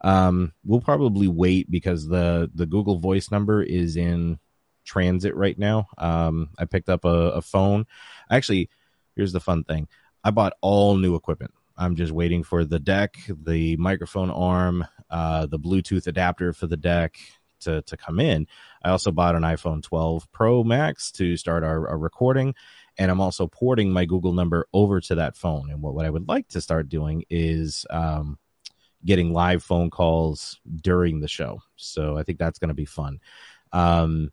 Um 0.02 0.52
we'll 0.64 0.80
probably 0.80 1.28
wait 1.28 1.70
because 1.70 2.08
the 2.08 2.50
the 2.54 2.66
Google 2.66 2.98
Voice 2.98 3.30
number 3.30 3.62
is 3.62 3.96
in 3.96 4.38
transit 4.84 5.34
right 5.34 5.58
now. 5.58 5.88
Um 5.98 6.50
I 6.58 6.64
picked 6.64 6.88
up 6.88 7.04
a, 7.04 7.32
a 7.32 7.42
phone. 7.42 7.86
Actually, 8.30 8.70
here's 9.14 9.32
the 9.32 9.40
fun 9.40 9.64
thing. 9.64 9.88
I 10.24 10.30
bought 10.30 10.54
all 10.62 10.96
new 10.96 11.16
equipment. 11.16 11.52
I'm 11.76 11.96
just 11.96 12.12
waiting 12.12 12.42
for 12.42 12.64
the 12.64 12.78
deck, 12.78 13.16
the 13.28 13.76
microphone 13.76 14.30
arm, 14.30 14.86
uh, 15.10 15.44
the 15.44 15.58
Bluetooth 15.58 16.06
adapter 16.06 16.54
for 16.54 16.66
the 16.66 16.76
deck 16.76 17.16
to, 17.60 17.82
to 17.82 17.96
come 17.96 18.20
in. 18.20 18.46
I 18.82 18.90
also 18.90 19.10
bought 19.10 19.34
an 19.34 19.42
iPhone 19.42 19.82
12 19.82 20.30
Pro 20.32 20.64
Max 20.64 21.10
to 21.12 21.36
start 21.36 21.64
our, 21.64 21.88
our 21.88 21.98
recording. 21.98 22.54
And 22.98 23.10
I'm 23.10 23.20
also 23.20 23.46
porting 23.46 23.92
my 23.92 24.04
Google 24.04 24.32
number 24.32 24.66
over 24.72 25.00
to 25.02 25.16
that 25.16 25.36
phone. 25.36 25.70
And 25.70 25.82
what, 25.82 25.94
what 25.94 26.06
I 26.06 26.10
would 26.10 26.28
like 26.28 26.48
to 26.48 26.60
start 26.60 26.88
doing 26.88 27.24
is 27.28 27.84
um, 27.90 28.38
getting 29.04 29.32
live 29.32 29.62
phone 29.62 29.90
calls 29.90 30.58
during 30.82 31.20
the 31.20 31.28
show. 31.28 31.60
So 31.76 32.16
I 32.16 32.22
think 32.22 32.38
that's 32.38 32.58
going 32.58 32.68
to 32.68 32.74
be 32.74 32.86
fun. 32.86 33.20
Um, 33.72 34.30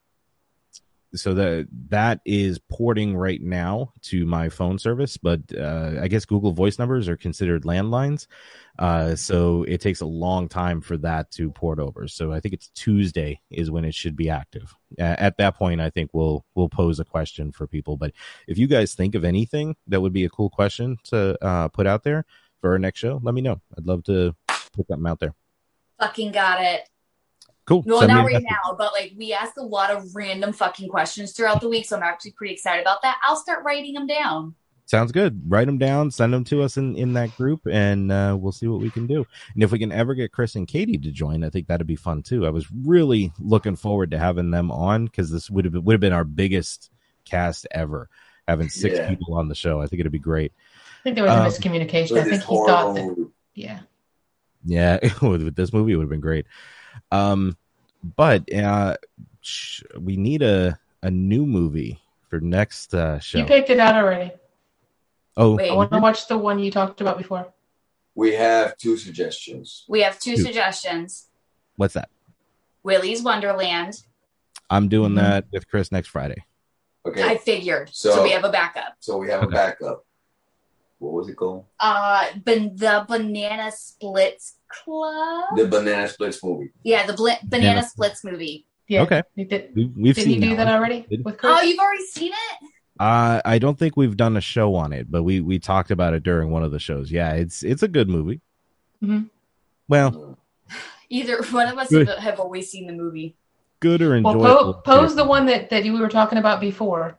so 1.16 1.34
that 1.34 1.68
that 1.90 2.22
is 2.26 2.60
porting 2.70 3.16
right 3.16 3.42
now 3.42 3.94
to 4.02 4.26
my 4.26 4.50
phone 4.50 4.80
service, 4.80 5.18
but 5.18 5.42
uh, 5.58 5.94
I 6.02 6.08
guess 6.08 6.26
Google 6.26 6.52
Voice 6.52 6.80
numbers 6.80 7.08
are 7.08 7.18
considered 7.18 7.64
landlines, 7.64 8.28
uh, 8.80 9.16
so 9.16 9.64
it 9.64 9.80
takes 9.82 10.02
a 10.02 10.06
long 10.06 10.48
time 10.48 10.82
for 10.82 10.98
that 10.98 11.32
to 11.32 11.52
port 11.52 11.80
over. 11.80 12.08
So 12.08 12.32
I 12.32 12.40
think 12.40 12.54
it's 12.54 12.70
Tuesday 12.70 13.40
is 13.52 13.70
when 13.70 13.86
it 13.86 13.94
should 13.94 14.16
be 14.16 14.30
active. 14.30 14.74
At 14.98 15.38
that 15.38 15.56
point, 15.56 15.82
I 15.82 15.90
think 15.90 16.10
we'll 16.14 16.46
we'll 16.56 16.70
pose 16.70 17.00
a 17.00 17.06
question 17.06 17.52
for 17.52 17.68
people. 17.68 17.98
But 17.98 18.14
if 18.48 18.58
you 18.58 18.68
guys 18.68 18.96
think 18.96 19.16
of 19.16 19.24
anything 19.24 19.76
that 19.88 20.02
would 20.02 20.14
be 20.14 20.26
a 20.26 20.30
cool 20.30 20.50
question 20.50 20.98
to 21.06 21.38
uh, 21.44 21.68
put 21.68 21.88
out 21.88 22.04
there 22.04 22.26
for 22.62 22.72
our 22.72 22.80
next 22.80 23.00
show, 23.00 23.20
let 23.24 23.36
me 23.36 23.42
know. 23.42 23.62
I'd 23.78 23.86
love 23.86 24.04
to 24.06 24.36
put 24.48 24.88
something 24.88 25.08
out 25.08 25.20
there. 25.20 25.34
Fucking 26.00 26.32
got 26.32 26.62
it. 26.62 26.90
Cool. 27.66 27.84
Well, 27.86 28.00
Send 28.00 28.12
not 28.12 28.26
right 28.26 28.34
message. 28.34 28.48
now, 28.50 28.76
but 28.78 28.92
like 28.94 29.14
we 29.18 29.32
ask 29.34 29.56
a 29.58 29.62
lot 29.64 29.90
of 29.90 30.16
random 30.16 30.52
fucking 30.52 30.90
questions 30.90 31.32
throughout 31.32 31.62
the 31.62 31.70
week, 31.70 31.86
so 31.86 31.96
I'm 31.96 32.04
actually 32.04 32.32
pretty 32.32 32.54
excited 32.54 32.82
about 32.82 33.02
that. 33.04 33.20
I'll 33.24 33.38
start 33.38 33.64
writing 33.64 33.94
them 33.94 34.06
down. 34.08 34.56
Sounds 34.86 35.14
good. 35.14 35.42
Write 35.48 35.68
them 35.68 35.78
down, 35.78 36.12
send 36.12 36.34
them 36.34 36.44
to 36.44 36.62
us 36.62 36.76
in, 36.76 36.98
in 36.98 37.14
that 37.14 37.34
group, 37.38 37.62
and 37.72 38.12
uh, 38.12 38.36
we'll 38.38 38.52
see 38.52 38.68
what 38.68 38.82
we 38.82 38.90
can 38.90 39.08
do. 39.08 39.26
And 39.54 39.64
if 39.64 39.72
we 39.72 39.80
can 39.80 39.94
ever 39.94 40.14
get 40.14 40.34
Chris 40.34 40.56
and 40.56 40.68
Katie 40.68 40.98
to 40.98 41.10
join, 41.10 41.42
I 41.46 41.50
think 41.50 41.68
that'd 41.68 41.88
be 41.88 41.96
fun 41.96 42.22
too. 42.22 42.46
I 42.46 42.50
was 42.50 42.68
really 42.70 43.32
looking 43.40 43.78
forward 43.78 44.12
to 44.12 44.20
having 44.20 44.52
them 44.52 44.70
on 44.70 45.06
because 45.06 45.32
this 45.32 45.50
would 45.50 45.64
have 45.64 45.74
would 45.74 45.94
have 45.94 46.02
been 46.02 46.12
our 46.12 46.26
biggest 46.26 46.92
cast 47.24 47.66
ever, 47.72 48.10
having 48.46 48.68
six 48.68 48.98
Yeah. 48.98 49.08
people 49.08 49.36
on 49.36 49.48
the 49.48 49.56
show. 49.56 49.80
I 49.80 49.88
think 49.88 50.02
it'd 50.02 50.12
be 50.12 50.20
great. 50.20 50.52
I 51.00 51.04
think 51.04 51.16
there 51.16 51.24
was 51.26 51.34
a 51.34 51.42
Um, 51.44 51.48
miscommunication. 51.48 52.18
I 52.18 52.24
think 52.24 52.30
this 52.36 52.46
he 52.46 52.46
thought 52.66 52.96
that. 52.96 53.30
Yeah. 53.56 53.80
Yeah, 54.66 55.00
with, 55.22 55.44
with 55.44 55.56
this 55.56 55.72
movie, 55.72 55.94
it 55.94 55.96
would 55.96 56.04
have 56.04 56.10
been 56.10 56.20
great. 56.20 56.46
Um, 57.12 57.58
but 58.18 58.52
uh, 58.54 58.98
sh- 59.42 59.84
we 60.00 60.18
need 60.18 60.42
a 60.42 60.78
a 61.02 61.12
new 61.12 61.46
movie 61.46 62.00
for 62.30 62.40
next 62.40 62.94
uh, 62.94 63.20
show. 63.20 63.40
You 63.40 63.46
picked 63.46 63.70
it 63.70 63.80
out 63.80 63.96
already. 63.96 64.32
oh, 65.38 65.56
Wait. 65.56 65.70
I 65.70 65.74
want 65.74 65.92
to 65.92 66.00
watch 66.00 66.28
the 66.28 66.38
one 66.38 66.60
you 66.60 66.72
talked 66.72 67.02
about 67.02 67.18
before. 67.18 67.48
We 68.16 68.34
have 68.36 68.78
two 68.78 68.98
suggestions. 68.98 69.86
We 69.88 70.02
have 70.02 70.20
two 70.20 70.36
Two. 70.36 70.44
suggestions: 70.44 71.28
what's 71.78 71.94
that? 71.96 72.10
Willy's 72.84 73.22
Wonderland. 73.24 74.02
I'm 74.70 74.88
doing 74.90 75.12
Mhm. 75.14 75.16
that 75.18 75.46
with 75.52 75.68
Chris 75.70 75.92
next 75.92 76.08
Friday. 76.10 76.44
Okay. 77.06 77.22
I 77.24 77.38
figured, 77.38 77.90
so, 77.92 78.12
So- 78.16 78.24
we 78.24 78.32
have 78.32 78.44
a 78.46 78.50
backup. 78.52 78.96
So 79.00 79.18
we 79.18 79.30
have 79.30 79.44
Okay. 79.44 79.50
a 79.52 79.56
backup. 79.56 80.06
What 81.00 81.14
was 81.14 81.28
it 81.28 81.36
called? 81.36 81.66
Uh, 81.80 82.28
ban- 82.38 82.76
the 82.76 83.06
Banana 83.08 83.72
Splits 83.72 84.56
Club. 84.84 85.56
The 85.58 85.68
Banana 85.68 86.08
Splits 86.08 86.44
movie. 86.44 86.72
yeah, 86.84 87.06
the 87.06 87.14
bl- 87.14 87.28
Banana 87.44 87.48
Banana- 87.50 87.84
Splits 87.88 88.24
movie. 88.24 88.66
Yeah. 88.88 89.04
Okay. 89.04 89.24
You 89.36 89.46
did. 89.46 89.72
We, 89.76 89.86
we've 89.96 90.16
Did 90.16 90.26
seen 90.26 90.42
you 90.42 90.50
do 90.52 90.56
that 90.58 90.66
one. 90.66 90.76
already 90.76 91.06
Did- 91.10 91.24
with 91.24 91.38
Chris? 91.38 91.54
Oh, 91.58 91.62
you've 91.62 91.80
already 91.80 92.06
seen 92.06 92.32
it? 92.34 92.70
Uh, 93.00 93.42
I 93.46 93.58
don't 93.58 93.78
think 93.80 93.96
we've 93.98 94.16
done 94.18 94.38
a 94.38 94.42
show 94.42 94.76
on 94.76 94.94
it, 94.94 95.10
but 95.10 95.24
we 95.24 95.40
we 95.42 95.58
talked 95.58 95.90
about 95.90 96.14
it 96.14 96.22
during 96.24 96.52
one 96.52 96.64
of 96.64 96.72
the 96.72 96.80
shows. 96.80 97.12
Yeah, 97.12 97.34
it's 97.34 97.64
it's 97.64 97.82
a 97.84 97.88
good 97.88 98.10
movie. 98.10 98.42
Mhm. 99.04 99.30
Well. 99.88 100.38
Either 101.10 101.42
one 101.52 101.68
of 101.68 101.78
us 101.78 101.90
Good. 101.90 102.08
have 102.10 102.40
always 102.40 102.70
seen 102.72 102.88
the 102.88 102.94
movie. 102.94 103.36
good 103.80 104.02
or 104.02 104.10
well, 104.22 104.34
enjoyable. 104.34 104.74
po- 104.76 104.82
pose 104.82 105.16
the 105.16 105.26
one 105.26 105.46
that 105.48 105.70
that 105.70 105.86
you 105.86 105.94
we 105.94 106.00
were 106.00 106.10
talking 106.10 106.38
about 106.40 106.60
before, 106.62 107.18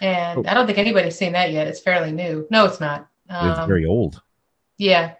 and 0.00 0.38
Oh. 0.46 0.50
I 0.50 0.54
don't 0.54 0.66
think 0.66 0.78
anybody's 0.78 1.16
seen 1.16 1.32
that 1.32 1.52
yet. 1.52 1.66
It's 1.66 1.80
fairly 1.80 2.12
new. 2.12 2.46
No, 2.50 2.64
it's 2.66 2.80
not. 2.80 3.08
It's 3.28 3.58
Um, 3.58 3.66
very 3.68 3.84
old, 3.86 4.22
yeah. 4.78 5.14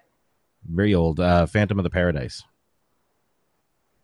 Very 0.68 0.94
old. 0.94 1.20
Uh, 1.20 1.46
Phantom 1.46 1.78
of 1.78 1.82
the 1.84 1.90
Paradise. 1.90 2.42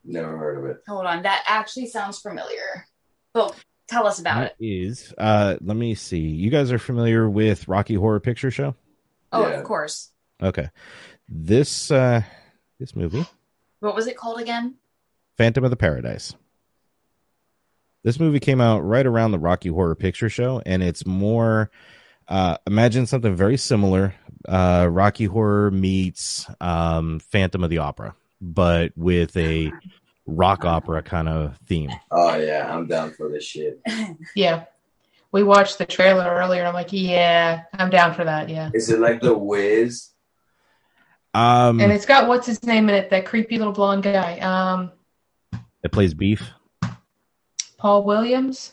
Never 0.04 0.36
heard 0.36 0.58
of 0.58 0.64
it. 0.70 0.78
Hold 0.88 1.06
on, 1.06 1.22
that 1.22 1.44
actually 1.46 1.86
sounds 1.86 2.18
familiar. 2.18 2.86
But 3.32 3.54
tell 3.88 4.06
us 4.06 4.18
about 4.18 4.40
That 4.40 4.56
it. 4.58 4.64
is. 4.66 5.14
Uh, 5.16 5.56
let 5.60 5.76
me 5.76 5.94
see. 5.94 6.18
You 6.18 6.50
guys 6.50 6.72
are 6.72 6.78
familiar 6.78 7.28
with 7.30 7.68
Rocky 7.68 7.94
Horror 7.94 8.20
Picture 8.20 8.50
Show? 8.50 8.74
Oh, 9.30 9.48
Yeah. 9.48 9.54
of 9.58 9.64
course. 9.64 10.10
Okay. 10.42 10.68
This 11.28 11.90
uh, 11.90 12.22
this 12.80 12.96
movie, 12.96 13.24
What 13.80 13.94
was 13.94 14.06
it 14.08 14.16
called 14.16 14.40
again? 14.40 14.74
Phantom 15.38 15.64
of 15.64 15.70
the 15.70 15.76
Paradise. 15.76 16.34
This 18.02 18.18
movie 18.18 18.40
came 18.40 18.60
out 18.60 18.80
right 18.80 19.06
around 19.06 19.30
the 19.30 19.38
Rocky 19.38 19.68
Horror 19.68 19.94
Picture 19.94 20.28
Show, 20.28 20.60
and 20.66 20.82
it's 20.82 21.06
more. 21.06 21.70
Uh, 22.32 22.56
imagine 22.66 23.04
something 23.04 23.36
very 23.36 23.58
similar. 23.58 24.14
Uh, 24.48 24.88
Rocky 24.90 25.26
Horror 25.26 25.70
meets 25.70 26.46
um, 26.62 27.18
Phantom 27.18 27.62
of 27.62 27.68
the 27.68 27.76
Opera, 27.76 28.14
but 28.40 28.92
with 28.96 29.36
a 29.36 29.70
rock 30.24 30.64
opera 30.64 31.02
kind 31.02 31.28
of 31.28 31.58
theme. 31.66 31.90
Oh 32.10 32.34
yeah, 32.36 32.74
I'm 32.74 32.86
down 32.86 33.12
for 33.12 33.28
this 33.28 33.44
shit. 33.44 33.82
Yeah. 34.34 34.64
We 35.30 35.42
watched 35.42 35.76
the 35.76 35.84
trailer 35.84 36.24
earlier. 36.24 36.64
I'm 36.64 36.72
like, 36.74 36.92
yeah, 36.92 37.64
I'm 37.74 37.90
down 37.90 38.14
for 38.14 38.24
that. 38.24 38.48
Yeah. 38.48 38.70
Is 38.72 38.88
it 38.88 38.98
like 38.98 39.20
The 39.20 39.36
Wiz? 39.36 40.08
Um, 41.34 41.80
And 41.80 41.92
it's 41.92 42.06
got 42.06 42.28
what's 42.28 42.46
his 42.46 42.62
name 42.64 42.88
in 42.88 42.94
it? 42.94 43.10
That 43.10 43.26
creepy 43.26 43.58
little 43.58 43.72
blonde 43.74 44.04
guy. 44.04 44.38
Um, 44.40 44.92
it 45.82 45.92
plays 45.92 46.14
Beef. 46.14 46.50
Paul 47.76 48.04
Williams. 48.04 48.72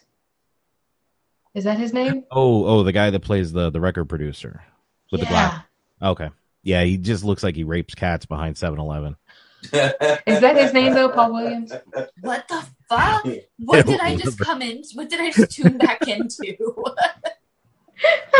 Is 1.59 1.65
that 1.65 1.77
his 1.77 1.91
name? 1.91 2.23
Oh, 2.31 2.63
oh, 2.63 2.83
the 2.83 2.93
guy 2.93 3.09
that 3.09 3.19
plays 3.19 3.51
the 3.51 3.69
the 3.69 3.81
record 3.81 4.05
producer 4.05 4.63
with 5.11 5.19
the 5.19 5.27
glass. 5.27 5.61
Okay, 6.01 6.29
yeah, 6.63 6.85
he 6.85 6.95
just 6.95 7.25
looks 7.25 7.43
like 7.43 7.53
he 7.53 7.65
rapes 7.65 7.93
cats 7.95 8.25
behind 8.25 8.55
7-Eleven. 8.55 9.17
Is 9.63 10.39
that 10.39 10.55
his 10.55 10.71
name 10.71 10.93
though, 10.93 11.09
Paul 11.09 11.33
Williams? 11.33 11.73
What 12.21 12.47
the 12.47 12.65
fuck? 12.87 13.27
What 13.57 13.85
did 13.85 13.99
I 13.99 14.15
just 14.15 14.39
come 14.39 14.61
in? 14.61 14.83
What 14.93 15.09
did 15.09 15.19
I 15.19 15.31
just 15.31 15.51
tune 15.51 15.77
back 15.77 16.07
into? 16.07 16.55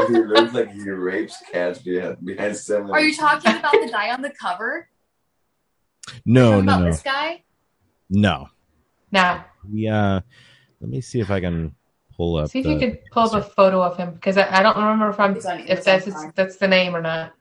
he 0.08 0.14
looks 0.14 0.54
like 0.54 0.72
he 0.72 0.90
rapes 0.90 1.44
cats 1.52 1.80
behind 1.80 2.26
behind 2.26 2.56
seven. 2.56 2.90
Are 2.90 3.02
you 3.02 3.14
talking 3.14 3.54
about 3.54 3.74
the 3.74 3.90
guy 3.92 4.14
on 4.14 4.22
the 4.22 4.30
cover? 4.30 4.88
No, 6.26 6.52
talking 6.52 6.66
no, 6.68 6.72
about 6.72 6.84
no, 6.86 6.92
this 6.92 7.02
guy? 7.02 7.44
no. 8.10 8.48
Now, 9.12 9.46
Yeah, 9.70 10.16
uh, 10.16 10.22
let 10.80 10.90
me 10.90 11.02
see 11.02 11.20
if 11.20 11.30
I 11.30 11.42
can 11.42 11.76
pull 12.20 12.36
up. 12.38 12.50
see 12.52 12.60
if 12.60 12.66
the- 12.66 12.72
you 12.74 12.80
could 12.80 13.00
pull 13.12 13.24
up 13.24 13.34
a 13.34 13.42
photo 13.42 13.82
of 13.82 13.96
him 13.98 14.12
because 14.14 14.38
I, 14.38 14.60
I 14.60 14.62
don't 14.62 14.76
remember 14.78 15.10
if 15.10 15.20
I'm 15.20 15.32
on- 15.36 15.68
if 15.68 15.84
that's 15.86 16.06
his, 16.06 16.16
that's 16.36 16.58
the 16.58 16.68
name 16.68 16.96
or 16.96 17.02
not. 17.02 17.34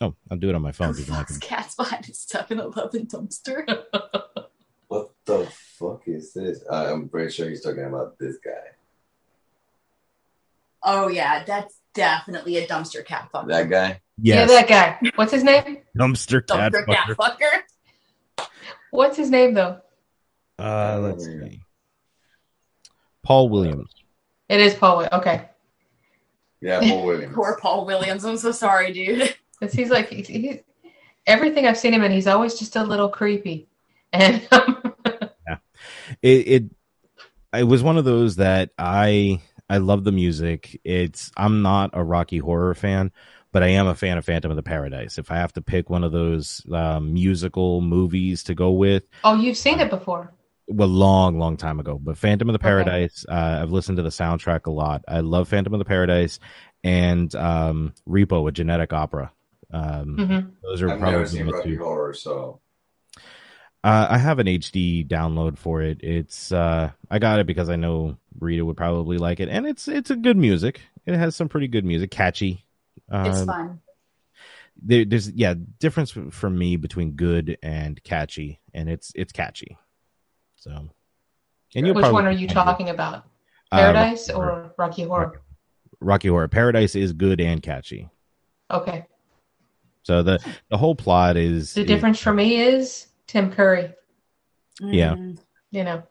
Oh, 0.00 0.14
I'll 0.30 0.36
do 0.38 0.48
it 0.48 0.54
on 0.54 0.62
my 0.62 0.70
phone. 0.72 0.92
so 0.94 1.00
you 1.00 1.06
can- 1.06 1.14
Fuck's 1.14 1.38
cats 1.50 1.74
behind 1.74 2.04
his 2.06 2.18
7-Eleven 2.30 3.06
dumpster. 3.06 3.64
What 4.88 5.10
the 5.26 5.46
fuck 5.78 6.04
is 6.06 6.32
this? 6.32 6.64
Uh, 6.70 6.90
I'm 6.94 7.10
pretty 7.10 7.30
sure 7.30 7.46
he's 7.50 7.60
talking 7.60 7.84
about 7.84 8.18
this 8.18 8.38
guy. 8.42 8.70
Oh 10.82 11.08
yeah, 11.08 11.44
that's 11.44 11.78
definitely 11.92 12.56
a 12.56 12.66
dumpster 12.66 13.04
cat 13.04 13.28
fucker. 13.34 13.48
That 13.48 13.68
guy. 13.68 14.00
Yes, 14.20 14.48
Yeah, 14.50 14.62
that 14.64 14.68
guy. 15.00 15.10
What's 15.16 15.32
his 15.32 15.44
name? 15.44 15.78
dumpster 15.98 16.46
cat. 16.46 16.72
dumpster 16.72 16.86
cat 16.86 17.08
fucker. 17.18 17.38
fucker. 18.38 18.46
What's 18.92 19.18
his 19.18 19.28
name 19.30 19.52
though? 19.52 19.80
Uh, 20.58 21.00
let's 21.02 21.24
see. 21.26 21.60
Paul 23.22 23.50
Williams. 23.50 23.92
It 24.48 24.60
is 24.60 24.74
Paul. 24.74 25.06
Okay, 25.12 25.48
Yeah, 26.60 26.80
Paul 26.88 27.04
Williams. 27.04 27.34
Poor 27.34 27.56
Paul 27.60 27.86
Williams. 27.86 28.24
I'm 28.24 28.36
so 28.36 28.52
sorry, 28.52 28.92
dude. 28.92 29.34
'Cause 29.60 29.72
he's 29.72 29.90
like 29.90 30.08
he, 30.08 30.22
he, 30.22 30.60
everything 31.26 31.66
I've 31.66 31.78
seen 31.78 31.92
him 31.92 32.04
in. 32.04 32.12
He's 32.12 32.28
always 32.28 32.56
just 32.58 32.76
a 32.76 32.84
little 32.84 33.08
creepy, 33.08 33.68
and 34.12 34.46
yeah, 35.48 35.56
it, 36.22 36.28
it 36.48 36.64
it 37.54 37.64
was 37.64 37.82
one 37.82 37.98
of 37.98 38.04
those 38.04 38.36
that 38.36 38.70
I 38.78 39.40
I 39.68 39.78
love 39.78 40.04
the 40.04 40.12
music. 40.12 40.80
It's 40.84 41.32
I'm 41.36 41.62
not 41.62 41.90
a 41.94 42.04
Rocky 42.04 42.38
Horror 42.38 42.74
fan, 42.74 43.12
but 43.52 43.62
I 43.62 43.68
am 43.68 43.86
a 43.86 43.94
fan 43.94 44.18
of 44.18 44.24
Phantom 44.24 44.50
of 44.50 44.56
the 44.56 44.62
Paradise. 44.62 45.18
If 45.18 45.30
I 45.30 45.36
have 45.36 45.52
to 45.54 45.62
pick 45.62 45.90
one 45.90 46.04
of 46.04 46.12
those 46.12 46.62
um, 46.72 47.12
musical 47.14 47.80
movies 47.80 48.44
to 48.44 48.54
go 48.54 48.72
with, 48.72 49.04
oh, 49.24 49.34
you've 49.36 49.56
seen 49.56 49.80
it 49.80 49.90
before. 49.90 50.32
Well, 50.68 50.88
long 50.88 51.38
long 51.38 51.56
time 51.56 51.80
ago. 51.80 51.98
But 52.02 52.18
Phantom 52.18 52.48
of 52.48 52.52
the 52.52 52.58
Okay. 52.58 52.60
Paradise, 52.60 53.24
uh, 53.28 53.60
I've 53.62 53.72
listened 53.72 53.96
to 53.96 54.02
the 54.02 54.10
soundtrack 54.10 54.66
a 54.66 54.70
lot. 54.70 55.04
I 55.08 55.20
love 55.20 55.48
Phantom 55.48 55.72
of 55.74 55.78
the 55.78 55.84
Paradise 55.84 56.38
and 56.84 57.34
um, 57.34 57.94
Repo, 58.08 58.48
a 58.48 58.52
genetic 58.52 58.92
opera. 58.92 59.32
Um, 59.72 60.16
hmm 60.16 60.38
Those 60.62 60.82
are 60.82 60.92
I've 60.92 61.00
never 61.00 61.24
probably 61.24 61.26
seen 61.26 61.46
the 61.46 61.52
Rocky 61.52 61.70
two. 61.70 61.78
Horror, 61.78 62.14
so 62.14 62.60
Uh, 63.84 64.06
I 64.10 64.18
have 64.18 64.38
an 64.40 64.48
HD 64.48 65.04
download 65.04 65.56
for 65.56 65.82
it. 65.82 66.02
It's 66.02 66.50
uh, 66.52 66.90
I 67.10 67.18
got 67.18 67.38
it 67.38 67.46
because 67.46 67.68
I 67.70 67.76
know 67.76 68.16
Rita 68.38 68.64
would 68.64 68.76
probably 68.76 69.18
like 69.18 69.40
it, 69.40 69.48
and 69.48 69.66
it's 69.66 69.86
it's 69.86 70.10
a 70.10 70.16
good 70.16 70.36
music. 70.36 70.80
It 71.06 71.14
has 71.14 71.36
some 71.36 71.48
pretty 71.48 71.68
good 71.68 71.84
music, 71.84 72.10
catchy. 72.10 72.64
It's 73.22 73.40
Um, 73.40 73.46
fun. 73.46 73.80
there, 74.80 75.04
there's 75.04 75.30
yeah 75.30 75.54
difference 75.78 76.10
for 76.30 76.50
me 76.50 76.76
between 76.76 77.12
good 77.12 77.58
and 77.62 78.02
catchy, 78.02 78.60
and 78.74 78.88
it's 78.88 79.12
it's 79.14 79.32
catchy. 79.32 79.78
So, 80.68 80.90
and 81.74 81.86
you'll 81.86 81.94
Which 81.94 82.02
probably 82.02 82.12
one 82.14 82.26
are 82.26 82.30
you 82.32 82.46
talking 82.46 82.90
about? 82.90 83.24
Uh, 83.72 83.78
Paradise 83.78 84.28
Horror. 84.28 84.50
or 84.50 84.74
Rocky 84.76 85.04
Horror? 85.04 85.40
Rocky 86.00 86.28
Horror 86.28 86.48
Paradise 86.48 86.94
is 86.94 87.12
good 87.12 87.40
and 87.40 87.62
catchy. 87.62 88.08
Okay. 88.70 89.06
So 90.02 90.22
the 90.22 90.38
the 90.70 90.76
whole 90.76 90.94
plot 90.94 91.36
is 91.36 91.72
The 91.74 91.80
is- 91.82 91.86
difference 91.86 92.20
for 92.20 92.32
me 92.34 92.60
is 92.60 93.06
Tim 93.26 93.50
Curry. 93.50 93.94
yeah. 94.80 95.14
Mm. 95.14 95.38
You 95.70 95.84
know, 95.84 96.02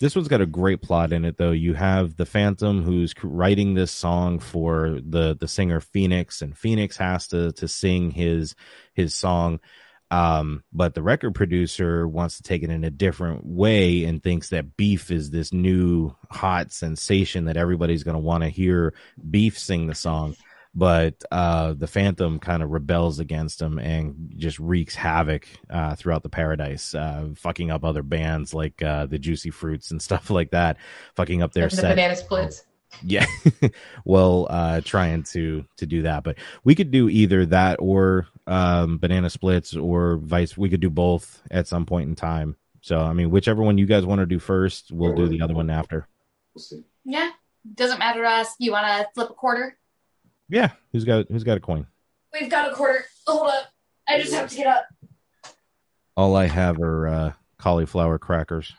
this 0.00 0.14
one's 0.14 0.28
got 0.28 0.40
a 0.42 0.46
great 0.46 0.82
plot 0.82 1.12
in 1.12 1.24
it 1.24 1.36
though 1.38 1.52
you 1.52 1.72
have 1.74 2.16
the 2.16 2.26
phantom 2.26 2.82
who's 2.82 3.14
writing 3.22 3.72
this 3.74 3.90
song 3.92 4.38
for 4.38 4.98
the 5.06 5.34
the 5.38 5.48
singer 5.48 5.80
phoenix 5.80 6.42
and 6.42 6.56
phoenix 6.56 6.96
has 6.98 7.26
to 7.28 7.52
to 7.52 7.66
sing 7.68 8.10
his 8.10 8.54
his 8.92 9.14
song 9.14 9.60
um 10.10 10.62
but 10.72 10.94
the 10.94 11.02
record 11.02 11.34
producer 11.34 12.06
wants 12.06 12.36
to 12.36 12.42
take 12.44 12.62
it 12.62 12.70
in 12.70 12.84
a 12.84 12.90
different 12.90 13.44
way 13.44 14.04
and 14.04 14.22
thinks 14.22 14.50
that 14.50 14.76
beef 14.76 15.10
is 15.10 15.30
this 15.30 15.52
new 15.52 16.14
hot 16.30 16.70
sensation 16.72 17.46
that 17.46 17.56
everybody's 17.56 18.04
going 18.04 18.14
to 18.14 18.20
want 18.20 18.44
to 18.44 18.48
hear 18.48 18.94
beef 19.30 19.58
sing 19.58 19.86
the 19.88 19.94
song. 19.94 20.36
But 20.78 21.24
uh 21.32 21.72
the 21.72 21.86
phantom 21.86 22.38
kind 22.38 22.62
of 22.62 22.70
rebels 22.70 23.18
against 23.18 23.62
him 23.62 23.78
and 23.78 24.34
just 24.36 24.58
wreaks 24.58 24.94
havoc 24.94 25.48
uh 25.70 25.94
throughout 25.96 26.22
the 26.22 26.28
paradise 26.28 26.94
uh 26.94 27.30
fucking 27.34 27.70
up 27.70 27.82
other 27.82 28.02
bands 28.02 28.52
like 28.52 28.82
uh 28.82 29.06
the 29.06 29.18
juicy 29.18 29.50
fruits 29.50 29.90
and 29.90 30.02
stuff 30.08 30.28
like 30.30 30.50
that 30.50 30.76
fucking 31.14 31.42
up 31.42 31.52
their 31.52 31.64
And 31.64 31.72
the 31.72 31.76
set. 31.76 31.96
banana 31.96 32.14
splits. 32.14 32.62
yeah. 33.02 33.26
Well 34.04 34.46
uh 34.50 34.82
trying 34.84 35.22
to 35.32 35.64
to 35.78 35.86
do 35.86 36.02
that 36.02 36.22
but 36.24 36.36
we 36.62 36.74
could 36.74 36.90
do 36.90 37.08
either 37.08 37.46
that 37.46 37.76
or 37.80 38.26
um 38.46 38.98
banana 38.98 39.28
splits 39.30 39.74
or 39.74 40.16
vice 40.18 40.56
we 40.56 40.68
could 40.68 40.80
do 40.80 40.90
both 40.90 41.42
at 41.50 41.66
some 41.66 41.84
point 41.86 42.08
in 42.08 42.14
time 42.14 42.56
so 42.80 43.00
i 43.00 43.12
mean 43.12 43.30
whichever 43.30 43.62
one 43.62 43.76
you 43.78 43.86
guys 43.86 44.04
want 44.06 44.20
to 44.20 44.26
do 44.26 44.38
first 44.38 44.92
we'll 44.92 45.14
do 45.14 45.26
the 45.28 45.40
other 45.42 45.54
one 45.54 45.70
after 45.70 46.06
We'll 46.54 46.62
see. 46.62 46.84
Yeah, 47.04 47.30
doesn't 47.74 47.98
matter 47.98 48.22
to 48.22 48.28
us. 48.28 48.54
You 48.58 48.72
want 48.72 48.86
to 48.86 49.06
flip 49.14 49.28
a 49.30 49.34
quarter? 49.34 49.76
yeah 50.48 50.70
who's 50.92 51.04
got 51.04 51.26
who's 51.28 51.44
got 51.44 51.56
a 51.56 51.60
coin 51.60 51.86
We've 52.32 52.48
got 52.50 52.70
a 52.70 52.74
quarter. 52.74 53.04
Hold 53.26 53.48
up. 53.48 53.66
I 54.08 54.20
just 54.20 54.32
have 54.32 54.48
to 54.50 54.56
get 54.56 54.66
up. 54.66 54.86
all 56.16 56.36
i 56.36 56.46
have 56.46 56.78
are 56.80 57.08
uh 57.08 57.32
cauliflower 57.58 58.18
crackers 58.18 58.72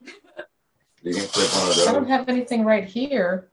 You 1.02 1.14
can 1.14 1.22
flip 1.24 1.48
one 1.54 1.70
of 1.70 1.88
I 1.88 1.92
don't 1.92 2.08
have 2.08 2.28
anything 2.28 2.64
right 2.64 2.84
here. 2.84 3.48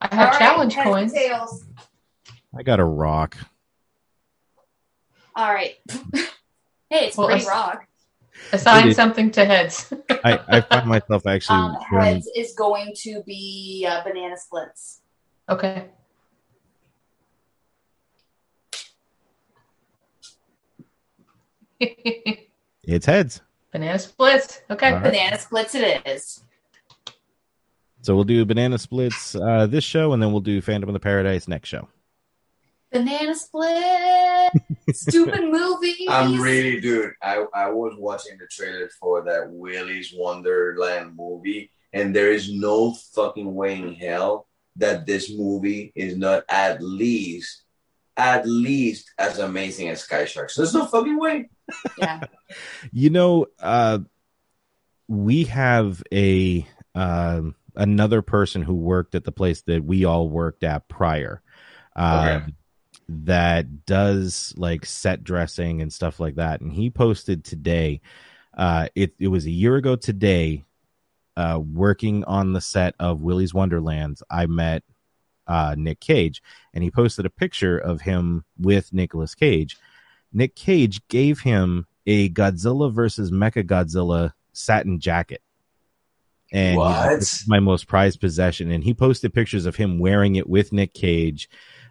I 0.00 0.14
have 0.14 0.28
right, 0.30 0.38
challenge 0.38 0.74
heads 0.74 0.86
coins. 0.88 1.12
tails. 1.12 1.64
i 2.56 2.62
got 2.62 2.80
a 2.80 2.84
rock 2.84 3.36
All 5.36 5.52
right. 5.52 5.74
hey, 6.14 7.06
it's 7.06 7.16
Well, 7.16 7.28
pretty 7.28 7.42
us- 7.44 7.48
rock. 7.48 7.86
Assign 8.52 8.92
something 8.92 9.30
to 9.32 9.44
heads. 9.46 9.90
i 10.24 10.38
i 10.48 10.60
find 10.60 10.86
myself 10.86 11.26
actually 11.26 11.56
Um, 11.58 11.76
heads 12.00 12.28
is 12.36 12.52
going 12.54 12.92
to 12.96 13.22
be 13.26 13.86
uh, 13.88 14.02
banana 14.04 14.36
splits. 14.36 15.00
okay. 15.48 15.86
it's 21.80 23.06
heads 23.06 23.40
Banana 23.72 23.98
splits. 23.98 24.62
Okay. 24.70 24.86
All 24.88 24.94
right. 24.94 25.02
Banana 25.02 25.38
splits 25.38 25.74
it 25.74 26.06
is. 26.06 26.42
so 28.00 28.14
we'll 28.14 28.24
do 28.24 28.44
banana 28.44 28.78
splits 28.78 29.34
uh 29.34 29.66
this 29.66 29.84
show 29.84 30.12
and 30.12 30.22
then 30.22 30.32
we'll 30.32 30.40
do 30.40 30.60
phantom 30.60 30.88
of 30.88 30.94
the 30.94 31.00
paradise 31.00 31.48
next 31.48 31.68
show 31.68 31.88
Banana 32.92 33.34
split. 33.34 34.52
Stupid 34.92 35.44
movies. 35.50 36.06
I'm 36.08 36.40
really, 36.40 36.80
dude. 36.80 37.12
I, 37.22 37.44
I 37.54 37.70
was 37.70 37.94
watching 37.98 38.38
the 38.38 38.46
trailer 38.46 38.88
for 39.00 39.22
that 39.24 39.50
Willy's 39.50 40.14
Wonderland 40.16 41.16
movie, 41.16 41.70
and 41.92 42.14
there 42.14 42.32
is 42.32 42.52
no 42.52 42.94
fucking 43.14 43.52
way 43.54 43.78
in 43.78 43.94
hell 43.94 44.46
that 44.76 45.06
this 45.06 45.30
movie 45.34 45.92
is 45.94 46.16
not 46.16 46.44
at 46.48 46.82
least, 46.82 47.64
at 48.16 48.46
least 48.46 49.10
as 49.18 49.38
amazing 49.38 49.88
as 49.88 50.02
Sky 50.02 50.24
Sharks. 50.26 50.54
There's 50.56 50.74
no 50.74 50.86
fucking 50.86 51.18
way. 51.18 51.48
Yeah. 51.98 52.20
You 52.92 53.10
know, 53.10 53.46
uh, 53.58 53.98
we 55.08 55.44
have 55.44 56.00
a 56.12 56.64
um 56.94 57.56
another 57.74 58.22
person 58.22 58.62
who 58.62 58.74
worked 58.74 59.16
at 59.16 59.24
the 59.24 59.32
place 59.32 59.62
that 59.62 59.84
we 59.84 60.04
all 60.04 60.28
worked 60.28 60.62
at 60.62 60.88
prior. 60.88 61.42
Uh, 61.96 62.38
Okay. 62.40 62.52
That 63.08 63.86
does 63.86 64.52
like 64.56 64.84
set 64.84 65.22
dressing 65.22 65.80
and 65.80 65.92
stuff 65.92 66.18
like 66.18 66.36
that, 66.36 66.60
and 66.60 66.72
he 66.72 66.90
posted 66.90 67.44
today. 67.44 68.00
Uh, 68.56 68.88
it 68.94 69.14
it 69.18 69.28
was 69.28 69.46
a 69.46 69.50
year 69.50 69.76
ago 69.76 69.96
today. 69.96 70.64
Uh, 71.36 71.60
working 71.60 72.24
on 72.24 72.54
the 72.54 72.62
set 72.62 72.94
of 72.98 73.20
Willy's 73.20 73.52
Wonderland, 73.52 74.18
I 74.30 74.46
met 74.46 74.82
uh, 75.46 75.74
Nick 75.76 76.00
Cage, 76.00 76.42
and 76.72 76.82
he 76.82 76.90
posted 76.90 77.26
a 77.26 77.30
picture 77.30 77.78
of 77.78 78.00
him 78.00 78.44
with 78.58 78.92
Nicolas 78.92 79.34
Cage. 79.34 79.76
Nick 80.32 80.56
Cage 80.56 81.06
gave 81.08 81.40
him 81.40 81.86
a 82.06 82.30
Godzilla 82.30 82.92
versus 82.92 83.30
Mecha 83.30 83.64
Godzilla 83.64 84.32
satin 84.52 84.98
jacket. 84.98 85.42
And 86.52 86.78
What? 86.78 87.20
"This 87.20 87.46
my 87.46 87.60
most 87.60 87.86
prized 87.86 88.20
possession. 88.20 88.70
And 88.70 88.82
he 88.82 88.94
posted 88.94 89.34
pictures 89.34 89.66
of 89.66 89.76
him 89.76 89.98
wearing 89.98 90.36
it 90.36 90.48
with 90.48 90.72
Nick 90.72 90.94
Cage. 90.94 91.48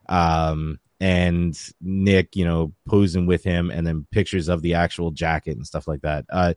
Um, 0.07 0.79
and 0.99 1.57
Nick, 1.81 2.35
you 2.35 2.45
know, 2.45 2.73
posing 2.87 3.25
with 3.25 3.43
him, 3.43 3.69
and 3.69 3.85
then 3.85 4.07
pictures 4.11 4.47
of 4.47 4.61
the 4.61 4.75
actual 4.75 5.11
jacket 5.11 5.57
and 5.57 5.67
stuff 5.67 5.87
like 5.87 6.01
that. 6.01 6.25
Uh, 6.29 6.53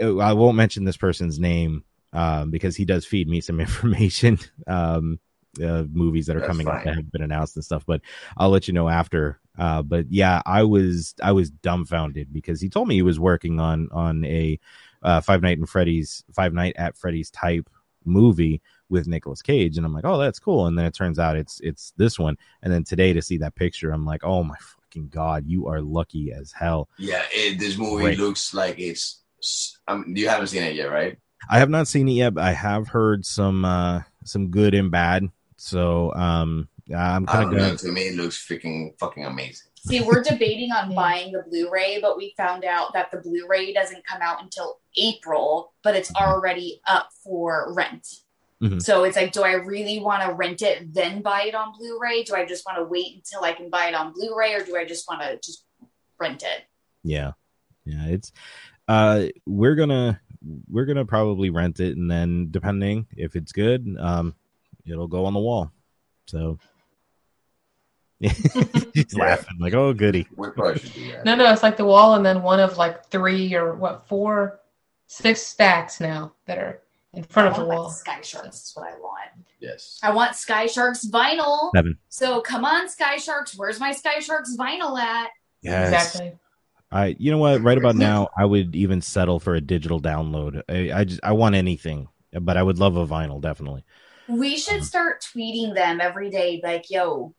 I 0.00 0.32
won't 0.32 0.56
mention 0.56 0.84
this 0.84 0.96
person's 0.96 1.38
name 1.38 1.84
um, 2.12 2.50
because 2.50 2.76
he 2.76 2.84
does 2.84 3.04
feed 3.04 3.28
me 3.28 3.40
some 3.40 3.60
information, 3.60 4.38
um, 4.66 5.18
uh, 5.62 5.84
movies 5.90 6.26
that 6.26 6.36
are 6.36 6.40
That's 6.40 6.48
coming 6.48 6.68
up 6.68 6.84
that 6.84 6.96
have 6.96 7.10
been 7.10 7.22
announced 7.22 7.56
and 7.56 7.64
stuff. 7.64 7.84
But 7.86 8.02
I'll 8.36 8.50
let 8.50 8.68
you 8.68 8.74
know 8.74 8.88
after. 8.88 9.40
Uh, 9.58 9.82
but 9.82 10.06
yeah, 10.10 10.42
I 10.44 10.64
was 10.64 11.14
I 11.22 11.32
was 11.32 11.50
dumbfounded 11.50 12.32
because 12.32 12.60
he 12.60 12.68
told 12.68 12.88
me 12.88 12.94
he 12.94 13.02
was 13.02 13.18
working 13.18 13.58
on 13.58 13.88
on 13.90 14.24
a 14.24 14.60
uh, 15.02 15.20
Five 15.20 15.42
Night 15.42 15.58
and 15.58 15.68
Freddy's 15.68 16.24
Five 16.34 16.52
Night 16.52 16.74
at 16.76 16.96
Freddy's 16.96 17.30
type 17.30 17.68
movie 18.04 18.62
with 18.88 19.06
Nicolas 19.06 19.42
Cage, 19.42 19.76
and 19.76 19.86
I'm 19.86 19.92
like, 19.92 20.04
oh, 20.04 20.18
that's 20.18 20.38
cool. 20.38 20.66
And 20.66 20.78
then 20.78 20.86
it 20.86 20.94
turns 20.94 21.18
out 21.18 21.36
it's 21.36 21.60
it's 21.60 21.92
this 21.96 22.18
one. 22.18 22.36
And 22.62 22.72
then 22.72 22.84
today 22.84 23.12
to 23.12 23.22
see 23.22 23.38
that 23.38 23.54
picture, 23.54 23.90
I'm 23.90 24.06
like, 24.06 24.24
oh 24.24 24.42
my 24.42 24.56
fucking 24.58 25.08
god, 25.08 25.44
you 25.46 25.66
are 25.68 25.80
lucky 25.80 26.32
as 26.32 26.52
hell. 26.52 26.88
Yeah, 26.98 27.22
it, 27.32 27.58
this 27.58 27.76
movie 27.76 28.04
Great. 28.04 28.18
looks 28.18 28.54
like 28.54 28.78
it's. 28.78 29.22
Um, 29.86 30.12
you 30.16 30.28
haven't 30.28 30.48
seen 30.48 30.62
it 30.62 30.74
yet, 30.74 30.90
right? 30.90 31.18
I 31.50 31.58
have 31.58 31.70
not 31.70 31.88
seen 31.88 32.08
it 32.08 32.12
yet, 32.12 32.34
but 32.34 32.44
I 32.44 32.52
have 32.52 32.88
heard 32.88 33.24
some 33.24 33.64
uh 33.64 34.02
some 34.24 34.50
good 34.50 34.74
and 34.74 34.90
bad. 34.90 35.28
So 35.56 36.12
um 36.14 36.68
I'm 36.94 37.26
kind 37.26 37.44
of 37.46 37.52
know. 37.52 37.58
gonna 37.58 37.76
To 37.78 37.92
me, 37.92 38.08
it 38.08 38.16
looks 38.16 38.46
freaking 38.46 38.98
fucking 38.98 39.24
amazing. 39.24 39.68
See, 39.88 40.02
we're 40.02 40.22
debating 40.28 40.72
on 40.72 40.94
buying 40.94 41.32
the 41.32 41.44
Blu-ray, 41.48 42.00
but 42.00 42.16
we 42.16 42.34
found 42.36 42.64
out 42.64 42.92
that 42.92 43.10
the 43.10 43.18
Blu-ray 43.18 43.72
doesn't 43.72 44.06
come 44.06 44.20
out 44.22 44.42
until 44.42 44.80
April, 44.96 45.72
but 45.82 45.96
it's 45.96 46.12
already 46.14 46.80
up 46.86 47.08
for 47.24 47.72
rent. 47.74 48.06
Mhm. 48.62 48.80
So 48.82 49.04
it's 49.04 49.16
like, 49.16 49.32
do 49.32 49.42
I 49.42 49.52
really 49.52 49.98
want 49.98 50.22
to 50.22 50.32
rent 50.32 50.62
it 50.62 50.94
then 50.94 51.20
buy 51.20 51.42
it 51.42 51.54
on 51.54 51.76
Blu-ray? 51.76 52.22
Do 52.22 52.34
I 52.34 52.46
just 52.46 52.64
want 52.64 52.78
to 52.78 52.84
wait 52.84 53.14
until 53.16 53.44
I 53.44 53.52
can 53.52 53.68
buy 53.68 53.88
it 53.88 53.94
on 53.94 54.12
Blu-ray, 54.14 54.54
or 54.54 54.64
do 54.64 54.76
I 54.76 54.84
just 54.86 55.06
want 55.08 55.20
to 55.22 55.36
just 55.36 55.64
rent 56.18 56.42
it? 56.42 56.64
yeah. 57.02 57.32
Yeah, 57.84 58.06
it's 58.06 58.32
uh 58.88 59.26
we're 59.46 59.76
gonna 59.76 60.20
we're 60.68 60.86
gonna 60.86 61.04
probably 61.04 61.50
rent 61.50 61.78
it 61.78 61.96
and 61.96 62.10
then 62.10 62.48
depending 62.50 63.06
if 63.16 63.36
it's 63.36 63.52
good, 63.52 63.94
um 64.00 64.34
it'll 64.84 65.06
go 65.06 65.26
on 65.26 65.32
the 65.34 65.38
wall. 65.38 65.70
So 66.26 66.58
he's 68.20 68.34
Yeah. 69.12 69.18
laughing 69.18 69.58
like, 69.60 69.74
oh 69.74 69.92
goody. 69.92 70.26
We 70.34 70.50
probably 70.50 70.80
should 70.80 70.94
do 70.94 71.12
that. 71.12 71.24
No, 71.24 71.34
no, 71.36 71.52
it's 71.52 71.62
like 71.62 71.76
the 71.76 71.84
wall 71.84 72.14
and 72.14 72.24
then 72.26 72.42
one 72.42 72.58
of 72.58 72.76
like 72.76 73.06
three 73.06 73.54
or 73.54 73.74
what, 73.74 74.08
four, 74.08 74.58
six 75.06 75.42
stacks 75.42 76.00
now 76.00 76.32
that 76.46 76.58
are 76.58 76.82
in 77.16 77.24
front 77.24 77.48
of 77.48 77.54
I 77.54 77.58
the 77.58 77.64
wall. 77.64 77.84
like 77.84 77.94
Sky 77.94 78.20
Sharks 78.20 78.56
is 78.56 78.72
what 78.74 78.86
I 78.86 78.96
want. 78.98 79.30
Yes. 79.60 79.98
I 80.02 80.12
want 80.12 80.34
Sky 80.36 80.66
Sharks 80.66 81.06
vinyl. 81.06 81.70
Seven. 81.74 81.98
So 82.08 82.40
come 82.40 82.64
on, 82.64 82.88
Sky 82.88 83.16
Sharks. 83.16 83.56
Where's 83.56 83.80
my 83.80 83.92
Sky 83.92 84.20
Sharks 84.20 84.56
vinyl 84.56 84.98
at? 84.98 85.30
Yes. 85.62 86.14
Exactly. 86.14 86.38
I 86.92 87.16
you 87.18 87.30
know 87.32 87.38
what, 87.38 87.62
right 87.62 87.78
about 87.78 87.96
now 87.96 88.28
I 88.38 88.44
would 88.44 88.76
even 88.76 89.00
settle 89.00 89.40
for 89.40 89.54
a 89.54 89.60
digital 89.60 90.00
download. 90.00 90.62
I, 90.68 91.00
I 91.00 91.04
just 91.04 91.20
I 91.22 91.32
want 91.32 91.54
anything, 91.56 92.08
but 92.32 92.56
I 92.56 92.62
would 92.62 92.78
love 92.78 92.96
a 92.96 93.06
vinyl 93.06 93.40
definitely. 93.40 93.84
We 94.28 94.56
should 94.58 94.74
uh-huh. 94.74 94.84
start 94.84 95.22
tweeting 95.34 95.74
them 95.74 96.00
every 96.00 96.30
day, 96.30 96.60
like, 96.62 96.90
yo, 96.90 97.34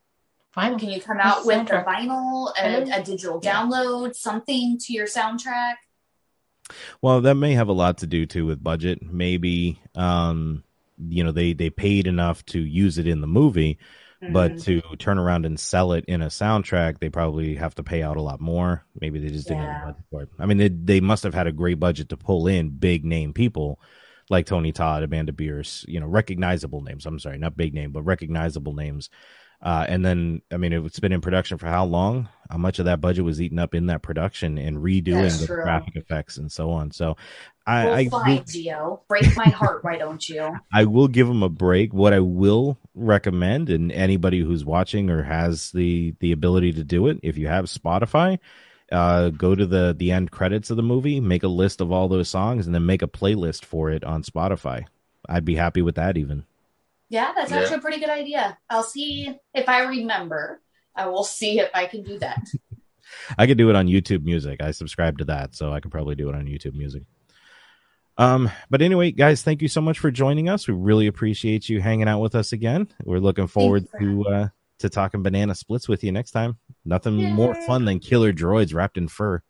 Vinyl. 0.56 0.78
can 0.78 0.88
you 0.88 1.00
come 1.00 1.18
out 1.18 1.44
with 1.44 1.66
the 1.68 1.74
Soundtrack. 1.74 1.86
vinyl, 1.86 2.52
Hello? 2.56 2.84
a, 2.90 3.00
a 3.00 3.02
digital 3.02 3.40
Yeah. 3.42 3.62
download, 3.62 4.14
something 4.14 4.78
to 4.78 4.92
your 4.92 5.06
soundtrack? 5.06 5.74
Well, 7.02 7.20
that 7.22 7.34
may 7.34 7.54
have 7.54 7.68
a 7.68 7.72
lot 7.72 7.98
to 7.98 8.06
do 8.06 8.26
too 8.26 8.46
with 8.46 8.62
budget. 8.62 9.02
Maybe 9.02 9.80
um 9.94 10.64
you 10.98 11.22
know 11.24 11.32
they 11.32 11.52
they 11.52 11.70
paid 11.70 12.06
enough 12.06 12.44
to 12.46 12.60
use 12.60 12.98
it 12.98 13.06
in 13.06 13.20
the 13.20 13.26
movie, 13.26 13.78
but 14.28 14.56
Mhm. 14.56 14.64
to 14.64 14.82
turn 14.98 15.18
around 15.18 15.46
and 15.46 15.58
sell 15.58 15.92
it 15.92 16.04
in 16.06 16.22
a 16.22 16.26
soundtrack, 16.26 16.98
they 16.98 17.08
probably 17.10 17.54
have 17.56 17.74
to 17.76 17.82
pay 17.82 18.02
out 18.02 18.16
a 18.16 18.22
lot 18.22 18.40
more. 18.40 18.84
Maybe 19.00 19.18
they 19.20 19.28
just 19.28 19.46
didn't 19.48 19.62
have 19.62 19.70
Yeah. 19.70 19.80
budget 19.80 20.04
for 20.10 20.22
it. 20.22 20.28
I 20.38 20.46
mean, 20.46 20.58
they 20.58 20.68
they 20.68 21.00
must 21.00 21.22
have 21.22 21.34
had 21.34 21.46
a 21.46 21.52
great 21.52 21.78
budget 21.80 22.08
to 22.10 22.16
pull 22.16 22.46
in 22.46 22.70
big 22.70 23.04
name 23.04 23.32
people 23.32 23.80
like 24.30 24.44
Tony 24.46 24.72
Todd, 24.72 25.02
Amanda 25.02 25.32
Bearse, 25.32 25.84
you 25.88 26.00
know, 26.00 26.06
recognizable 26.06 26.82
names. 26.82 27.06
I'm 27.06 27.18
sorry, 27.18 27.38
not 27.38 27.56
big 27.56 27.72
name, 27.74 27.92
but 27.92 28.02
recognizable 28.02 28.74
names. 28.74 29.08
Uh, 29.60 29.84
and 29.88 30.04
then, 30.04 30.40
I 30.52 30.56
mean, 30.56 30.72
it's 30.72 31.00
been 31.00 31.12
in 31.12 31.20
production 31.20 31.58
for 31.58 31.66
how 31.66 31.84
long? 31.84 32.28
How 32.48 32.58
much 32.58 32.78
of 32.78 32.84
that 32.84 33.00
budget 33.00 33.24
was 33.24 33.40
eaten 33.40 33.58
up 33.58 33.74
in 33.74 33.86
that 33.86 34.02
production 34.02 34.56
and 34.56 34.78
redoing 34.78 35.22
That's 35.22 35.40
the 35.40 35.46
true. 35.46 35.62
graphic 35.64 35.96
effects 35.96 36.36
and 36.36 36.50
so 36.50 36.70
on? 36.70 36.92
So, 36.92 37.16
I, 37.66 37.84
well, 37.84 37.94
I 37.94 38.08
fine, 38.08 38.42
Gio. 38.44 39.00
Break 39.08 39.36
my 39.36 39.44
heart, 39.50 39.82
why 39.82 39.98
don't 39.98 40.26
you? 40.28 40.56
I 40.72 40.84
will 40.84 41.08
give 41.08 41.26
them 41.26 41.42
a 41.42 41.48
break. 41.48 41.92
What 41.92 42.14
I 42.14 42.20
will 42.20 42.78
recommend, 42.94 43.68
and 43.68 43.90
anybody 43.92 44.40
who's 44.40 44.64
watching 44.64 45.10
or 45.10 45.24
has 45.24 45.72
the 45.72 46.14
the 46.20 46.32
ability 46.32 46.72
to 46.74 46.84
do 46.84 47.08
it, 47.08 47.18
if 47.22 47.36
you 47.36 47.48
have 47.48 47.66
Spotify, 47.66 48.38
uh, 48.90 49.28
go 49.30 49.54
to 49.54 49.66
the 49.66 49.94
the 49.98 50.12
end 50.12 50.30
credits 50.30 50.70
of 50.70 50.76
the 50.76 50.82
movie, 50.82 51.20
make 51.20 51.42
a 51.42 51.48
list 51.48 51.80
of 51.80 51.92
all 51.92 52.08
those 52.08 52.28
songs, 52.28 52.64
and 52.64 52.74
then 52.74 52.86
make 52.86 53.02
a 53.02 53.08
playlist 53.08 53.64
for 53.64 53.90
it 53.90 54.04
on 54.04 54.22
Spotify. 54.22 54.86
I'd 55.28 55.44
be 55.44 55.56
happy 55.56 55.82
with 55.82 55.96
that. 55.96 56.16
Even 56.16 56.44
Yeah, 57.08 57.32
that's 57.34 57.50
Yeah. 57.50 57.58
actually 57.58 57.76
a 57.76 57.80
pretty 57.80 58.00
good 58.00 58.10
idea. 58.10 58.58
I'll 58.68 58.82
see 58.82 59.38
if 59.54 59.68
I 59.68 59.84
remember. 59.84 60.60
I 60.94 61.06
will 61.06 61.24
see 61.24 61.60
if 61.60 61.70
I 61.74 61.86
can 61.86 62.02
do 62.02 62.18
that. 62.18 62.46
I 63.38 63.46
could 63.46 63.56
do 63.58 63.70
it 63.70 63.76
on 63.76 63.86
YouTube 63.86 64.24
Music. 64.24 64.62
I 64.62 64.72
subscribe 64.72 65.18
to 65.18 65.24
that, 65.26 65.54
so 65.54 65.72
I 65.72 65.80
can 65.80 65.90
probably 65.90 66.14
do 66.14 66.28
it 66.28 66.34
on 66.34 66.46
YouTube 66.46 66.74
Music. 66.74 67.04
Um, 68.18 68.50
but 68.68 68.82
anyway, 68.82 69.12
guys, 69.12 69.42
thank 69.42 69.62
you 69.62 69.68
so 69.68 69.80
much 69.80 69.98
for 70.00 70.10
joining 70.10 70.48
us. 70.48 70.66
We 70.66 70.74
really 70.74 71.06
appreciate 71.06 71.68
you 71.68 71.80
hanging 71.80 72.08
out 72.08 72.20
with 72.20 72.34
us 72.34 72.52
again. 72.52 72.88
We're 73.04 73.20
looking 73.20 73.46
forward 73.46 73.86
to 74.00 74.24
uh 74.26 74.48
to 74.80 74.88
talking 74.88 75.22
banana 75.22 75.54
splits 75.54 75.88
with 75.88 76.04
you 76.04 76.12
next 76.12 76.32
time. 76.32 76.58
Nothing 76.84 77.16
more 77.32 77.54
fun 77.66 77.84
than 77.84 78.00
killer 78.00 78.32
droids 78.32 78.74
wrapped 78.74 78.96
in 78.98 79.08
fur. 79.08 79.42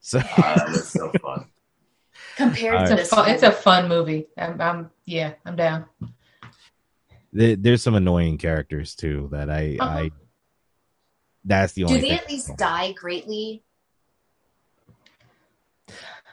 So 0.00 0.18
that's 0.36 0.88
so 0.90 1.10
fun. 1.22 1.46
Compared 2.36 2.76
All 2.76 2.86
to 2.86 2.90
right. 2.90 3.00
It's 3.00 3.10
this, 3.10 3.12
a 3.12 3.16
fun, 3.16 3.30
it's 3.30 3.42
a 3.42 3.52
fun 3.52 3.88
movie. 3.88 4.26
I'm, 4.36 4.60
I'm 4.60 4.90
yeah, 5.04 5.34
I'm 5.44 5.56
down. 5.56 5.86
There- 7.34 7.56
there's 7.56 7.82
some 7.82 7.94
annoying 7.94 8.38
characters 8.38 8.94
too 8.94 9.28
that 9.32 9.50
I 9.50 9.76
Uh-huh. 9.78 9.98
I 9.98 10.10
that's 11.44 11.74
the 11.74 11.84
only. 11.84 11.96
do 11.96 12.00
they 12.00 12.08
thing. 12.10 12.18
at 12.20 12.28
least 12.30 12.56
die 12.56 12.92
greatly? 12.92 13.62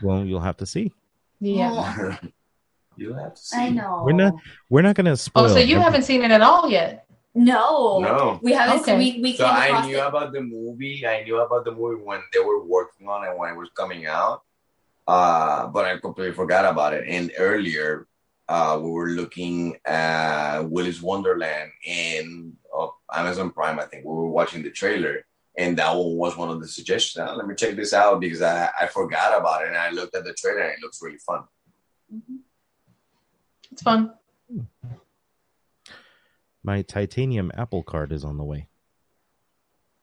Well, 0.02 0.24
you'll 0.26 0.40
have 0.40 0.58
to 0.58 0.66
see. 0.66 0.94
Yeah. 1.40 1.72
Well, 1.98 2.20
you 2.96 3.14
have 3.14 3.36
to 3.36 3.42
see. 3.42 3.58
I 3.58 3.70
know. 3.70 4.04
We're 4.06 4.14
not 4.14 4.34
we're 4.70 4.82
not 4.82 4.96
gonna 4.96 5.18
spoil. 5.18 5.46
Oh, 5.46 5.48
so 5.48 5.56
you 5.56 5.62
everything. 5.62 5.82
haven't 5.82 6.04
seen 6.04 6.24
it 6.24 6.32
at 6.32 6.42
all 6.42 6.70
yet? 6.70 7.06
No, 7.34 8.00
No. 8.00 8.40
we 8.44 8.52
haven't. 8.52 8.82
Okay. 8.82 8.98
We 8.98 9.20
we 9.22 9.36
So 9.36 9.46
came 9.46 9.54
I 9.56 9.68
across 9.68 9.86
knew 9.88 9.98
it. 9.98 10.06
about 10.08 10.34
the 10.34 10.42
movie. 10.42 11.06
I 11.08 11.24
knew 11.24 11.40
about 11.40 11.64
the 11.66 11.72
movie 11.72 12.02
when 12.04 12.22
they 12.34 12.40
were 12.40 12.64
working 12.64 13.08
on 13.08 13.24
it 13.28 13.38
when 13.38 13.50
it 13.54 13.58
was 13.58 13.70
coming 13.76 14.06
out. 14.06 14.44
Uh, 15.08 15.68
but 15.68 15.86
I 15.86 15.98
completely 15.98 16.34
forgot 16.34 16.66
about 16.66 16.94
it. 16.94 17.06
And 17.08 17.32
earlier, 17.38 18.08
uh, 18.52 18.78
we 18.84 18.90
were 18.92 19.10
looking 19.22 19.78
at 19.86 20.60
Willy's 20.74 21.02
Wonderland 21.02 21.72
in 21.86 22.54
uh, 22.78 22.88
Amazon 23.14 23.50
Prime. 23.52 23.80
I 23.80 23.86
think 23.86 24.04
we 24.06 24.12
were 24.14 24.28
watching 24.40 24.62
the 24.64 24.72
trailer, 24.72 25.16
and 25.58 25.78
that 25.78 25.92
one 25.96 26.18
was 26.18 26.36
one 26.36 26.50
of 26.50 26.60
the 26.62 26.68
suggestions. 26.68 27.26
"Ah, 27.26 27.34
let 27.34 27.48
me 27.48 27.56
check 27.56 27.76
this 27.78 27.94
out 27.94 28.20
because 28.20 28.42
I, 28.42 28.70
I 28.82 28.88
forgot 28.88 29.38
about 29.40 29.62
it, 29.64 29.70
and 29.70 29.78
I 29.78 29.90
looked 29.92 30.16
at 30.16 30.26
the 30.26 30.34
trailer, 30.34 30.62
and 30.66 30.74
it 30.74 30.82
looks 30.84 31.00
really 31.02 31.22
fun. 31.30 31.42
Mhm. 32.14 32.40
It's 33.72 33.82
fun. 33.90 34.14
My 36.64 36.82
titanium 36.82 37.52
Apple 37.56 37.84
card 37.84 38.12
is 38.12 38.24
on 38.24 38.38
the 38.38 38.44
way. 38.44 38.68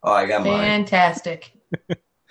Oh, 0.02 0.12
I 0.12 0.26
got 0.26 0.42
mine. 0.44 0.58
Fantastic. 0.86 1.52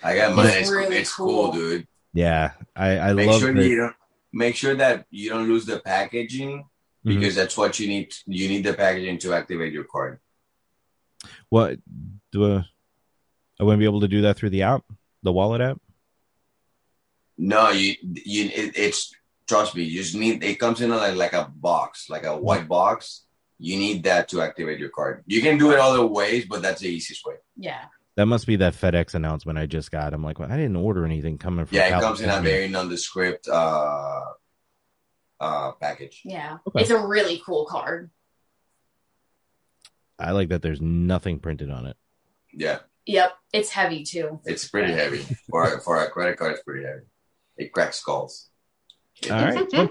I 0.02 0.16
got 0.16 0.34
mine. 0.34 0.46
It's 0.48 0.56
It's, 0.56 0.70
really 0.70 0.96
it's 0.96 1.14
cool, 1.14 1.44
cool. 1.44 1.52
dude. 1.52 1.86
Yeah, 2.12 2.52
I 2.74 2.98
I 2.98 3.12
make 3.12 3.28
love 3.28 3.40
sure 3.40 3.52
that- 3.54 3.64
you 3.64 3.76
don't 3.76 3.94
make 4.32 4.56
sure 4.56 4.74
that 4.74 5.06
you 5.10 5.30
don't 5.30 5.48
lose 5.48 5.66
the 5.66 5.80
packaging 5.80 6.64
Mhm. 7.04 7.14
because 7.20 7.34
that's 7.34 7.56
what 7.56 7.78
you 7.78 7.88
need. 7.88 8.12
You 8.26 8.48
need 8.48 8.64
the 8.64 8.74
packaging 8.74 9.18
to 9.18 9.32
activate 9.32 9.72
your 9.72 9.84
card. 9.84 10.20
What 11.48 11.78
do 12.32 12.54
I, 12.56 12.64
I 13.58 13.64
wouldn't 13.64 13.80
be 13.80 13.84
able 13.86 14.00
to 14.00 14.08
do 14.08 14.22
that 14.22 14.36
through 14.36 14.50
the 14.50 14.62
app, 14.62 14.82
the 15.22 15.32
wallet 15.32 15.60
app? 15.60 15.80
No, 17.36 17.70
you 17.70 17.94
you 18.02 18.46
it, 18.46 18.76
it's 18.76 19.12
trust 19.46 19.74
me. 19.76 19.84
You 19.84 20.02
just 20.02 20.14
need 20.14 20.42
it 20.42 20.58
comes 20.58 20.80
in 20.80 20.90
like 20.90 21.14
like 21.14 21.32
a 21.32 21.50
box, 21.54 22.10
like 22.10 22.24
a 22.24 22.36
white 22.36 22.66
box. 22.68 23.24
You 23.60 23.76
need 23.76 24.04
that 24.04 24.28
to 24.30 24.40
activate 24.42 24.78
your 24.78 24.90
card. 24.90 25.24
You 25.26 25.40
can 25.40 25.58
do 25.58 25.72
it 25.72 25.78
other 25.78 26.06
ways, 26.06 26.46
but 26.46 26.62
that's 26.62 26.80
the 26.80 26.88
easiest 26.88 27.24
way. 27.26 27.36
Yeah. 27.56 27.84
That 28.18 28.26
must 28.26 28.48
be 28.48 28.56
that 28.56 28.74
FedEx 28.74 29.14
announcement 29.14 29.60
I 29.60 29.66
just 29.66 29.92
got. 29.92 30.12
I'm 30.12 30.24
like, 30.24 30.40
well, 30.40 30.50
I 30.50 30.56
didn't 30.56 30.74
order 30.74 31.04
anything 31.04 31.38
coming 31.38 31.64
from. 31.66 31.76
Yeah, 31.76 31.86
it 31.86 32.00
comes 32.00 32.18
in 32.18 32.24
a 32.24 32.32
California. 32.32 32.50
very 32.50 32.68
nondescript 32.68 33.46
uh 33.46 34.22
uh 35.38 35.70
package. 35.80 36.22
Yeah. 36.24 36.58
Okay. 36.66 36.80
It's 36.80 36.90
a 36.90 36.98
really 36.98 37.40
cool 37.46 37.64
card. 37.66 38.10
I 40.18 40.32
like 40.32 40.48
that. 40.48 40.62
There's 40.62 40.80
nothing 40.80 41.38
printed 41.38 41.70
on 41.70 41.86
it. 41.86 41.96
Yeah, 42.52 42.80
Yep. 43.06 43.36
It's 43.52 43.70
heavy 43.70 44.02
too. 44.02 44.40
it's 44.44 44.66
pretty 44.66 44.94
heavy 44.94 45.18
for 45.48 45.74
a, 45.74 45.80
for 45.80 46.02
a 46.02 46.10
credit 46.10 46.38
card. 46.38 46.54
It's 46.54 46.62
pretty 46.64 46.84
heavy. 46.84 47.02
It 47.56 47.72
cracks 47.72 48.00
skulls. 48.00 48.48
All 49.30 49.36
right. 49.36 49.90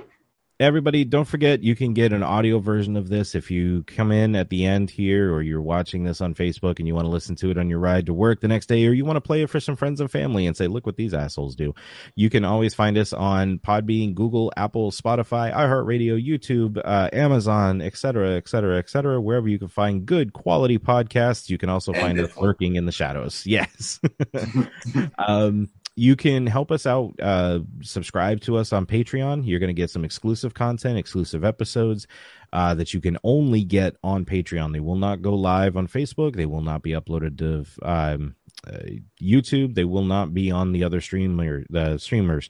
Everybody, 0.60 1.06
don't 1.06 1.28
forget 1.28 1.62
you 1.62 1.76
can 1.76 1.94
get 1.94 2.12
an 2.14 2.24
audio 2.24 2.58
version 2.58 2.98
of 2.98 3.10
this 3.10 3.36
if 3.36 3.52
you 3.52 3.84
come 3.84 4.12
in 4.12 4.36
at 4.36 4.50
the 4.50 4.66
end 4.66 4.90
here 4.90 5.32
or 5.32 5.44
you're 5.44 5.62
watching 5.62 6.04
this 6.04 6.20
on 6.20 6.34
Facebook 6.34 6.80
and 6.80 6.88
you 6.88 6.96
want 6.96 7.06
to 7.06 7.12
listen 7.12 7.36
to 7.36 7.52
it 7.52 7.60
on 7.60 7.70
your 7.70 7.78
ride 7.78 8.08
to 8.08 8.14
work 8.14 8.42
the 8.42 8.48
next 8.48 8.66
day 8.66 8.88
or 8.88 8.92
you 8.92 9.06
want 9.06 9.18
to 9.18 9.22
play 9.22 9.44
it 9.44 9.52
for 9.52 9.60
some 9.60 9.76
friends 9.76 10.02
and 10.02 10.10
family 10.10 10.48
and 10.48 10.58
say, 10.58 10.66
look 10.66 10.88
what 10.88 10.96
these 10.96 11.14
assholes 11.14 11.56
do. 11.56 11.76
You 12.16 12.32
can 12.32 12.44
always 12.44 12.74
find 12.74 12.98
us 12.98 13.14
on 13.14 13.60
Podbean, 13.60 14.16
Google, 14.16 14.52
Apple, 14.58 14.90
Spotify, 14.90 15.54
iHeartRadio, 15.54 16.18
YouTube, 16.26 16.82
uh, 16.84 17.12
Amazon, 17.14 17.80
et 17.80 17.96
cetera, 17.96 18.32
et 18.32 18.48
cetera, 18.50 18.80
et 18.80 18.90
cetera. 18.90 19.22
Wherever 19.22 19.48
you 19.48 19.60
can 19.60 19.68
find 19.68 20.08
good 20.08 20.34
quality 20.34 20.80
podcasts, 20.80 21.52
you 21.52 21.60
can 21.60 21.70
also 21.70 21.94
find 21.94 22.20
us 22.20 22.36
lurking 22.36 22.78
in 22.78 22.86
the 22.88 22.92
shadows. 22.92 23.46
Yes. 23.58 24.00
um, 25.18 25.70
you 25.98 26.16
can 26.16 26.46
help 26.46 26.72
us 26.72 26.86
out 26.86 27.16
uh 27.22 27.60
subscribe 27.82 28.40
to 28.40 28.56
us 28.56 28.72
on 28.72 28.86
patreon. 28.86 29.46
You're 29.46 29.60
going 29.60 29.76
to 29.76 29.82
get 29.82 29.90
some 29.90 30.06
exclusive 30.06 30.54
content 30.54 30.98
exclusive 30.98 31.44
episodes 31.44 32.08
uh 32.54 32.76
that 32.76 32.94
you 32.94 33.02
can 33.02 33.18
only 33.24 33.64
get 33.64 33.96
on 34.04 34.24
patreon. 34.24 34.72
They 34.74 34.80
will 34.80 34.96
not 34.96 35.24
go 35.24 35.34
live 35.34 35.76
on 35.76 35.88
facebook. 35.88 36.36
They 36.36 36.46
will 36.46 36.62
not 36.62 36.84
be 36.84 36.92
uploaded 36.92 37.40
to 37.40 37.66
um 37.82 38.36
uh, 38.66 38.78
youtube. 39.22 39.74
They 39.74 39.86
will 39.86 40.06
not 40.06 40.36
be 40.36 40.52
on 40.52 40.72
the 40.72 40.84
other 40.84 41.02
streamer 41.02 41.66
the 41.70 41.98
streamers. 41.98 42.50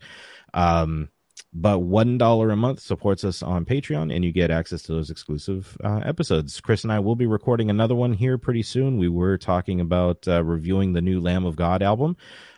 Um 0.54 1.10
but 1.54 1.80
one 1.80 2.18
dollar 2.18 2.50
a 2.50 2.58
month 2.58 2.82
supports 2.82 3.24
us 3.24 3.42
on 3.42 3.64
patreon 3.64 4.14
and 4.14 4.26
you 4.26 4.34
get 4.34 4.52
access 4.52 4.82
to 4.84 4.92
those 4.92 5.10
exclusive 5.10 5.78
uh, 5.86 6.02
episodes. 6.04 6.60
Chris 6.60 6.84
and 6.84 6.92
i 6.92 7.00
will 7.00 7.16
be 7.16 7.26
recording 7.26 7.70
another 7.70 7.96
one 7.96 8.12
here 8.12 8.38
pretty 8.38 8.64
soon. 8.64 8.98
We 8.98 9.08
were 9.08 9.38
talking 9.38 9.80
about 9.80 10.28
uh, 10.28 10.44
reviewing 10.44 10.92
the 10.92 11.02
new 11.02 11.22
lamb 11.22 11.46
of 11.46 11.56
god 11.56 11.82
album 11.82 12.18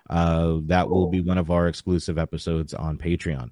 uh, 0.09 0.57
that 0.63 0.89
will 0.89 1.07
be 1.07 1.21
one 1.21 1.37
of 1.37 1.51
our 1.51 1.67
exclusive 1.67 2.17
episodes 2.17 2.73
on 2.73 2.97
patreon 2.97 3.51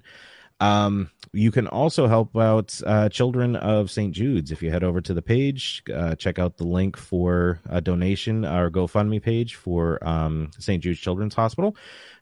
um, 0.60 1.10
you 1.32 1.50
can 1.50 1.68
also 1.68 2.08
help 2.08 2.36
out 2.36 2.80
uh, 2.84 3.08
Children 3.08 3.54
of 3.56 3.90
St. 3.90 4.12
Jude's 4.12 4.50
if 4.50 4.62
you 4.62 4.70
head 4.70 4.82
over 4.82 5.00
to 5.00 5.14
the 5.14 5.22
page. 5.22 5.82
Uh, 5.92 6.14
check 6.16 6.38
out 6.38 6.56
the 6.56 6.66
link 6.66 6.96
for 6.96 7.60
a 7.68 7.80
donation, 7.80 8.44
our 8.44 8.70
GoFundMe 8.70 9.22
page 9.22 9.54
for 9.54 10.04
um, 10.06 10.50
St. 10.58 10.82
Jude's 10.82 10.98
Children's 10.98 11.34
Hospital. 11.34 11.76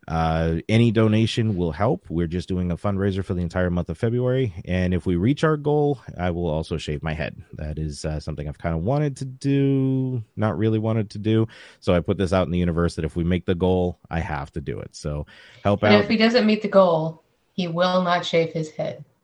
Uh, 0.08 0.56
any 0.68 0.90
donation 0.92 1.56
will 1.56 1.72
help. 1.72 2.04
We're 2.08 2.28
just 2.28 2.48
doing 2.48 2.70
a 2.70 2.76
fundraiser 2.76 3.24
for 3.24 3.34
the 3.34 3.42
entire 3.42 3.70
month 3.70 3.88
of 3.88 3.98
February, 3.98 4.54
and 4.64 4.94
if 4.94 5.04
we 5.04 5.16
reach 5.16 5.42
our 5.42 5.56
goal, 5.56 6.00
I 6.16 6.30
will 6.30 6.46
also 6.46 6.76
shave 6.76 7.02
my 7.02 7.12
head. 7.12 7.42
That 7.54 7.78
is 7.78 8.04
uh, 8.04 8.20
something 8.20 8.46
I've 8.48 8.58
kind 8.58 8.76
of 8.76 8.82
wanted 8.82 9.16
to 9.16 9.24
do, 9.24 10.22
not 10.36 10.56
really 10.58 10.78
wanted 10.78 11.10
to 11.10 11.18
do. 11.18 11.48
So 11.80 11.92
I 11.94 12.00
put 12.00 12.18
this 12.18 12.32
out 12.32 12.46
in 12.46 12.52
the 12.52 12.58
universe 12.58 12.94
that 12.94 13.04
if 13.04 13.16
we 13.16 13.24
make 13.24 13.46
the 13.46 13.54
goal, 13.56 13.98
I 14.10 14.20
have 14.20 14.52
to 14.52 14.60
do 14.60 14.78
it. 14.78 14.94
So 14.94 15.26
help 15.64 15.82
And 15.82 15.94
out. 15.96 16.02
if 16.04 16.08
he 16.08 16.16
doesn't 16.16 16.46
meet 16.46 16.62
the 16.62 16.68
goal, 16.68 17.24
he 17.54 17.66
will 17.66 18.02
not 18.02 18.24
shave 18.24 18.52
his 18.52 18.70
head. 18.70 19.04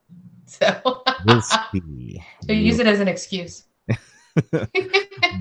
So, 0.45 1.01
We'll 1.25 1.41
see. 1.71 2.21
so 2.45 2.51
use 2.51 2.77
it 2.79 2.85
as 2.85 2.99
an 2.99 3.07
excuse. 3.07 3.63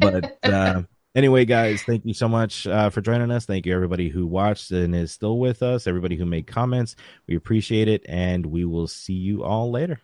but 0.01 0.39
uh, 0.45 0.83
anyway, 1.15 1.45
guys, 1.45 1.83
thank 1.83 2.05
you 2.05 2.15
so 2.15 2.29
much 2.29 2.67
uh, 2.67 2.91
for 2.91 3.01
joining 3.01 3.31
us. 3.31 3.47
Thank 3.47 3.67
you, 3.67 3.75
everybody 3.75 4.09
who 4.09 4.27
watched 4.27 4.71
and 4.71 4.95
is 4.95 5.13
still 5.13 5.39
with 5.39 5.63
us, 5.63 5.87
everybody 5.87 6.17
who 6.17 6.27
made 6.27 6.47
comments. 6.47 6.97
We 7.27 7.37
appreciate 7.37 7.89
it, 7.89 8.05
and 8.09 8.47
we 8.47 8.65
will 8.65 8.89
see 8.89 9.15
you 9.15 9.45
all 9.45 9.71
later. 9.71 10.01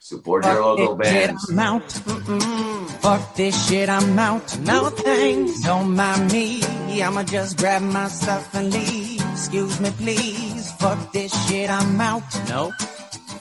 Support 0.00 0.44
your 0.44 0.62
local 0.62 0.96
Fuck 0.96 1.02
this 1.02 1.12
shit. 1.12 1.30
I'm 1.50 1.58
out. 1.58 1.88
Mm-mm. 1.88 2.88
Fuck 3.00 3.34
this 3.34 3.68
shit, 3.68 3.88
I'm 3.88 4.18
out. 4.18 4.58
No 4.60 4.90
thanks. 4.90 5.60
Don't 5.62 5.94
mind 5.96 6.32
me. 6.32 6.62
I'ma 7.02 7.24
just 7.24 7.58
grab 7.58 7.82
my 7.82 8.08
stuff 8.08 8.54
and 8.54 8.72
leave. 8.72 9.20
Excuse 9.32 9.80
me, 9.80 9.90
please. 9.90 10.72
Fuck 10.72 11.12
this 11.12 11.48
shit, 11.48 11.68
I'm 11.68 12.00
out. 12.00 12.48
No. 12.48 12.72